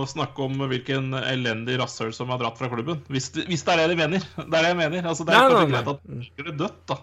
snakke 0.10 0.48
om 0.48 0.66
hvilken 0.72 1.16
elendig 1.22 1.78
rasshøl 1.80 2.12
som 2.16 2.34
har 2.34 2.42
dratt 2.42 2.60
fra 2.60 2.72
klubben. 2.72 3.00
Hvis 3.14 3.32
hvis 3.38 3.64
det 3.64 3.76
er 3.76 3.84
det 3.84 3.94
de 3.94 4.00
mener. 4.04 4.30
Det 4.36 4.50
er 4.50 4.60
det 4.60 4.72
jeg 4.74 4.80
mener. 4.82 5.10
Altså, 5.14 5.28
det 5.28 5.38
er 5.38 5.48
Nei, 5.48 5.60
nei, 5.62 5.68
greit 5.72 5.92
at 5.94 6.08
de 6.10 6.48
er 6.48 6.58
dødt, 6.66 6.80
da. 6.92 7.00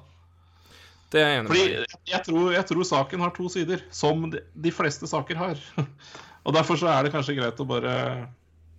Det 1.10 1.18
er 1.20 1.32
jeg 1.32 1.38
enig 1.40 1.50
Fordi 1.50 2.10
jeg 2.12 2.22
tror, 2.26 2.50
jeg 2.54 2.66
tror 2.68 2.86
saken 2.86 3.24
har 3.24 3.32
to 3.34 3.48
sider, 3.50 3.80
som 3.94 4.28
de, 4.30 4.42
de 4.66 4.74
fleste 4.74 5.08
saker 5.10 5.40
har. 5.40 5.64
Og 6.46 6.54
derfor 6.56 6.78
så 6.80 6.90
er 6.92 7.04
det 7.04 7.12
kanskje 7.14 7.36
greit 7.38 7.60
å 7.60 7.68
bare 7.68 7.94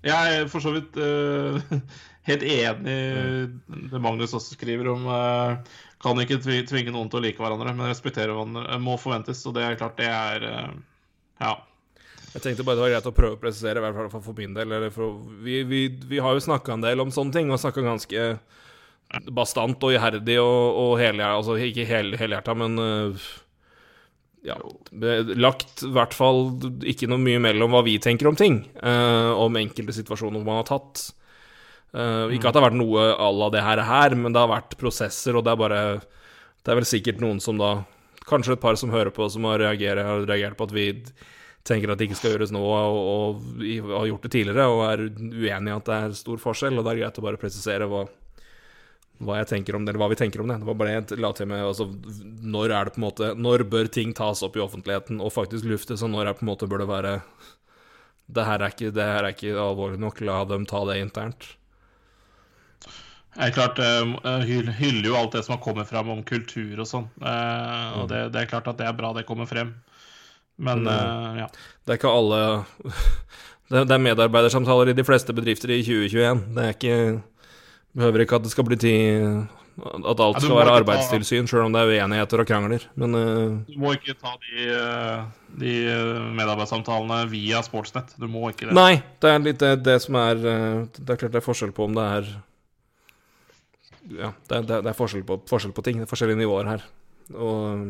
Jeg 0.05 0.37
er 0.37 0.47
for 0.51 0.63
så 0.63 0.73
vidt 0.75 0.97
uh, 0.97 1.59
helt 2.29 2.45
enig 2.45 2.95
i 2.95 3.85
det 3.91 4.01
Magnus 4.01 4.33
også 4.37 4.55
skriver 4.55 4.91
om 4.93 5.07
eh, 5.09 5.71
Kan 6.01 6.21
ikke 6.21 6.39
tvinge 6.41 6.93
noen 6.93 7.09
til 7.11 7.19
å 7.19 7.23
like 7.23 7.41
hverandre, 7.41 7.73
men 7.77 7.91
respektere 7.91 8.33
hverandre 8.33 8.79
må 8.81 8.95
forventes. 9.01 9.43
Og 9.45 9.53
det 9.57 9.65
er 9.65 9.77
klart, 9.81 9.99
det 9.99 10.09
er 10.09 10.47
eh, 10.49 10.71
Ja. 11.43 11.57
Jeg 12.31 12.45
tenkte 12.45 12.63
bare 12.63 12.79
det 12.79 12.83
var 12.85 12.91
greit 12.93 13.07
å 13.09 13.11
prøve 13.11 13.35
å 13.35 13.39
presisere, 13.41 13.81
i 13.81 13.83
hvert 13.83 14.13
fall 14.13 14.23
for, 14.23 14.35
min 14.37 14.53
del. 14.55 14.71
For, 14.95 15.17
vi, 15.43 15.65
vi, 15.67 15.81
vi 16.07 16.21
har 16.23 16.37
jo 16.37 16.43
snakka 16.45 16.77
en 16.77 16.85
del 16.85 17.03
om 17.03 17.11
sånne 17.11 17.35
ting, 17.35 17.51
og 17.51 17.59
snakka 17.59 17.83
ganske 17.83 18.27
bastant 19.35 19.83
og 19.83 19.91
iherdig 19.91 20.37
og, 20.39 20.77
og 20.79 20.91
helhjerta 21.01 21.39
Altså 21.41 21.57
ikke 21.59 21.83
hel, 21.89 22.13
helhjerta, 22.15 22.55
men 22.55 22.79
øh, 22.79 23.25
ja, 24.47 24.55
lagt 25.37 25.83
i 25.85 25.91
hvert 25.93 26.15
fall 26.17 26.47
ikke 26.87 27.09
noe 27.11 27.21
mye 27.21 27.41
mellom 27.43 27.75
hva 27.75 27.83
vi 27.85 27.97
tenker 28.01 28.29
om 28.31 28.37
ting, 28.39 28.63
øh, 28.81 29.31
om 29.37 29.59
enkelte 29.59 29.99
situasjoner 29.99 30.45
man 30.45 30.61
har 30.61 30.69
tatt. 30.71 31.11
Øh, 31.91 32.31
ikke 32.31 32.47
at 32.47 32.55
det 32.55 32.61
har 32.61 32.69
vært 32.69 32.79
noe 32.79 33.09
à 33.19 33.27
la 33.35 33.49
det 33.51 33.63
her, 33.65 34.15
men 34.15 34.31
det 34.31 34.39
har 34.39 34.51
vært 34.51 34.77
prosesser, 34.79 35.35
og 35.35 35.43
det 35.43 35.51
er 35.51 35.59
bare 35.59 35.81
Det 36.63 36.71
er 36.71 36.77
vel 36.77 36.87
sikkert 36.87 37.19
noen 37.19 37.41
som 37.41 37.57
da 37.57 37.83
Kanskje 38.29 38.53
et 38.53 38.61
par 38.61 38.77
som 38.77 38.91
hører 38.93 39.09
på, 39.09 39.27
som 39.33 39.43
har 39.49 39.59
reagert, 39.59 39.97
har 39.97 40.21
reagert 40.29 40.55
på 40.55 40.63
at 40.69 40.71
vi 40.71 40.85
tenker 41.67 41.91
at 41.91 41.97
det 41.97 42.07
ikke 42.07 42.19
skal 42.19 42.35
gjøres 42.35 42.51
nå, 42.53 42.61
og, 42.61 42.97
og 43.01 43.61
og 43.81 43.95
har 43.97 44.07
gjort 44.11 44.25
det 44.27 44.31
tidligere, 44.31 44.67
og 44.69 44.81
er 44.85 45.03
uenig 45.09 45.71
i 45.71 45.75
at 45.75 45.89
det 45.89 45.97
er 45.97 46.17
stor 46.17 46.41
forskjell, 46.41 46.77
og 46.77 46.85
det 46.85 46.93
er 46.93 46.99
greit 47.01 47.17
å 47.17 47.23
bare 47.25 47.39
presisere 47.41 47.87
hva, 47.89 48.03
hva 49.21 49.39
jeg 49.41 49.49
tenker 49.51 49.75
om 49.75 49.85
det, 49.85 49.91
eller 49.91 50.03
hva 50.03 50.09
vi 50.13 50.19
tenker 50.21 50.43
om 50.43 50.49
det. 50.49 50.59
Det 50.61 50.69
var 50.69 50.77
bare 50.79 51.19
la 51.21 51.31
til 51.37 51.49
med 51.49 51.63
altså, 51.65 51.89
Når 52.55 52.75
er 52.77 52.85
det 52.85 52.93
på 52.95 53.01
en 53.01 53.07
måte 53.07 53.31
Når 53.37 53.65
bør 53.73 53.89
ting 53.93 54.13
tas 54.17 54.41
opp 54.45 54.57
i 54.57 54.63
offentligheten 54.63 55.21
og 55.21 55.33
faktisk 55.33 55.67
luftes, 55.69 56.05
og 56.05 56.13
når 56.13 56.29
er 56.29 56.37
på 56.37 56.45
en 56.45 56.51
måte 56.53 56.69
bør 56.69 56.85
det 56.85 56.91
være 56.93 57.15
Det 58.31 58.45
her 58.47 58.61
er 58.61 58.73
ikke, 58.73 58.93
det 58.95 59.09
her 59.13 59.25
er 59.25 59.33
ikke 59.35 59.57
alvorlig 59.65 60.01
nok, 60.01 60.21
la 60.25 60.43
dem 60.45 60.69
ta 60.69 60.85
det 60.89 61.01
internt. 61.01 61.51
Det 63.31 63.47
er 63.47 63.53
klart, 63.55 63.79
uh, 63.79 64.41
hyller 64.75 65.07
jo 65.07 65.15
alt 65.15 65.37
det 65.37 65.45
som 65.45 65.55
har 65.55 65.63
kommet 65.63 65.87
fram 65.87 66.09
om 66.11 66.23
kultur 66.27 66.81
og 66.83 66.87
sånn. 66.87 67.07
Uh, 67.23 68.01
og 68.01 68.09
det, 68.11 68.25
det, 68.33 68.43
er 68.43 68.51
klart 68.51 68.67
at 68.67 68.81
det 68.81 68.89
er 68.89 68.97
bra 68.97 69.13
det 69.15 69.23
kommer 69.29 69.47
frem. 69.47 69.71
Men 70.61 70.83
uh, 70.83 71.39
ja. 71.39 71.47
Det 71.85 71.95
er 71.95 72.01
ikke 72.01 72.11
alle 72.11 72.41
det, 73.71 73.87
er 73.87 74.03
medarbeidersamtaler 74.03 74.91
i 74.91 74.97
de 74.97 75.07
fleste 75.07 75.35
bedrifter 75.37 75.71
i 75.71 75.79
2021. 75.85 76.45
Det 76.57 76.67
er 76.67 76.77
ikke 76.77 77.01
Behøver 77.91 78.23
ikke 78.23 78.37
at 78.39 78.45
det 78.45 78.53
skal 78.53 78.63
bli 78.63 78.77
tid 78.79 79.23
At 79.83 80.21
alt 80.23 80.37
skal 80.39 80.53
være 80.55 80.75
arbeidstilsyn, 80.79 81.49
sjøl 81.49 81.65
om 81.65 81.73
det 81.75 81.81
er 81.81 81.89
uenigheter 81.91 82.39
og 82.39 82.47
krangler, 82.47 82.85
men 82.95 83.17
Du 83.67 83.73
må 83.81 83.91
ikke 83.97 84.15
ta 84.15 84.31
de, 84.45 84.69
de 85.59 85.73
medarbeidersamtalene 86.37 87.25
via 87.31 87.59
Sportsnett. 87.67 88.13
Du 88.15 88.29
må 88.31 88.45
ikke 88.53 88.69
det. 88.69 88.77
Nei, 88.79 89.01
det 89.19 89.33
er 89.33 89.43
litt 89.43 89.59
det, 89.59 89.73
det 89.83 89.97
som 90.05 90.15
er 90.23 90.39
Det 90.39 91.03
er 91.03 91.19
klart 91.19 91.35
det 91.35 91.41
er 91.41 91.47
forskjell 91.49 91.75
på 91.75 91.89
om 91.89 91.99
det 91.99 92.07
er 92.21 92.31
ja, 94.09 94.31
det, 94.49 94.63
det, 94.69 94.81
det 94.85 94.91
er 94.91 94.97
forskjell 94.97 95.25
på, 95.27 95.41
forskjell 95.49 95.75
på, 95.77 95.83
ting. 95.85 96.01
Det 96.01 96.07
er 96.07 96.11
forskjellige 96.11 96.41
nivåer 96.41 96.69
her. 96.71 96.85
Og 97.35 97.85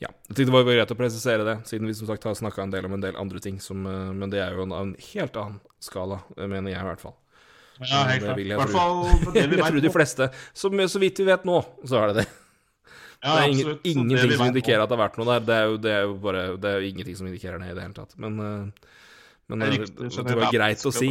ja, 0.00 0.08
jeg 0.08 0.32
tenkte 0.32 0.48
det 0.48 0.56
var 0.56 0.68
greit 0.68 0.92
å 0.94 0.98
presisere 0.98 1.46
det, 1.46 1.56
siden 1.68 1.88
vi 1.88 1.94
som 1.96 2.08
sagt 2.08 2.24
har 2.24 2.36
snakka 2.36 2.64
en 2.64 2.72
del 2.72 2.88
om 2.88 2.96
en 2.96 3.02
del 3.04 3.18
andre 3.20 3.42
ting. 3.44 3.58
Som, 3.62 3.84
eh, 3.86 4.12
men 4.16 4.32
det 4.32 4.40
er 4.42 4.56
jo 4.56 4.64
en, 4.66 4.76
en, 4.76 4.94
helt 5.12 5.40
annen 5.40 5.58
skala, 5.82 6.22
mener 6.40 6.72
jeg 6.72 6.80
i 6.80 6.88
hvert 6.88 7.04
fall. 7.04 7.16
Ja, 7.80 8.04
helt 8.08 8.24
klart. 8.24 8.40
Jeg, 8.40 8.48
jeg, 8.52 8.70
tror, 8.72 9.34
det 9.34 9.44
jeg 9.44 9.64
tror 9.64 9.84
de 9.84 9.92
fleste. 9.92 10.30
Som, 10.56 10.80
så 10.92 11.02
vidt 11.02 11.20
vi 11.20 11.28
vet 11.28 11.44
nå, 11.48 11.60
så 11.84 12.00
er 12.00 12.12
det 12.12 12.22
det. 12.22 12.28
Ja, 13.20 13.34
det 13.36 13.40
er 13.40 13.50
ingen, 13.52 13.78
ingenting 13.84 14.32
som 14.32 14.46
indikerer 14.48 14.82
at 14.86 14.88
det 14.88 14.96
har 14.96 15.02
vært 15.02 15.18
noe 15.20 15.28
der. 15.28 15.44
Det 15.44 15.56
er 15.56 15.66
jo, 15.68 15.80
det 15.84 15.90
er 15.92 16.04
jo 16.06 16.12
bare 16.22 16.44
Det 16.56 16.70
er 16.70 16.80
jo 16.80 16.88
ingenting 16.88 17.18
som 17.18 17.28
indikerer 17.28 17.60
det 17.60 17.68
i 17.68 17.76
det 17.76 17.84
hele 17.84 17.96
tatt. 17.96 18.16
Men, 18.16 18.38
eh, 18.40 18.92
men 19.52 19.64
det, 19.64 19.72
riktig, 19.74 20.08
det 20.24 20.36
var 20.38 20.54
greit 20.54 20.84
å 20.88 20.92
si. 20.94 21.10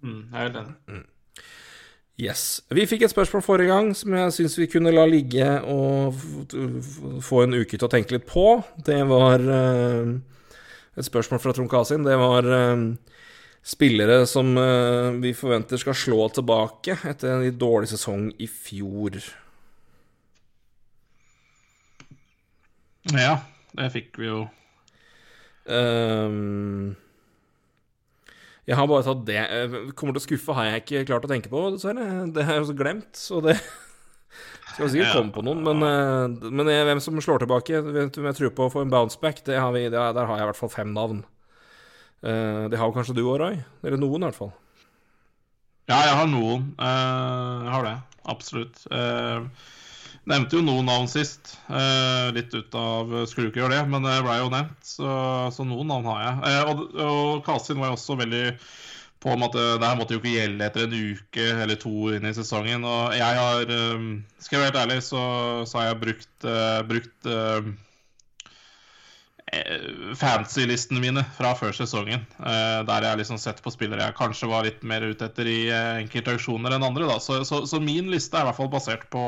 Mm, 0.00 0.20
jeg 0.22 0.38
er 0.38 0.46
helt 0.46 0.60
enig. 0.62 0.76
Mm. 0.88 1.02
Yes. 2.22 2.62
Vi 2.70 2.84
fikk 2.86 3.02
et 3.02 3.10
spørsmål 3.10 3.42
forrige 3.42 3.72
gang 3.72 3.88
som 3.98 4.14
jeg 4.14 4.34
syns 4.36 4.54
vi 4.60 4.68
kunne 4.70 4.92
la 4.94 5.08
ligge 5.10 5.46
og 5.66 6.20
få 7.24 7.40
en 7.42 7.56
uke 7.58 7.74
til 7.74 7.88
å 7.88 7.90
tenke 7.90 8.14
litt 8.14 8.28
på. 8.28 8.60
Det 8.86 9.00
var 9.10 9.42
uh, 9.42 10.12
et 10.94 11.08
spørsmål 11.08 11.42
fra 11.42 11.54
Trond 11.56 11.72
Kasin. 11.72 12.06
Det 12.06 12.14
var 12.20 12.46
uh, 12.46 12.84
spillere 13.66 14.22
som 14.30 14.54
uh, 14.54 15.18
vi 15.18 15.34
forventer 15.34 15.82
skal 15.82 15.98
slå 15.98 16.28
tilbake 16.36 17.00
etter 17.10 17.32
en 17.32 17.46
litt 17.46 17.58
dårlig 17.58 17.90
sesong 17.90 18.30
i 18.38 18.46
fjor. 18.46 19.18
Ja, 23.10 23.40
det 23.74 23.90
fikk 23.96 24.20
vi 24.22 24.30
jo. 24.30 24.44
Um, 25.66 26.94
jeg 28.72 28.78
har 28.78 28.88
bare 28.88 29.04
tatt 29.04 29.24
det 29.28 29.40
eh, 29.42 29.74
Kommer 29.98 30.16
til 30.16 30.22
å 30.22 30.24
skuffe 30.24 30.54
har 30.56 30.70
jeg 30.70 30.82
ikke 30.82 31.06
klart 31.10 31.26
å 31.26 31.30
tenke 31.30 31.50
på, 31.52 31.66
dessverre. 31.74 32.06
Det 32.32 32.46
har 32.48 32.56
jeg 32.56 32.64
også 32.64 32.76
glemt, 32.78 33.10
så 33.18 33.42
det 33.44 33.58
Skal 34.72 34.88
sikkert 34.88 35.18
komme 35.18 35.34
på 35.34 35.42
noen, 35.44 35.60
men, 35.66 36.38
men 36.56 36.70
jeg, 36.72 36.86
hvem 36.88 37.00
som 37.04 37.18
slår 37.20 37.42
tilbake, 37.42 37.82
vet 37.84 38.14
du, 38.16 38.22
jeg 38.24 38.38
tror 38.38 38.54
på 38.56 38.64
å 38.64 38.72
få 38.72 38.86
en 38.86 38.92
bounceback, 38.94 39.42
der 39.44 39.60
har 39.60 39.76
jeg 39.76 39.90
i 39.92 40.46
hvert 40.48 40.56
fall 40.56 40.72
fem 40.72 40.94
navn. 40.96 41.20
Eh, 42.24 42.70
det 42.72 42.80
har 42.80 42.94
kanskje 42.94 43.18
du 43.18 43.20
òg, 43.26 43.36
Roy? 43.42 43.58
Eller 43.84 44.00
noen, 44.00 44.24
i 44.24 44.30
hvert 44.30 44.38
fall. 44.38 44.54
Ja, 45.90 45.98
jeg 46.06 46.16
har 46.16 46.32
noen. 46.32 46.70
Jeg 46.80 47.74
har 47.74 47.84
det. 47.84 47.94
Absolutt. 48.32 48.80
Nevnte 50.30 50.54
jo 50.54 50.62
noen 50.62 50.86
navn 50.86 51.08
sist. 51.10 51.56
Eh, 51.66 52.28
litt 52.36 52.52
ut 52.54 52.74
av 52.78 53.10
Skulle 53.26 53.50
ikke 53.50 53.64
gjøre 53.64 53.74
det, 53.74 53.82
men 53.90 54.06
det 54.06 54.20
ble 54.22 54.38
jo 54.38 54.52
nevnt. 54.52 54.78
Så, 54.86 55.10
så 55.54 55.66
noen 55.66 55.90
navn 55.90 56.06
har 56.12 56.22
jeg. 56.22 56.34
Eh, 56.50 56.70
og, 56.70 56.82
og 56.94 57.44
Kasin 57.46 57.82
var 57.82 57.90
jo 57.90 57.98
også 57.98 58.18
veldig 58.20 58.46
på 59.22 59.30
om 59.30 59.44
at 59.46 59.54
det, 59.54 59.86
her 59.86 59.98
måtte 59.98 60.16
jo 60.16 60.20
ikke 60.22 60.34
gjelde 60.34 60.66
etter 60.66 60.86
en 60.86 60.94
uke 61.14 61.46
eller 61.64 61.78
to 61.78 62.10
inn 62.14 62.26
i 62.26 62.34
sesongen. 62.34 62.86
Og 62.86 63.14
jeg 63.18 63.38
har 63.38 63.70
eh, 63.70 64.04
Skal 64.42 64.58
jeg 64.58 64.62
være 64.62 64.70
helt 64.70 64.82
ærlig, 64.84 65.00
så, 65.06 65.22
så 65.66 65.80
har 65.80 65.90
jeg 65.90 66.02
brukt, 66.02 66.30
uh, 66.46 66.80
brukt 66.86 67.28
uh, 67.30 67.72
fancy-listene 70.18 71.02
mine 71.02 71.22
fra 71.36 71.52
før 71.58 71.74
sesongen. 71.76 72.26
Uh, 72.38 72.82
der 72.88 73.06
jeg 73.06 73.22
liksom 73.22 73.38
sett 73.42 73.62
på 73.62 73.74
spillere 73.74 74.06
jeg 74.06 74.18
kanskje 74.18 74.50
var 74.50 74.66
litt 74.66 74.82
mer 74.86 75.06
ute 75.06 75.26
etter 75.26 75.50
i 75.50 75.60
enkelte 75.74 76.34
auksjoner 76.38 76.74
enn 76.74 76.86
andre. 76.86 77.10
Da. 77.10 77.18
Så, 77.22 77.42
så, 77.48 77.64
så, 77.66 77.82
min 77.82 78.10
liste 78.10 78.38
er 78.38 78.46
i 78.46 78.50
hvert 78.50 78.58
fall 78.58 78.70
basert 78.74 79.06
på 79.10 79.24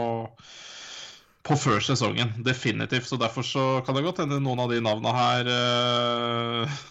på 1.45 1.57
før 1.61 1.85
sesongen. 1.85 2.33
Definitivt. 2.45 3.09
Så 3.09 3.19
derfor 3.21 3.47
så 3.47 3.65
kan 3.85 3.97
det 3.97 4.05
godt 4.07 4.23
hende 4.25 4.41
noen 4.43 4.65
av 4.65 4.73
de 4.73 4.81
navna 4.85 5.15
her 5.15 5.51
uh, 5.53 6.83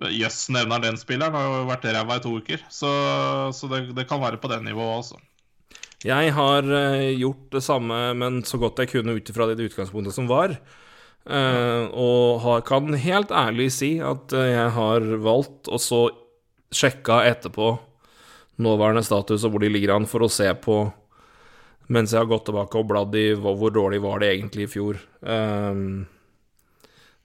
Jøss, 0.00 0.44
yes, 0.46 0.52
nevner 0.54 0.82
den 0.82 0.98
spilleren. 0.98 1.34
Har 1.34 1.48
jo 1.48 1.66
vært 1.70 1.88
ræva 1.90 2.18
i 2.18 2.22
to 2.24 2.36
uker. 2.40 2.62
Så, 2.70 2.90
så 3.54 3.70
det, 3.70 3.84
det, 3.96 4.06
kan 4.10 4.22
være 4.22 4.40
på 4.42 4.50
det 4.50 4.62
nivået 4.66 5.04
også. 5.04 5.20
Jeg 6.06 6.34
har 6.34 6.66
uh, 6.66 7.10
gjort 7.14 7.50
det 7.54 7.64
samme, 7.66 7.98
men 8.18 8.42
så 8.46 8.58
godt 8.58 8.82
jeg 8.82 8.94
kunne 8.94 9.18
ut 9.18 9.32
ifra 9.32 9.50
det 9.50 9.70
utgangspunktet 9.70 10.16
som 10.16 10.30
var. 10.30 10.56
Uh, 11.28 11.86
og 11.92 12.40
har, 12.46 12.64
kan 12.66 12.94
helt 12.96 13.30
ærlig 13.30 13.68
si 13.76 13.98
at 14.02 14.32
jeg 14.34 14.70
har 14.74 15.06
valgt, 15.22 15.68
og 15.68 15.82
så 15.82 16.08
sjekka 16.74 17.20
etterpå 17.26 17.74
nåværende 18.60 19.02
status 19.04 19.44
og 19.44 19.54
hvor 19.54 19.62
de 19.62 19.70
ligger 19.72 19.94
an, 19.94 20.08
for 20.08 20.24
å 20.24 20.32
se 20.32 20.48
på 20.62 20.82
mens 21.90 22.14
jeg 22.14 22.22
har 22.22 22.30
gått 22.30 22.46
tilbake 22.48 22.78
og 22.78 22.88
bladd 22.90 23.18
i 23.18 23.26
hvor, 23.34 23.58
hvor 23.58 23.74
dårlig 23.74 24.00
var 24.04 24.22
det 24.22 24.32
egentlig 24.34 24.68
i 24.68 24.70
fjor. 24.70 25.00
Um, 25.20 26.06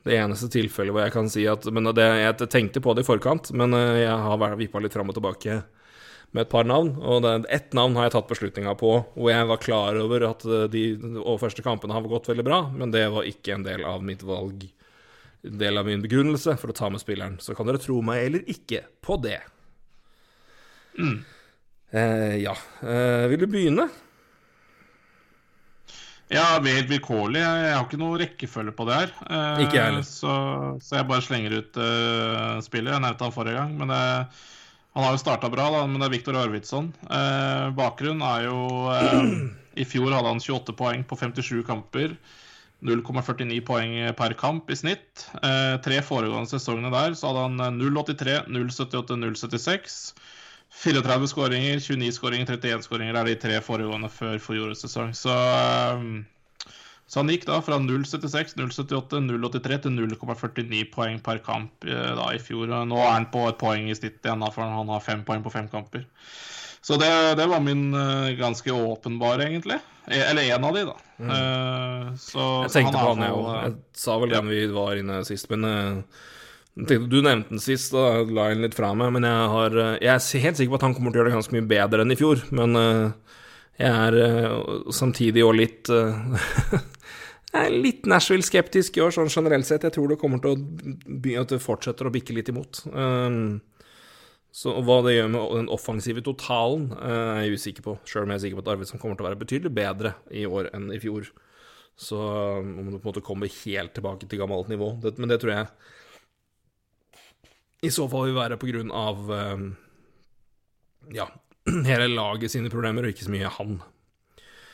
det 0.05 0.17
eneste 0.19 0.49
tilfellet 0.53 0.93
hvor 0.93 1.01
jeg 1.01 1.13
kan 1.15 1.29
si 1.33 1.47
at 1.49 1.65
Men 1.73 1.89
det, 1.97 2.05
jeg 2.05 2.49
tenkte 2.53 2.81
på 2.83 2.93
det 2.93 3.05
i 3.05 3.07
forkant, 3.07 3.49
men 3.57 3.73
eh, 3.73 4.03
jeg 4.03 4.13
har 4.25 4.59
vippa 4.59 4.81
litt 4.83 4.93
fram 4.93 5.09
og 5.09 5.17
tilbake 5.17 5.63
med 6.35 6.43
et 6.43 6.51
par 6.51 6.67
navn. 6.67 6.91
Og 7.01 7.25
ett 7.25 7.73
navn 7.73 7.95
har 7.97 8.07
jeg 8.07 8.15
tatt 8.17 8.29
beslutninga 8.29 8.75
på, 8.77 8.91
hvor 9.15 9.31
jeg 9.31 9.49
var 9.49 9.61
klar 9.63 9.97
over 10.01 10.27
at 10.29 10.45
eh, 10.45 10.67
de 10.69 10.83
første 11.41 11.65
kampene 11.65 11.95
har 11.95 12.05
gått 12.11 12.29
veldig 12.29 12.45
bra, 12.45 12.61
men 12.75 12.93
det 12.93 13.07
var 13.13 13.29
ikke 13.29 13.55
en 13.55 13.65
del 13.65 13.85
av 13.87 14.05
mitt 14.05 14.25
valg. 14.25 14.67
En 15.45 15.59
del 15.61 15.81
av 15.81 15.89
min 15.89 16.03
begrunnelse 16.03 16.57
for 16.61 16.73
å 16.73 16.77
ta 16.77 16.91
med 16.93 17.01
spilleren. 17.01 17.39
Så 17.41 17.57
kan 17.57 17.69
dere 17.69 17.81
tro 17.81 18.01
meg 18.05 18.27
eller 18.27 18.45
ikke 18.51 18.83
på 19.05 19.17
det. 19.25 19.39
Mm. 20.99 21.17
Eh, 21.95 22.35
ja. 22.43 22.55
Eh, 22.81 23.25
vil 23.31 23.45
du 23.45 23.49
begynne? 23.49 23.89
Ja, 26.34 26.57
helt 26.57 26.89
vilkårlig. 26.89 27.41
Jeg 27.41 27.73
har 27.76 27.84
ikke 27.85 27.99
noe 28.02 28.18
rekkefølge 28.18 28.73
på 28.73 28.88
det 28.89 28.95
her. 28.97 29.11
Eh, 29.30 29.65
ikke 29.65 29.77
jeg 29.77 29.89
heller. 29.91 30.06
Så, 30.07 30.31
så, 30.81 30.97
jeg 30.97 31.07
bare 31.11 31.26
slenger 31.26 31.57
ut 31.60 31.77
uh, 31.77 32.61
spillet. 32.65 32.95
Jeg 32.95 33.03
nevnte 33.03 33.27
han 33.27 33.35
forrige 33.35 33.60
gang. 33.60 33.76
Men 33.77 33.93
det, 33.93 33.99
han 34.95 35.06
har 35.06 35.14
jo 35.14 35.22
starta 35.22 35.52
bra, 35.53 35.68
da, 35.76 35.84
men 35.85 36.02
det 36.02 36.07
er 36.07 36.15
Viktor 36.15 36.39
Arvidsson. 36.39 36.89
Eh, 37.06 37.68
bakgrunnen 37.77 38.26
er 38.26 38.47
jo 38.47 38.57
uh, 38.89 39.30
I 39.81 39.85
fjor 39.85 40.15
hadde 40.15 40.31
han 40.31 40.41
28 40.41 40.73
poeng 40.80 41.06
på 41.06 41.19
57 41.22 41.61
kamper. 41.68 42.18
0,49 42.85 43.61
poeng 43.65 43.93
per 44.18 44.34
kamp 44.39 44.69
i 44.73 44.77
snitt. 44.77 45.27
Uh, 45.43 45.77
tre 45.85 46.02
foregående 46.06 46.49
sesongene 46.49 46.93
der 46.93 47.14
så 47.18 47.30
hadde 47.30 47.45
han 47.45 47.77
0,83, 47.77 48.47
0,78, 48.49 49.22
0,76. 49.22 49.99
34 50.84 51.27
skåringer, 51.31 51.80
29 51.80 52.11
skåringer, 52.18 52.49
31 52.57 52.84
skåringer 52.85 53.18
er 53.18 53.30
de 53.30 53.35
tre 53.39 53.60
foregående 53.64 54.10
før 54.11 54.39
fjorårets 54.43 54.84
sesong. 54.84 55.14
Så, 55.15 55.31
um, 55.95 56.26
så, 57.06 57.22
han 57.22 57.31
gikk 57.31 57.47
da 57.47 57.61
fra 57.64 57.80
0,76, 57.80 58.57
0,78, 58.60 59.22
0,83 59.23 59.80
til 59.85 59.95
0,49 59.95 60.84
poeng 60.93 61.22
per 61.23 61.39
kamp 61.45 61.88
eh, 61.88 62.11
da 62.18 62.27
i 62.34 62.41
fjor. 62.41 62.68
Og 62.68 62.91
nå 62.91 62.99
er 62.99 63.14
han 63.14 63.30
på 63.31 63.45
et 63.47 63.60
poeng 63.61 63.88
i 63.88 63.95
snitt 63.97 64.19
igjen, 64.19 64.43
da, 64.43 64.52
for 64.52 64.68
han 64.68 64.91
har 64.91 65.06
fem 65.06 65.23
poeng 65.27 65.45
på 65.45 65.53
fem 65.53 65.72
kamper. 65.72 66.06
Så 66.85 66.99
det, 67.02 67.10
det 67.39 67.47
var 67.49 67.64
min 67.65 67.88
uh, 67.95 68.30
ganske 68.38 68.69
åpenbare, 68.69 69.47
egentlig. 69.47 69.80
E, 70.06 70.19
eller 70.19 70.52
én 70.53 70.68
av 70.68 70.76
de, 70.76 70.85
da. 70.85 70.99
Mm. 71.18 72.18
Så, 72.19 72.43
jeg 72.68 72.76
tenkte 72.76 72.99
på 72.99 73.14
han, 73.14 73.23
jeg 73.26 73.38
òg. 73.39 73.52
Jeg 73.64 74.02
sa 74.03 74.19
vel 74.22 74.35
den 74.35 74.52
vi 74.52 74.65
var 74.76 74.99
inne 74.99 75.23
sist, 75.26 75.49
men 75.49 75.65
du 76.76 77.22
nevnte 77.23 77.53
den 77.53 77.61
sist, 77.64 77.93
og 77.95 78.31
la 78.35 78.49
den 78.52 78.65
litt 78.65 78.76
fra 78.76 78.89
meg, 78.97 79.14
men 79.15 79.23
jeg, 79.23 79.52
har, 79.53 79.77
eh, 79.80 79.93
jeg, 80.03 80.11
er 80.11 80.43
helt 80.43 80.57
sikker 80.60 80.73
på 80.73 80.80
at 80.81 80.88
han 80.89 80.95
kommer 80.97 81.14
til 81.14 81.22
å 81.22 81.23
gjøre 81.23 81.31
det 81.31 81.38
ganske 81.38 81.56
mye 81.56 81.69
bedre 81.69 82.03
enn 82.03 82.11
i 82.11 82.18
fjor. 82.19 82.41
Men 82.56 82.76
uh, 82.76 83.38
jeg 83.80 83.91
er 83.91 84.18
uh, 84.19 84.89
samtidig 84.95 85.45
òg 85.45 85.56
litt 85.61 85.91
Jeg 87.56 87.69
er 87.69 87.72
litt 87.72 88.07
Nashville-skeptisk 88.11 88.97
i 88.99 89.06
år, 89.06 89.14
sånn 89.15 89.31
generelt 89.31 89.64
sett. 89.64 89.85
Jeg 89.88 89.95
tror 89.95 90.11
det 90.11 90.19
kommer 90.19 90.41
til 90.43 90.52
å 90.52 91.39
at 91.39 91.53
det 91.53 91.61
fortsetter 91.64 92.10
å 92.10 92.11
bikke 92.11 92.35
litt 92.35 92.52
imot. 92.52 92.81
Um, 92.91 93.61
så 94.52 94.73
hva 94.84 94.97
det 95.06 95.14
gjør 95.15 95.31
med 95.31 95.53
den 95.61 95.72
offensive 95.72 96.23
totalen, 96.26 96.89
er 96.99 97.45
jeg 97.45 97.56
usikker 97.61 97.85
på. 97.88 97.95
Sjøl 98.03 98.27
om 98.27 98.34
jeg 98.34 98.41
er 98.41 98.43
sikker 98.43 98.60
på 98.60 98.65
at 98.65 98.73
Arvidsson 98.73 98.99
kommer 98.99 99.15
til 99.15 99.23
å 99.23 99.30
være 99.30 99.39
betydelig 99.39 99.72
bedre 99.77 100.18
i 100.35 100.43
år 100.47 100.73
enn 100.76 100.91
i 100.91 100.99
fjor. 100.99 101.31
Så 101.95 102.19
om 102.19 102.89
det 102.91 102.99
på 102.99 103.06
en 103.06 103.07
måte 103.07 103.23
kommer 103.23 103.52
helt 103.64 103.95
tilbake 103.95 104.27
til 104.27 104.43
gammelt 104.43 104.68
nivå. 104.72 104.97
Men 105.15 105.31
det 105.31 105.39
tror 105.39 105.56
jeg 105.56 105.94
i 107.86 107.91
så 107.94 108.07
fall 108.12 108.30
vil 108.30 108.38
være 108.38 108.60
på 108.62 108.70
grunn 108.70 108.94
av 108.95 109.30
uh, 109.32 109.66
ja, 111.14 111.28
hele 111.90 112.10
laget 112.14 112.53
sine 112.53 112.72
problemer, 112.74 113.06
og 113.06 113.14
ikke 113.14 113.28
så 113.28 113.34
mye 113.34 113.52
han. 113.57 113.78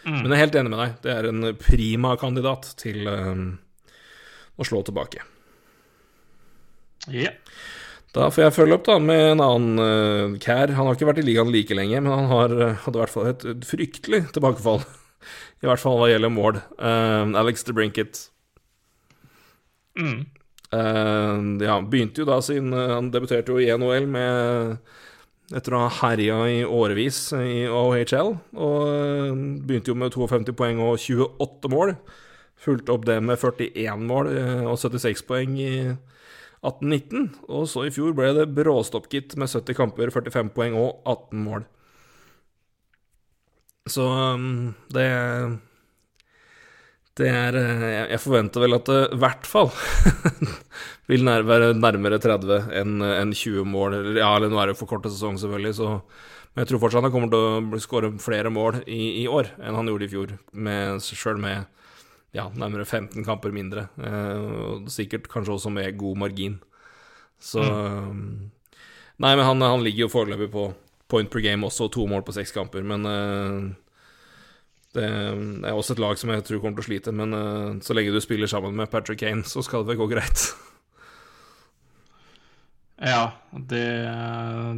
Mm. 0.02 0.16
Men 0.16 0.32
jeg 0.32 0.38
er 0.38 0.44
helt 0.46 0.58
enig 0.62 0.74
med 0.74 0.82
deg. 0.82 0.96
Det 1.04 1.14
er 1.14 1.28
en 1.30 1.52
prima 1.60 2.16
kandidat 2.20 2.72
til 2.82 3.06
um, 3.06 3.46
å 4.58 4.66
slå 4.68 4.82
tilbake. 4.88 5.22
Ja. 7.12 7.34
Da 8.12 8.28
får 8.34 8.44
jeg 8.44 8.56
følge 8.58 8.76
opp 8.76 8.88
da 8.90 8.98
med 9.02 9.22
en 9.36 9.44
annen 9.46 9.80
uh, 9.82 10.40
Kær. 10.42 10.74
Han 10.76 10.90
har 10.90 10.98
ikke 10.98 11.08
vært 11.12 11.22
i 11.22 11.28
ligaen 11.28 11.54
like 11.54 11.78
lenge, 11.78 12.02
men 12.02 12.12
han 12.12 12.28
har, 12.32 12.58
hadde 12.84 12.98
i 12.98 13.04
hvert 13.04 13.14
fall 13.14 13.30
et 13.32 13.48
fryktelig 13.68 14.26
tilbakefall. 14.36 14.84
I 15.62 15.70
hvert 15.70 15.82
fall 15.84 16.00
hva 16.02 16.10
gjelder 16.10 16.34
mål. 16.34 16.60
Uh, 16.82 17.30
Alex 17.40 17.64
de 17.68 17.78
Brinket. 17.78 18.26
Mm. 20.00 20.26
Uh, 20.72 21.60
ja, 21.60 21.76
begynte 21.84 22.24
jo 22.24 22.28
da 22.30 22.38
sin 22.40 22.72
uh, 22.72 22.94
Han 22.96 23.10
debuterte 23.12 23.52
jo 23.52 23.60
i 23.60 23.68
NHL 23.76 24.06
med 24.08 24.78
etter 25.52 25.76
å 25.76 25.82
ha 25.84 25.90
herja 25.98 26.38
i 26.48 26.62
årevis 26.64 27.34
i 27.36 27.66
OHL. 27.68 28.36
Og 28.56 28.78
uh, 28.88 29.42
begynte 29.68 29.92
jo 29.92 29.98
med 30.00 30.16
52 30.16 30.56
poeng 30.56 30.80
og 30.86 30.96
28 30.96 31.72
mål. 31.74 31.96
Fulgte 32.62 32.96
opp 32.96 33.08
det 33.10 33.18
med 33.26 33.42
41 33.42 34.06
mål 34.06 34.28
og 34.70 34.76
76 34.78 35.24
poeng 35.26 35.56
i 35.58 35.72
18-19. 36.62 37.32
Og 37.50 37.66
så 37.68 37.88
i 37.88 37.94
fjor 37.94 38.14
ble 38.14 38.30
det 38.38 38.52
bråstopp-gitt 38.54 39.34
med 39.42 39.50
70 39.50 39.80
kamper, 39.80 40.14
45 40.14 40.52
poeng 40.54 40.78
og 40.78 41.02
18 41.10 41.42
mål. 41.42 41.66
Så 43.90 44.06
det 44.94 45.08
Det 47.20 47.28
er 47.28 47.58
Jeg 48.08 48.22
forventer 48.24 48.64
vel 48.64 48.78
at 48.78 48.88
det 48.88 49.00
i 49.12 49.20
hvert 49.20 49.48
fall 49.50 49.72
vil 51.12 51.28
være 51.28 51.74
nærmere 51.76 52.22
30 52.24 52.70
enn 52.80 53.02
en 53.04 53.34
20 53.36 53.68
mål. 53.68 53.98
Ja, 54.16 54.32
eller 54.38 54.52
nå 54.52 54.62
er 54.62 54.72
det 54.72 54.78
for 54.80 54.88
kort 54.88 55.08
sesong, 55.10 55.40
selvfølgelig, 55.42 55.76
så 55.82 55.90
Men 56.52 56.64
jeg 56.64 56.72
tror 56.72 56.82
fortsatt 56.84 57.06
han 57.08 57.14
kommer 57.14 57.32
til 57.32 57.76
å 57.76 57.80
skåre 57.84 58.10
flere 58.20 58.50
mål 58.52 58.82
i, 58.84 59.24
i, 59.24 59.28
år 59.28 59.54
enn 59.60 59.78
han 59.78 59.88
gjorde 59.88 60.08
i 60.08 60.12
fjor, 60.12 60.34
med, 60.52 61.00
sjøl 61.00 61.40
med 61.40 61.64
ja, 62.36 62.50
nærmere 62.52 62.84
15 62.84 63.24
kamper 63.24 63.54
mindre. 63.56 63.86
Eh, 64.00 64.82
sikkert 64.92 65.30
kanskje 65.32 65.56
også 65.56 65.72
med 65.72 65.96
god 66.00 66.20
margin. 66.20 66.58
Så 67.40 67.64
mm. 67.64 68.52
Nei, 69.22 69.36
men 69.36 69.46
han, 69.46 69.62
han 69.62 69.84
ligger 69.86 70.08
jo 70.08 70.14
foreløpig 70.16 70.50
på 70.54 70.70
point 71.12 71.30
per 71.30 71.44
game 71.44 71.68
også, 71.68 71.90
to 71.92 72.08
mål 72.10 72.24
på 72.26 72.36
seks 72.36 72.54
kamper. 72.56 72.86
Men 72.88 73.06
uh, 73.06 73.91
det 74.96 75.06
er 75.08 75.72
også 75.72 75.96
et 75.96 76.02
lag 76.04 76.20
som 76.20 76.34
jeg 76.34 76.44
tror 76.48 76.60
kommer 76.60 76.82
til 76.82 76.86
å 76.86 76.90
slite. 76.90 77.14
Men 77.16 77.36
uh, 77.36 77.80
så 77.86 77.96
lenge 77.96 78.14
du 78.14 78.20
spiller 78.24 78.50
sammen 78.52 78.76
med 78.76 78.92
Patrick 78.92 79.22
Kane, 79.24 79.46
så 79.48 79.64
skal 79.66 79.86
det 79.86 79.94
vel 79.94 80.04
gå 80.04 80.12
greit. 80.16 80.50
Ja, 83.02 83.32
det, 83.50 83.86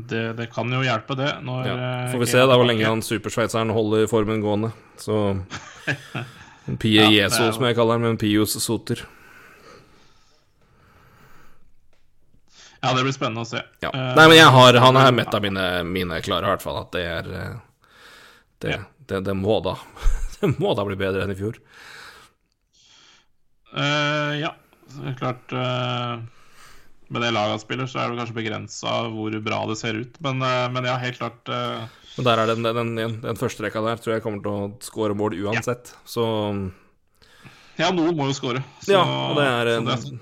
det, 0.08 0.22
det, 0.38 0.46
kan 0.54 0.72
jo 0.72 0.78
hjelpe, 0.80 1.12
det. 1.20 1.28
Når, 1.44 1.66
ja, 1.68 1.88
får 2.08 2.22
vi 2.22 2.28
se 2.32 2.44
da 2.48 2.56
hvor 2.56 2.70
lenge 2.70 2.86
han 2.88 3.02
supersveitseren 3.04 3.74
holder 3.76 4.08
formen 4.08 4.40
gående. 4.40 4.70
Så 4.96 5.18
Pie 6.80 7.04
ja, 7.04 7.10
Jesu, 7.12 7.42
som 7.52 7.68
jeg 7.68 7.76
kaller 7.76 8.00
han, 8.00 8.06
men 8.08 8.22
Pius 8.22 8.56
Soter. 8.64 9.04
Ja, 12.84 12.94
det 12.94 13.04
blir 13.04 13.16
spennende 13.16 13.44
å 13.44 13.48
se. 13.48 13.62
Ja. 13.84 13.92
Nei, 13.92 14.26
men 14.28 14.36
jeg 14.36 14.50
har, 14.52 14.80
han 14.84 14.98
er 15.00 15.14
mett 15.16 15.36
av 15.36 15.44
mine, 15.44 15.68
mine 15.88 16.18
klare, 16.24 16.48
i 16.48 16.52
hvert 16.52 16.64
fall. 16.64 16.82
At 16.82 16.96
det 16.96 17.04
er 17.08 17.30
eh, 17.40 17.54
Det, 18.64 18.74
ja. 18.76 18.82
Det, 19.10 19.24
det 19.28 19.36
må 19.38 19.60
da 19.66 19.78
Det 20.42 20.50
må 20.60 20.74
da 20.76 20.84
bli 20.84 20.98
bedre 21.00 21.24
enn 21.24 21.32
i 21.32 21.38
fjor. 21.40 21.56
Uh, 23.72 24.34
ja, 24.36 24.50
klart 25.16 25.54
uh, 25.56 26.20
Med 27.08 27.24
det 27.24 27.30
laget 27.32 27.56
han 27.56 27.62
spiller, 27.62 27.88
så 27.88 28.02
er 28.02 28.12
det 28.12 28.20
kanskje 28.20 28.36
begrensa 28.36 28.98
hvor 29.14 29.38
bra 29.46 29.62
det 29.70 29.78
ser 29.80 30.02
ut. 30.02 30.20
Men, 30.26 30.44
men 30.76 30.90
ja, 30.90 30.98
helt 31.00 31.22
klart 31.22 31.48
Men 31.48 32.28
der 32.28 32.44
er 32.44 32.52
den, 32.52 32.68
den, 32.68 32.92
den, 33.00 33.16
den 33.24 33.40
første 33.40 33.64
rekka 33.64 33.86
der 33.88 34.04
tror 34.04 34.18
jeg 34.18 34.26
kommer 34.26 34.44
til 34.44 34.52
å 34.52 34.68
skåre 34.84 35.16
mål 35.18 35.40
uansett, 35.46 35.96
ja. 35.96 36.04
så 36.04 36.28
Ja, 37.80 37.90
noen 37.96 38.20
må 38.20 38.28
jo 38.30 38.38
skåre. 38.38 38.66
Ja, 38.92 39.02
og 39.02 39.40
det 39.40 39.48
er, 39.48 39.74
det 39.88 39.96
er 39.96 40.22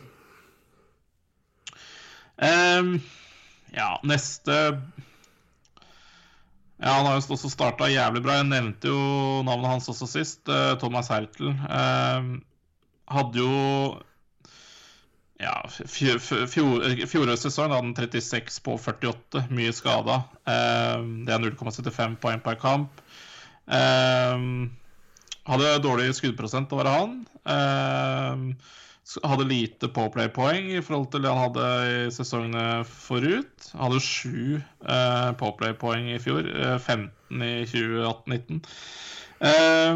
Um, 2.41 2.95
ja, 3.69 3.99
neste 4.03 4.81
Ja, 6.81 6.95
han 6.97 7.05
har 7.05 7.19
jo 7.19 7.35
også 7.35 7.49
starta 7.53 7.89
jævlig 7.91 8.23
bra. 8.25 8.39
Jeg 8.39 8.49
nevnte 8.49 8.89
jo 8.89 9.01
navnet 9.45 9.69
hans 9.69 9.89
også 9.91 10.07
sist. 10.09 10.41
Uh, 10.49 10.73
Thomas 10.81 11.11
Hertel. 11.13 11.51
Uh, 11.69 12.39
hadde 13.11 13.37
jo 13.37 13.51
ja, 15.41 15.55
fjorårets 15.69 17.45
sesong 17.47 17.73
hadde 17.73 17.79
han 17.81 17.95
36 17.97 18.59
på 18.65 18.75
48, 18.77 19.47
mye 19.49 19.71
skada. 19.73 20.19
Det 20.45 21.33
er 21.33 21.41
0,75 21.41 22.13
poeng 22.21 22.43
per 22.45 22.59
kamp. 22.61 23.01
hadde 25.49 25.71
dårlig 25.81 26.11
skuddprosent 26.13 26.69
å 26.69 26.77
være 26.83 26.93
han. 26.93 28.53
Hadde 29.19 29.47
lite 29.49 29.89
påplay-poeng 29.91 30.69
i 30.71 30.81
forhold 30.83 31.09
til 31.11 31.25
det 31.25 31.31
han 31.31 31.41
hadde 31.49 31.65
i 31.91 32.11
sesongene 32.15 32.65
forut. 32.87 33.71
Han 33.73 33.89
hadde 33.89 34.03
sju 34.05 34.59
eh, 34.59 35.31
påplay-poeng 35.39 36.11
i 36.13 36.19
fjor, 36.21 36.47
eh, 36.47 36.77
15 36.79 37.43
i 37.43 37.55
2018-19. 37.67 38.61
Eh, 39.41 39.95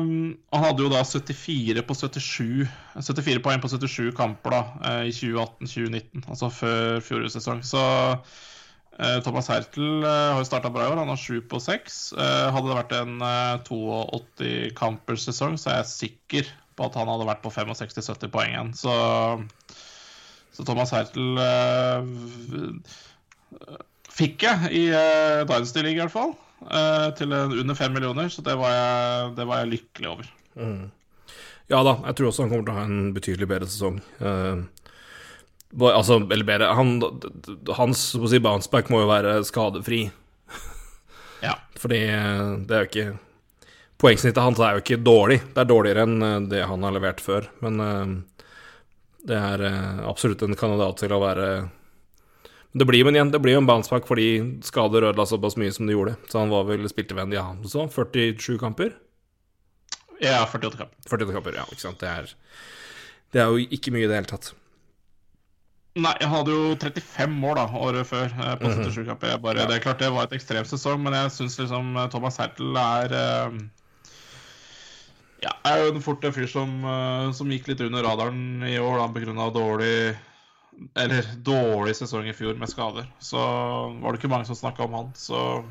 han 0.52 0.64
hadde 0.64 0.82
jo 0.82 0.90
da 0.90 1.04
74, 1.06 1.84
på 1.86 1.98
77, 2.00 2.66
74 2.98 3.44
poeng 3.46 3.62
på 3.62 3.70
77 3.70 4.10
kamper 4.18 4.56
da, 4.56 4.62
eh, 4.90 5.04
i 5.12 5.14
2018-2019, 5.14 6.26
altså 6.26 6.50
før 6.50 7.00
fjorårets 7.06 7.38
sesong. 7.38 7.62
Så 7.62 7.84
eh, 8.98 9.20
Thomas 9.24 9.52
Hertel 9.54 10.02
eh, 10.02 10.32
har 10.34 10.42
jo 10.42 10.50
starta 10.50 10.74
bra 10.74 10.88
i 10.88 10.92
år, 10.92 11.04
han 11.04 11.14
har 11.14 11.22
sju 11.22 11.40
på 11.46 11.62
seks. 11.62 12.10
hadde 12.18 12.68
det 12.68 12.80
vært 12.82 12.98
en 12.98 13.16
82 13.70 14.74
kampers 14.80 15.30
sesong, 15.30 15.60
så 15.62 15.72
er 15.72 15.84
jeg 15.84 15.94
sikker 15.94 16.54
på 16.76 16.88
at 16.88 16.97
han 16.99 17.10
hadde 17.10 17.27
vært 17.27 17.43
på 17.43 17.52
65-70 17.53 18.31
poeng 18.34 18.52
igjen. 18.52 18.72
Så, 18.77 18.93
så 20.56 20.65
Thomas 20.68 20.91
Hertel 20.95 21.39
uh, 21.39 22.02
fikk 24.15 24.45
jeg 24.47 24.73
i 24.76 24.84
uh, 24.91 25.45
Dynasty-ligaen 25.47 26.02
i 26.02 26.03
hvert 26.03 26.15
fall. 26.15 26.35
Uh, 26.65 27.11
til 27.18 27.34
under 27.35 27.77
fem 27.77 27.93
millioner, 27.95 28.30
så 28.31 28.43
det 28.45 28.56
var 28.60 28.73
jeg, 28.73 29.34
det 29.39 29.47
var 29.47 29.64
jeg 29.64 29.73
lykkelig 29.76 30.11
over. 30.11 30.31
Mm. 30.56 30.85
Ja 31.72 31.81
da, 31.85 31.95
jeg 32.06 32.18
tror 32.18 32.30
også 32.30 32.45
han 32.45 32.52
kommer 32.52 32.68
til 32.68 32.76
å 32.76 32.80
ha 32.80 32.85
en 32.88 33.14
betydelig 33.15 33.49
bedre 33.49 33.69
sesong. 33.69 33.99
Uh, 34.19 34.65
altså, 35.91 36.19
eller 36.22 36.47
bedre 36.47 36.73
han, 36.77 36.97
Hans 37.76 38.07
si, 38.15 38.39
bounceback 38.43 38.91
må 38.93 39.03
jo 39.03 39.11
være 39.11 39.39
skadefri. 39.47 40.06
ja. 41.47 41.56
Fordi 41.80 42.02
det 42.06 42.76
er 42.76 42.84
jo 42.84 42.91
ikke 42.91 43.07
Poengsnittet 44.01 44.43
hans 44.43 44.59
er 44.59 44.76
jo 44.76 44.84
ikke 44.84 44.99
dårlig. 44.99 45.39
Det 45.53 45.63
er 45.63 45.69
dårligere 45.69 46.03
enn 46.03 46.22
eh, 46.22 46.39
det 46.51 46.65
han 46.67 46.84
har 46.84 46.95
levert 46.95 47.23
før. 47.23 47.47
Men 47.63 47.80
uh, 47.80 48.47
det 49.26 49.39
er 49.39 49.63
uh, 49.63 50.03
absolutt 50.09 50.43
en 50.43 50.57
kandidat 50.59 50.99
til 50.99 51.15
å 51.15 51.22
være 51.23 51.49
det 52.76 52.84
blir 52.84 53.07
det 53.07 53.39
blir 53.39 53.53
jo 53.55 53.61
en 53.61 53.67
bounceback 53.69 54.03
fordi 54.03 54.59
skader 54.67 55.05
ødela 55.07 55.23
såpass 55.26 55.55
mye 55.55 55.72
som 55.72 55.88
de 55.88 55.95
gjorde. 55.95 56.17
Så 56.27 56.41
han 56.41 56.51
var 56.51 56.65
vel 56.67 56.84
spiltevenn, 56.91 57.31
ja, 57.31 57.45
så 57.63 57.85
47 57.88 58.57
kamper? 58.59 58.91
Ja, 60.19 60.41
48 60.43 60.81
kamper. 60.81 60.97
48 61.07 61.35
kamper, 61.38 61.55
ja, 61.55 61.63
ikke 61.72 61.85
sant. 61.85 62.03
Det 62.03 62.09
er, 62.11 62.27
det 63.31 63.41
er 63.41 63.47
jo 63.47 63.63
ikke 63.77 63.95
mye 63.95 64.03
i 64.03 64.09
det 64.11 64.19
hele 64.19 64.27
tatt. 64.27 64.51
Nei, 65.95 66.11
jeg 66.19 66.27
hadde 66.27 66.51
jo 66.51 66.76
35 66.81 67.39
mål 67.39 67.55
da, 67.61 67.65
året 67.80 68.09
før 68.11 68.27
på 68.59 68.67
77 68.67 68.76
mm 68.76 68.91
-hmm. 68.91 69.07
kamper. 69.07 69.38
Bare, 69.38 69.59
ja. 69.61 69.67
Det 69.67 69.76
er 69.76 69.85
klart 69.88 69.99
det 69.99 70.11
var 70.11 70.23
et 70.23 70.35
ekstremt 70.35 70.67
sesong, 70.67 70.99
men 71.03 71.13
jeg 71.13 71.31
syns 71.31 71.59
liksom 71.59 71.95
Thomas 72.11 72.38
Hertel 72.38 72.76
er 72.76 73.15
ja, 75.45 75.53
jeg 75.65 75.81
er 75.81 75.89
jo 75.93 76.01
fort 76.03 76.26
en 76.26 76.34
fyr 76.35 76.49
som, 76.49 76.72
uh, 76.85 77.30
som, 77.35 77.51
gikk 77.53 77.69
litt 77.69 77.84
under 77.85 78.05
radaren 78.05 78.65
i 78.65 78.77
år 78.81 78.99
da, 79.01 79.07
pga. 79.13 79.49
dårlig 79.53 79.95
Eller 80.99 81.30
dårlig 81.45 81.95
sesong 81.95 82.27
i 82.27 82.35
fjor 82.35 82.57
med 82.59 82.72
skader. 82.72 83.07
Så 83.23 83.39
var 84.01 84.11
det 84.11 84.19
ikke 84.19 84.31
mange 84.34 84.49
som 84.49 84.57
snakka 84.57 84.88
om 84.88 84.97
han, 84.99 85.11
så 85.15 85.63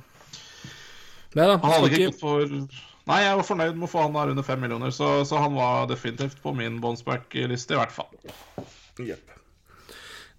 Nei 1.35 1.49
da, 1.51 1.59
Han 1.59 1.73
hadde 1.73 1.91
ikke 1.91 2.13
gått 2.13 2.21
for 2.23 2.59
Nei, 3.05 3.19
jeg 3.21 3.37
var 3.37 3.45
fornøyd 3.45 3.77
med 3.77 3.85
å 3.85 3.91
få 3.91 4.07
han 4.07 4.15
der 4.17 4.31
under 4.33 4.47
fem 4.47 4.63
millioner, 4.65 4.93
så, 4.95 5.09
så 5.29 5.43
han 5.43 5.59
var 5.59 5.91
definitivt 5.91 6.39
på 6.41 6.55
min 6.57 6.79
bounceback-liste, 6.81 7.77
i 7.77 7.81
hvert 7.83 7.93
fall. 7.93 8.09
Yep. 8.97 9.34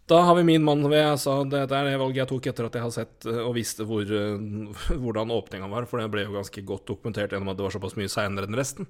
Da 0.06 0.20
har 0.22 0.36
vi 0.36 0.44
min 0.44 0.64
mann 0.64 0.86
ved. 0.86 1.02
Jeg 1.02 1.20
sa 1.22 1.40
det 1.50 1.64
er 1.66 1.70
det 1.88 1.98
valget 1.98 2.22
jeg 2.22 2.30
tok 2.30 2.48
etter 2.52 2.68
at 2.68 2.76
jeg 2.78 2.86
har 2.86 2.94
sett 2.94 3.26
eh, 3.30 3.42
og 3.42 3.56
visste 3.58 3.88
hvor, 3.90 4.06
uh, 4.06 4.98
hvordan 5.02 5.34
åpninga 5.34 5.70
var, 5.72 5.88
for 5.90 6.02
det 6.02 6.12
ble 6.14 6.28
jo 6.28 6.36
ganske 6.36 6.62
godt 6.66 6.86
dokumentert 6.92 7.34
gjennom 7.34 7.50
at 7.54 7.58
det 7.58 7.66
var 7.66 7.74
såpass 7.74 7.98
mye 7.98 8.12
seinere 8.12 8.50
enn 8.50 8.58
resten. 8.58 8.90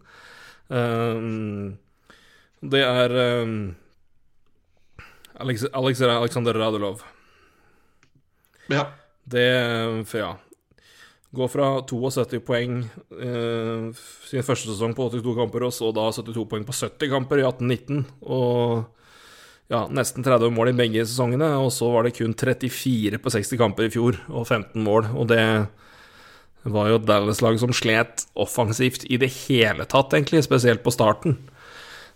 Um, 0.68 1.78
det 2.66 2.82
er 2.82 3.14
Alex, 5.36 5.66
Alex, 5.76 6.02
Alexander 6.02 6.58
Radulov. 6.58 7.04
Ja. 8.72 8.88
Det 9.26 9.46
For 10.10 10.20
ja. 10.20 10.32
Gå 11.36 11.48
fra 11.52 11.68
72 11.86 12.40
poeng 12.48 12.80
sin 13.12 14.46
første 14.48 14.72
sesong 14.72 14.96
på 14.98 15.10
82 15.12 15.36
kamper, 15.38 15.68
og 15.68 15.74
så 15.76 15.92
da 15.94 16.08
72 16.16 16.48
poeng 16.50 16.66
på 16.66 16.76
70 16.76 17.12
kamper 17.12 17.44
i 17.44 17.46
18-19. 17.46 18.06
Og 18.24 18.86
ja, 19.72 19.86
nesten 19.90 20.26
30 20.26 20.54
mål 20.54 20.72
i 20.72 20.78
begge 20.78 21.06
sesongene, 21.08 21.48
og 21.58 21.72
så 21.74 21.90
var 21.94 22.06
det 22.06 22.16
kun 22.20 22.36
34 22.38 23.18
på 23.22 23.34
60 23.34 23.58
kamper 23.62 23.88
i 23.88 23.94
fjor, 23.94 24.20
og 24.30 24.46
15 24.46 24.78
mål. 24.86 25.10
Og 25.18 25.30
det 25.32 25.42
var 26.70 26.90
jo 26.90 27.02
Dallas-lag 27.02 27.58
som 27.62 27.74
slet 27.74 28.28
offensivt 28.38 29.08
i 29.10 29.20
det 29.22 29.32
hele 29.46 29.88
tatt, 29.90 30.14
egentlig, 30.14 30.46
spesielt 30.46 30.86
på 30.86 30.94
starten. 30.94 31.40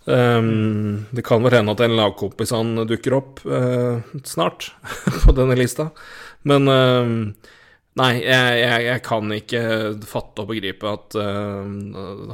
Um, 0.09 1.05
det 1.13 1.25
kan 1.27 1.43
vel 1.43 1.53
hende 1.57 1.73
at 1.75 1.81
en 1.85 1.97
lagkompis 1.97 2.53
han 2.55 2.71
dukker 2.89 3.17
opp 3.17 3.41
uh, 3.45 3.99
snart 4.25 4.71
på 5.25 5.35
denne 5.37 5.57
lista, 5.59 5.89
men 6.49 6.69
uh, 6.71 7.49
Nei, 7.99 8.13
jeg, 8.23 8.59
jeg, 8.61 8.83
jeg, 8.87 9.01
kan 9.03 9.33
ikke 9.35 9.63
fatte 10.07 10.45
og 10.45 10.51
begripe 10.53 10.87
at 10.87 11.17
uh, 11.19 11.65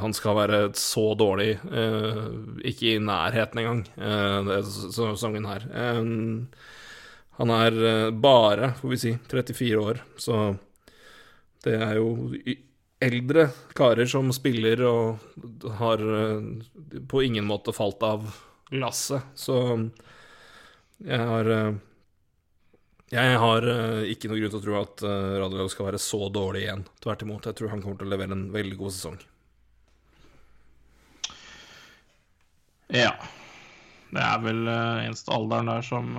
han 0.02 0.14
skal 0.14 0.38
være 0.38 0.60
så 0.78 1.08
dårlig, 1.18 1.56
ikke 2.66 2.92
i 2.92 3.00
nærheten 3.02 3.62
engang, 3.62 3.82
uh, 3.98 4.52
sesongen 4.94 5.48
her. 5.50 5.66
han 7.40 7.56
er 7.56 7.80
bare, 8.14 8.70
får 8.78 8.94
vi 8.94 9.00
si, 9.02 9.16
34 9.28 9.82
år, 9.82 10.00
så 10.22 10.46
det 11.66 11.74
er 11.82 11.98
jo 11.98 12.12
eldre 13.02 13.48
karer 13.76 14.08
som 14.08 14.32
spiller 14.32 14.82
og 14.86 15.66
har 15.78 16.02
eh, 16.20 17.00
på 17.08 17.22
ingen 17.26 17.46
måte 17.48 17.74
falt 17.76 18.02
av 18.06 18.28
lasset. 18.72 19.22
Så 19.34 19.58
jeg 21.04 21.28
har 21.32 21.50
eh, 21.52 21.74
Jeg 23.12 23.38
har 23.38 23.68
uh, 23.70 24.02
ikke 24.10 24.30
noe 24.30 24.40
grunn 24.40 24.52
til 24.54 24.60
å 24.60 24.64
tro 24.64 24.76
at 24.80 25.06
Radulov 25.42 25.70
skal 25.72 25.90
være 25.90 26.02
så 26.02 26.26
dårlig 26.32 26.64
igjen. 26.64 26.82
Tvert 27.04 27.22
imot. 27.26 27.46
Jeg 27.46 27.58
tror 27.58 27.72
han 27.74 27.84
kommer 27.84 28.00
til 28.00 28.08
å 28.08 28.14
levere 28.16 28.34
en 28.34 28.48
veldig 28.54 28.80
god 28.80 28.96
sesong. 28.96 29.20
Ja. 32.94 33.14
Det 34.10 34.22
er 34.22 34.42
vel 34.42 34.68
eneste 34.70 35.34
alderen 35.34 35.70
der 35.70 35.86
som 35.86 36.12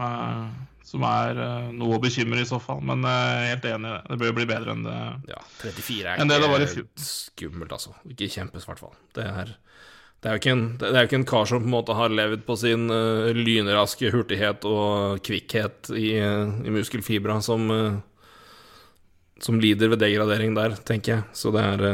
som 0.87 1.03
er 1.03 1.35
uh, 1.35 1.69
noe 1.75 1.97
å 1.97 2.01
bekymre 2.01 2.39
i 2.41 2.47
så 2.47 2.61
fall. 2.63 2.79
Men 2.85 3.03
uh, 3.03 3.43
helt 3.43 3.65
enig 3.67 3.89
i 3.89 3.93
det. 3.93 4.03
Det 4.07 4.19
bør 4.21 4.31
jo 4.31 4.37
bli 4.39 4.47
bedre 4.47 4.75
enn 4.75 4.85
det, 4.87 4.99
ja, 5.33 5.39
34 5.59 6.13
er 6.13 6.21
ikke 6.23 6.27
det 6.31 6.59
det 6.63 7.07
skummelt, 7.07 7.73
altså. 7.75 7.95
Ikke 8.07 8.29
kjempes, 8.31 8.63
i 8.63 8.71
hvert 8.71 8.83
fall. 8.85 8.95
Det 9.17 9.25
er, 9.27 9.51
det, 10.23 10.29
er 10.31 10.49
en, 10.51 10.63
det 10.81 10.89
er, 10.89 11.01
jo 11.01 11.09
ikke 11.09 11.19
en, 11.21 11.27
kar 11.29 11.49
som 11.49 11.61
på 11.61 11.69
en 11.69 11.75
måte 11.75 11.97
har 11.97 12.13
levd 12.13 12.45
på 12.47 12.55
sin 12.59 12.87
uh, 12.89 13.29
lynraske 13.35 14.11
hurtighet 14.13 14.65
og 14.69 15.21
kvikkhet 15.25 15.91
i, 15.93 16.09
i 16.17 16.73
muskelfibra, 16.73 17.37
som, 17.45 17.69
som 19.43 19.61
lider 19.61 19.93
ved 19.93 20.01
degradering 20.01 20.57
der, 20.57 20.79
tenker 20.87 21.17
jeg. 21.17 21.29
Så 21.37 21.53
det 21.55 21.63
er 21.63 21.85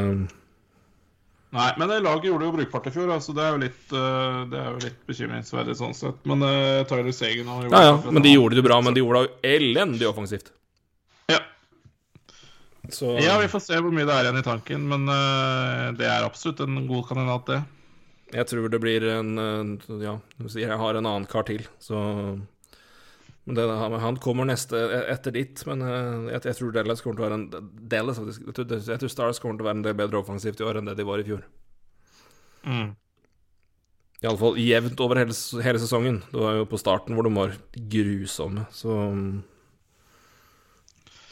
Nei, 1.54 1.70
men 1.78 1.90
det 1.90 2.00
laget 2.02 2.26
gjorde 2.26 2.48
jo 2.48 2.54
brukbart 2.56 2.88
i 2.90 2.92
fjor, 2.96 3.12
altså 3.14 3.34
det 3.38 3.44
er 3.46 3.52
jo 3.54 3.60
litt, 3.62 3.82
uh, 3.94 4.40
det 4.50 4.58
er 4.58 4.70
jo 4.72 4.80
litt 4.88 5.02
bekymringsverdig 5.06 5.76
sånn 5.78 5.94
sett. 5.94 6.24
Men 6.30 6.42
uh, 6.42 6.82
Tyler 6.90 7.14
Sagen 7.14 7.52
har 7.52 7.68
gjort 7.68 7.76
Ja, 7.76 7.82
ja, 7.92 7.98
men 8.10 8.26
de 8.26 8.32
gjorde 8.34 8.58
det 8.58 8.64
bra, 8.66 8.80
men 8.82 8.96
de 8.96 9.04
gjorde 9.04 9.22
det 9.28 9.52
elendig 9.52 10.08
offensivt. 10.10 10.50
Ja. 11.30 11.38
Så... 12.90 13.14
Ja, 13.22 13.38
vi 13.38 13.52
får 13.54 13.62
se 13.68 13.78
hvor 13.78 13.94
mye 13.94 14.08
det 14.10 14.16
er 14.16 14.26
igjen 14.26 14.42
i 14.42 14.46
tanken, 14.48 14.90
men 14.90 15.06
uh, 15.06 15.94
det 16.00 16.10
er 16.10 16.26
absolutt 16.26 16.66
en 16.66 16.88
god 16.90 17.06
kandidat, 17.12 17.46
det. 17.52 17.62
Jeg 18.34 18.50
tror 18.50 18.70
det 18.72 18.82
blir 18.82 19.06
en 19.14 19.38
Ja, 20.02 20.18
jeg 20.58 20.80
har 20.82 20.98
en 20.98 21.06
annen 21.06 21.30
kar 21.30 21.46
til, 21.48 21.68
så 21.82 22.00
det, 23.44 23.64
han 24.00 24.18
kommer 24.24 24.48
neste 24.48 24.80
etter 25.12 25.34
ditt, 25.36 25.66
men 25.68 25.82
jeg, 25.84 26.40
jeg, 26.48 26.56
tror 26.56 26.72
Dallas 26.72 27.02
kommer 27.04 27.18
til 27.18 27.26
å 27.26 27.28
være 27.28 27.40
en 27.42 27.72
Dallas, 27.92 28.22
jeg 28.24 29.00
tror 29.02 29.12
Stars 29.12 29.42
kommer 29.44 29.60
til 29.60 29.66
å 29.66 29.68
være 29.68 29.80
en 29.82 29.88
del 29.88 29.98
bedre 30.00 30.22
offensivt 30.22 30.64
i 30.64 30.68
år 30.68 30.80
enn 30.80 30.88
det 30.88 30.96
de 30.96 31.06
var 31.08 31.20
i 31.20 31.26
fjor. 31.28 31.44
Mm. 32.64 32.94
Iallfall 34.24 34.62
jevnt 34.64 35.04
over 35.04 35.20
hele, 35.20 35.36
hele, 35.66 35.82
sesongen. 35.84 36.22
Det 36.32 36.40
var 36.40 36.56
jo 36.62 36.70
på 36.72 36.80
starten 36.80 37.18
hvor 37.18 37.28
de 37.28 37.34
var 37.36 37.58
grusomme, 37.76 38.70
så 38.72 39.02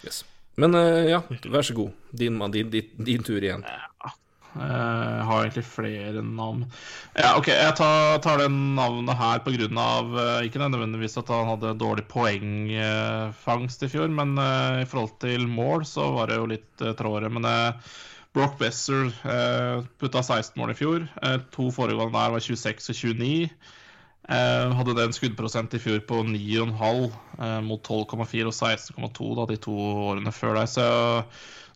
Yes. 0.02 0.24
Men 0.60 0.74
ja, 1.08 1.22
vær 1.54 1.64
så 1.64 1.76
god. 1.78 1.94
Din, 2.18 2.42
din, 2.52 2.72
din, 2.74 2.90
din 3.06 3.24
tur 3.24 3.38
igjen. 3.40 3.64
Ja. 3.64 4.12
Jeg 4.52 4.68
eh, 4.68 5.20
har 5.24 5.46
egentlig 5.46 5.64
flere 5.64 6.22
navn. 6.26 6.66
Ja, 7.16 7.38
ok, 7.40 7.48
Jeg 7.54 7.76
tar, 7.80 8.18
tar 8.24 8.42
det 8.42 8.50
navnet 8.52 9.16
her 9.16 9.40
pga. 9.46 9.56
Eh, 9.56 10.48
ikke 10.48 10.60
nødvendigvis 10.60 11.16
at 11.22 11.32
han 11.32 11.48
hadde 11.54 11.78
dårlig 11.80 12.04
poengfangst 12.12 13.86
i 13.88 13.92
fjor, 13.92 14.12
men 14.12 14.36
uh, 14.36 14.82
i 14.82 14.88
forhold 14.90 15.14
til 15.24 15.48
mål 15.48 15.86
så 15.88 16.10
var 16.18 16.28
det 16.28 16.40
jo 16.42 16.50
litt 16.52 16.84
trådere. 17.00 17.32
Men 17.32 17.48
Brock 18.36 18.58
Besser 18.60 19.12
putta 20.00 20.24
16 20.24 20.60
mål 20.60 20.74
i 20.74 20.80
fjor. 20.80 21.08
to 21.52 21.70
foregående 21.72 22.16
der 22.16 22.36
var 22.36 22.44
26 22.44 22.92
og 22.92 22.96
29. 22.96 23.50
hadde 24.32 24.96
det 24.96 25.04
en 25.04 25.16
skuddprosent 25.16 25.74
i 25.76 25.82
fjor 25.84 26.00
på 26.08 26.22
9,5 26.28 27.66
mot 27.68 27.84
12,4 27.88 28.48
og 28.48 28.56
16,2 28.56 29.48
de 29.52 29.60
to 29.60 29.76
årene 30.12 30.32
før 30.32 30.60
der. 30.60 30.72
Så 30.72 30.88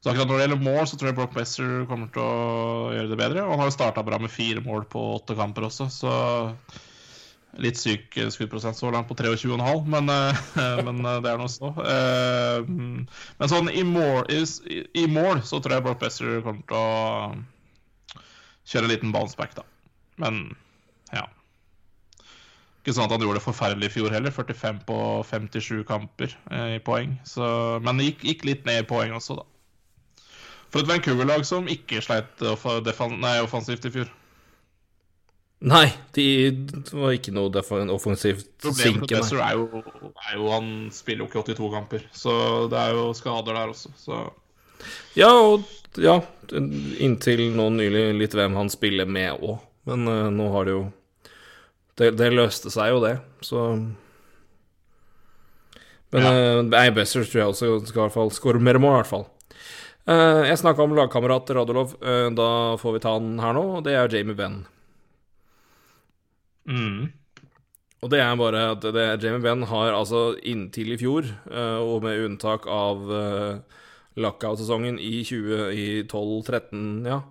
så 0.06 0.12
akkurat 0.12 0.30
når 0.30 0.38
det 0.38 0.44
gjelder 0.44 0.60
mål, 0.62 0.84
så 0.86 0.98
tror 1.02 1.08
jeg 1.10 1.16
Brock 1.18 1.32
Besser 1.34 1.70
kommer 1.90 2.10
til 2.14 2.22
å 2.22 2.90
gjøre 2.94 3.10
det 3.10 3.16
bedre. 3.18 3.42
Og 3.42 3.56
han 3.56 3.62
har 3.64 3.72
jo 3.72 3.74
starta 3.74 4.04
bra 4.06 4.20
med 4.22 4.30
fire 4.30 4.62
mål 4.62 4.84
på 4.86 5.02
åtte 5.16 5.34
kamper 5.34 5.66
også, 5.66 5.88
så 5.90 6.12
litt 7.66 7.80
syk 7.82 8.14
skuddprosent 8.36 8.78
så 8.78 8.92
langt 8.94 9.10
på 9.10 9.18
23,5, 9.18 9.88
men, 9.90 10.12
eh, 10.14 10.82
men 10.86 11.00
eh, 11.10 11.18
det 11.26 11.32
er 11.32 11.42
noe 11.42 11.50
så. 11.50 11.72
Eh, 11.82 12.68
men 12.70 13.50
sånn 13.50 13.72
i 13.74 13.82
mål, 13.82 14.30
i, 14.30 14.44
i 14.94 15.08
mål, 15.10 15.42
så 15.42 15.58
tror 15.58 15.80
jeg 15.80 15.88
Brock 15.88 16.04
Besser 16.06 16.46
kommer 16.46 16.62
til 16.70 16.78
å 16.78 17.42
kjøre 18.70 18.86
en 18.86 18.94
liten 18.94 19.16
bounceback, 19.16 19.58
da. 19.58 19.66
Men 20.22 20.44
ja. 21.10 21.26
Ikke 22.84 22.94
sånn 22.94 23.10
at 23.10 23.18
han 23.18 23.26
gjorde 23.26 23.42
det 23.42 23.48
forferdelig 23.48 23.90
i 23.90 23.96
fjor 23.98 24.14
heller. 24.14 24.38
45 24.38 24.86
på 24.86 25.02
57 25.34 25.82
kamper 25.90 26.38
i 26.76 26.78
poeng. 26.86 27.18
Så, 27.26 27.50
men 27.82 27.98
det 27.98 28.12
gikk, 28.12 28.30
gikk 28.30 28.50
litt 28.54 28.70
ned 28.70 28.84
i 28.86 28.90
poeng 28.94 29.18
også, 29.18 29.42
da. 29.42 29.50
For 30.76 30.84
et 30.84 30.90
Vancouver-lag 30.92 31.46
som 31.48 31.70
ikke 31.72 32.02
sleit 32.04 32.42
nei, 32.44 33.38
offensivt 33.40 33.86
i 33.88 33.92
fjor. 33.94 34.10
Nei, 35.64 35.86
de 36.12 36.26
var 36.92 37.14
ikke 37.16 37.32
noe 37.32 37.62
offensivt 37.96 38.50
Problemet 38.60 39.06
med 39.06 39.14
Besser 39.16 39.40
er, 39.40 39.56
er, 39.56 40.34
jo 40.36 40.50
Han 40.52 40.68
spiller 40.92 41.24
jo 41.24 41.30
ikke 41.30 41.56
82 41.56 41.70
kamper, 41.72 42.04
så 42.12 42.34
det 42.70 42.82
er 42.82 42.92
jo 42.98 43.06
skader 43.16 43.56
der 43.56 43.72
også, 43.72 43.94
så 43.96 44.20
Ja, 45.16 45.32
og 45.32 45.64
ja, 45.96 46.18
inntil 46.52 47.46
nå 47.56 47.70
nylig 47.72 48.10
litt 48.20 48.36
hvem 48.36 48.60
han 48.60 48.68
spiller 48.70 49.08
med 49.08 49.40
òg. 49.40 49.64
Men 49.88 50.04
uh, 50.12 50.28
nå 50.34 50.50
har 50.52 50.68
det 50.68 50.74
jo 50.76 50.82
det, 51.96 52.12
det, 52.20 52.34
løste 52.36 52.68
seg 52.74 52.92
jo, 52.92 53.00
det, 53.06 53.16
så 53.40 53.70
Men 56.12 56.28
ja. 56.28 56.34
uh, 56.68 56.92
Besser 57.00 57.24
tror 57.24 57.40
jeg 57.40 57.54
også 57.54 57.72
skal 57.88 58.02
i 58.02 58.04
hvert 58.04 58.18
fall 58.18 58.36
skåre 58.36 58.60
mer 58.60 58.82
mål, 58.84 58.98
i 58.98 59.00
hvert 59.00 59.14
fall. 59.14 59.26
Uh, 60.06 60.46
jeg 60.46 60.60
snakka 60.62 60.86
om 60.86 60.94
lagkamerat 60.94 61.50
Radulov. 61.58 61.96
Uh, 61.98 62.30
da 62.38 62.78
får 62.78 62.96
vi 62.96 63.02
ta 63.02 63.16
han 63.18 63.40
her 63.42 63.56
nå, 63.58 63.64
og 63.80 63.86
det 63.88 63.96
er 63.98 64.12
Jamie 64.14 64.38
Benn. 64.38 64.60
Mm. 66.70 67.08
Og 68.06 68.12
det 68.14 68.20
er 68.22 68.36
bare 68.38 68.62
at 68.76 68.86
det, 68.86 69.06
Jamie 69.24 69.42
Benn 69.42 69.66
har 69.66 69.96
altså 69.98 70.36
inntil 70.46 70.94
i 70.94 71.00
fjor, 71.02 71.26
uh, 71.50 71.82
og 71.82 72.06
med 72.06 72.22
unntak 72.28 72.70
av 72.70 73.02
lockout-sesongen 74.16 75.02
i 75.02 75.24
2012-13, 75.26 76.86
ja, 77.10 77.24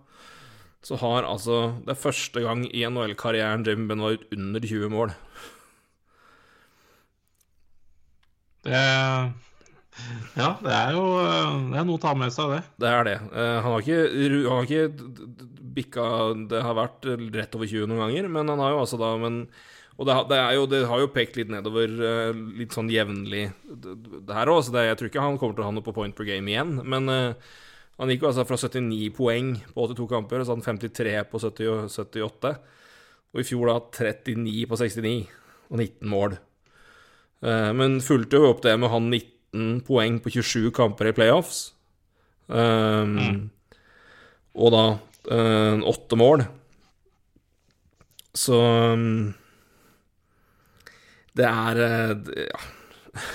så 0.85 0.99
har 1.01 1.25
altså 1.25 1.79
Det 1.87 1.95
er 1.95 2.03
første 2.03 2.43
gang 2.45 2.67
i 2.69 2.83
NHL-karrieren 2.85 3.65
Jamie 3.65 3.89
Benn 3.89 4.03
var 4.05 4.19
under 4.35 4.67
20 4.67 4.91
mål. 4.93 5.15
Det 8.67 8.83
ja, 10.35 10.49
det 10.59 10.73
er 10.75 10.97
jo 10.97 11.05
det 11.71 11.79
er 11.79 11.87
noe 11.87 11.99
å 11.99 12.03
ta 12.03 12.15
med 12.19 12.33
seg, 12.35 12.51
det. 12.51 12.63
Det 12.83 12.91
er 12.91 13.07
det. 13.07 13.19
Uh, 13.31 13.59
han, 13.63 13.69
har 13.71 13.85
ikke, 13.85 14.01
han 14.11 14.49
har 14.51 14.67
ikke 14.67 15.51
bikka 15.75 16.07
Det 16.51 16.63
har 16.63 16.77
vært 16.79 17.07
rett 17.35 17.55
over 17.59 17.71
20 17.71 17.91
noen 17.91 18.03
ganger, 18.05 18.29
men 18.31 18.51
han 18.53 18.63
har 18.63 18.75
jo 18.75 18.83
altså 18.83 18.99
da 19.01 19.13
men, 19.19 19.45
Og 19.99 20.09
det, 20.09 20.17
det, 20.31 20.41
jo, 20.57 20.67
det, 20.71 20.83
har 20.91 21.03
jo 21.03 21.13
pekt 21.15 21.39
litt 21.39 21.53
nedover, 21.53 21.93
litt 22.59 22.75
sånn 22.75 22.91
jevnlig, 22.91 23.45
det 23.71 24.35
her 24.35 24.51
òg, 24.51 24.65
så 24.67 24.75
jeg 24.83 24.99
tror 24.99 25.11
ikke 25.11 25.27
han 25.27 25.39
kommer 25.39 25.59
til 25.59 25.65
å 25.65 25.69
ha 25.69 25.77
noe 25.77 25.87
på 25.87 25.95
point 25.95 26.17
per 26.17 26.27
game 26.27 26.51
igjen. 26.51 26.81
Men 26.83 27.07
han 27.07 28.11
gikk 28.11 28.25
jo 28.25 28.31
altså 28.33 28.47
fra 28.49 28.59
79 28.59 29.13
poeng 29.15 29.53
på 29.71 29.87
82 29.87 30.09
kamper, 30.11 30.43
og 30.43 30.49
så 30.49 30.57
hadde 30.57 30.67
han 30.67 30.81
53 30.83 31.15
på 31.31 31.43
70, 31.45 31.87
78. 31.95 32.53
Og 33.35 33.43
i 33.43 33.47
fjor 33.47 33.71
da 33.71 33.77
39 34.11 34.67
på 34.71 34.81
69, 34.83 35.15
og 35.71 35.79
19 35.79 36.11
mål. 36.11 36.37
Men 37.79 38.01
fulgte 38.03 38.41
jo 38.41 38.51
opp 38.51 38.65
det 38.67 38.75
med 38.81 38.91
han 38.91 39.07
19 39.13 39.34
13 39.55 39.81
poeng 39.87 40.19
på 40.21 40.31
27 40.31 40.73
kamper 40.75 41.09
i 41.09 41.15
playoffs. 41.15 41.73
Um, 42.47 43.17
mm. 43.17 43.41
Og 44.55 44.75
da 44.75 44.85
uh, 45.31 45.79
åtte 45.87 46.19
mål. 46.19 46.45
Så 48.35 48.59
um, 48.59 49.35
det 51.35 51.47
er 51.47 51.85
uh, 51.85 52.33
Ja. 52.37 52.65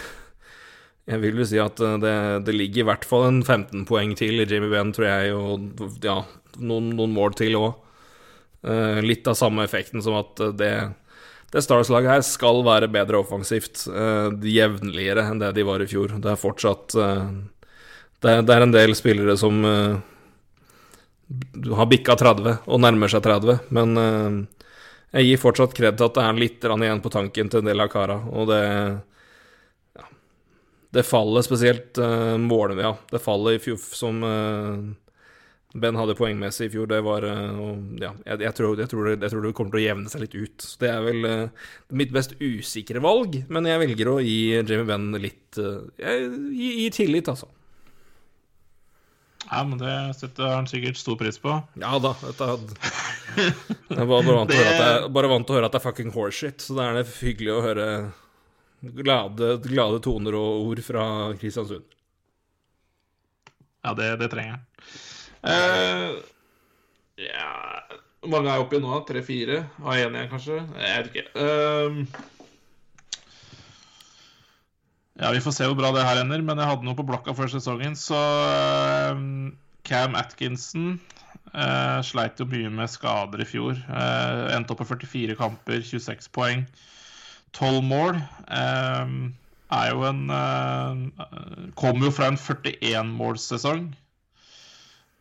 Jeg 1.09 1.23
vil 1.23 1.39
jo 1.41 1.45
si 1.49 1.57
at 1.57 1.79
eh, 1.81 1.95
det, 1.97 2.11
det, 2.45 2.53
ligger 2.53 2.83
i 2.83 2.85
hvert 2.85 3.05
fall 3.09 3.23
en 3.25 3.39
15 3.41 3.81
poeng 3.89 4.11
til 4.13 4.43
i 4.43 4.45
Jimmy 4.45 4.67
Benn, 4.69 4.91
tror 4.93 5.07
jeg, 5.07 5.31
og 5.33 6.03
ja, 6.05 6.19
noen, 6.61 6.91
noen 6.93 7.15
mål 7.15 7.33
til 7.33 7.57
òg. 7.57 7.79
Uh, 8.61 9.01
litt 9.01 9.25
av 9.25 9.33
samme 9.39 9.65
effekten 9.65 10.03
som 10.05 10.19
at 10.19 10.37
det 10.59 10.69
det 11.53 11.63
Stars-laget 11.65 12.13
her 12.13 12.25
skal 12.25 12.61
være 12.65 12.91
bedre 12.93 13.23
offensivt, 13.23 13.87
uh, 13.89 14.29
jevnligere 14.45 15.25
enn 15.31 15.41
det 15.41 15.55
de 15.57 15.65
var 15.65 15.81
i 15.81 15.89
fjor. 15.89 16.13
Det 16.21 16.29
er 16.33 16.39
fortsatt 16.39 16.93
uh, 16.99 17.25
det, 18.19 18.41
det, 18.45 18.53
er, 18.53 18.65
en 18.65 18.75
del 18.75 18.93
spillere 18.97 19.37
som 19.39 19.63
uh, 19.65 19.97
har 21.75 21.89
bikka 21.89 22.15
30 22.17 22.55
og 22.65 22.81
nærmer 22.81 23.11
seg 23.11 23.23
30, 23.25 23.59
men 23.75 24.01
eh, 24.01 24.37
jeg 25.19 25.27
gir 25.27 25.41
fortsatt 25.41 25.75
kred 25.77 25.97
til 25.97 26.07
at 26.07 26.17
det 26.17 26.25
er 26.25 26.41
litt 26.41 26.65
igjen 26.65 27.03
på 27.03 27.11
tanken 27.13 27.51
til 27.51 27.61
en 27.61 27.69
del 27.69 27.85
av 27.85 27.91
kara, 27.93 28.17
og 28.29 28.49
det 28.49 28.63
Det 30.89 31.03
fallet, 31.05 31.45
spesielt 31.45 31.99
uh, 32.01 32.33
målet 32.41 32.79
Ja, 32.81 32.95
det 33.11 33.19
fallet 33.21 33.59
i 33.59 33.61
fjor 33.61 33.77
som 33.77 34.23
eh, 34.25 34.77
Ben 35.77 35.97
hadde 35.99 36.15
poengmessig 36.17 36.65
i 36.65 36.71
fjor, 36.73 36.87
det 36.89 37.03
var 37.05 37.27
og, 37.29 37.83
Ja, 38.01 38.15
jeg, 38.25 38.39
jeg, 38.41 38.53
tror, 38.57 38.79
jeg, 38.79 38.89
tror 38.89 39.05
det, 39.05 39.19
jeg, 39.19 39.33
tror, 39.35 39.43
det, 39.45 39.51
kommer 39.57 39.75
til 39.75 39.81
å 39.81 39.83
jevne 39.83 40.09
seg 40.09 40.23
litt 40.23 40.33
ut. 40.33 40.65
Så 40.65 40.81
det 40.81 40.89
er 40.89 41.05
vel 41.05 41.27
mitt 42.01 42.15
best 42.15 42.33
usikre 42.41 43.03
valg, 43.05 43.37
men 43.53 43.69
jeg 43.69 43.83
velger 43.83 44.09
å 44.09 44.17
gi 44.23 44.39
Jamie 44.57 44.87
Ben 44.89 45.11
litt 45.21 45.59
Jeg 46.01 46.29
gi, 46.57 46.89
tillit, 46.95 47.29
altså. 47.29 47.51
Ja, 49.49 49.63
men 49.65 49.79
det 49.81 49.93
setter 50.17 50.51
han 50.51 50.67
sikkert 50.69 50.97
stor 50.99 51.17
pris 51.17 51.39
på. 51.41 51.55
Ja 51.81 51.97
da. 52.01 52.13
Dette. 52.21 52.49
Jeg 53.89 54.05
var 54.09 54.23
bare 54.25 54.35
vant, 54.35 54.51
det... 54.51 54.59
jeg, 54.61 55.11
bare 55.15 55.29
vant 55.31 55.47
til 55.47 55.55
å 55.55 55.57
høre 55.57 55.69
at 55.69 55.73
det 55.75 55.79
er 55.79 55.85
fucking 55.85 56.11
horseshit, 56.13 56.65
så 56.65 56.75
da 56.77 56.89
er 56.89 56.99
det 56.99 57.05
hyggelig 57.19 57.53
å 57.55 57.63
høre 57.65 57.87
glade, 58.99 59.55
glade 59.65 60.01
toner 60.05 60.37
og 60.37 60.69
ord 60.69 60.81
fra 60.85 61.05
Kristiansund. 61.39 61.87
Ja, 63.85 63.95
det, 63.97 64.11
det 64.21 64.29
trenger 64.33 64.57
jeg. 64.57 64.65
Uh, 65.39 66.19
ja 67.15 67.79
Hvor 68.19 68.33
mange 68.33 68.49
er 68.49 68.57
jeg 68.57 68.65
oppe 68.65 68.75
i 68.75 68.81
nå? 68.83 68.97
Tre-fire? 69.07 69.61
Har 69.85 70.01
én 70.01 70.17
igjen, 70.17 70.27
kanskje? 70.31 70.59
Jeg 70.75 71.05
vet 71.05 71.13
ikke. 71.13 71.27
Uh, 71.39 72.03
ja, 75.19 75.31
Vi 75.35 75.41
får 75.43 75.55
se 75.55 75.67
hvor 75.67 75.77
bra 75.79 75.91
det 75.95 76.03
her 76.07 76.21
ender, 76.21 76.43
men 76.43 76.59
jeg 76.59 76.67
hadde 76.67 76.87
noe 76.87 76.95
på 76.95 77.07
blokka 77.07 77.35
før 77.35 77.51
sesongen. 77.51 77.95
Så 77.99 78.19
uh, 78.19 79.19
Cam 79.87 80.15
Atkinson 80.19 80.93
uh, 81.53 81.99
sleit 82.07 82.39
jo 82.39 82.47
mye 82.47 82.71
med 82.71 82.91
skader 82.91 83.43
i 83.43 83.47
fjor. 83.47 83.79
Uh, 83.87 84.51
endte 84.55 84.75
opp 84.75 84.83
på 84.83 84.89
44 84.91 85.35
kamper, 85.39 85.83
26 85.83 86.31
poeng. 86.35 86.67
12 87.55 87.79
mål. 87.81 88.19
er 88.53 89.87
jo 89.89 90.03
en 90.05 90.19
Kommer 91.79 92.05
jo 92.05 92.11
fra 92.13 92.27
en 92.29 92.37
41-målssesong. 92.37 93.87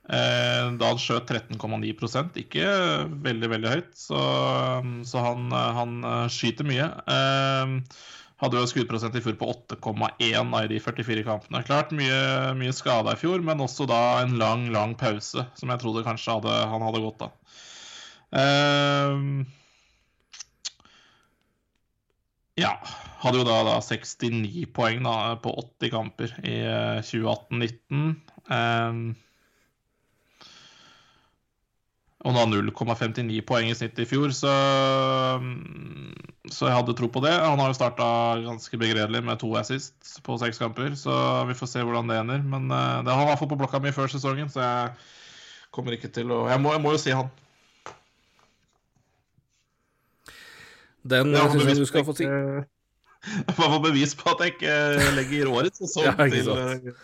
Da 0.08 0.88
han 0.88 1.00
skjøt 1.00 1.28
13,9% 1.28 2.38
ikke 2.40 2.68
veldig 3.24 3.50
veldig 3.52 3.72
høyt. 3.74 3.90
Så, 3.96 4.20
så 5.04 5.24
han, 5.24 5.52
han 5.52 5.98
skyter 6.32 6.64
mye. 6.68 6.86
Hadde 8.38 8.60
jo 8.60 8.68
skuddprosent 8.70 9.16
i 9.18 9.22
fjor 9.24 9.34
på 9.40 9.48
8,1 9.50 10.54
av 10.54 10.68
de 10.70 10.78
44 10.80 11.24
kampene. 11.26 11.60
Klart 11.66 11.90
mye, 11.96 12.54
mye 12.56 12.72
skada 12.76 13.16
i 13.16 13.18
fjor, 13.18 13.42
men 13.44 13.60
også 13.64 13.88
da 13.90 14.22
en 14.22 14.36
lang, 14.38 14.68
lang 14.72 14.94
pause, 14.98 15.42
som 15.58 15.72
jeg 15.74 15.82
trodde 15.82 16.06
kanskje 16.06 16.36
hadde, 16.38 16.54
han 16.72 16.84
hadde 16.86 17.02
gått 17.02 17.24
av. 17.26 17.34
Ja. 22.58 22.72
Hadde 23.18 23.40
jo 23.40 23.46
da, 23.48 23.56
da 23.66 23.78
69 23.82 24.68
poeng 24.70 25.02
da, 25.02 25.34
på 25.42 25.50
80 25.58 25.90
kamper 25.90 26.36
i 26.46 26.60
2018-19. 27.02 28.12
Og 32.26 32.34
nå 32.34 32.40
har 32.40 32.48
0,59 32.50 33.42
poeng 33.46 33.68
i 33.70 33.74
snitt 33.78 33.98
i 34.02 34.06
fjor, 34.08 34.32
så, 34.34 34.50
så, 36.50 36.64
jeg 36.66 36.74
hadde 36.74 36.94
tro 36.98 37.06
på 37.14 37.22
det. 37.22 37.30
Han 37.30 37.60
har 37.62 37.70
jo 37.70 37.76
starta 37.78 38.08
ganske 38.42 38.80
begredelig 38.80 39.20
med 39.22 39.38
to 39.38 39.52
assist 39.60 40.18
på 40.26 40.38
seks 40.42 40.58
kamper, 40.58 40.96
så 40.98 41.14
vi 41.46 41.54
får 41.54 41.70
se 41.70 41.84
hvordan 41.86 42.10
det 42.10 42.18
ender. 42.18 42.42
Men 42.42 42.66
uh, 42.72 43.04
det 43.06 43.12
har 43.12 43.20
han 43.20 43.28
i 43.28 43.30
hvert 43.30 43.42
fall 43.44 43.52
på 43.52 43.60
blokka 43.60 43.82
mi 43.84 43.94
før 43.94 44.10
sesongen, 44.10 44.50
så 44.50 44.64
jeg 44.64 44.90
kommer 45.70 45.94
ikke 45.94 46.10
til 46.10 46.34
å 46.34 46.40
Jeg 46.50 46.58
må, 46.64 46.74
jeg 46.74 46.82
må 46.82 46.96
jo 46.96 47.04
si 47.04 47.14
han. 47.14 47.30
Den 51.08 51.30
ja, 51.38 51.46
syns 51.54 51.70
jeg 51.70 51.78
du 51.78 51.86
skal 51.86 52.06
få 52.08 52.18
si. 52.18 52.26
Jeg 52.26 53.54
får 53.62 53.78
bevis 53.86 54.18
på 54.18 54.34
at 54.34 54.42
jeg 54.42 54.56
ikke 54.56 54.76
legger 55.14 55.54
årets 55.54 55.86
sesong 55.86 56.10
ja, 56.10 56.18
til 56.34 56.50
uh, 56.50 56.74
Eh, 56.82 56.94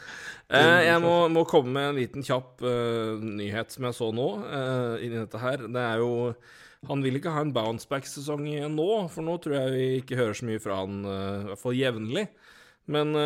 jeg 0.53 1.01
må, 1.01 1.15
må, 1.33 1.45
komme 1.49 1.73
med 1.73 1.89
en 1.91 1.99
liten 1.99 2.25
kjapp 2.25 2.61
uh, 2.65 3.17
nyhet 3.17 3.73
som 3.73 3.87
jeg 3.89 3.97
så 3.97 4.11
nå, 4.15 4.29
uh, 4.45 5.01
inni 5.01 5.23
dette 5.23 5.41
her. 5.41 5.65
Det 5.65 5.81
er 5.81 6.03
jo 6.03 6.35
Han 6.85 7.01
vil 7.01 7.17
ikke 7.17 7.33
ha 7.33 7.41
en 7.41 7.55
bounceback-sesong 7.55 8.45
igjen 8.45 8.75
nå, 8.77 9.07
for 9.09 9.25
nå 9.25 9.39
tror 9.41 9.57
jeg 9.57 9.73
vi 9.73 9.85
ikke 10.03 10.19
hører 10.19 10.37
så 10.37 10.45
mye 10.45 10.61
fra 10.61 10.83
han, 10.83 11.01
uh, 11.09 11.39
i 11.41 11.47
hvert 11.49 11.63
fall 11.63 11.79
jevnlig. 11.79 12.27
Men 12.85 13.17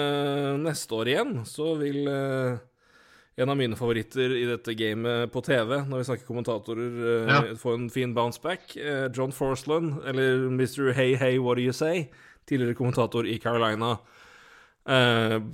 neste 0.62 0.94
år 0.94 1.08
igjen 1.10 1.32
så 1.42 1.72
vil 1.80 2.04
en 2.06 3.50
av 3.50 3.56
mine 3.58 3.74
favoritter 3.74 4.36
i 4.38 4.44
dette 4.46 4.70
gamet 4.78 5.32
på 5.34 5.42
TV, 5.42 5.80
når 5.82 5.98
vi 5.98 6.06
snakker 6.06 6.28
kommentatorer, 6.28 7.00
ja. 7.26 7.40
få 7.58 7.74
en 7.74 7.88
fin 7.90 8.14
bounceback. 8.14 8.76
John 9.10 9.34
Forsland, 9.34 9.96
eller 10.06 10.46
Mr. 10.46 10.92
Hey 10.94 11.18
Hey 11.18 11.42
What 11.42 11.58
Do 11.58 11.66
You 11.66 11.74
Say, 11.74 12.06
tidligere 12.46 12.78
kommentator 12.78 13.26
i 13.26 13.40
Carolina, 13.42 13.96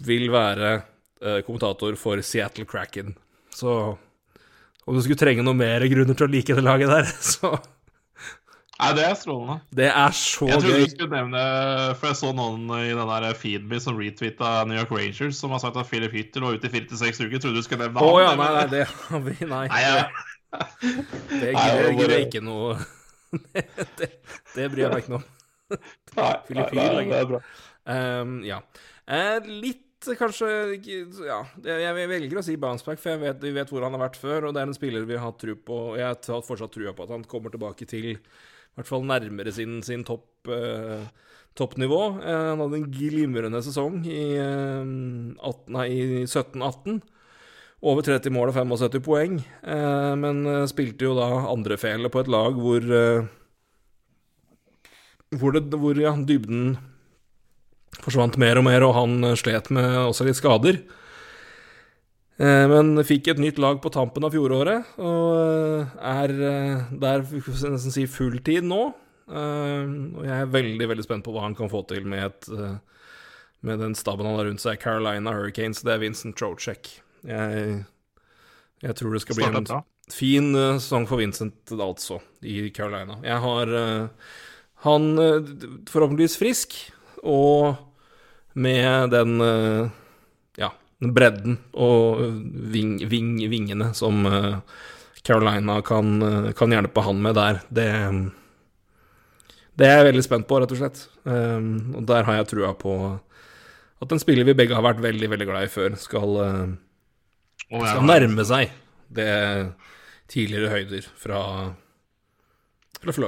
vil 0.05 0.28
være 0.36 0.74
Eh, 0.74 0.94
kommentator 1.47 1.97
for 2.01 2.21
Seattle 2.25 2.67
Cracken. 2.69 3.15
Så 3.55 3.97
om 4.85 4.97
du 4.97 5.01
skulle 5.01 5.21
trenge 5.21 5.45
noe 5.45 5.57
mer 5.57 5.85
grunner 5.89 6.17
til 6.19 6.27
å 6.27 6.33
like 6.33 6.57
det 6.57 6.65
laget 6.65 6.93
der, 6.93 7.09
så 7.35 7.57
Nei, 8.75 8.89
det 8.99 9.05
er 9.07 9.13
strålende. 9.15 9.55
Det 9.79 9.87
er 9.87 10.15
så 10.19 10.49
gøy. 10.49 10.51
Jeg 10.51 10.63
trodde 10.65 10.79
du 10.81 10.91
skulle 10.91 11.15
nevne 11.21 11.43
For 11.95 12.09
jeg 12.11 12.19
så 12.19 12.33
noen 12.35 12.65
i 12.75 12.89
den 12.91 13.13
der 13.13 13.37
feeden 13.39 13.69
min 13.71 13.83
som 13.83 14.01
retweeta 14.01 14.51
New 14.67 14.75
York 14.75 14.91
Rangers, 14.91 15.39
som 15.39 15.55
har 15.55 15.63
sagt 15.63 15.79
at 15.79 15.87
Philip 15.87 16.13
Hytter 16.13 16.43
lå 16.43 16.57
ute 16.57 16.67
i 16.67 16.73
fire 16.73 16.89
til 16.91 16.99
seks 16.99 17.23
uker. 17.23 17.39
Trodde 17.39 17.63
du 17.63 17.63
skulle 17.63 17.87
nevne. 17.87 18.03
Oh, 18.03 18.19
ja, 18.19 18.33
nei, 18.39 18.51
nei, 18.57 18.65
det 18.73 18.83
har 18.91 19.23
vi 19.23 19.37
Nei. 19.47 19.63
nei 19.71 19.85
ja. 19.85 20.03
Det 21.31 21.55
jeg 21.55 22.27
ikke 22.27 22.43
noe 22.45 22.75
det, 23.99 24.11
det, 24.55 24.67
bryr 24.71 24.85
jeg 24.85 24.91
meg 24.93 25.01
ikke 25.05 25.15
noe 25.17 25.23
om. 25.23 25.79
Philip 26.47 26.75
Hytter 26.75 26.99
lenger. 26.99 27.39
Um, 27.87 28.37
ja. 28.47 28.61
Uh, 29.07 29.39
litt 29.47 29.84
kanskje 30.18 30.48
Ja, 31.24 31.40
jeg 31.64 32.09
velger 32.10 32.40
å 32.40 32.44
si 32.44 32.56
bounceback, 32.60 33.01
for 33.02 33.14
jeg 33.14 33.22
vet, 33.22 33.43
vi 33.43 33.55
vet 33.56 33.70
hvor 33.72 33.86
han 33.86 33.97
har 33.97 34.05
vært 34.06 34.20
før, 34.20 34.48
og 34.48 34.55
det 34.55 34.62
er 34.62 34.70
en 34.70 34.76
spiller 34.76 35.06
vi 35.09 35.16
har 35.18 35.26
hatt 35.28 35.40
tru 35.43 35.55
på. 35.56 35.78
Og 35.93 36.01
jeg 36.01 36.09
har 36.09 36.47
fortsatt 36.47 36.74
trua 36.74 36.94
på 36.97 37.06
at 37.06 37.14
han 37.14 37.26
kommer 37.28 37.55
tilbake 37.55 37.89
til 37.90 38.14
i 38.14 38.18
hvert 38.76 38.90
fall 38.90 39.06
nærmere 39.06 39.52
sin, 39.55 39.78
sin 39.86 40.02
topp, 40.06 40.26
eh, 40.51 41.06
toppnivå. 41.55 42.01
Eh, 42.20 42.44
han 42.51 42.62
hadde 42.64 42.81
en 42.81 42.89
glimrende 42.90 43.62
sesong 43.62 44.01
i, 44.06 44.35
eh, 44.43 45.85
i 45.86 46.01
17-18. 46.26 47.01
Over 47.85 48.02
30 48.06 48.32
mål 48.32 48.51
og 48.51 48.56
75 48.56 49.05
poeng, 49.05 49.39
eh, 49.62 50.12
men 50.16 50.47
eh, 50.48 50.66
spilte 50.70 51.05
jo 51.05 51.14
da 51.18 51.28
andrefele 51.52 52.09
på 52.10 52.22
et 52.22 52.31
lag 52.32 52.56
hvor 52.56 52.81
eh, 52.81 53.26
hvor, 55.39 55.55
det, 55.55 55.78
hvor 55.81 55.98
ja, 55.98 56.14
dybden 56.16 56.76
forsvant 58.03 58.39
mer 58.41 58.59
og 58.61 58.66
mer, 58.66 58.85
og 58.87 58.95
han 58.97 59.31
eh, 59.31 59.39
slet 59.39 59.71
med 59.75 59.89
også 60.03 60.27
litt 60.27 60.39
skader. 60.39 60.81
Eh, 62.41 62.65
men 62.71 62.97
fikk 63.07 63.31
et 63.33 63.43
nytt 63.43 63.61
lag 63.62 63.81
på 63.83 63.93
tampen 63.95 64.27
av 64.27 64.35
fjoråret, 64.35 64.97
og 64.99 65.31
eh, 65.39 65.95
er 66.15 66.35
der 66.91 67.25
nesten 67.25 67.95
si 67.95 68.09
fulltid 68.11 68.66
nå. 68.66 68.83
Og 69.25 70.19
jeg 70.21 70.35
er 70.37 70.51
veldig 70.53 70.87
veldig 70.91 71.05
spent 71.07 71.25
på 71.25 71.33
hva 71.33 71.47
han 71.47 71.55
kan 71.57 71.71
få 71.73 71.81
til 71.89 72.05
med, 72.05 72.27
et, 72.29 72.49
med 73.65 73.79
den 73.81 73.95
staben 73.97 74.27
han 74.29 74.37
har 74.37 74.45
rundt 74.51 74.61
seg. 74.61 74.77
Carolina 74.83 75.33
Hurricanes, 75.33 75.81
det 75.81 75.95
er 75.95 76.03
Vincent 76.03 76.37
Trocek. 76.37 76.91
Jeg, 77.25 77.79
jeg 78.85 78.97
tror 78.99 79.16
det 79.16 79.23
skal 79.25 79.39
bli 79.39 79.49
en 79.49 79.71
fin 80.12 80.51
sesong 80.53 81.09
for 81.09 81.25
Vincent, 81.25 81.73
altså, 81.73 82.19
i 82.45 82.66
Carolina. 82.77 83.16
Jeg 83.25 83.41
har 83.47 83.73
han 84.85 85.09
forhåpentligvis 85.89 86.37
frisk, 86.37 86.77
og 87.25 87.75
med 88.55 89.11
den 89.11 89.41
eh, 89.41 89.91
ja, 90.61 90.71
bredden 90.99 91.59
og 91.73 92.23
ving, 92.75 92.99
ving, 93.11 93.37
vingene 93.51 93.91
som 93.97 94.27
eh, 94.29 94.57
Carolina 95.27 95.81
kan, 95.83 96.23
eh, 96.23 96.51
kan, 96.57 96.73
hjelpe 96.73 97.05
han 97.05 97.23
med 97.25 97.39
der, 97.41 97.61
det 97.69 97.91
det 99.75 99.89
er 99.89 99.97
jeg 99.99 100.07
veldig 100.13 100.23
spent 100.23 100.47
på, 100.47 100.61
rett 100.63 100.71
og 100.71 100.79
slett. 100.79 101.01
Um, 101.27 101.97
og 101.99 102.05
der 102.07 102.23
har 102.29 102.37
jeg 102.37 102.47
trua 102.53 102.69
på 102.79 102.93
at 103.99 104.13
en 104.15 104.21
spiller 104.23 104.47
vi 104.47 104.55
begge 104.55 104.77
har 104.77 104.85
vært 104.87 105.01
veldig 105.03 105.33
veldig 105.33 105.49
glad 105.49 105.67
i 105.67 105.73
før, 105.73 105.97
skal, 105.99 106.37
skal 107.73 108.07
nærme 108.07 108.45
seg 108.47 108.71
det 109.11 109.27
tidligere 110.31 110.71
høyder 110.77 111.09
fra, 111.19 111.41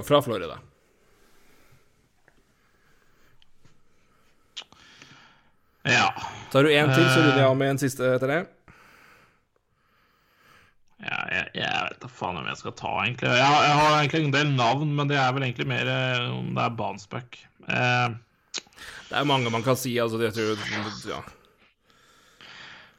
fra 0.07 0.23
Florida. 0.23 0.61
Ja. 5.87 6.11
Tar 6.53 6.67
du 6.67 6.73
én 6.73 6.93
til, 6.93 7.07
så 7.07 7.23
runder 7.23 7.41
jeg 7.41 7.49
av 7.49 7.57
med 7.59 7.75
en 7.75 7.81
siste 7.81 8.13
etter 8.17 8.33
det. 8.33 8.43
Ja, 11.07 11.19
jeg, 11.29 11.49
jeg 11.61 11.89
vet 11.91 12.03
da 12.03 12.09
faen 12.11 12.39
om 12.41 12.47
jeg 12.49 12.59
skal 12.59 12.75
ta, 12.79 12.93
egentlig. 13.05 13.31
Jeg, 13.31 13.57
jeg, 13.69 13.79
har 13.79 13.97
egentlig 13.99 14.23
en 14.25 14.37
del 14.37 14.53
navn, 14.57 14.95
men 14.97 15.11
det 15.11 15.19
er 15.21 15.35
vel 15.37 15.45
egentlig 15.47 15.69
mer 15.71 15.91
eh, 15.93 16.29
om 16.33 16.55
det 16.57 16.65
er 16.65 16.79
Bansback. 16.79 17.41
Eh. 17.69 18.07
Det 19.07 19.19
er 19.21 19.29
mange 19.29 19.53
man 19.53 19.65
kan 19.67 19.79
si, 19.79 19.95
altså. 20.03 20.19
Jeg 20.25 20.35
tror 20.35 21.13
Ja. 21.13 21.21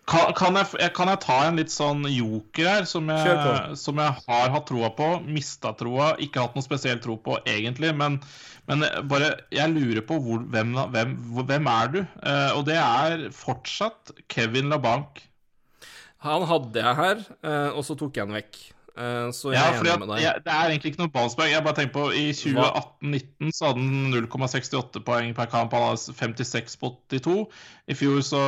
Kan, 0.08 0.32
kan, 0.40 0.56
jeg, 0.56 0.92
kan 0.96 1.10
jeg 1.12 1.20
ta 1.26 1.38
en 1.44 1.58
litt 1.60 1.72
sånn 1.74 2.06
joker 2.08 2.68
her, 2.70 2.86
som 2.88 3.10
jeg, 3.12 3.74
som 3.76 4.00
jeg 4.00 4.22
har 4.24 4.54
hatt 4.54 4.70
troa 4.70 4.90
på, 4.96 5.08
mista 5.28 5.74
troa, 5.76 6.14
ikke 6.24 6.46
hatt 6.46 6.56
noe 6.56 6.64
spesiell 6.64 7.02
tro 7.04 7.18
på 7.20 7.36
egentlig, 7.44 7.92
men, 8.00 8.16
men 8.72 8.86
bare 9.12 9.34
Jeg 9.52 9.74
lurer 9.74 10.06
på 10.08 10.20
hvor, 10.24 10.46
hvem, 10.54 10.78
hvem, 10.94 11.18
hvem 11.42 11.68
er 11.74 11.92
du? 11.92 12.00
Eh, 12.24 12.52
og 12.56 12.64
det 12.70 12.80
er 12.80 13.28
fortsatt 13.36 14.16
Kevin 14.32 14.72
LaBanc. 14.72 15.26
Han 16.24 16.48
hadde 16.50 16.88
jeg 16.88 17.00
her, 17.04 17.28
eh, 17.44 17.70
og 17.76 17.84
så 17.86 18.00
tok 18.00 18.16
jeg 18.16 18.30
han 18.30 18.40
vekk. 18.40 18.64
Eh, 18.98 19.28
Så 19.32 19.52
jeg 19.54 19.60
Ja, 19.62 19.68
er 19.70 19.84
enig 19.84 20.00
med 20.02 20.10
deg. 20.10 20.22
jeg, 20.24 20.42
Det 20.46 20.54
er 20.54 20.70
egentlig 20.72 20.92
ikke 20.94 21.02
noe 21.04 21.12
bounceback. 21.14 21.52
Jeg 21.52 21.64
bare 21.64 21.78
tenker 21.78 21.94
på 21.94 22.06
I 22.18 22.24
2018-19 22.34 23.52
så 23.54 23.68
hadde 23.70 23.84
han 23.84 24.14
0,68 24.14 25.04
poeng 25.06 25.36
per 25.38 25.46
kamp. 25.52 25.72
Han 25.78 25.86
hadde 25.92 26.16
56 26.18 26.78
på 26.82 26.90
82. 27.12 27.36
I 27.88 27.94
fjor 27.94 28.20
så, 28.26 28.42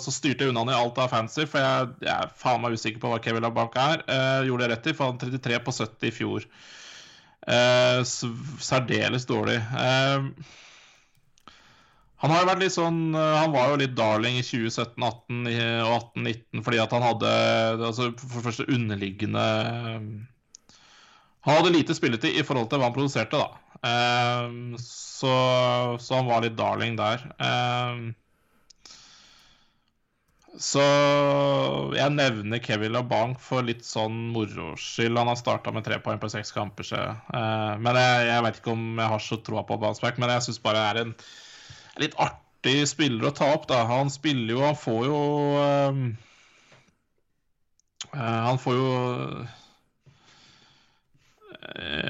så 0.00 0.14
styrte 0.14 0.44
jeg 0.46 0.54
unna 0.54 0.62
han 0.64 0.72
i 0.72 0.78
alt 0.78 0.98
av 1.02 1.10
fancy, 1.10 1.44
for 1.50 1.58
jeg, 1.58 1.88
jeg 2.06 2.14
er 2.14 2.30
faen 2.38 2.62
meg 2.62 2.72
usikker 2.78 3.02
på 3.02 3.10
hva 3.10 3.18
Kevin 3.24 3.42
Labanca 3.42 3.88
er. 3.96 4.04
Eh, 4.08 4.46
gjorde 4.48 4.68
det 4.68 4.70
rett 4.76 4.86
i, 4.86 4.94
for 4.94 5.10
han 5.10 5.18
hadde 5.18 5.40
33 5.42 5.58
på 5.66 5.74
70 5.80 6.06
i 6.08 6.14
fjor. 6.20 6.46
Eh, 7.44 8.00
særdeles 8.64 9.26
dårlig. 9.28 9.58
Eh, 9.58 10.30
han 12.22 12.30
har 12.30 12.40
jo 12.40 12.48
vært 12.48 12.62
litt 12.62 12.74
sånn 12.76 13.00
eh, 13.12 13.34
Han 13.42 13.52
var 13.54 13.72
jo 13.72 13.80
litt 13.82 13.96
darling 13.98 14.38
i 14.38 14.46
2017, 14.46 14.96
18 15.02 15.48
og 15.84 15.94
18-19 16.16 16.64
fordi 16.66 16.80
at 16.84 16.96
han 16.96 17.04
hadde 17.04 17.34
altså 17.90 18.10
for 18.22 18.38
det 18.38 18.46
første 18.46 18.66
underliggende 18.70 19.44
eh, 19.44 20.10
Han 21.44 21.58
hadde 21.58 21.74
lite 21.74 21.96
spilletid 21.98 22.38
i 22.38 22.44
forhold 22.46 22.70
til 22.70 22.80
hva 22.80 22.88
han 22.88 22.96
produserte, 22.96 23.40
da. 23.40 23.80
Eh, 23.84 24.76
så, 24.80 25.32
så 26.00 26.20
han 26.20 26.30
var 26.30 26.44
litt 26.46 26.56
darling 26.56 26.96
der. 26.96 27.26
Så 30.64 30.80
jeg 31.98 32.14
nevner 32.14 32.62
Kevin 32.64 32.94
LaBanc 32.94 33.40
for 33.42 33.66
litt 33.66 33.84
sånn 33.84 34.16
moro 34.32 34.72
skyld. 34.80 35.18
Han 35.20 35.28
har 35.28 35.36
starta 35.36 35.74
med 35.74 35.84
tre 35.84 35.98
poeng 36.00 36.20
på 36.22 36.30
seks 36.32 36.54
kamper, 36.56 36.88
Men 37.82 37.98
jeg, 38.00 38.26
jeg 38.30 38.44
vet 38.46 38.60
ikke 38.62 38.72
om 38.72 38.84
jeg 39.02 39.12
har 39.12 39.24
så 39.28 39.40
troa 39.44 39.66
på 39.68 39.76
Bounceback, 39.82 40.16
men 40.22 40.32
jeg 40.32 40.46
syns 40.46 40.62
bare 40.64 40.80
det 40.80 40.86
er 40.88 41.02
en 41.02 41.16
litt 42.02 42.14
artig 42.20 42.88
spiller 42.88 43.28
å 43.28 43.34
ta 43.36 43.50
opp, 43.54 43.68
da. 43.70 43.82
Han 43.90 44.10
spiller 44.12 44.54
jo 44.56 44.62
Han 44.64 44.78
får 44.78 45.04
jo 45.08 45.18
eh, 45.60 45.98
Han 48.14 48.58
får 48.62 48.74
jo 48.78 48.88
eh, 48.94 49.52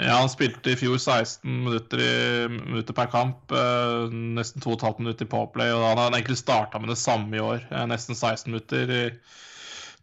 Ja, 0.05 0.17
han 0.19 0.29
spilte 0.33 0.73
i 0.73 0.77
fjor 0.79 0.99
16 0.99 1.47
minutter, 1.65 2.01
i, 2.03 2.49
minutter 2.49 2.97
per 2.97 3.07
kamp. 3.13 3.53
eh, 3.55 4.11
nesten 4.39 4.63
2,5 4.65 4.99
minutter 5.01 5.25
i 5.25 5.31
Powerplay. 5.31 5.73
Og 5.73 5.85
han 5.89 5.99
har 6.03 6.11
egentlig 6.13 6.39
starta 6.41 6.79
med 6.83 6.91
det 6.93 6.99
samme 7.01 7.37
i 7.37 7.41
år. 7.41 7.65
eh, 7.71 7.87
nesten 7.91 8.15
16 8.19 8.51
minutter 8.53 8.91
i, 8.91 9.05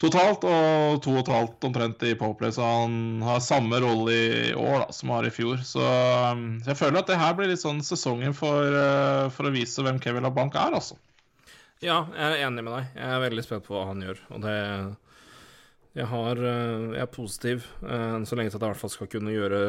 totalt, 0.02 0.45
og 0.48 1.02
2,5 1.06 1.68
omtrent 1.68 2.03
i 2.07 2.15
Powerplay. 2.18 2.53
Så 2.56 2.65
han 2.65 3.22
har 3.26 3.44
samme 3.44 3.78
rolle 3.84 4.15
i 4.15 4.53
år 4.57 4.86
da, 4.86 4.88
som 4.95 5.11
han 5.11 5.22
har 5.22 5.30
i 5.30 5.34
fjor. 5.36 5.61
Så, 5.68 5.84
um, 5.84 6.48
jeg 6.65 6.78
føler 6.80 7.02
at 7.02 7.11
det 7.11 7.19
her 7.22 7.36
blir 7.38 7.52
litt 7.52 7.61
sånn 7.61 7.84
sesongen 7.86 8.34
for, 8.38 8.65
eh, 8.65 9.28
for 9.36 9.49
å 9.49 9.53
vise 9.53 9.86
hvem 9.86 10.02
Kevin 10.02 10.26
LaBank 10.26 10.57
er, 10.57 10.78
altså. 10.80 10.98
Ja, 11.82 12.03
jeg 12.14 12.26
er 12.28 12.48
enig 12.48 12.65
med 12.65 12.76
deg. 12.78 12.90
Jeg 12.98 13.14
er 13.14 13.23
veldig 13.26 13.45
spent 13.45 13.65
på 13.68 13.78
hva 13.78 13.88
han 13.91 14.03
gjør. 14.06 14.26
Og 14.34 14.45
det 14.45 14.57
Jeg, 15.91 16.07
har, 16.07 16.40
eh, 16.40 16.84
jeg 16.95 17.03
er 17.03 17.11
positiv, 17.11 17.65
eh, 17.84 18.18
så 18.23 18.38
lenge 18.40 18.52
til 18.53 18.57
at 18.57 18.61
jeg 18.61 18.69
i 18.69 18.72
hvert 18.72 18.82
fall 18.82 18.94
skal 18.94 19.11
kunne 19.11 19.34
gjøre 19.36 19.61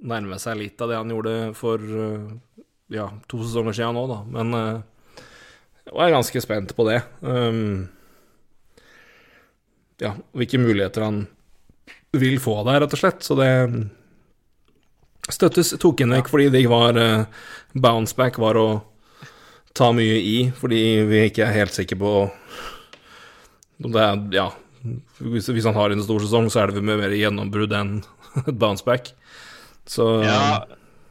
Nærme 0.00 0.38
seg 0.40 0.56
litt 0.56 0.80
av 0.80 0.88
det 0.88 0.96
han 0.96 1.10
gjorde 1.12 1.32
for 1.52 1.82
ja, 2.88 3.10
to 3.28 3.42
sesonger 3.44 3.74
siden 3.76 3.98
nå, 3.98 4.06
da. 4.08 4.22
Men 4.24 4.54
Og 4.56 5.98
jeg 5.98 6.06
er 6.06 6.14
ganske 6.14 6.40
spent 6.40 6.72
på 6.72 6.86
det. 6.88 7.02
Um, 7.20 7.90
ja, 10.00 10.14
hvilke 10.36 10.60
muligheter 10.60 11.04
han 11.06 11.24
vil 12.16 12.40
få 12.42 12.60
der, 12.66 12.80
rett 12.82 12.94
og 12.96 13.00
slett. 13.00 13.24
Så 13.24 13.36
det 13.38 13.50
støttes. 15.30 15.74
Tok 15.80 16.00
den 16.00 16.14
vekk 16.16 16.30
fordi 16.32 16.48
det 16.52 16.64
var 16.70 16.98
uh, 16.98 17.28
Bounceback 17.72 18.40
var 18.42 18.58
å 18.58 18.68
ta 19.76 19.92
mye 19.94 20.18
i, 20.18 20.38
fordi 20.56 20.80
vi 21.06 21.26
ikke 21.28 21.46
er 21.46 21.60
helt 21.60 21.76
sikre 21.76 22.00
på 22.00 22.14
om 23.80 23.94
det 23.94 24.02
er 24.02 24.18
Ja, 24.34 24.48
hvis, 25.20 25.48
hvis 25.48 25.68
han 25.68 25.76
har 25.76 25.92
en 25.92 26.02
stor 26.04 26.20
sesong, 26.24 26.50
så 26.52 26.64
er 26.64 26.74
det 26.74 26.82
mer 26.84 27.14
gjennombrudd 27.14 27.72
enn 27.76 27.94
et 28.48 28.56
bounceback. 28.58 29.12
Så 29.88 30.08
Ja, 30.24 30.66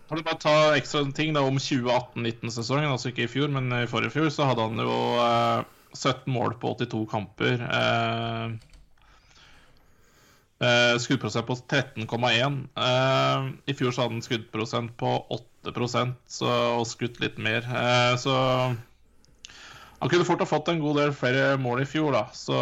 kan 0.10 0.18
du 0.18 0.26
bare 0.26 0.42
ta 0.42 0.56
ekstra 0.78 1.04
ting 1.14 1.36
da 1.36 1.44
om 1.46 1.60
2018-19-sesongen, 1.62 2.90
altså 2.90 3.12
ikke 3.12 3.28
i 3.28 3.32
fjor, 3.32 3.52
men 3.54 3.70
i 3.78 3.88
forrige 3.90 4.16
fjor, 4.16 4.32
så 4.34 4.48
hadde 4.50 4.66
han 4.66 4.82
jo 4.82 4.96
eh, 5.22 5.68
17 5.94 6.34
mål 6.34 6.56
på 6.62 6.72
82 6.80 7.04
kamper. 7.12 7.62
Eh, 7.62 8.69
eh, 10.64 10.96
skuddprosent 11.02 11.48
på 11.48 11.58
13,1. 11.62 12.60
Uh, 12.76 13.50
I 13.66 13.76
fjor 13.78 13.96
så 13.96 14.06
hadde 14.06 14.20
han 14.20 14.26
skuddprosent 14.26 14.96
på 15.00 15.16
8 15.36 15.74
så, 16.30 16.52
og 16.80 16.86
skutt 16.88 17.20
litt 17.20 17.38
mer. 17.42 17.66
Uh, 17.68 18.16
så 18.20 18.36
han 20.00 20.10
kunne 20.10 20.26
fort 20.28 20.40
ha 20.40 20.48
fått 20.48 20.70
en 20.72 20.80
god 20.80 20.96
del 21.02 21.10
flere 21.16 21.58
mål 21.60 21.84
i 21.84 21.88
fjor, 21.90 22.14
da. 22.16 22.24
Så, 22.36 22.56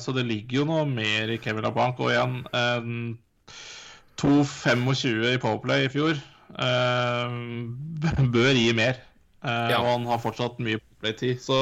så 0.00 0.14
det 0.16 0.24
ligger 0.28 0.62
jo 0.62 0.68
noe 0.70 0.86
mer 0.88 1.28
i 1.28 1.36
Kevin 1.42 1.66
LaBanc. 1.66 2.00
Og 2.00 2.12
igjen, 2.12 2.38
eh, 2.56 2.86
2,25 4.22 5.34
i 5.34 5.40
Powerplay 5.42 5.84
i 5.84 5.90
fjor 5.92 6.14
eh, 6.16 7.36
bør 8.34 8.56
gi 8.56 8.70
mer. 8.76 9.02
Eh, 9.44 9.74
Ja. 9.74 9.82
Og 9.82 9.90
han 9.90 10.08
har 10.08 10.22
fortsatt 10.24 10.56
mye 10.64 10.80
Powerplay-tid. 10.80 11.44
Så, 11.44 11.58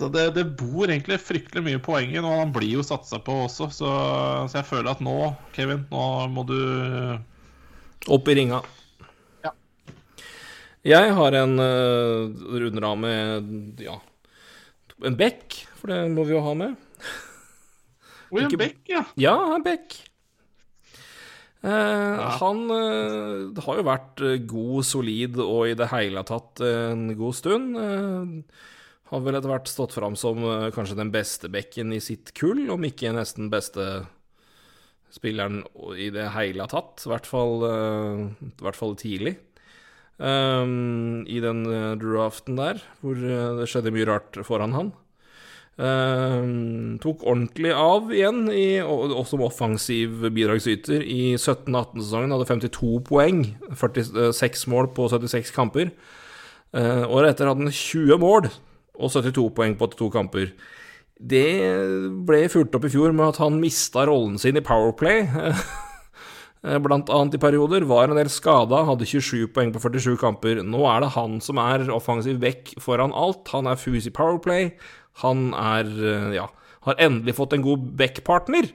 så 0.00 0.08
det, 0.12 0.30
det 0.38 0.46
bor 0.56 0.88
egentlig 0.88 1.20
fryktelig 1.20 1.62
mye 1.66 1.80
poeng 1.84 2.14
i, 2.14 2.20
og 2.22 2.30
han 2.32 2.52
blir 2.54 2.78
jo 2.78 2.84
satsa 2.86 3.20
på 3.24 3.34
også. 3.44 3.68
Så, 3.74 3.90
så 4.48 4.60
jeg 4.60 4.68
føler 4.70 4.94
at 4.94 5.02
nå, 5.04 5.16
Kevin, 5.56 5.84
nå 5.92 6.04
må 6.32 6.44
du 6.48 6.56
opp 8.08 8.30
i 8.32 8.36
ringa. 8.38 8.62
Ja. 9.44 9.52
Jeg 10.88 11.12
har 11.18 11.36
en 11.42 11.60
uh, 11.60 12.46
runder 12.64 12.88
ja, 13.84 13.98
en 15.04 15.18
bekk, 15.20 15.60
for 15.76 15.92
det 15.92 16.00
må 16.14 16.24
vi 16.28 16.36
jo 16.38 16.44
ha 16.48 16.56
med. 16.56 16.78
William 18.30 18.48
Ikke- 18.48 18.62
bekk, 18.64 18.80
ja. 18.88 19.04
Ja, 19.20 19.36
en 19.56 19.66
bekk. 19.66 20.00
Eh, 21.60 22.20
Han 22.40 22.70
uh, 22.72 23.52
har 23.66 23.76
jo 23.76 23.84
vært 23.84 24.22
eh, 24.24 24.38
god, 24.48 24.84
solid 24.88 25.36
og 25.44 25.66
i 25.68 25.74
det 25.76 25.90
hele 25.92 26.22
tatt 26.24 26.62
en 26.64 27.10
god 27.18 27.36
stund. 27.36 27.76
Eh, 27.76 28.70
har 29.10 29.22
vel 29.24 29.36
etter 29.36 29.50
hvert 29.50 29.70
stått 29.70 29.96
fram 29.96 30.16
som 30.18 30.42
eh, 30.46 30.70
kanskje 30.74 30.98
den 30.98 31.10
beste 31.14 31.50
bekken 31.50 31.94
i 31.96 32.00
sitt 32.02 32.32
kull, 32.38 32.62
om 32.70 32.86
ikke 32.86 33.14
nesten 33.16 33.50
beste 33.52 34.04
spilleren 35.10 35.64
i 35.98 36.10
det 36.14 36.28
hele 36.36 36.66
tatt. 36.70 37.02
I 37.02 37.10
hvert 37.10 37.26
fall, 37.26 37.66
eh, 37.66 38.24
i 38.46 38.64
hvert 38.64 38.78
fall 38.78 38.94
tidlig. 38.98 39.36
Um, 40.20 41.24
I 41.24 41.40
den 41.40 41.64
eh, 41.64 41.94
draften 41.98 42.58
der, 42.60 42.82
hvor 43.00 43.16
det 43.18 43.68
skjedde 43.70 43.92
mye 43.94 44.06
rart 44.08 44.38
foran 44.46 44.76
han. 44.76 44.92
Um, 45.80 46.98
tok 47.00 47.22
ordentlig 47.24 47.70
av 47.72 48.10
igjen, 48.12 48.44
i, 48.52 48.82
og, 48.84 49.14
og 49.16 49.24
som 49.26 49.42
offensiv 49.46 50.26
bidragsyter 50.28 51.00
i 51.00 51.34
17-18-sesongen. 51.38 52.36
Hadde 52.36 52.50
52 52.52 52.98
poeng, 53.08 53.46
46 53.72 54.66
mål 54.70 54.92
på 54.94 55.08
76 55.10 55.54
kamper. 55.56 55.94
Uh, 56.76 57.08
året 57.08 57.32
etter 57.32 57.48
hadde 57.48 57.64
han 57.64 57.74
20 57.74 58.20
mål 58.20 58.52
og 59.00 59.10
72 59.14 59.48
poeng 59.56 59.74
på 59.80 59.88
82 59.90 60.10
kamper. 60.14 60.52
Det 61.20 61.46
ble 62.28 62.44
fulgt 62.52 62.76
opp 62.76 62.86
i 62.88 62.92
fjor 62.92 63.12
med 63.12 63.32
at 63.32 63.40
han 63.42 63.58
mista 63.60 64.06
rollen 64.08 64.38
sin 64.40 64.56
i 64.56 64.64
Powerplay. 64.64 65.26
Blant 66.84 67.08
annet 67.12 67.36
i 67.36 67.40
perioder. 67.40 67.84
Var 67.88 68.08
en 68.08 68.18
del 68.20 68.28
skada, 68.32 68.82
hadde 68.88 69.08
27 69.08 69.48
poeng 69.54 69.72
på 69.72 69.80
47 69.80 70.16
kamper. 70.20 70.60
Nå 70.64 70.84
er 70.92 71.04
det 71.04 71.14
han 71.16 71.38
som 71.44 71.60
er 71.62 71.86
offensiv 71.92 72.40
vekk 72.42 72.74
foran 72.84 73.14
alt. 73.16 73.48
Han 73.54 73.68
er 73.68 73.80
fus 73.80 74.08
i 74.08 74.12
Powerplay. 74.16 74.70
Han 75.24 75.50
er 75.56 75.88
ja, 76.36 76.46
har 76.86 77.00
endelig 77.00 77.36
fått 77.36 77.56
en 77.56 77.64
god 77.64 77.88
backpartner. 78.00 78.68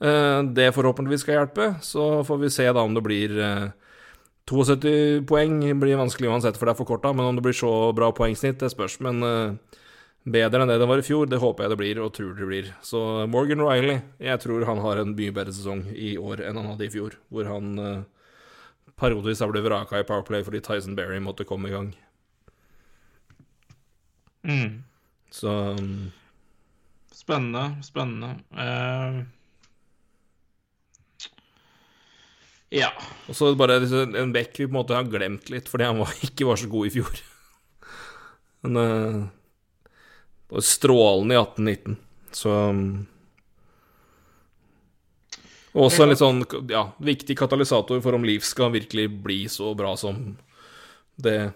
Eh, 0.00 0.40
Det 0.56 0.72
forhåpentligvis 0.76 1.24
skal 1.24 1.40
hjelpe. 1.40 1.70
Så 1.84 2.24
får 2.24 2.40
vi 2.40 2.52
se 2.52 2.68
da 2.72 2.84
om 2.84 2.94
det 2.96 3.04
blir 3.04 3.36
eh, 3.40 3.68
72 4.50 5.24
poeng. 5.28 5.60
blir 5.80 5.96
vanskelig 5.96 6.28
uansett, 6.28 6.58
for 6.58 6.68
det 6.68 6.74
er 6.74 6.82
forkorta. 6.82 7.12
Men 7.12 7.30
om 7.30 7.36
det 7.36 7.44
blir 7.46 7.56
så 7.56 7.92
bra 7.96 8.10
poengsnitt, 8.12 8.60
det 8.60 8.72
spørs. 8.72 8.98
Men 9.04 9.22
eh, 9.22 9.78
bedre 10.24 10.62
enn 10.62 10.72
det 10.72 10.80
det 10.82 10.88
var 10.88 11.00
i 11.00 11.06
fjor, 11.06 11.28
det 11.30 11.40
håper 11.40 11.64
jeg 11.64 11.72
det 11.72 11.80
blir, 11.80 12.00
og 12.04 12.12
tror 12.16 12.34
det 12.36 12.48
blir. 12.48 12.72
Så 12.84 13.26
Morgan 13.30 13.64
Riley, 13.64 14.02
jeg 14.20 14.40
tror 14.44 14.66
han 14.68 14.82
har 14.84 15.00
en 15.00 15.14
mye 15.16 15.34
bedre 15.34 15.54
sesong 15.54 15.86
i 15.92 16.16
år 16.20 16.44
enn 16.44 16.60
han 16.60 16.72
hadde 16.74 16.88
i 16.88 16.92
fjor. 16.92 17.16
Hvor 17.32 17.48
han 17.48 17.78
eh, 17.80 18.02
periodevis 19.00 19.40
har 19.40 19.52
blitt 19.52 19.66
vraka 19.66 20.00
i 20.00 20.08
Powerplay 20.08 20.44
fordi 20.46 20.62
Tyson 20.64 20.96
Berry 20.98 21.20
måtte 21.22 21.48
komme 21.48 21.70
i 21.70 21.74
gang. 21.74 21.94
Mm. 24.44 24.84
Så 25.32 25.48
um, 25.48 26.12
Spennende, 27.14 27.78
spennende. 27.82 28.34
Eh, 28.52 29.22
ja. 32.74 32.90
Og 33.28 33.36
så 33.38 33.52
bare 33.58 33.78
en 33.80 34.34
bekk 34.34 34.58
vi 34.58 34.66
på 34.66 34.72
en 34.72 34.78
måte 34.80 34.96
har 34.96 35.08
glemt 35.08 35.50
litt, 35.52 35.70
fordi 35.70 35.88
han 35.88 36.02
var, 36.02 36.12
ikke 36.26 36.48
var 36.48 36.60
så 36.60 36.70
god 36.70 36.90
i 36.90 36.94
fjor. 36.98 37.24
Men 38.64 38.80
eh, 38.82 39.18
Det 40.48 40.58
var 40.58 40.68
strålende 40.68 41.34
i 41.34 41.42
1819. 41.42 41.98
Så 42.34 42.52
Og 45.74 45.88
også 45.88 46.04
en 46.04 46.10
litt 46.10 46.22
sånn 46.22 46.42
ja, 46.70 46.88
viktig 47.02 47.36
katalysator 47.38 48.00
for 48.02 48.16
om 48.16 48.26
Leaf 48.26 48.46
skal 48.46 48.74
virkelig 48.74 49.08
bli 49.24 49.44
så 49.50 49.72
bra 49.78 49.94
som 49.98 50.36
det 51.14 51.52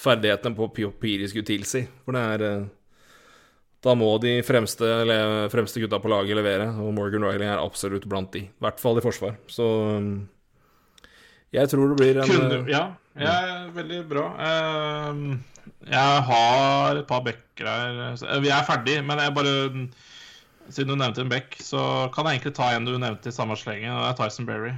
ferdighetene 0.00 0.56
på 0.56 0.68
papir 0.72 1.26
skulle 1.28 1.46
tilsi. 1.46 1.84
For 2.04 2.16
det 2.16 2.22
er 2.34 2.46
eh, 2.46 2.68
Da 3.80 3.94
må 3.96 4.10
de 4.20 4.34
fremste, 4.44 4.84
fremste 5.52 5.80
gutta 5.80 6.00
på 6.02 6.10
laget 6.12 6.36
levere, 6.36 6.66
og 6.82 6.92
Morgan 6.98 7.24
Riley 7.24 7.48
er 7.48 7.62
absolutt 7.62 8.04
blant 8.10 8.28
de. 8.34 8.44
I 8.44 8.64
hvert 8.64 8.80
fall 8.82 9.00
i 9.00 9.04
forsvar. 9.04 9.38
Så 9.48 9.64
um, 9.96 10.10
jeg 11.56 11.70
tror 11.72 11.88
det 11.88 11.96
blir 11.98 12.20
en 12.20 12.28
Kunne, 12.28 12.58
eh, 12.60 12.68
ja, 12.74 12.82
jeg 13.16 13.54
er 13.54 13.72
veldig 13.74 14.02
bra. 14.10 14.26
Ehm, 14.46 15.24
Jeg 15.88 16.22
har 16.28 17.00
et 17.00 17.06
par 17.08 17.24
backer 17.24 17.66
her. 17.66 18.40
Vi 18.44 18.52
er 18.52 18.68
ferdig, 18.68 19.00
men 19.06 19.18
jeg 19.18 19.34
bare 19.34 19.88
Siden 20.70 20.92
du 20.92 20.94
nevnte 21.00 21.24
en 21.24 21.32
back, 21.32 21.56
så 21.58 21.80
kan 22.14 22.28
jeg 22.28 22.38
egentlig 22.38 22.54
ta 22.54 22.68
en 22.76 22.84
du 22.86 22.92
nevnte 22.94 23.26
i 23.26 23.34
samme 23.34 23.56
slengen, 23.58 23.90
og 23.90 24.04
det 24.04 24.10
er 24.12 24.18
Tyson 24.20 24.46
Berry. 24.46 24.70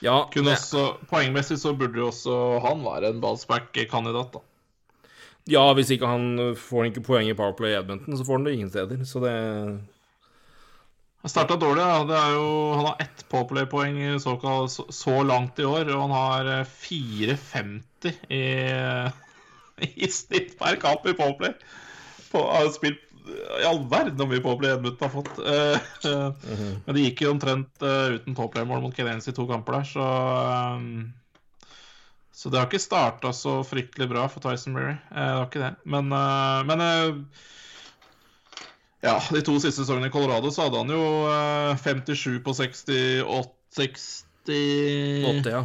Ja, 0.00 0.22
Kunne 0.32 0.54
også, 0.54 0.94
poengmessig 1.10 1.58
så 1.60 1.74
burde 1.76 2.00
jo 2.00 2.06
også 2.08 2.36
han 2.64 2.80
være 2.84 3.10
en 3.12 3.20
ballsback-kandidat, 3.20 4.38
da. 4.38 4.40
Ja, 5.46 5.62
hvis 5.78 5.92
ikke 5.94 6.08
han 6.10 6.54
får 6.58 6.88
ikke 6.88 7.04
poeng 7.06 7.28
i 7.30 7.36
Powerplay 7.38 7.74
i 7.74 7.78
Edmonton, 7.78 8.16
så 8.18 8.26
får 8.26 8.38
han 8.38 8.48
det 8.48 8.56
ingen 8.56 8.72
steder. 8.72 9.04
Så 9.06 9.22
det 9.22 9.34
Han 11.22 11.30
starta 11.30 11.56
dårlig. 11.58 11.82
Ja. 11.82 12.02
Det 12.06 12.20
jo, 12.34 12.50
han 12.74 12.88
har 12.90 13.00
ett 13.02 13.24
Powerplay-poeng 13.30 14.20
så, 14.22 14.36
så 14.90 15.22
langt 15.26 15.58
i 15.58 15.66
år, 15.66 15.90
og 15.94 16.04
han 16.06 16.14
har 16.14 16.52
eh, 16.60 16.76
4,50 16.82 18.12
i, 18.30 18.44
i 20.06 20.10
snitt 20.10 20.54
per 20.58 20.78
kamp 20.82 21.06
i 21.06 21.16
Powerplay. 21.18 21.54
På, 22.30 22.42
har 22.50 22.70
spilt 22.74 23.02
i 23.26 23.66
all 23.66 23.80
verden 23.90 24.18
hvor 24.20 24.28
mye 24.30 24.42
Powerplay 24.42 24.74
Edmundton 24.74 25.08
har 25.08 25.14
fått. 25.14 25.38
Eh, 25.42 25.88
eh, 26.10 26.50
Men 26.84 26.96
det 26.96 27.06
gikk 27.08 27.24
jo 27.24 27.32
omtrent 27.34 27.86
eh, 27.86 28.16
uten 28.18 28.36
Powerplay-mål 28.36 28.82
mot 28.84 28.96
Canadiens 28.96 29.30
i 29.30 29.34
to 29.36 29.46
kamper 29.50 29.78
der, 29.80 29.88
så 29.90 30.06
eh, 30.06 30.84
Så 32.36 32.50
det 32.52 32.60
har 32.60 32.66
ikke 32.68 32.82
starta 32.82 33.30
så 33.32 33.62
fryktelig 33.64 34.10
bra 34.10 34.26
for 34.28 34.44
Tyson 34.44 34.74
Berry. 34.76 34.96
Eh, 35.08 35.16
det 35.16 35.36
har 35.38 35.46
ikke 35.48 35.62
det. 35.62 35.70
Men, 35.88 36.10
eh, 36.12 36.64
men 36.68 36.82
eh, 36.84 37.46
ja, 39.06 39.14
de 39.32 39.40
to 39.46 39.54
siste 39.62 39.80
sesongene 39.84 40.10
i 40.10 40.12
Colorado 40.12 40.50
så 40.52 40.66
hadde 40.66 40.82
han 40.82 40.92
jo 40.92 41.04
eh, 41.30 41.72
57 41.80 42.42
på 42.44 42.56
68 42.56 43.52
60 43.76 45.24
Åtte, 45.26 45.50
ja. 45.52 45.64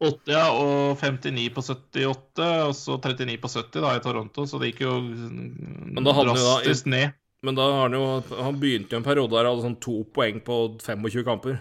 80, 0.00 0.32
ja, 0.32 0.46
og 0.52 0.98
59 1.00 1.50
på 1.54 1.62
78, 1.62 2.48
og 2.66 2.72
så 2.76 2.96
39 3.00 3.36
på 3.40 3.50
70 3.52 3.84
da 3.84 3.92
i 3.96 4.02
Toronto, 4.04 4.44
så 4.48 4.58
det 4.60 4.72
gikk 4.72 4.82
jo 4.84 4.96
han 4.98 6.04
da- 6.04 6.14
drastisk 6.24 6.88
ned. 6.90 7.14
Men 7.44 7.54
da 7.54 7.66
har 7.70 7.82
han 7.86 7.94
jo 7.94 8.04
Han 8.42 8.58
begynte 8.58 8.96
jo 8.96 8.98
en 8.98 9.06
periode 9.06 9.30
der 9.36 9.44
han 9.44 9.52
hadde 9.54 9.66
sånn 9.68 9.80
to 9.80 9.96
poeng 10.16 10.40
på 10.44 10.56
25 10.82 11.24
kamper. 11.28 11.60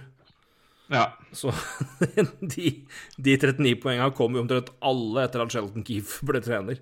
Ja. 0.91 1.05
Så 1.33 1.53
de, 2.55 2.73
de 3.17 3.37
39 3.37 3.79
poengene 3.83 4.11
kom 4.17 4.35
jo 4.35 4.43
omtrent 4.43 4.73
alle 4.85 5.25
etter 5.25 5.43
at 5.43 5.53
Shelton 5.53 5.85
Keefe 5.87 6.27
ble 6.27 6.41
trener. 6.45 6.81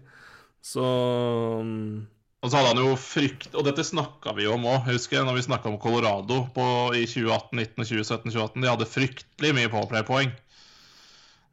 Så 0.64 0.84
um, 0.84 2.04
Og 2.44 2.52
så 2.52 2.56
hadde 2.56 2.70
han 2.70 2.80
jo 2.80 2.94
frykt 2.96 3.58
Og 3.60 3.66
dette 3.68 3.84
snakka 3.84 4.32
vi 4.38 4.46
om 4.48 4.64
òg, 4.70 4.86
husker 4.88 5.18
jeg, 5.18 5.28
når 5.28 5.36
vi 5.36 5.44
snakka 5.50 5.68
om 5.68 5.76
Colorado 5.82 6.46
på, 6.56 6.68
i 6.96 7.04
2018, 7.04 7.60
19, 7.60 7.84
2017, 7.84 8.32
2018. 8.32 8.64
De 8.64 8.72
hadde 8.72 8.92
fryktelig 8.94 9.56
mye 9.58 9.72
Powerplay-poeng. 9.74 10.32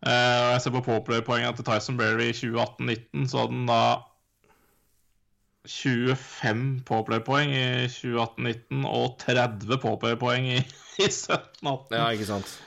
Eh, 0.00 0.44
jeg 0.54 0.62
ser 0.64 0.72
på 0.74 0.84
Powerplay-poengene 0.86 1.56
til 1.58 1.66
Tyson 1.66 1.98
Berry 2.00 2.30
i 2.30 2.36
2018-19, 2.36 3.26
så 3.28 3.42
hadde 3.42 3.58
han 3.58 3.66
da 3.68 3.82
25 5.68 6.80
Powerplay-poeng 6.88 7.52
i 7.52 7.66
2018-19 7.92 8.86
og 8.88 9.18
30 9.20 9.80
Powerplay-poeng 9.82 10.48
i, 10.54 10.58
i 11.02 11.06
17-18. 11.06 11.96
Ja, 11.96 12.08
ikke 12.14 12.28
sant. 12.30 12.58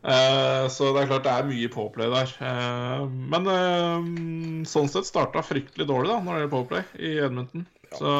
Eh, 0.00 0.68
så 0.72 0.92
det 0.94 1.02
er 1.02 1.10
klart 1.10 1.26
det 1.26 1.32
er 1.34 1.48
mye 1.48 1.70
påplay 1.72 2.08
der. 2.12 2.30
Eh, 2.40 3.02
men 3.32 3.48
eh, 3.52 4.64
sånn 4.68 4.88
sett 4.88 5.08
starta 5.08 5.44
fryktelig 5.44 5.88
dårlig 5.90 6.12
da 6.12 6.20
når 6.20 6.30
det 6.30 6.38
gjelder 6.38 6.54
påplay 6.54 6.86
i 6.96 7.16
Edmonton. 7.26 7.66
Så 7.90 8.12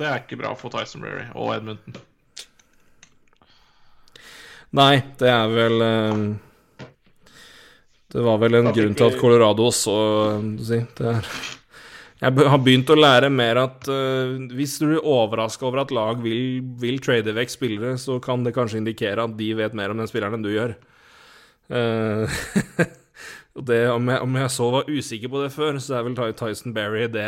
det 0.00 0.08
er 0.08 0.22
ikke 0.22 0.40
bra 0.40 0.54
for 0.58 0.72
Tyson 0.72 1.04
Berry 1.04 1.28
og 1.36 1.52
Edmonton. 1.54 2.00
Nei, 4.72 5.02
det 5.20 5.28
er 5.28 5.50
vel 5.52 5.82
Det 8.08 8.22
var 8.24 8.38
vel 8.40 8.56
en 8.56 8.70
grunn 8.72 8.94
til 8.96 9.10
at 9.10 9.18
Colorado 9.20 9.66
også 9.68 9.96
du 10.56 10.62
si, 10.64 10.78
det 10.96 11.10
er, 11.10 11.28
Jeg 12.22 12.46
har 12.52 12.60
begynt 12.62 12.90
å 12.92 12.94
lære 12.94 13.32
mer 13.34 13.58
at 13.64 13.88
uh, 13.90 14.36
hvis 14.54 14.76
du 14.78 14.86
blir 14.92 15.06
overraska 15.10 15.66
over 15.66 15.82
at 15.82 15.94
lag 15.94 16.20
vil, 16.22 16.60
vil 16.78 17.00
trade 17.02 17.34
vekk 17.34 17.50
spillere, 17.50 17.96
så 17.98 18.20
kan 18.22 18.44
det 18.46 18.54
kanskje 18.54 18.78
indikere 18.78 19.24
at 19.26 19.34
de 19.38 19.48
vet 19.58 19.74
mer 19.74 19.90
om 19.90 19.98
den 19.98 20.10
spilleren 20.10 20.38
enn 20.38 20.46
du 20.46 20.52
gjør. 20.54 20.76
Uh, 21.72 22.28
det, 23.68 23.78
om, 23.88 24.08
jeg, 24.10 24.20
om 24.20 24.34
jeg 24.36 24.50
så 24.52 24.66
var 24.74 24.88
usikker 24.90 25.30
på 25.32 25.40
det 25.40 25.52
før, 25.54 25.78
så 25.80 25.94
er 25.96 26.04
vel 26.04 26.16
Ty- 26.18 26.34
Tyson 26.36 26.74
Berry 26.76 27.06
det, 27.08 27.26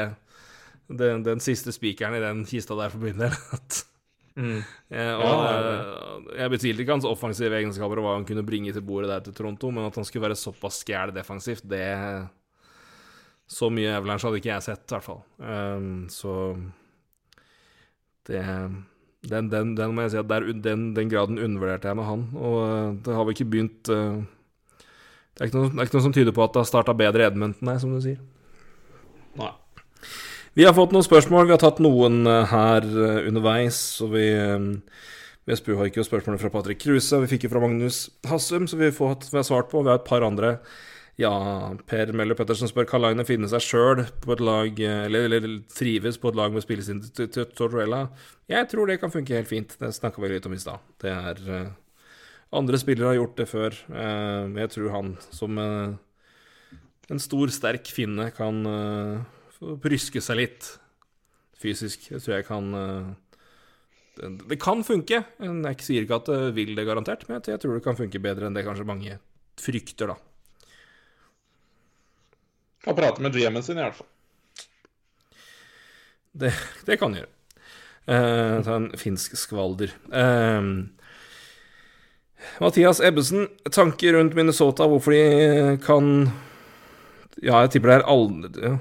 den, 0.91 1.23
den 1.25 1.41
siste 1.41 1.73
spikeren 1.73 2.17
i 2.19 2.23
den 2.23 2.43
kista 2.49 2.77
der 2.77 2.93
for 2.93 3.05
min 3.05 3.23
del. 3.23 3.33
mm. 4.41 4.59
Eh, 4.91 5.15
og, 5.15 5.25
Ja, 5.25 5.55
eh, 5.55 6.29
jeg 6.43 6.53
betvilte 6.57 6.85
ikke 6.85 6.97
hans 6.99 7.09
offensive 7.09 7.57
egenskaper 7.61 8.03
og 8.03 8.09
hva 8.09 8.17
han 8.19 8.27
kunne 8.29 8.45
bringe 8.45 8.75
til 8.75 8.85
bordet 8.85 9.13
der 9.13 9.25
til 9.25 9.37
Toronto, 9.39 9.71
men 9.73 9.89
at 9.89 9.97
han 10.01 10.09
skulle 10.09 10.27
være 10.27 10.41
såpass 10.41 10.83
skæl 10.85 11.15
defensivt, 11.17 11.65
det 11.71 11.85
Så 13.55 13.71
mye 13.71 13.93
Avalanche 13.95 14.27
hadde 14.27 14.41
ikke 14.41 14.51
jeg 14.51 14.67
sett, 14.67 14.83
i 14.89 14.97
hvert 14.97 15.07
fall. 15.07 15.23
Um, 15.39 16.07
så 16.11 16.35
det 18.27 18.43
den, 19.29 19.49
den, 19.53 19.75
den 19.77 19.95
må 19.95 20.05
jeg 20.05 20.15
si 20.15 20.21
at 20.21 20.29
der, 20.29 20.47
den, 20.65 20.89
den 20.97 21.11
graden 21.13 21.39
undervurderte 21.41 21.89
jeg 21.89 21.97
med 21.97 22.09
han, 22.09 22.25
og 22.37 22.57
eh, 22.61 22.89
det 23.07 23.15
har 23.17 23.25
vel 23.25 23.37
ikke 23.37 23.47
begynt 23.49 23.89
uh, 23.89 24.19
det, 25.33 25.39
er 25.39 25.49
ikke 25.49 25.61
noe, 25.63 25.71
det 25.71 25.81
er 25.81 25.89
ikke 25.89 25.97
noe 25.97 26.07
som 26.07 26.17
tyder 26.17 26.35
på 26.37 26.45
at 26.45 26.53
det 26.53 26.61
har 26.61 26.69
starta 26.69 26.97
bedre 26.99 27.25
i 27.25 27.29
Edmonton, 27.31 27.69
nei, 27.69 27.79
som 27.81 27.95
du 27.95 28.03
sier. 28.05 28.19
Nei. 29.41 29.51
Vi 30.55 30.67
har 30.67 30.77
fått 30.77 30.93
noen 30.95 31.07
spørsmål. 31.07 31.49
Vi 31.49 31.55
har 31.57 31.63
tatt 31.63 31.81
noen 31.83 32.21
eh, 32.31 32.53
her 32.53 32.85
underveis. 33.27 33.81
Og 34.05 34.13
vi, 34.13 34.29
vi 35.49 35.57
spurte 35.59 35.99
jo 35.99 36.07
spørsmålet 36.07 36.45
fra 36.45 36.53
Patrick 36.55 36.85
Kruse, 36.85 37.19
vi 37.25 37.33
fikk 37.33 37.49
jo 37.49 37.51
fra 37.57 37.65
Magnus 37.65 38.05
Hassum, 38.31 38.69
så 38.71 38.79
vi, 38.79 38.93
får, 38.95 39.17
vi 39.33 39.41
har 39.41 39.49
svart 39.49 39.73
på. 39.73 39.83
Vi 39.83 39.91
har 39.91 39.99
et 39.99 40.07
par 40.07 40.23
andre. 40.23 40.53
Ja, 41.21 41.31
Per 41.87 42.11
Møller 42.17 42.35
Pettersen 42.35 42.67
spør 42.67 42.89
kan 42.91 43.03
Line 43.05 43.23
finne 43.27 43.47
seg 43.51 43.63
sjøl 43.63 44.01
på 44.25 44.35
et 44.35 44.41
lag 44.43 44.81
eh, 44.83 45.05
eller, 45.07 45.29
eller 45.29 45.61
trives 45.71 46.19
på 46.19 46.33
et 46.33 46.39
lag 46.41 46.55
med 46.55 46.65
spillesinn 46.65 47.05
til 47.15 47.29
Tortorella. 47.31 48.09
Jeg 48.51 48.67
tror 48.73 48.91
det 48.91 48.99
kan 49.03 49.13
funke 49.15 49.37
helt 49.37 49.51
fint. 49.51 49.77
Det 49.79 49.93
snakka 49.95 50.23
vi 50.25 50.33
litt 50.33 50.49
om 50.51 50.57
i 50.57 50.59
stad. 50.63 50.83
Det 51.03 51.13
er 51.15 51.43
eh, 51.47 51.71
Andre 52.55 52.79
spillere 52.83 53.13
har 53.13 53.19
gjort 53.19 53.39
det 53.41 53.49
før. 53.51 53.77
Men 53.91 54.61
jeg 54.63 54.71
tror 54.71 54.91
han 54.95 55.09
som 55.35 55.57
en 55.59 57.19
stor, 57.19 57.51
sterk 57.51 57.89
finne 57.91 58.29
kan 58.31 58.61
pryske 59.83 60.23
seg 60.23 60.39
litt 60.39 60.69
fysisk. 61.59 62.05
Det 62.13 62.21
tror 62.23 62.37
jeg 62.37 62.47
kan 62.47 62.69
det, 64.21 64.31
det 64.53 64.61
kan 64.63 64.85
funke. 64.87 65.25
Jeg 65.43 65.83
sier 65.83 66.07
ikke 66.07 66.21
at 66.21 66.31
det 66.31 66.53
vil 66.61 66.79
det 66.79 66.87
garantert, 66.87 67.27
men 67.27 67.43
jeg 67.43 67.59
tror 67.65 67.75
det 67.75 67.83
kan 67.89 67.99
funke 67.99 68.23
bedre 68.23 68.47
enn 68.47 68.55
det 68.55 68.63
kanskje 68.69 68.87
mange 68.87 69.19
frykter, 69.59 70.15
da. 70.15 70.34
Kan 72.85 72.97
prate 72.97 73.23
med 73.23 73.33
GM-en 73.33 73.63
sin, 73.63 73.79
i 73.79 73.83
hvert 73.83 73.97
fall. 73.97 74.11
Det, 76.35 76.53
det 76.87 76.99
kan 77.01 77.15
gjøre. 77.15 77.31
Uh, 78.05 78.61
ta 78.67 78.77
en 78.77 78.91
finsk 79.01 79.37
skvalder. 79.39 79.95
Uh, 80.13 80.85
Mathias 82.61 83.01
Ebbesen, 83.01 83.47
tanker 83.73 84.19
rundt 84.19 84.35
Minnesota, 84.37 84.89
hvorfor 84.91 85.15
de 85.15 85.79
kan 85.85 86.11
Ja, 87.43 87.63
jeg 87.65 87.71
tipper 87.75 87.91
det 87.91 87.97
er 87.97 88.11
aldri. 88.11 88.75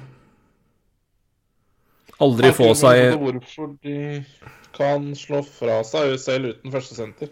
Aldri 2.22 2.52
få 2.54 2.74
seg 2.78 3.16
Hvorfor 3.18 3.72
de 3.84 3.96
kan 4.74 5.08
slå 5.18 5.42
fra 5.46 5.80
seg 5.86 6.18
selv 6.22 6.54
uten 6.54 6.74
førstesenter. 6.74 7.30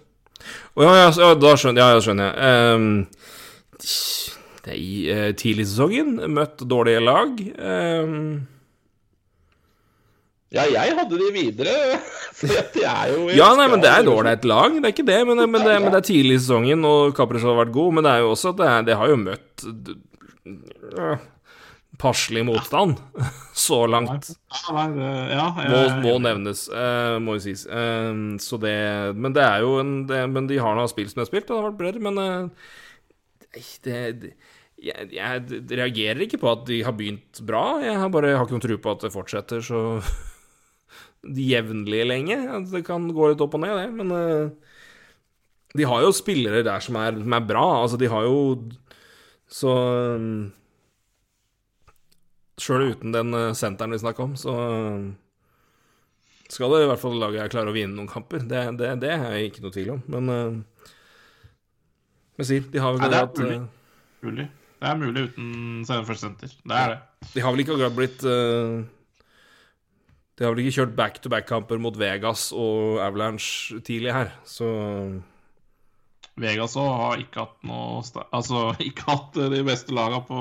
Å 0.78 0.86
ja, 0.86 0.94
ja, 0.98 1.10
ja, 1.10 1.34
da 1.38 1.56
skjønner, 1.58 1.82
ja, 1.82 1.96
ja, 1.96 2.04
skjønner 2.06 2.30
jeg. 2.30 2.36
Det 3.82 3.90
er 3.90 4.41
i 4.70 5.10
eh, 5.12 5.30
tidlig 5.38 5.68
sesongen. 5.72 6.18
Møtt 6.32 6.62
dårlige 6.70 7.02
lag. 7.04 7.40
Um... 7.58 8.48
Ja, 10.52 10.66
jeg 10.68 10.98
hadde 10.98 11.16
de 11.16 11.30
videre, 11.32 11.74
for 12.38 12.52
er 12.52 13.12
jo 13.14 13.30
ja, 13.32 13.54
nei, 13.56 13.70
men 13.72 13.80
det 13.80 13.88
er 13.88 14.04
et 14.34 14.44
lag, 14.44 14.74
det 14.76 14.84
er 14.84 14.92
ikke 14.92 15.08
det. 15.08 15.20
Men, 15.30 15.40
men, 15.48 15.64
det, 15.64 15.78
men 15.80 15.94
det 15.94 16.02
er 16.02 16.08
tidlig 16.10 16.36
i 16.36 16.42
sesongen, 16.42 16.84
og 16.88 17.16
Kapris 17.16 17.46
har 17.48 17.56
vært 17.56 17.72
god. 17.76 17.96
Men 17.96 18.08
det 18.08 18.12
er 18.12 18.26
jo 18.26 18.34
også 18.34 18.52
at 18.52 18.60
det, 18.60 18.72
det 18.90 18.98
har 19.00 19.14
jo 19.14 19.22
møtt 19.22 19.66
øh, 20.92 21.24
passelig 22.02 22.44
motstand 22.50 23.00
så 23.68 23.86
langt. 23.88 24.34
Ja, 24.52 24.76
nei, 24.76 24.86
det, 24.98 25.10
ja, 25.32 25.48
jeg, 25.56 25.72
Må, 25.72 25.82
må 26.04 26.20
nevnes, 26.28 26.68
eh, 26.68 27.16
må 27.24 27.40
jo 27.40 27.46
sies. 27.48 27.64
Eh, 27.72 28.12
så 28.44 28.60
det 28.60 28.76
Men 29.16 29.38
det 29.38 29.48
er 29.48 29.64
jo 29.64 29.78
en 29.80 30.02
det, 30.10 30.26
Men 30.36 30.52
de 30.52 30.60
har 30.60 30.76
nå 30.76 30.88
spilt 30.92 31.14
som 31.14 31.22
de 31.22 31.28
har 31.30 31.32
spilt, 31.32 31.48
og 31.48 31.56
det 31.56 31.62
har 31.62 31.70
vært 31.70 31.80
bredere, 31.80 32.06
men 32.12 32.24
eh, 32.28 33.62
det, 33.88 34.02
det 34.20 34.36
jeg, 34.82 35.12
jeg 35.14 35.62
reagerer 35.78 36.24
ikke 36.26 36.40
på 36.42 36.50
at 36.52 36.66
de 36.70 36.82
har 36.86 36.96
begynt 36.98 37.42
bra. 37.46 37.66
Jeg 37.84 37.98
har 38.02 38.12
bare 38.14 38.32
jeg 38.32 38.40
har 38.40 38.48
ikke 38.48 38.58
noen 38.58 38.66
tro 38.66 38.78
på 38.82 38.94
at 38.96 39.06
det 39.06 39.14
fortsetter 39.14 39.66
så 39.66 39.82
jevnlig 41.52 42.06
lenge. 42.10 42.38
Det 42.72 42.84
kan 42.88 43.06
gå 43.14 43.32
litt 43.32 43.44
opp 43.46 43.58
og 43.58 43.64
ned, 43.64 43.78
det. 43.78 43.90
Men 44.00 44.14
uh, 44.16 44.72
de 45.78 45.88
har 45.88 46.06
jo 46.06 46.16
spillere 46.16 46.64
der 46.66 46.82
som 46.84 46.98
er, 47.00 47.20
som 47.20 47.38
er 47.38 47.46
bra. 47.46 47.66
Altså, 47.84 48.00
de 48.02 48.10
har 48.12 48.26
jo 48.28 48.42
Så 49.52 49.76
Sjøl 52.62 52.92
uten 52.94 53.14
den 53.14 53.34
eh, 53.34 53.56
senteren 53.58 53.90
vi 53.90 53.98
snakka 53.98 54.22
om, 54.22 54.34
så 54.38 54.54
skal 56.52 56.76
det 56.76 56.84
i 56.84 56.90
hvert 56.92 57.02
fall 57.02 57.16
laget 57.18 57.50
klare 57.50 57.72
å 57.72 57.74
vinne 57.74 57.96
noen 57.96 58.10
kamper. 58.12 58.44
Det, 58.46 58.62
det, 58.78 58.92
det 59.02 59.10
er 59.16 59.24
jeg 59.34 59.50
ikke 59.50 59.64
noe 59.64 59.74
tvil 59.74 59.90
om. 59.96 60.02
Men 60.14 60.30
uh, 60.30 60.90
jeg 62.38 62.50
sier, 62.52 62.68
de 62.70 62.84
har 62.84 62.94
vel 62.94 63.02
ja, 63.08 63.10
det 63.10 63.22
er 63.24 63.32
mulig. 63.40 63.58
Uh, 63.64 64.26
Mulig. 64.28 64.48
Det 64.82 64.90
er 64.90 64.98
mulig 64.98 65.28
uten 65.30 65.50
Sandefjord 65.86 66.18
Center. 66.18 66.54
Det 66.66 66.78
er 66.78 66.96
det. 66.96 67.00
De 67.36 67.44
har 67.46 67.54
vel 67.54 67.62
ikke 67.62 67.76
akkurat 67.76 67.98
blitt 67.98 68.24
uh, 68.26 68.82
De 70.34 70.46
har 70.46 70.56
vel 70.56 70.64
ikke 70.64 70.78
kjørt 70.80 70.96
back-to-back-kamper 70.98 71.82
mot 71.84 72.00
Vegas 72.02 72.48
og 72.50 72.98
Avalanche 73.06 73.78
tidlig 73.86 74.16
her, 74.16 74.32
så 74.42 74.72
Vegas 76.42 76.74
òg 76.80 76.90
har 76.98 77.22
ikke 77.22 77.44
hatt 77.44 77.68
noe 77.68 78.02
Altså 78.32 78.72
ikke 78.90 79.06
hatt 79.06 79.38
de 79.54 79.62
beste 79.68 79.94
laga 79.94 80.24
på 80.26 80.40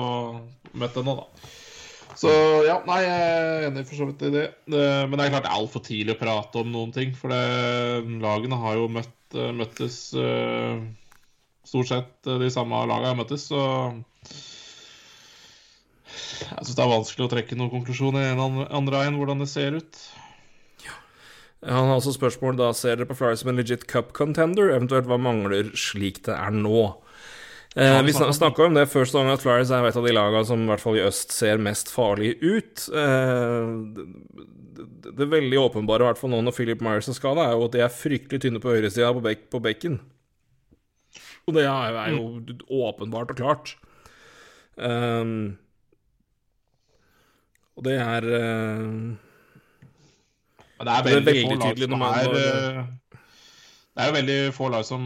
møtt 0.73 0.97
ennå, 0.97 1.19
da. 1.21 1.51
Så 2.17 2.31
ja, 2.65 2.79
nei, 2.85 2.97
jeg 3.05 3.27
er 3.27 3.67
enig 3.69 3.85
for 3.87 3.97
så 3.97 4.07
vidt 4.09 4.25
i 4.27 4.31
det. 4.33 4.47
Men 4.67 5.13
det 5.15 5.25
er 5.25 5.33
klart 5.35 5.45
det 5.45 5.51
er 5.51 5.59
altfor 5.61 5.83
tidlig 5.85 6.17
å 6.17 6.19
prate 6.19 6.59
om 6.61 6.73
noen 6.73 6.91
ting. 6.95 7.13
For 7.17 7.31
det, 7.31 8.09
lagene 8.23 8.59
har 8.61 8.77
jo 8.77 8.89
møtt, 8.91 9.37
møttes 9.57 9.99
eh, 10.19 10.81
Stort 11.71 11.87
sett 11.87 12.27
eh, 12.27 12.39
de 12.41 12.49
samme 12.51 12.81
lagene 12.89 13.13
jeg 13.13 13.19
møttes, 13.21 13.47
så 13.47 13.61
Jeg 16.41 16.65
syns 16.65 16.75
det 16.75 16.83
er 16.83 16.91
vanskelig 16.91 17.27
å 17.27 17.31
trekke 17.31 17.55
noen 17.57 17.71
konklusjon 17.71 18.17
i 18.19 18.25
en 18.27 18.41
eller 18.41 18.73
andre 18.75 18.99
veien 19.05 19.17
hvordan 19.19 19.39
det 19.43 19.47
ser 19.51 19.77
ut. 19.79 20.01
Han 21.61 21.91
har 21.91 21.99
også 21.99 22.15
spørsmål 22.15 22.55
da 22.57 22.71
ser 22.73 22.95
dere 22.97 23.05
på 23.05 23.13
Flyers 23.19 23.43
som 23.43 23.51
en 23.51 23.59
legit 23.61 23.83
cup 23.89 24.15
contender, 24.17 24.71
eventuelt 24.73 25.05
hva 25.05 25.19
mangler 25.21 25.69
slik 25.77 26.23
det 26.25 26.33
er 26.33 26.55
nå? 26.55 26.87
Eh, 27.77 28.01
vi 28.03 28.15
om- 28.17 28.33
snakka 28.33 28.65
om 28.65 28.73
det 28.75 28.87
før 28.89 29.05
sesongen, 29.05 29.31
at 29.37 29.43
Flyers 29.45 29.69
er 29.71 29.85
et 29.87 29.95
av 29.95 30.03
de 30.07 30.11
lagene 30.17 30.41
som 30.49 30.63
i 30.65 30.67
hvert 30.71 30.81
fall 30.81 30.97
i 30.97 31.05
øst 31.05 31.31
ser 31.31 31.61
mest 31.61 31.93
farlig 31.93 32.33
ut. 32.41 32.87
Eh, 32.89 33.69
det, 33.95 34.07
det, 35.05 35.13
det 35.21 35.29
veldig 35.29 35.61
åpenbare, 35.61 36.01
i 36.01 36.09
hvert 36.09 36.17
fall 36.19 36.33
nå 36.33 36.41
når 36.41 36.57
Philip 36.57 36.81
Myers 36.81 37.07
er 37.07 37.13
skada, 37.15 37.45
er 37.45 37.53
jo 37.53 37.69
at 37.69 37.77
de 37.77 37.85
er 37.85 37.93
fryktelig 37.93 38.41
tynne 38.41 38.59
på 38.59 38.73
høyresida 38.73 39.13
på, 39.13 39.21
bek, 39.29 39.45
på 39.53 39.61
bekken. 39.61 40.01
Og 41.47 41.55
det 41.57 41.65
er, 41.65 41.97
jo 42.13 42.41
åpenbart 42.69 43.33
og 43.33 43.37
klart. 43.39 43.73
Um, 44.77 45.57
og 47.75 47.85
det 47.85 47.97
er 47.99 48.27
uh, 48.29 49.11
det 50.81 50.89
er 50.89 51.03
Det 51.03 51.11
er 51.11 51.15
veldig, 51.15 51.25
veldig 51.25 51.61
tydelig 51.61 51.89
når 51.91 52.01
man 52.01 52.19
er 52.19 52.35
eh, 52.41 52.83
Det 53.91 54.03
er 54.03 54.07
jo 54.07 54.13
veldig 54.17 54.37
få 54.57 54.69
lag 54.73 54.85
som 54.85 55.03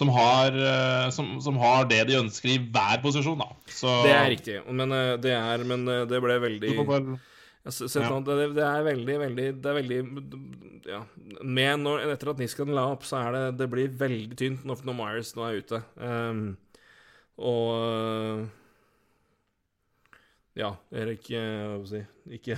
som 0.00 0.08
har, 0.14 0.54
eh, 0.54 1.10
som, 1.12 1.40
som 1.42 1.56
har 1.60 1.84
det 1.90 2.04
de 2.08 2.14
ønsker 2.16 2.48
i 2.48 2.60
hver 2.72 3.00
posisjon, 3.02 3.40
da. 3.42 3.48
Så 3.68 3.90
Det 4.06 4.12
er 4.14 4.28
riktig, 4.32 4.54
men 4.70 4.94
eh, 4.94 5.16
det 5.20 5.32
er 5.34 5.64
Men 5.66 5.84
det 5.84 6.20
ble 6.22 6.38
veldig 6.40 6.70
Har 7.60 8.00
Ja. 8.00 8.20
det, 8.24 8.54
det 8.56 8.64
er 8.64 8.82
veldig, 8.86 9.16
veldig 9.20 9.46
Det 9.60 9.68
er 9.68 9.76
veldig 9.76 9.98
Ja. 10.88 11.02
Når, 11.76 12.06
etter 12.08 12.30
at 12.32 12.38
Niskan 12.40 12.72
la 12.72 12.86
opp, 12.94 13.04
så 13.04 13.18
er 13.20 13.32
det 13.36 13.58
Det 13.60 13.68
blir 13.70 13.88
veldig 14.00 14.36
tynt 14.40 14.64
når, 14.64 14.80
når 14.88 14.96
Myers 14.96 15.34
nå 15.36 15.44
er 15.44 15.58
ute. 15.60 15.82
Um, 16.00 16.56
og 17.36 18.48
Ja, 20.56 20.72
Erik 20.92 21.30
eh, 21.30 21.76
Hva 21.76 21.84
skal 21.86 22.00
jeg 22.00 22.06
si 22.08 22.38
Ikke 22.40 22.56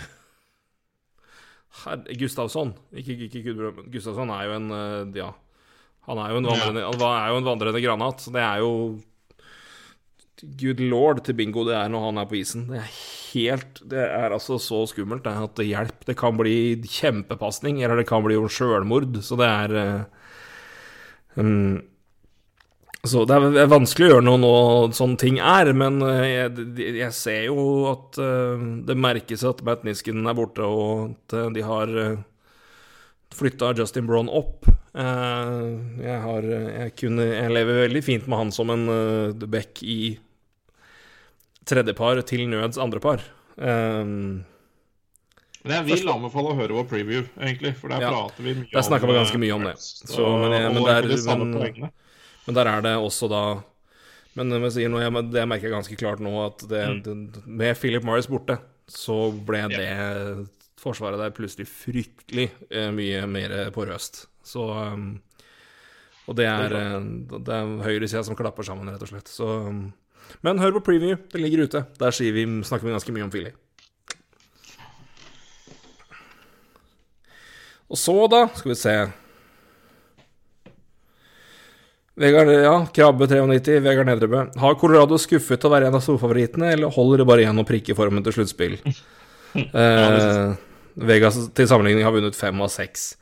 Herre 1.83 2.15
Gustavsson. 2.21 2.75
Ikke, 2.93 3.17
ikke 3.27 3.43
Gudbrand, 3.47 3.87
Gustavsson 3.93 4.31
er 4.35 4.45
jo 4.45 4.57
en 4.59 4.71
øh, 4.77 5.17
Ja. 5.17 5.31
Han 6.07 6.19
er 6.19 6.33
jo 6.35 6.41
en 6.41 6.47
vandrende, 6.51 6.83
han 6.83 7.03
er 7.07 7.29
jo 7.31 7.37
en 7.39 7.47
vandrende 7.47 7.81
granat. 7.81 8.21
så 8.21 8.33
Det 8.35 8.43
er 8.43 8.59
jo 8.59 9.01
Good 10.43 10.81
lord 10.91 11.23
til 11.25 11.35
bingo 11.39 11.63
det 11.65 11.77
er 11.79 11.89
når 11.89 12.09
han 12.09 12.19
er 12.19 12.27
på 12.27 12.35
isen. 12.41 12.67
Det 12.67 12.81
er 12.83 12.97
helt 13.33 13.81
Det 13.89 14.03
er 14.05 14.33
altså 14.35 14.59
så 14.63 14.83
skummelt 14.91 15.25
det 15.27 15.35
at 15.37 15.55
det 15.59 15.69
hjelper. 15.69 16.09
Det 16.11 16.19
kan 16.19 16.37
bli 16.39 16.57
kjempepasning, 16.87 17.83
eller 17.83 18.01
det 18.01 18.09
kan 18.11 18.25
bli 18.25 18.39
sjølmord. 18.49 19.19
Så 19.25 19.39
det 19.41 19.49
er 19.49 20.05
um, 21.35 21.81
Så 23.03 23.25
det 23.27 23.37
er, 23.37 23.71
vanskelig 23.71 24.09
å 24.09 24.11
gjøre 24.15 24.27
noe 24.29 24.41
nå 24.43 24.57
sånne 24.95 25.19
ting 25.19 25.41
er, 25.43 25.73
men 25.75 25.99
eh, 26.07 26.27
jeg, 26.29 26.67
jeg 27.01 27.15
ser 27.17 27.49
jo 27.49 27.65
at 27.91 28.21
uh, 28.23 28.63
det 28.87 28.95
merkes 28.95 29.43
at 29.49 29.65
Matt 29.67 29.83
Nisken 29.83 30.23
er 30.23 30.39
borte, 30.39 30.63
og 30.63 31.17
at 31.17 31.57
de 31.57 31.65
har 31.67 31.91
uh, 31.91 32.21
flytta 33.35 33.73
Justin 33.79 34.07
Braun 34.07 34.31
opp. 34.31 34.69
Uh, 34.95 35.99
jeg 36.05 36.19
har 36.29 36.47
jeg, 36.47 36.93
kunne, 37.01 37.27
jeg 37.33 37.57
lever 37.57 37.83
veldig 37.89 38.05
fint 38.05 38.29
med 38.29 38.39
han 38.45 38.55
som 38.55 38.71
en 38.71 38.87
uh, 38.87 39.49
back 39.51 39.83
i 39.83 40.19
tredjepar 41.69 42.23
til 42.27 42.47
nøds 42.51 42.79
andre 42.79 43.01
par. 43.01 43.23
Um, 43.57 44.45
Men 45.65 45.77
jeg 45.77 45.85
vil 45.93 46.09
anbefale 46.11 46.51
å 46.51 46.57
høre 46.59 46.75
vår 46.75 46.89
preview, 46.91 47.23
egentlig. 47.39 47.77
For 47.79 47.89
der 47.93 48.01
Ja. 48.03 48.11
prater 48.11 48.43
vi 48.43 48.55
mye 48.55 48.71
Der 48.73 48.83
snakka 48.83 49.07
vi 49.07 49.13
eh, 49.15 49.21
ganske 49.23 49.39
mye 49.39 49.55
om 49.55 49.63
det. 49.63 49.75
Birds, 49.77 50.03
Så, 50.11 50.25
men 50.41 50.51
jeg- 50.53 50.73
men 50.73 50.77
og 50.83 50.87
det 50.87 50.95
er- 50.97 51.03
egentlig 51.03 51.25
de 51.25 51.37
men- 51.39 51.93
men 52.47 52.55
der 52.55 52.67
er 52.67 52.81
det 52.83 52.97
også 52.99 53.29
da 53.31 53.63
Men 54.35 54.49
jeg, 54.51 55.31
det 55.31 55.47
merker 55.49 55.69
jeg 55.69 55.73
ganske 55.73 55.97
klart 55.99 56.19
nå, 56.19 56.47
at 56.47 56.59
det, 56.67 57.05
det, 57.05 57.47
med 57.47 57.77
Philip 57.77 58.03
Morris 58.03 58.27
borte, 58.27 58.59
så 58.89 59.31
ble 59.45 59.69
det 59.69 60.49
forsvaret 60.81 61.19
der 61.19 61.31
plutselig 61.31 61.67
fryktelig 61.69 62.51
eh, 62.71 62.91
mye 62.91 63.27
mer 63.29 63.71
porøst. 63.73 64.27
Så 64.43 64.65
um, 64.95 65.21
Og 66.27 66.35
det 66.37 66.47
er, 66.47 66.73
eh, 66.73 67.01
det 67.39 67.49
er 67.49 67.83
høyresida 67.85 68.25
som 68.25 68.35
klapper 68.35 68.63
sammen, 68.65 68.89
rett 68.89 69.03
og 69.03 69.09
slett. 69.09 69.29
Så 69.29 69.45
um, 69.69 69.93
Men 70.43 70.59
hør 70.63 70.79
på 70.79 70.87
preview, 70.91 71.19
Den 71.33 71.45
ligger 71.45 71.67
ute. 71.67 71.85
Der 71.99 72.15
vi, 72.19 72.47
snakker 72.65 72.87
vi 72.87 72.95
ganske 72.95 73.15
mye 73.15 73.27
om 73.27 73.31
Philly. 73.31 73.53
Og 77.93 78.01
så, 78.01 78.15
da, 78.33 78.47
skal 78.57 78.73
vi 78.73 78.79
se 78.81 78.95
Vegard, 82.23 82.51
ja, 82.53 82.75
Krabbe 82.93 83.27
93, 83.29 83.79
Vegard 83.85 84.09
Nedrebø. 84.09 84.43
Har 84.61 84.77
Colorado 84.81 85.17
skuffet 85.21 85.61
til 85.61 85.71
å 85.71 85.73
være 85.73 85.89
en 85.89 85.97
av 85.97 86.03
storfavorittene, 86.05 86.75
eller 86.75 86.93
holder 86.93 87.23
det 87.23 87.27
bare 87.29 87.45
igjen 87.45 87.63
å 87.63 87.65
prikke 87.69 87.97
formen 87.97 88.25
til 88.25 88.37
sluttspill? 88.37 88.77
eh, 89.57 90.53
Vegas 91.09 91.39
til 91.57 91.69
sammenligning 91.71 92.05
har 92.05 92.13
vunnet 92.13 92.37
fem 92.37 92.61
av 92.61 92.69
seks. 92.73 93.15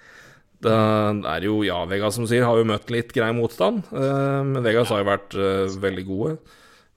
Det 0.61 0.75
er 0.75 1.47
jo, 1.47 1.61
ja, 1.65 1.79
Vegas 1.89 2.19
som 2.19 2.27
sier, 2.29 2.45
har 2.45 2.59
jo 2.59 2.67
møtt 2.69 2.91
litt 2.93 3.15
grei 3.17 3.31
motstand. 3.37 3.87
Eh, 3.95 4.41
men 4.51 4.67
Vegas 4.67 4.91
har 4.93 5.05
jo 5.05 5.09
vært 5.09 5.39
eh, 5.39 5.79
veldig 5.87 6.07
gode. 6.11 6.35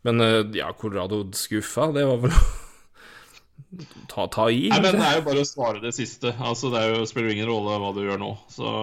Men 0.03 0.21
eh, 0.21 0.41
ja, 0.59 0.71
Colorado 0.80 1.21
skuffa, 1.38 1.89
det 1.95 2.05
var 2.09 2.17
vel 2.25 2.34
ta, 4.11 4.27
ta 4.27 4.49
i. 4.51 4.65
Nei, 4.73 4.81
men 4.84 4.97
det 4.99 5.05
er 5.07 5.19
jo 5.19 5.27
bare 5.30 5.43
å 5.43 5.47
svare 5.47 5.84
det 5.84 5.93
siste. 5.95 6.34
Altså, 6.39 6.71
Det 6.73 6.84
jo, 6.91 7.05
spiller 7.09 7.31
jo 7.31 7.38
ingen 7.38 7.51
rolle 7.51 7.77
hva 7.81 7.93
du 7.95 8.01
gjør 8.03 8.19
nå. 8.21 8.34
Så 8.51 8.73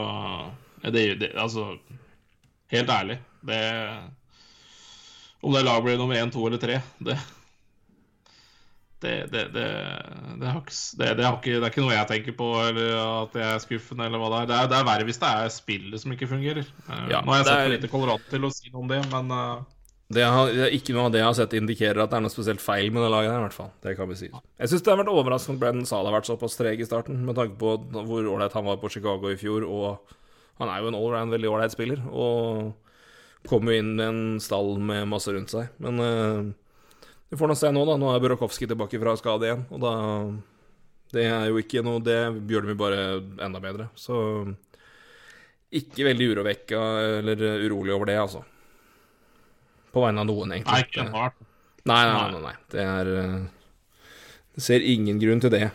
det, 0.87 1.05
det, 1.21 1.35
Altså, 1.37 1.75
helt 2.73 2.89
ærlig 2.95 3.19
det, 3.45 3.61
Om 5.45 5.53
det 5.53 5.67
laget 5.67 5.85
blir 5.85 6.01
nummer 6.01 6.17
én, 6.17 6.33
to 6.33 6.47
eller 6.49 6.61
tre, 6.63 6.81
det 7.05 7.19
det, 9.01 9.27
det, 9.33 9.45
det, 9.55 10.47
har 10.47 10.59
ikke, 10.61 10.75
det, 10.99 11.25
har 11.25 11.39
ikke, 11.39 11.55
det 11.57 11.65
er 11.65 11.71
ikke 11.73 11.85
noe 11.85 11.95
jeg 11.95 12.09
tenker 12.11 12.35
på, 12.37 12.49
eller 12.69 12.91
at 13.01 13.37
jeg 13.39 13.47
er 13.49 13.63
skuffende, 13.63 14.05
eller 14.05 14.21
hva 14.21 14.29
det 14.29 14.41
er. 14.41 14.49
Det 14.51 14.57
er, 14.59 14.67
det 14.69 14.77
er 14.77 14.89
verre 14.91 15.07
hvis 15.09 15.21
det 15.23 15.31
er 15.41 15.53
spillet 15.55 16.03
som 16.03 16.13
ikke 16.13 16.29
fungerer. 16.29 16.67
Eh, 16.85 17.07
Ja, 17.15 17.23
nå 17.25 17.33
har 17.33 17.41
jeg 17.41 17.47
sett 17.49 17.63
for 17.63 17.73
lite 17.75 17.91
Colorado 17.93 18.29
til 18.29 18.45
å 18.45 18.51
si 18.53 18.69
noe 18.69 18.83
om 18.85 18.91
det, 18.91 19.01
men 19.09 19.33
eh, 19.37 19.63
Det 20.11 20.25
har, 20.27 20.49
det 20.51 20.65
er 20.67 20.73
ikke 20.75 20.95
noe 20.97 21.05
av 21.07 21.13
det 21.15 21.21
jeg 21.21 21.29
har 21.29 21.37
sett 21.39 21.53
indikerer 21.55 22.03
at 22.03 22.11
det 22.11 22.17
er 22.19 22.23
noe 22.25 22.33
spesielt 22.35 22.63
feil 22.63 22.89
med 22.91 23.05
det 23.05 23.11
laget 23.13 23.31
der, 23.31 23.39
i 23.39 23.45
hvert 23.45 23.55
fall. 23.55 23.69
Det 23.85 23.93
kan 23.95 24.09
vi 24.11 24.17
si. 24.19 24.31
Jeg 24.31 24.73
syns 24.73 24.83
det 24.83 24.91
har 24.91 24.99
vært 24.99 25.13
overraskende 25.13 25.55
at 25.55 25.63
Brennan 25.63 25.87
Sahl 25.87 26.09
har 26.09 26.17
vært 26.17 26.27
såpass 26.27 26.59
treg 26.59 26.83
i 26.83 26.89
starten, 26.89 27.21
med 27.29 27.39
tanke 27.39 27.55
på 27.61 27.77
hvor 27.95 28.31
ålreit 28.33 28.57
han 28.59 28.67
var 28.67 28.81
på 28.83 28.91
Chicago 28.91 29.31
i 29.31 29.39
fjor, 29.39 29.69
og 29.71 30.17
han 30.59 30.73
er 30.73 30.83
jo 30.83 30.91
en 30.91 30.99
allround 30.99 31.37
veldig 31.37 31.53
ålreit 31.53 31.77
spiller, 31.77 32.03
og 32.11 32.75
kom 33.47 33.71
jo 33.71 33.79
inn 33.79 33.95
med 33.95 34.07
en 34.09 34.23
stall 34.43 34.75
med 34.83 35.07
masse 35.09 35.31
rundt 35.31 35.55
seg. 35.55 35.71
Men 35.81 36.03
eh, 36.03 36.51
vi 37.31 37.39
får 37.39 37.53
nå 37.53 37.61
se 37.63 37.71
nå, 37.71 37.87
da. 37.87 37.95
Nå 38.01 38.11
er 38.11 38.27
Burakovsky 38.27 38.67
tilbake 38.67 38.99
fra 39.01 39.15
skade 39.21 39.47
igjen, 39.47 39.67
og 39.71 39.85
da 39.87 39.95
Det 41.15 41.25
er 41.27 41.49
jo 41.51 41.59
ikke 41.59 41.83
noe 41.83 42.03
Det 42.03 42.19
gjør 42.51 42.67
dem 42.67 42.75
jo 42.75 42.83
bare 42.83 43.01
enda 43.47 43.63
bedre. 43.63 43.89
Så 43.95 44.19
ikke 45.71 46.09
veldig 46.11 46.33
urovekka 46.35 46.81
eller 47.21 47.47
urolig 47.63 47.95
over 47.95 48.11
det, 48.11 48.19
altså. 48.19 48.43
På 49.93 50.05
vegne 50.05 50.23
av 50.23 50.27
noen, 50.29 50.53
egentlig. 50.55 50.73
nei, 50.73 50.83
ikke 50.87 51.05
ennå. 51.07 51.23
Nei, 51.91 52.03
nei, 52.07 52.31
nei, 52.35 52.41
nei. 52.45 52.55
Det 52.71 52.83
er 52.85 53.09
eh, 53.19 53.39
Jeg 54.59 54.63
ser 54.67 54.85
ingen 54.87 55.19
grunn 55.23 55.41
til 55.43 55.51
det. 55.55 55.71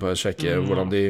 Bare 0.00 0.16
sjekke 0.18 0.56
Mm. 0.58 0.66
hvordan 0.66 0.90
de 0.90 1.04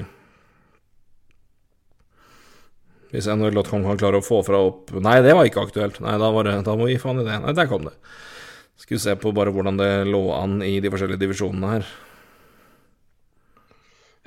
Hvis 3.15 3.29
NHL.com 3.31 3.85
kan 3.87 3.97
klare 4.01 4.19
å 4.19 4.25
få 4.27 4.41
fra 4.45 4.59
opp 4.59 4.91
Nei, 4.99 5.21
det 5.23 5.35
var 5.39 5.47
ikke 5.47 5.63
aktuelt. 5.69 6.01
Nei, 6.03 6.17
da, 6.19 6.31
var 6.35 6.45
det, 6.49 6.57
da 6.67 6.75
må 6.77 6.89
vi 6.91 6.99
faen 6.99 7.21
i 7.23 7.25
det. 7.25 7.37
Nei, 7.45 7.53
der 7.55 7.69
kom 7.71 7.85
det. 7.87 7.93
Skulle 8.77 8.99
se 9.01 9.15
på 9.15 9.31
bare 9.33 9.53
hvordan 9.55 9.77
det 9.79 9.91
lå 10.11 10.25
an 10.35 10.57
i 10.67 10.81
de 10.83 10.91
forskjellige 10.91 11.23
divisjonene 11.23 11.71
her. 11.77 11.87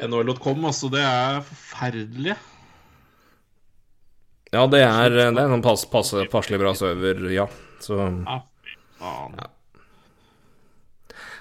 NHL.com, 0.07 0.63
altså, 0.69 0.87
det 0.93 1.01
er 1.03 1.41
forferdelig. 1.43 2.37
Ja, 4.53 4.63
det 4.71 4.79
er, 4.83 5.09
det 5.11 5.43
er 5.43 5.53
en 5.53 5.63
pass, 5.65 5.83
pass, 5.91 6.13
passelig 6.31 6.59
bra 6.61 6.73
server, 6.77 7.19
ja. 7.33 7.47
Så 7.83 7.97
Ja. 7.99 8.41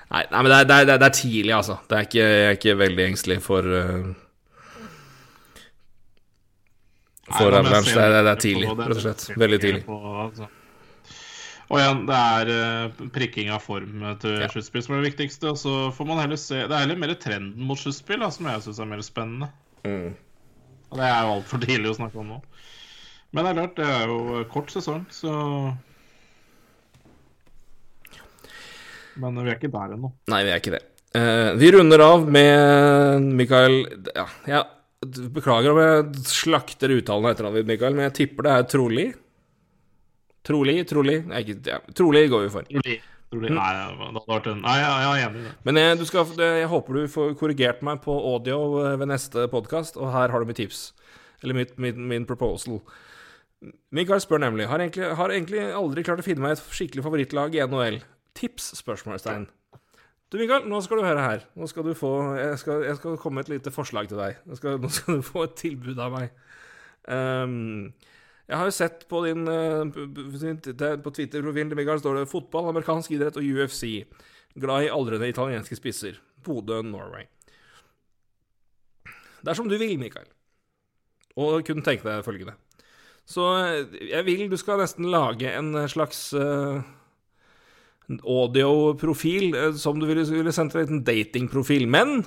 Nei, 0.07 0.20
nei 0.31 0.41
men 0.43 0.51
det 0.53 0.57
er, 0.59 0.66
det, 0.69 0.77
er, 0.77 0.99
det 1.01 1.07
er 1.09 1.15
tidlig, 1.16 1.53
altså. 1.57 1.78
Det 1.91 1.97
er 1.99 2.07
ikke, 2.07 2.23
jeg 2.23 2.45
er 2.47 2.59
ikke 2.59 2.74
veldig 2.78 3.05
engstelig 3.11 3.39
for 3.43 3.66
uh, 3.66 4.12
For 7.33 7.51
Nei, 7.51 7.59
Avalanche. 7.59 7.95
Det, 7.97 8.20
det 8.23 8.31
er 8.33 8.43
tidlig, 8.45 8.69
rett 8.70 8.95
og 8.95 9.03
slett. 9.03 9.24
Veldig 9.35 9.59
tidlig. 9.65 9.83
På, 9.89 9.97
altså. 10.28 10.47
Og 11.66 11.81
igjen, 11.81 12.05
det 12.07 12.19
er 12.39 12.51
eh, 12.55 13.01
prikking 13.11 13.49
av 13.51 13.65
form 13.65 14.05
til 14.23 14.37
Ja. 14.39 14.47
sluttspill 14.53 14.85
som 14.85 14.95
er 14.95 15.01
det 15.03 15.09
viktigste. 15.11 15.51
Og 15.51 15.59
så 15.59 15.73
får 15.97 16.07
man 16.07 16.20
heller 16.23 16.39
se 16.39 16.61
Det 16.62 16.70
er 16.70 16.85
heller 16.85 17.01
mer 17.03 17.15
trenden 17.19 17.66
mot 17.66 17.81
sluttspill 17.81 18.23
som 18.31 18.47
jeg 18.47 18.62
syns 18.62 18.78
er 18.78 18.87
mer 18.93 19.03
spennende. 19.03 19.49
Mm. 19.83 20.15
Og 20.93 21.01
det 21.01 21.09
er 21.09 21.19
jo 21.24 21.33
altfor 21.41 21.65
tidlig 21.65 21.91
å 21.91 21.97
snakke 21.99 22.23
om 22.23 22.31
nå. 22.31 22.39
Men 23.36 23.44
det 23.44 23.50
er 23.50 23.58
klart, 23.58 23.74
det 23.76 23.88
er 23.92 24.08
jo 24.08 24.44
kort 24.48 24.70
sesong, 24.72 25.02
så 25.12 25.32
Men 29.20 29.36
vi 29.40 29.50
er 29.50 29.58
ikke 29.58 29.72
der 29.72 29.92
ennå. 29.96 30.10
Nei, 30.32 30.40
vi 30.44 30.52
er 30.52 30.60
ikke 30.60 30.72
det. 30.76 30.82
Uh, 31.16 31.52
vi 31.56 31.68
runder 31.72 32.02
av 32.04 32.26
med 32.28 33.28
Mikael 33.38 33.76
Ja, 34.12 34.26
jeg 34.48 35.28
beklager 35.32 35.72
om 35.72 35.80
jeg 35.80 36.24
slakter 36.28 36.92
uttalen 36.92 37.28
av 37.28 37.32
etternavnet 37.32 37.68
Mikael, 37.68 37.96
men 37.96 38.08
jeg 38.08 38.16
tipper 38.22 38.48
det 38.48 38.54
er 38.56 38.66
trolig. 38.72 39.06
Trolig, 40.46 40.76
trolig 40.88 41.18
Nei, 41.26 41.42
ikke, 41.42 41.56
ja, 41.68 41.78
Trolig 41.96 42.26
går 42.32 42.46
vi 42.46 42.50
for. 42.56 42.68
Trolig. 42.72 42.98
Trolig. 43.32 43.50
Nei, 43.50 43.70
det 43.74 43.86
hadde 44.00 44.24
vært 44.30 44.50
en 44.52 44.60
Nei, 44.62 44.76
jeg 44.78 45.06
er 45.06 45.22
enig 45.26 45.40
i 45.40 45.46
det. 45.48 45.54
Men 45.66 45.80
jeg, 45.80 45.96
du 45.98 46.04
skal, 46.06 46.36
jeg 46.38 46.68
håper 46.70 47.00
du 47.00 47.08
får 47.10 47.32
korrigert 47.40 47.80
meg 47.84 47.98
på 48.04 48.14
audio 48.14 48.60
eh, 48.84 48.94
ved 49.00 49.10
neste 49.10 49.48
podkast, 49.50 49.98
og 49.98 50.12
her 50.14 50.30
har 50.30 50.42
du 50.42 50.46
mitt 50.46 50.60
tips. 50.60 50.84
Eller 51.42 51.58
mitt, 51.58 51.74
min, 51.82 52.04
min 52.06 52.28
proposal. 52.28 52.78
Mikael 53.94 54.20
spør 54.22 54.43
nemlig 54.43 54.68
har 54.70 54.82
egentlig, 54.82 55.10
har 55.18 55.32
egentlig 55.32 55.62
aldri 55.74 56.05
klart 56.06 56.22
å 56.22 56.26
finne 56.26 56.44
meg 56.44 56.56
et 56.56 56.64
skikkelig 56.78 57.05
favorittlag 57.06 57.56
i 57.56 57.62
NHL. 57.66 58.01
Tips? 58.36 58.72
spørsmålstegn. 58.80 59.47
Du, 60.32 60.38
Mikael, 60.40 60.66
nå 60.66 60.80
skal 60.82 61.01
du 61.01 61.06
høre 61.06 61.22
her. 61.22 61.47
Nå 61.55 61.68
skal 61.70 61.86
du 61.86 61.94
få 61.94 62.10
Jeg 62.34 62.59
skal, 62.59 62.82
jeg 62.84 62.98
skal 62.98 63.18
komme 63.22 63.38
med 63.38 63.47
et 63.47 63.56
lite 63.56 63.72
forslag 63.74 64.10
til 64.10 64.18
deg. 64.18 64.40
Skal, 64.59 64.80
nå 64.82 64.90
skal 64.93 65.20
du 65.20 65.26
få 65.26 65.47
et 65.47 65.56
tilbud 65.60 66.02
av 66.02 66.14
meg. 66.14 66.34
Um, 67.06 67.93
jeg 68.47 68.59
har 68.59 68.66
jo 68.66 68.74
sett 68.74 69.05
på 69.10 69.20
din 69.22 69.47
eh, 69.47 69.84
På 71.02 71.12
Twitter-profilen 71.14 71.70
til 71.70 71.78
Mikael 71.78 72.01
står 72.02 72.18
det 72.18 72.28
'fotball, 72.30 72.70
amerikansk 72.70 73.14
idrett 73.14 73.38
og 73.38 73.47
UFC'. 73.47 74.05
Glad 74.59 74.86
i 74.86 74.90
aldrende 74.90 75.28
italienske 75.28 75.76
spisser. 75.76 76.20
Bodø, 76.43 76.82
Norway. 76.82 77.26
Det 79.43 79.51
er 79.51 79.55
som 79.55 79.68
du 79.68 79.76
vil, 79.78 79.98
Mikael. 79.98 80.26
Og 81.36 81.64
kunne 81.66 81.84
tenke 81.84 82.06
deg 82.06 82.24
følgende. 82.24 82.55
Så 83.27 83.47
eh, 83.59 83.97
jeg 84.12 84.27
vil 84.28 84.47
du 84.51 84.57
skal 84.61 84.81
nesten 84.81 85.09
lage 85.11 85.51
en 85.51 85.74
slags 85.90 86.28
uh, 86.39 86.78
en 88.07 88.20
audioprofil, 88.23 89.51
uh, 89.57 89.73
som 89.74 89.98
du 89.98 90.07
ville, 90.07 90.27
ville 90.31 90.55
sendt 90.55 90.77
en 90.77 90.85
liten 90.85 91.05
datingprofil. 91.07 91.89
Men 91.90 92.20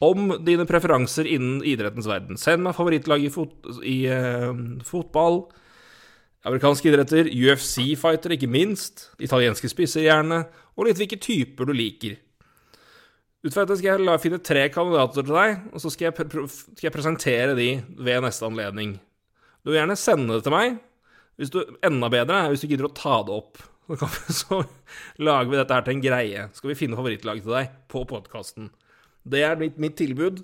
om 0.00 0.30
dine 0.46 0.64
preferanser 0.68 1.28
innen 1.28 1.64
idrettens 1.66 2.08
verden. 2.08 2.38
Send 2.40 2.64
meg 2.64 2.78
favorittlag 2.78 3.26
i, 3.26 3.32
fot, 3.32 3.58
i 3.84 3.98
uh, 4.08 4.54
fotball, 4.86 5.42
amerikanske 6.48 6.88
idretter, 6.88 7.28
UFC-fighter, 7.28 8.38
ikke 8.38 8.48
minst, 8.48 9.10
italienske 9.20 9.68
spisser 9.68 10.06
gjerne, 10.06 10.44
og 10.78 10.88
litt 10.88 11.02
hvilke 11.02 11.20
typer 11.20 11.68
du 11.68 11.74
liker. 11.76 12.16
Ut 13.40 13.52
fra 13.52 13.64
dette 13.64 13.80
skal 13.80 14.04
jeg 14.04 14.20
finne 14.22 14.40
tre 14.44 14.66
kandidater 14.72 15.24
til 15.24 15.36
deg, 15.36 15.68
og 15.72 15.82
så 15.82 15.92
skal 15.92 16.10
jeg, 16.10 16.48
skal 16.48 16.86
jeg 16.86 16.96
presentere 16.96 17.54
de 17.56 17.70
ved 17.98 18.24
neste 18.24 18.48
anledning. 18.48 18.98
Du 19.64 19.70
vil 19.72 19.80
gjerne 19.80 19.98
sende 19.98 20.36
det 20.38 20.44
til 20.46 20.54
meg. 20.54 20.78
Hvis 21.40 21.52
du, 21.52 21.60
enda 21.86 22.08
bedre 22.12 22.44
hvis 22.52 22.62
du 22.64 22.68
gidder 22.70 22.88
å 22.88 22.94
ta 22.96 23.20
det 23.26 23.34
opp. 23.36 23.60
Så, 24.30 24.60
lager 25.26 25.50
vi 25.50 25.58
dette 25.58 25.76
her 25.76 25.84
til 25.86 25.96
en 25.96 26.04
greie. 26.04 26.46
Skal 26.56 26.72
vi 26.72 26.78
finne 26.78 26.98
favorittlaget 26.98 27.46
til 27.46 27.56
deg 27.56 27.76
på 27.90 28.04
podkasten. 28.08 28.70
Det 29.26 29.42
er 29.44 29.58
mitt, 29.60 29.78
mitt 29.82 29.96
tilbud. 30.00 30.42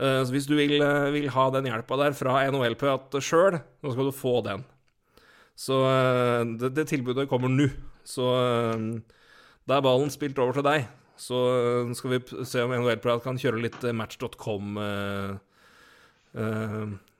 Eh, 0.00 0.20
Så 0.24 0.32
hvis 0.32 0.48
du 0.48 0.54
vil, 0.56 0.76
eh, 0.80 1.10
vil 1.12 1.28
ha 1.34 1.48
den 1.52 1.68
hjelpa 1.68 1.98
der 2.00 2.14
fra 2.16 2.38
NHL-prat 2.48 3.16
sjøl, 3.20 3.58
så 3.82 3.92
skal 3.94 4.08
du 4.08 4.14
få 4.16 4.34
den. 4.46 4.64
Så 5.60 5.76
eh, 5.88 6.44
det, 6.62 6.72
det 6.78 6.86
tilbudet 6.92 7.28
kommer 7.28 7.52
nå. 7.52 7.68
Så 8.08 8.24
da 9.68 9.76
er 9.76 9.84
ballen 9.84 10.10
spilt 10.10 10.38
over 10.40 10.56
til 10.56 10.64
deg. 10.66 10.86
Så 11.20 11.36
skal 11.94 12.14
vi 12.14 12.44
se 12.48 12.62
om 12.64 12.72
NHL-prat 12.72 13.20
kan 13.22 13.36
kjøre 13.38 13.60
litt 13.60 13.82
match.com 13.94 14.78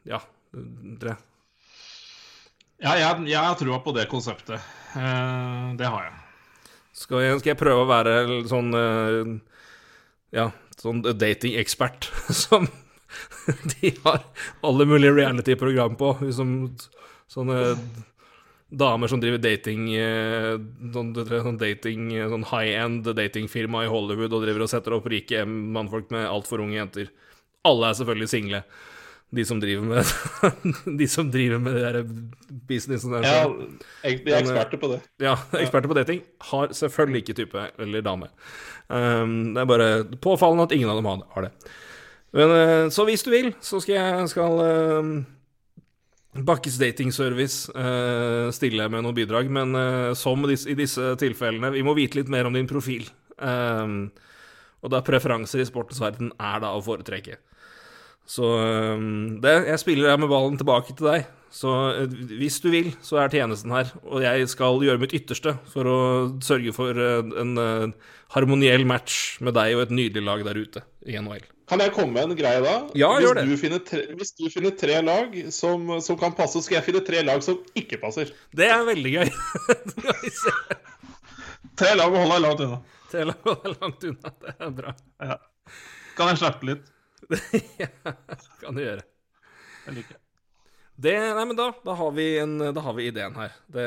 Ja, 0.09 0.21
dere. 0.53 1.17
Ja, 2.81 2.95
jeg, 2.97 3.27
jeg 3.29 3.41
har 3.45 3.57
trua 3.61 3.81
på 3.85 3.93
det 3.97 4.09
konseptet. 4.11 4.61
Eh, 4.97 5.65
det 5.77 5.89
har 5.89 6.07
jeg. 6.07 6.15
Skal 6.97 7.25
jeg, 7.25 7.41
skal 7.41 7.53
jeg 7.53 7.61
prøve 7.61 7.85
å 7.85 7.89
være 7.89 8.15
sånn 8.51 8.75
eh, 8.77 9.33
Ja, 10.37 10.51
sånn 10.81 11.03
dating-ekspert 11.05 12.09
som 12.43 12.67
de 13.75 13.91
har 14.05 14.23
alle 14.67 14.87
mulige 14.89 15.15
reality-program 15.19 15.99
på. 16.01 16.15
Liksom, 16.25 16.55
sånne 17.31 17.61
damer 18.71 19.11
som 19.11 19.21
driver 19.21 19.43
dating 19.43 19.89
eh, 19.99 20.55
sånn, 20.95 21.11
sånn 21.27 21.59
dating 21.59 22.13
Sånn 22.31 22.47
high-end 22.53 23.09
datingfirma 23.19 23.83
i 23.83 23.91
Hollywood 23.91 24.37
og 24.37 24.45
driver 24.45 24.65
og 24.67 24.71
setter 24.71 24.95
opp 24.95 25.09
rike 25.11 25.43
mannfolk 25.49 26.13
med 26.15 26.29
altfor 26.31 26.63
unge 26.65 26.79
jenter. 26.79 27.11
Alle 27.67 27.91
er 27.91 27.99
selvfølgelig 27.99 28.31
single. 28.33 28.63
De 29.31 29.45
som 29.47 29.61
driver 29.63 29.87
med 29.87 30.05
De 31.01 31.07
som 31.09 31.29
driver 31.31 31.61
med 31.63 31.77
det 31.79 31.83
der 31.87 32.09
businessen 32.67 33.13
der. 33.15 33.27
Ja, 33.29 33.45
de 33.47 34.33
er 34.33 34.41
eksperter 34.41 34.81
på 34.83 34.91
det. 34.91 35.01
Ja, 35.23 35.37
eksperter 35.61 35.91
på 35.91 35.97
dating 35.99 36.25
har 36.51 36.75
selvfølgelig 36.75 37.23
ikke 37.23 37.37
type 37.45 37.67
eller 37.79 38.03
dame. 38.03 38.31
Um, 38.91 39.53
det 39.55 39.63
er 39.63 39.71
bare 39.71 39.91
påfallende 40.19 40.67
at 40.67 40.75
ingen 40.75 40.91
av 40.91 40.99
dem 40.99 41.07
har- 41.07 41.47
det. 41.47 41.53
Men, 42.33 42.51
eh, 42.51 42.89
så 42.91 43.05
hvis 43.07 43.23
du 43.27 43.31
vil, 43.31 43.53
så 43.61 43.81
skal 43.83 43.95
jeg 43.95 44.29
skal 44.31 44.61
um, 44.63 45.27
Bakkes 46.31 46.77
datingservice 46.79 47.73
uh, 47.75 48.51
stille 48.55 48.87
med 48.89 49.03
noen 49.03 49.17
bidrag, 49.17 49.49
men 49.51 49.75
eh, 49.75 50.13
som 50.15 50.43
dis 50.47 50.63
i 50.71 50.77
disse 50.79 51.17
tilfellene, 51.19 51.73
vi 51.75 51.83
må 51.83 51.95
vite 51.99 52.21
litt 52.21 52.31
mer 52.31 52.47
om 52.47 52.55
din 52.55 52.69
profil. 52.71 53.09
Um, 53.39 54.13
og 54.81 54.93
da 54.95 55.01
preferanser 55.03 55.59
i 55.63 55.67
sportens 55.67 55.99
verden 56.01 56.31
er 56.39 56.63
da 56.63 56.71
å 56.77 56.85
foretrekke. 56.87 57.41
Så 58.31 58.47
um, 58.47 59.41
det, 59.43 59.57
jeg 59.67 59.83
spiller 59.83 60.19
med 60.21 60.31
ballen 60.31 60.59
tilbake 60.61 60.95
til 60.95 61.09
deg. 61.11 61.29
Så 61.51 61.71
eh, 61.91 62.13
hvis 62.39 62.61
du 62.63 62.69
vil, 62.71 62.93
så 63.03 63.19
er 63.19 63.33
tjenesten 63.33 63.73
her. 63.75 63.91
Og 64.07 64.23
jeg 64.23 64.47
skal 64.53 64.79
gjøre 64.87 65.01
mitt 65.03 65.15
ytterste 65.19 65.57
for 65.73 65.89
å 65.91 66.01
sørge 66.47 66.75
for 66.77 66.95
eh, 66.95 67.33
en 67.43 67.57
eh, 67.59 68.13
harmoniell 68.37 68.87
match 68.87 69.41
med 69.43 69.57
deg 69.59 69.75
og 69.75 69.83
et 69.89 69.97
nydelig 69.99 70.23
lag 70.29 70.45
der 70.47 70.61
ute 70.61 70.85
i 71.11 71.19
NHL. 71.19 71.43
Kan 71.71 71.83
jeg 71.83 71.95
komme 71.95 72.15
med 72.15 72.31
en 72.31 72.39
greie 72.39 72.63
da? 72.63 72.77
Ja, 72.99 73.11
hvis 73.17 73.27
gjør 73.27 73.41
det. 73.41 73.45
Du 73.51 73.79
tre, 73.87 74.05
hvis 74.19 74.33
du 74.39 74.47
finner 74.51 74.75
tre 74.79 75.01
lag 75.07 75.35
som, 75.55 75.91
som 76.03 76.19
kan 76.19 76.35
passe, 76.39 76.59
så 76.59 76.67
skal 76.67 76.79
jeg 76.79 76.87
finne 76.87 77.03
tre 77.07 77.23
lag 77.27 77.43
som 77.47 77.59
ikke 77.79 77.99
passer. 78.03 78.31
Det 78.55 78.71
er 78.71 78.87
veldig 78.87 79.13
gøy. 79.19 79.29
Tre 81.81 81.95
lag 81.97 82.13
å 82.13 82.19
holde 82.19 82.35
deg 82.35 82.43
langt 82.45 82.61
unna. 82.61 82.79
Tre 83.09 83.23
Tela 83.25 83.35
er 83.55 83.77
langt 83.81 84.05
unna. 84.05 84.33
Det 84.43 84.53
er 84.53 84.73
bra. 84.77 84.93
Ja. 85.23 85.37
Kan 86.19 86.29
jeg 86.29 86.41
slappe 86.43 86.69
litt? 86.69 86.91
ja, 87.83 87.89
kan 88.61 88.77
du 88.77 88.83
gjøre. 88.83 89.07
Jeg 89.87 89.97
liker 90.01 90.17
det. 90.17 90.25
Det, 91.01 91.15
nei, 91.33 91.45
men 91.49 91.57
da, 91.57 91.71
da, 91.81 91.95
har 91.97 92.11
vi 92.13 92.25
en, 92.43 92.59
da 92.77 92.81
har 92.85 92.93
vi 92.93 93.07
ideen 93.09 93.33
her. 93.33 93.55
Det, 93.73 93.85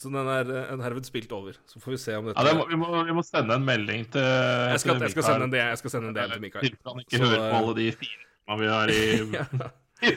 så 0.00 0.08
den 0.08 0.30
er 0.32 0.52
eh, 0.62 0.70
herved 0.80 1.04
spilt 1.04 1.32
over. 1.36 1.58
Så 1.68 1.82
får 1.82 1.92
vi 1.92 1.98
se 2.00 2.14
om 2.16 2.30
dette 2.30 2.40
Ja, 2.40 2.46
det 2.48 2.54
må, 2.56 2.64
vi, 2.70 2.78
må, 2.80 3.02
vi 3.04 3.16
må 3.18 3.24
sende 3.26 3.58
en 3.58 3.66
melding 3.66 4.06
til 4.14 4.24
jeg, 4.24 4.80
skal, 4.80 4.96
til 4.96 5.08
jeg, 5.10 5.12
skal 5.12 5.26
sende 5.26 5.50
en, 5.50 5.52
del- 5.52 5.66
jeg 5.74 5.82
skal 5.82 5.92
sende 5.92 6.12
en 6.14 6.16
del 6.16 6.32
til 6.32 6.44
Mikael. 6.46 6.64
Til 6.70 6.78
han 6.88 7.04
ikke 7.04 7.20
Så, 7.20 7.26
hører 7.26 7.36
på 7.42 7.50
eh, 7.50 7.58
alle 7.58 7.76
de 7.76 7.86
filmene 8.00 8.58
vi 8.62 8.72
har 8.72 8.94
i 8.94 9.04
Ja. 9.98 10.16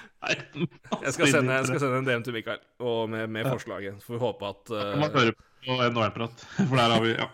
Jeg 1.02 1.14
skal 1.18 1.32
sende, 1.34 1.54
jeg 1.58 1.68
skal 1.68 1.80
sende 1.82 2.00
en 2.00 2.08
DM 2.08 2.24
til 2.24 2.36
Mikael 2.38 2.60
og 2.80 3.10
med, 3.10 3.28
med 3.34 3.50
forslaget. 3.50 3.98
Så 4.00 4.12
får 4.12 4.14
vi 4.14 4.22
håpe 4.22 4.52
at 4.54 4.72
uh... 4.72 5.00
man 5.02 5.10
hører 5.18 5.34
høre 5.68 5.92
på 5.92 6.00
NHL-prat, 6.00 6.46
for 6.70 6.76
der 6.80 6.94
har 6.96 7.04
vi 7.04 7.12
ja. 7.16 7.28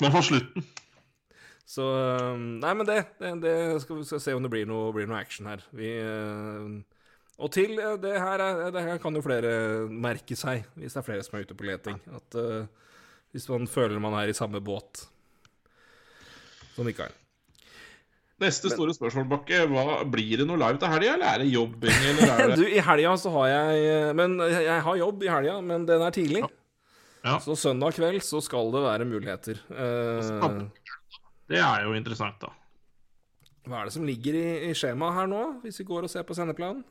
Men 0.00 0.14
for 0.14 0.24
slutten. 0.24 0.66
Så 1.70 1.86
eh, 1.86 2.32
Nei, 2.34 2.72
men 2.74 2.88
det, 2.88 3.02
det, 3.20 3.34
det 3.44 3.54
skal 3.84 4.00
vi 4.00 4.08
skal 4.08 4.22
se 4.22 4.34
om 4.34 4.42
det 4.46 4.50
blir 4.52 4.66
noe, 4.68 4.90
blir 4.94 5.06
noe 5.10 5.20
action 5.20 5.46
her. 5.50 5.62
Vi 5.76 5.92
eh, 6.02 6.72
Og 7.38 7.52
til 7.54 7.78
eh, 7.78 7.94
det 8.02 8.16
her, 8.18 8.42
er, 8.42 8.66
det 8.74 8.84
her 8.88 9.00
kan 9.02 9.14
jo 9.14 9.22
flere 9.24 9.52
merke 9.86 10.38
seg, 10.38 10.66
hvis 10.74 10.96
det 10.96 11.02
er 11.02 11.06
flere 11.06 11.26
som 11.26 11.38
er 11.38 11.46
ute 11.46 11.58
på 11.58 11.68
leting. 11.68 12.02
At 12.16 12.38
uh, 12.40 12.66
hvis 13.30 13.46
man 13.52 13.70
føler 13.70 14.02
man 14.02 14.18
er 14.18 14.32
i 14.32 14.36
samme 14.36 14.58
båt 14.64 15.06
som 16.74 16.86
Mikael. 16.88 17.14
Neste 18.40 18.70
store 18.72 18.94
spørsmål, 18.96 19.26
Bakke. 19.28 19.66
Hva, 19.68 20.00
blir 20.08 20.40
det 20.40 20.46
noe 20.48 20.58
live 20.58 20.80
til 20.80 20.90
helga, 20.90 21.16
eller 21.18 21.28
er 21.28 21.42
det 21.42 21.50
jobbing? 21.52 22.06
Eller 22.10 22.30
er 22.32 22.54
Du, 22.58 22.64
i 22.64 22.82
helga 22.82 23.12
så 23.20 23.30
har 23.34 23.50
jeg 23.52 24.14
Men 24.16 24.40
jeg 24.40 24.78
har 24.86 25.02
jobb 25.04 25.22
i 25.26 25.30
helga, 25.30 25.58
men 25.60 25.84
den 25.86 26.02
er 26.02 26.16
tidlig. 26.16 26.42
Ja. 27.20 27.36
Så 27.40 27.56
søndag 27.58 27.92
kveld 27.96 28.22
så 28.24 28.40
skal 28.40 28.70
det 28.72 28.80
være 28.80 29.06
muligheter. 29.08 29.58
Eh, 29.68 30.60
det 31.50 31.58
er 31.60 31.84
jo 31.86 31.96
interessant, 31.98 32.38
da. 32.42 32.52
hva 33.66 33.80
er 33.82 33.90
det 33.90 33.94
som 33.96 34.06
ligger 34.06 34.36
i, 34.38 34.46
i 34.70 34.72
skjemaet 34.78 35.16
her 35.18 35.28
nå, 35.30 35.42
hvis 35.64 35.80
vi 35.82 35.88
går 35.90 36.06
og 36.06 36.12
ser 36.12 36.24
på 36.28 36.36
sendeplanen? 36.38 36.84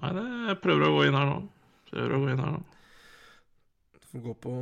Nei, 0.00 0.10
det, 0.16 0.26
jeg 0.50 0.60
prøver 0.64 0.86
å 0.88 0.94
gå 0.96 1.06
inn 1.08 1.16
her 1.18 1.28
nå. 1.28 1.38
Prøver 1.90 2.14
å 2.16 2.20
gå 2.24 2.30
inn 2.32 2.40
her 2.42 2.54
nå. 2.56 2.62
Får 4.10 4.22
gå 4.24 4.34
på 4.42 4.52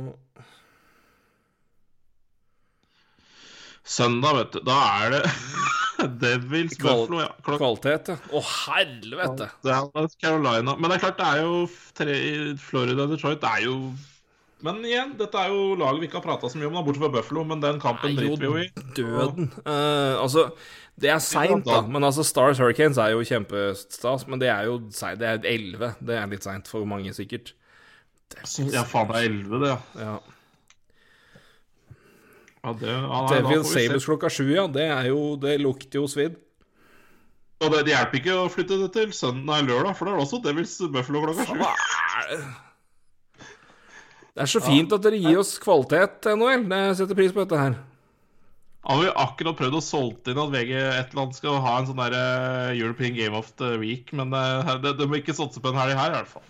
Søndag, 3.89 4.35
vet 4.37 4.51
du. 4.53 4.59
Da 4.67 4.77
er 5.01 5.15
det 5.15 5.21
Devils 6.21 6.75
Kval- 6.77 7.05
Buffalo, 7.07 7.21
ja. 7.23 7.29
Klok 7.45 7.61
kvalitet, 7.63 8.11
ja. 8.13 8.17
Å, 8.37 8.41
helvete! 8.67 9.47
Dallas 9.65 10.13
Carolina. 10.21 10.75
Men 10.77 10.91
det 10.91 10.99
er 10.99 11.03
klart, 11.07 11.17
det 11.19 11.29
er 11.31 11.41
jo 11.47 11.63
tre, 11.97 12.17
Florida 12.61 13.07
Detroit. 13.09 13.41
Det 13.41 13.49
er 13.49 13.65
jo 13.65 13.79
Men 14.65 14.81
igjen, 14.83 15.13
dette 15.19 15.39
er 15.39 15.53
jo 15.53 15.75
laget 15.79 16.01
vi 16.01 16.09
ikke 16.09 16.19
har 16.19 16.25
prata 16.25 16.49
så 16.51 16.59
mye 16.59 16.67
om, 16.67 16.75
da, 16.75 16.83
bortsett 16.83 17.05
fra 17.05 17.11
Buffalo. 17.13 17.45
Men 17.47 17.61
den 17.63 17.79
kampen 17.79 18.11
er 18.11 18.17
driter 18.17 18.41
vi 18.43 18.49
jo 18.49 18.57
i. 18.59 18.67
Døden. 18.97 19.47
Uh, 19.63 20.19
altså, 20.19 20.49
det 20.99 21.13
er 21.13 21.21
seint, 21.23 21.63
da. 21.67 21.79
Men 21.87 22.03
altså, 22.03 22.25
Stars 22.27 22.59
Hurricanes 22.59 22.99
er 22.99 23.13
jo 23.13 23.23
kjempestas. 23.23 24.27
Men 24.27 24.43
det 24.43 24.51
er 24.51 24.67
jo 24.67 24.81
seint. 24.95 25.21
Det 25.21 25.31
er 25.31 25.39
11. 25.47 25.93
Det 26.03 26.19
er 26.19 26.27
litt 26.33 26.47
seint 26.47 26.67
for 26.71 26.89
mange, 26.89 27.15
sikkert. 27.15 27.53
Ja, 28.69 28.83
faen, 28.85 29.09
det 29.09 29.23
er 29.23 29.31
11, 29.31 29.63
det, 29.63 29.71
ja. 29.71 29.79
Ja. 30.03 30.19
ja, 32.59 32.75
det, 32.83 32.93
ja 32.93 33.23
Devil. 33.31 33.65
Sabres 33.65 34.11
klokka 34.11 34.29
sju, 34.33 34.45
ja. 34.51 34.67
Det 34.69 34.85
er 34.91 35.09
jo 35.09 35.23
Det 35.41 35.55
lukter 35.63 36.03
jo 36.03 36.07
svidd. 36.11 36.37
Og 37.59 37.71
det, 37.73 37.85
det 37.87 37.95
hjelper 37.95 38.21
ikke 38.21 38.39
å 38.39 38.47
flytte 38.51 38.77
det 38.79 38.93
til 38.95 39.11
søndag 39.15 39.63
eller 39.63 39.73
lørdag, 39.73 39.95
for 39.99 40.07
det 40.07 40.13
er 40.13 40.19
det 40.19 40.27
også 40.27 40.43
Devils 40.43 40.79
Buffalo 40.93 41.23
klokka 41.25 41.47
sju. 41.47 42.59
Er 44.39 44.47
det? 44.47 44.47
Det 44.47 44.55
er 44.55 44.55
så 44.55 44.63
fint 44.63 44.93
at 44.95 45.03
dere 45.03 45.19
gir 45.19 45.39
oss 45.41 45.57
kvalitet, 45.59 46.27
NHL. 46.31 46.67
Det 46.71 46.83
setter 46.95 47.17
pris 47.17 47.33
på 47.35 47.43
dette 47.43 47.59
her. 47.59 47.79
Har 48.87 49.01
vi 49.01 49.09
akkurat 49.11 49.57
prøvd 49.59 49.75
å 49.75 49.81
solgt 49.83 50.29
inn 50.31 50.39
at 50.39 50.53
VG 50.53 50.71
et 50.79 51.11
eller 51.11 51.25
annet 51.25 51.35
skal 51.35 51.59
ha 51.59 51.73
en 51.77 51.89
sånn 51.89 51.99
der 51.99 52.15
eh, 52.15 52.79
European 52.79 53.11
Game 53.17 53.35
of 53.35 53.51
the 53.59 53.73
Week, 53.81 54.13
men 54.15 54.31
eh, 54.31 54.71
det, 54.79 54.95
det 55.01 55.09
må 55.09 55.19
ikke 55.19 55.35
satse 55.35 55.59
på 55.59 55.73
en 55.73 55.81
helg 55.81 55.99
her, 55.99 56.13
i 56.13 56.15
hvert 56.15 56.31
fall. 56.31 56.47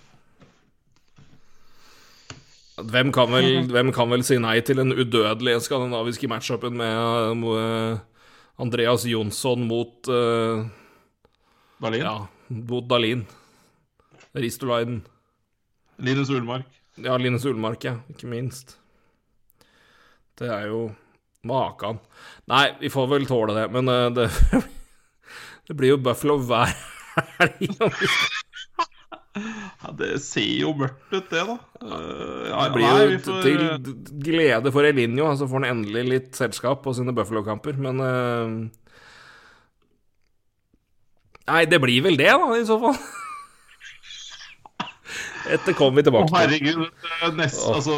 Hvem 2.80 3.10
kan, 3.12 3.34
vel, 3.34 3.66
hvem 3.68 3.90
kan 3.92 4.14
vel 4.14 4.24
si 4.24 4.38
nei 4.40 4.60
til 4.64 4.80
den 4.80 4.94
udødelige 4.94 5.66
skandinaviske 5.66 6.30
matchupen 6.32 6.78
med 6.80 7.44
eh, 7.58 8.00
Andreas 8.62 9.04
Jonsson 9.10 9.66
mot 9.68 10.08
uh, 10.12 10.64
Dalin? 11.82 12.06
Ja, 12.06 12.16
mot 12.70 12.88
Dalin. 12.88 13.26
Ristolainen. 14.38 15.02
Linus 16.00 16.32
Ullmark. 16.32 16.79
Ja, 17.04 17.18
Linus 17.22 17.44
Solmark, 17.46 17.84
ja. 17.88 17.96
Ikke 18.12 18.28
minst. 18.32 18.76
Det 20.40 20.50
er 20.52 20.68
jo 20.72 20.86
Makan. 21.48 22.00
Nei, 22.52 22.66
vi 22.82 22.90
får 22.92 23.08
vel 23.14 23.28
tåle 23.30 23.56
det, 23.58 23.68
men 23.76 23.88
uh, 23.92 24.10
det 24.16 24.30
Det 25.70 25.76
blir 25.78 25.92
jo 25.94 26.00
Buffalo 26.02 26.40
hver 26.50 26.72
helg. 27.38 27.70
Ja, 29.40 29.92
det 29.96 30.18
ser 30.26 30.42
jo 30.60 30.72
mørkt 30.76 31.14
ut, 31.14 31.28
det, 31.30 31.44
da. 31.48 31.54
Uh, 31.80 32.48
ja, 32.50 32.64
Det 32.66 32.74
blir 32.74 32.84
jo 32.84 32.96
nei, 32.98 33.20
får- 33.24 33.44
til 33.46 34.24
glede 34.26 34.72
for 34.74 34.84
Elinjo, 34.90 35.30
så 35.38 35.46
får 35.48 35.62
han 35.62 35.68
endelig 35.70 36.02
litt 36.10 36.32
selskap 36.36 36.82
på 36.84 36.92
sine 36.98 37.14
Buffalo-kamper, 37.16 37.78
men 37.80 38.02
uh... 38.04 38.50
Nei, 41.50 41.62
det 41.72 41.80
blir 41.86 42.04
vel 42.10 42.18
det, 42.20 42.28
da, 42.34 42.50
i 42.58 42.66
så 42.68 42.76
fall. 42.82 42.98
Etter 45.50 45.76
kommer 45.78 46.00
vi 46.00 46.06
tilbake 46.08 46.30
til. 46.30 46.38
herregud. 46.40 46.84
det 47.04 47.14
er 47.28 47.38
Nest, 47.38 47.62
oh. 47.66 47.76
altså, 47.78 47.96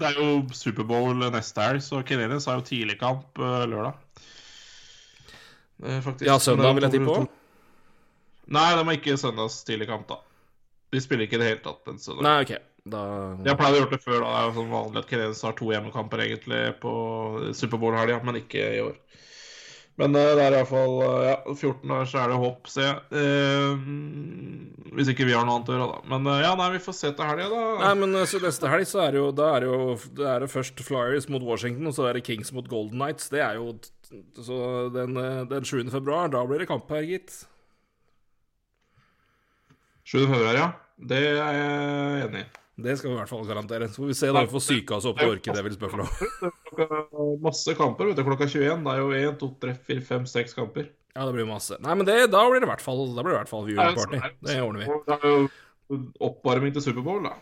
det 0.00 0.10
er 0.10 0.18
jo 0.20 0.28
Superbowl 0.56 1.14
neste 1.32 1.66
helg, 1.66 1.84
så 1.84 2.02
Canadiens 2.06 2.48
har 2.50 2.60
jo 2.60 2.66
tidligkamp 2.68 3.24
kamp 3.38 3.70
lørdag. 3.72 3.96
Eh, 5.82 6.00
faktisk. 6.02 6.26
Ja, 6.26 6.38
søndag 6.38 6.74
vil 6.74 6.86
jeg 6.86 6.92
Det 6.92 7.00
tippe 7.00 7.14
på. 7.14 7.30
Nei, 8.52 8.68
de 8.76 8.84
har 8.84 8.98
ikke 8.98 9.16
søndags 9.18 9.62
tidligkamp, 9.66 10.06
da. 10.10 10.20
De 10.92 11.00
spiller 11.00 11.26
ikke 11.26 11.38
i 11.38 11.42
det 11.42 11.48
hele 11.48 11.64
tatt 11.64 11.88
den 11.88 11.98
søndagen. 11.98 12.28
Nei, 12.28 12.44
OK. 12.44 12.54
Da 12.92 13.00
Jeg 13.46 13.54
pleide 13.54 13.58
pleid 13.60 13.76
å 13.76 13.78
gjøre 13.78 13.90
det 13.92 14.02
før. 14.02 14.18
da 14.20 14.26
Det 14.26 14.38
er 14.38 14.46
jo 14.48 14.54
sånn 14.56 14.72
vanlig 14.72 15.00
at 15.02 15.10
Canadiens 15.10 15.42
har 15.46 15.54
to 15.58 15.70
hjemmekamper 15.70 16.22
egentlig 16.24 16.62
på 16.82 16.92
Superbowl-helga, 17.54 18.18
men 18.26 18.40
ikke 18.42 18.64
i 18.76 18.82
år. 18.82 18.96
Men 20.00 20.16
eh, 20.16 20.30
det 20.38 20.44
er 20.46 20.54
i 20.54 20.60
hvert 20.62 20.72
uh, 20.72 21.24
ja, 21.26 21.34
14 21.52 21.90
år, 21.92 22.06
så 22.08 22.22
er 22.22 22.32
det 22.32 22.38
hopp, 22.40 22.68
ser 22.72 22.86
jeg. 22.86 23.00
Eh, 23.20 23.82
hvis 24.96 25.10
ikke 25.12 25.26
vi 25.28 25.34
har 25.36 25.44
noe 25.44 25.58
annet 25.58 25.70
å 25.70 25.76
gjøre, 25.76 25.88
da. 25.90 26.00
Men 26.12 26.30
eh, 26.32 26.40
ja, 26.44 26.52
nei, 26.58 26.68
vi 26.74 26.80
får 26.84 26.96
se 26.96 27.10
til 27.16 27.28
helga, 27.28 27.48
da. 27.52 27.62
Nei, 27.82 27.92
men 28.00 28.16
eh, 28.20 28.28
så 28.28 28.40
neste 28.42 28.70
helg 28.72 28.88
så 28.88 29.02
er 29.04 29.14
det 29.14 29.20
jo 29.20 29.26
det 29.36 29.48
er 29.48 29.66
jo 29.68 29.76
det 30.18 30.30
er 30.32 30.44
det 30.44 30.50
først 30.52 30.80
Flyers 30.86 31.28
mot 31.32 31.44
Washington, 31.44 31.90
og 31.90 31.96
så 31.96 32.08
er 32.08 32.18
det 32.18 32.24
Kings 32.28 32.52
mot 32.56 32.68
Golden 32.72 32.96
Knights. 33.00 33.28
Det 33.32 33.44
er 33.44 33.60
jo 33.60 33.76
Så 34.44 34.56
den, 34.92 35.16
eh, 35.16 35.44
den 35.48 35.64
7. 35.64 35.90
februar, 35.92 36.32
da 36.32 36.44
blir 36.48 36.64
det 36.64 36.68
kamp 36.68 36.88
her, 36.92 37.04
gitt. 37.08 37.44
7. 40.04 40.26
februar, 40.26 40.56
ja. 40.56 40.72
Det 41.02 41.20
er 41.20 41.38
jeg 41.40 42.26
enig 42.26 42.44
i. 42.46 42.61
Det 42.80 42.94
skal 42.96 43.10
vi 43.10 43.14
i 43.14 43.18
hvert 43.20 43.28
fall 43.28 43.44
garantere. 43.46 43.88
Så 43.92 44.00
får 44.00 44.08
vi 44.08 44.14
se 44.16 44.30
da 44.32 44.42
vi 44.46 44.52
får 44.52 44.62
psyka 44.64 44.96
oss 44.96 45.06
opp 45.10 45.18
til 45.20 45.34
Orke 45.34 45.54
Devils 45.54 45.76
Buffalo. 45.80 46.06
Klokka, 46.72 47.02
masse 47.44 47.74
kamper 47.76 48.08
vet 48.08 48.16
du, 48.16 48.24
klokka 48.24 48.48
21. 48.48 48.80
Det 48.86 48.94
er 48.94 49.02
jo 49.02 49.10
1, 49.32 49.36
2, 49.42 49.48
3, 49.66 49.74
4, 49.90 50.04
5, 50.08 50.28
6 50.32 50.56
kamper. 50.56 50.86
Ja, 51.12 51.26
det 51.28 51.34
blir 51.36 51.48
masse. 51.48 51.76
Nei, 51.84 51.96
men 51.98 52.08
det, 52.08 52.16
da 52.32 52.46
blir 52.48 52.62
det 52.62 52.68
i 52.68 52.70
hvert 52.70 52.80
fall 52.80 53.02
Da 53.12 53.20
blir 53.20 53.34
det 53.34 53.36
i 53.36 53.40
hvert 53.42 53.50
fall 53.52 53.66
viewing 53.66 53.98
party. 53.98 54.22
Det 54.48 54.56
ordner 54.64 54.86
vi. 54.86 55.00
Det 55.04 55.18
er 55.18 55.34
jo 55.34 55.98
oppvarming 56.30 56.72
til 56.72 56.86
Superbowl, 56.86 57.26
da. 57.28 57.34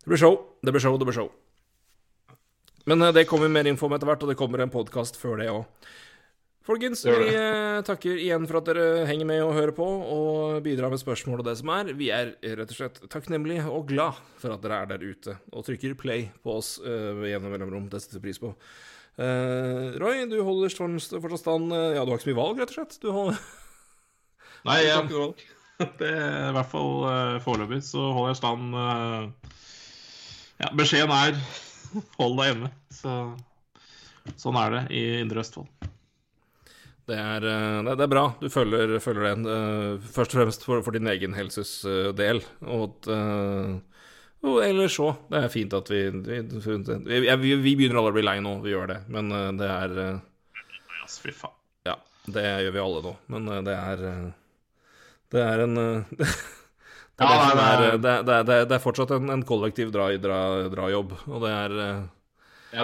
Det 0.00 0.08
blir 0.08 0.20
show, 0.22 0.38
det 0.64 0.72
blir 0.72 0.80
show, 0.80 0.96
det 0.96 1.04
blir 1.10 1.18
show. 1.18 1.28
Men 2.88 3.04
eh, 3.04 3.12
det 3.12 3.26
kommer 3.28 3.52
mer 3.52 3.68
info 3.68 3.90
om 3.90 3.96
etter 3.98 4.08
hvert, 4.08 4.24
og 4.24 4.32
det 4.32 4.38
kommer 4.40 4.64
en 4.64 4.72
podkast 4.72 5.20
før 5.20 5.42
det 5.42 5.50
òg. 5.52 5.66
Folkens, 6.68 7.00
vi 7.06 7.30
eh, 7.32 7.78
takker 7.86 8.18
igjen 8.20 8.44
for 8.44 8.58
at 8.60 8.66
dere 8.68 9.06
henger 9.08 9.24
med 9.30 9.40
og 9.40 9.54
hører 9.56 9.72
på, 9.72 9.86
og 9.88 10.58
bidrar 10.66 10.92
med 10.92 11.00
spørsmål 11.00 11.40
og 11.40 11.46
det 11.48 11.56
som 11.62 11.72
er. 11.72 11.94
Vi 11.96 12.10
er 12.12 12.34
rett 12.44 12.74
og 12.74 12.76
slett 12.76 13.00
takknemlige 13.08 13.64
og 13.72 13.88
glad 13.88 14.20
for 14.36 14.52
at 14.52 14.60
dere 14.64 14.82
er 14.82 14.90
der 14.90 15.06
ute 15.08 15.38
og 15.48 15.64
trykker 15.64 15.96
play 15.96 16.28
på 16.44 16.58
oss 16.60 16.74
uh, 16.84 17.24
gjennom 17.24 17.56
mellomrom. 17.56 17.88
Det 17.88 18.02
setter 18.04 18.20
vi 18.20 18.28
pris 18.28 18.42
på. 18.42 18.52
Eh, 19.18 19.98
Roy, 19.98 20.20
du 20.30 20.36
holder 20.46 20.70
fortsatt 20.70 21.40
stand 21.40 21.72
eh, 21.74 21.96
Ja, 21.96 22.04
du 22.06 22.12
har 22.12 22.20
ikke 22.20 22.28
så 22.28 22.30
mye 22.30 22.38
valg, 22.38 22.60
rett 22.60 22.70
og 22.70 22.76
slett? 22.76 22.98
Du 23.02 23.08
holder 23.10 23.40
Nei, 24.68 24.76
jeg 24.84 24.92
har 24.94 25.08
ikke 25.08 25.16
noe 25.16 25.24
valg. 25.24 25.46
Det 25.98 26.10
er 26.10 26.48
i 26.50 26.54
hvert 26.54 26.70
fall 26.70 26.94
uh, 27.06 27.34
foreløpig 27.42 27.80
så 27.86 28.08
holder 28.14 28.32
jeg 28.32 28.38
stand 28.38 28.78
eh, 28.78 29.50
Ja, 30.62 30.70
beskjeden 30.78 31.14
er 31.14 31.38
hold 32.20 32.38
deg 32.38 32.52
hjemme. 32.52 32.70
Så 32.94 33.18
sånn 34.38 34.58
er 34.60 34.74
det 34.76 34.82
i 34.94 35.02
Indre 35.22 35.42
Østfold. 35.42 35.70
Det 37.08 37.16
er, 37.16 37.44
eh, 37.48 37.82
det, 37.88 38.04
er 38.04 38.10
bra. 38.12 38.24
Du 38.40 38.48
følger, 38.52 38.98
følger 39.00 39.30
den. 39.30 39.46
eh, 39.48 40.08
først 40.12 40.34
og 40.34 40.42
fremst 40.42 40.66
for, 40.66 40.82
for 40.84 40.96
din 40.96 41.08
egen 41.08 41.36
helses 41.38 41.78
eh, 41.88 42.10
del. 42.16 42.42
Og 42.68 43.08
eh, 43.08 43.78
og 44.46 44.60
ellers 44.62 44.94
òg. 45.02 45.24
Det 45.32 45.38
er 45.40 45.50
fint 45.50 45.72
at 45.74 45.88
vi 45.90 46.02
vi, 46.14 46.36
vi, 47.42 47.54
vi 47.58 47.72
begynner 47.74 47.98
alle 47.98 48.12
å 48.12 48.14
bli 48.14 48.22
lei 48.26 48.36
nå, 48.44 48.58
vi 48.62 48.74
gjør 48.74 48.92
det. 48.92 48.98
Men 49.10 49.32
eh, 49.34 49.48
det 49.58 49.70
er 49.72 49.96
eh, 50.04 50.20
fy 51.10 51.34
faen. 51.34 51.56
Ja, 51.88 51.96
det 52.28 52.44
gjør 52.66 52.76
vi 52.76 52.84
alle 52.84 53.02
nå. 53.08 53.14
Men 53.34 53.50
eh, 53.54 53.64
det 53.66 53.78
er 53.78 54.04
eh, 54.12 54.28
Det 55.34 55.42
er 55.42 55.64
en 55.64 55.82
eh, 55.82 56.20
det, 57.18 58.12
er 58.36 58.62
eh, 58.68 58.78
fortsatt 58.84 59.16
en, 59.16 59.32
en 59.34 59.42
kollektiv 59.48 59.90
dra, 59.96 60.12
dra, 60.22 60.38
drajobb, 60.70 61.16
og 61.26 61.42
det 61.42 61.56
er 61.56 61.76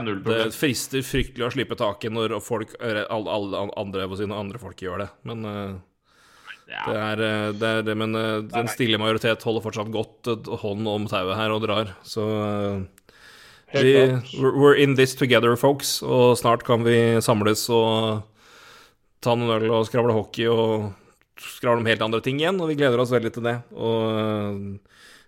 null 0.04 0.22
Det 0.24 0.52
frister 0.56 1.04
fryktelig 1.04 1.44
å 1.46 1.50
slippe 1.52 1.76
taket 1.76 2.12
når 2.14 2.38
folk, 2.44 2.72
alle, 2.80 3.28
alle 3.30 3.64
andre, 3.76 4.06
andre 4.32 4.60
folk 4.62 4.80
gjør 4.80 5.04
det. 5.04 5.10
Men 5.28 5.44
eh, 5.44 5.74
Ja. 6.70 6.84
det 6.88 6.96
er, 6.96 7.20
eh, 7.28 7.52
det 7.52 7.70
er 7.70 7.82
det, 7.84 7.96
men 8.00 8.16
eh, 8.16 8.40
den 8.48 8.70
stille 8.72 8.98
majoritet 8.98 9.44
holder 9.44 9.64
fortsatt 9.66 9.92
godt 9.92 10.30
hånd 10.62 10.88
om 10.88 11.08
tauet 11.10 11.36
her 11.36 11.52
og 11.52 11.66
drar. 11.66 11.92
Så 12.02 12.24
vi, 13.74 13.94
we're 14.38 14.76
in 14.78 14.94
this 14.94 15.14
together, 15.14 15.56
folks. 15.56 15.98
Og 16.02 16.38
snart 16.38 16.64
kan 16.64 16.84
vi 16.86 17.20
samles 17.20 17.66
og 17.68 18.22
ta 19.24 19.34
noen 19.36 19.56
øl 19.58 19.70
og 19.80 19.88
skravle 19.88 20.14
hockey 20.16 20.48
og 20.48 20.92
skravle 21.40 21.82
om 21.82 21.88
helt 21.88 22.02
andre 22.04 22.22
ting 22.24 22.38
igjen, 22.40 22.60
og 22.62 22.70
vi 22.70 22.76
gleder 22.78 23.00
oss 23.02 23.12
veldig 23.12 23.32
til 23.34 23.44
det. 23.48 23.56
Og 23.74 24.78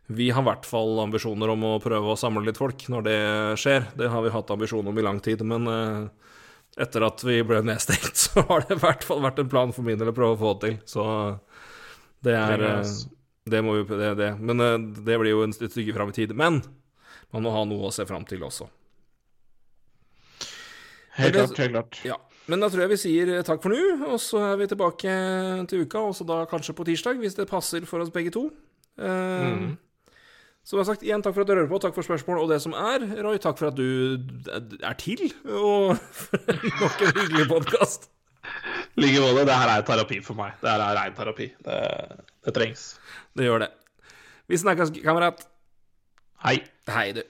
vi 0.06 0.28
har 0.30 0.42
i 0.42 0.46
hvert 0.46 0.66
fall 0.68 1.00
ambisjoner 1.02 1.50
om 1.50 1.64
å 1.66 1.72
prøve 1.82 2.12
å 2.12 2.18
samle 2.18 2.44
litt 2.46 2.60
folk 2.60 2.84
når 2.92 3.06
det 3.06 3.18
skjer. 3.58 3.88
Det 3.98 4.10
har 4.12 4.22
vi 4.22 4.30
hatt 4.30 4.52
ambisjon 4.54 4.86
om 4.86 4.98
i 4.98 5.04
lang 5.04 5.18
tid, 5.24 5.42
men 5.42 5.66
eh, 5.66 6.30
etter 6.84 7.06
at 7.08 7.24
vi 7.26 7.40
ble 7.46 7.62
nedstengt, 7.66 8.14
så 8.26 8.44
har 8.46 8.66
det 8.66 8.76
i 8.76 8.82
hvert 8.84 9.06
fall 9.06 9.24
vært 9.24 9.42
en 9.42 9.50
plan 9.50 9.74
for 9.74 9.86
min 9.86 9.98
del 9.98 10.12
å 10.12 10.16
prøve 10.16 10.36
å 10.36 10.42
få 10.44 10.54
til. 10.62 10.78
Så 10.86 11.02
det 12.22 12.36
er 12.38 12.62
eh, 12.70 12.94
Det 13.46 13.62
må 13.62 13.76
vi 13.78 13.84
det, 13.98 14.14
det. 14.18 14.32
Men 14.38 14.62
eh, 14.62 14.76
det 15.06 15.18
blir 15.18 15.34
jo 15.34 15.42
en 15.46 15.54
et 15.54 15.74
stykke 15.74 15.94
fram 15.96 16.14
i 16.14 16.16
tid. 16.16 16.34
Men 16.38 16.60
man 17.34 17.42
må 17.42 17.54
ha 17.54 17.64
noe 17.66 17.88
å 17.88 17.94
se 17.94 18.06
fram 18.06 18.24
til 18.28 18.46
også. 18.46 18.68
Helt 21.16 21.34
klart. 21.34 21.58
helt 21.58 21.72
klart. 21.72 21.98
Ja. 22.06 22.20
Men 22.46 22.62
da 22.62 22.68
tror 22.70 22.84
jeg 22.84 22.92
vi 22.92 23.00
sier 23.00 23.30
takk 23.42 23.58
for 23.64 23.74
nå, 23.74 24.06
og 24.06 24.20
så 24.22 24.38
er 24.52 24.60
vi 24.60 24.68
tilbake 24.70 25.10
til 25.66 25.82
uka, 25.82 26.04
også 26.12 26.26
da 26.28 26.44
kanskje 26.46 26.76
på 26.78 26.86
tirsdag, 26.86 27.18
hvis 27.18 27.34
det 27.34 27.48
passer 27.50 27.82
for 27.88 28.04
oss 28.04 28.12
begge 28.14 28.30
to. 28.36 28.44
Uh, 29.00 29.56
Mm. 29.56 29.72
Som 30.66 30.80
jeg 30.80 30.82
har 30.82 30.88
sagt, 30.88 31.02
igjen 31.06 31.22
takk 31.22 31.36
for 31.36 31.44
at 31.44 31.46
du 31.46 31.54
hører 31.54 31.68
på, 31.70 31.78
takk 31.78 31.94
for 31.94 32.02
spørsmål 32.02 32.40
og 32.42 32.48
det 32.50 32.56
som 32.64 32.72
er. 32.74 33.04
Roy, 33.22 33.36
takk 33.38 33.54
for 33.60 33.68
at 33.68 33.76
du 33.78 34.18
er 34.82 34.96
til, 34.98 35.20
og 35.46 35.92
nok 36.80 37.04
en 37.06 37.12
hyggelig 37.20 37.44
podkast. 37.52 38.08
I 38.96 39.04
like 39.04 39.20
måte. 39.22 39.44
Det 39.46 39.58
her 39.60 39.70
er 39.76 39.84
terapi 39.86 40.18
for 40.26 40.38
meg. 40.38 40.56
Det 40.58 40.72
her 40.72 40.82
er 40.82 40.98
rein 40.98 41.14
terapi. 41.14 41.46
Det, 41.68 41.78
det 42.48 42.54
trengs. 42.58 42.84
Det 43.38 43.46
gjør 43.46 43.62
det. 43.62 43.70
Vi 44.50 44.58
snakkes, 44.58 44.90
kamerat. 45.06 45.46
Hei. 46.42 46.58
Hei, 46.90 47.06
du. 47.14 47.22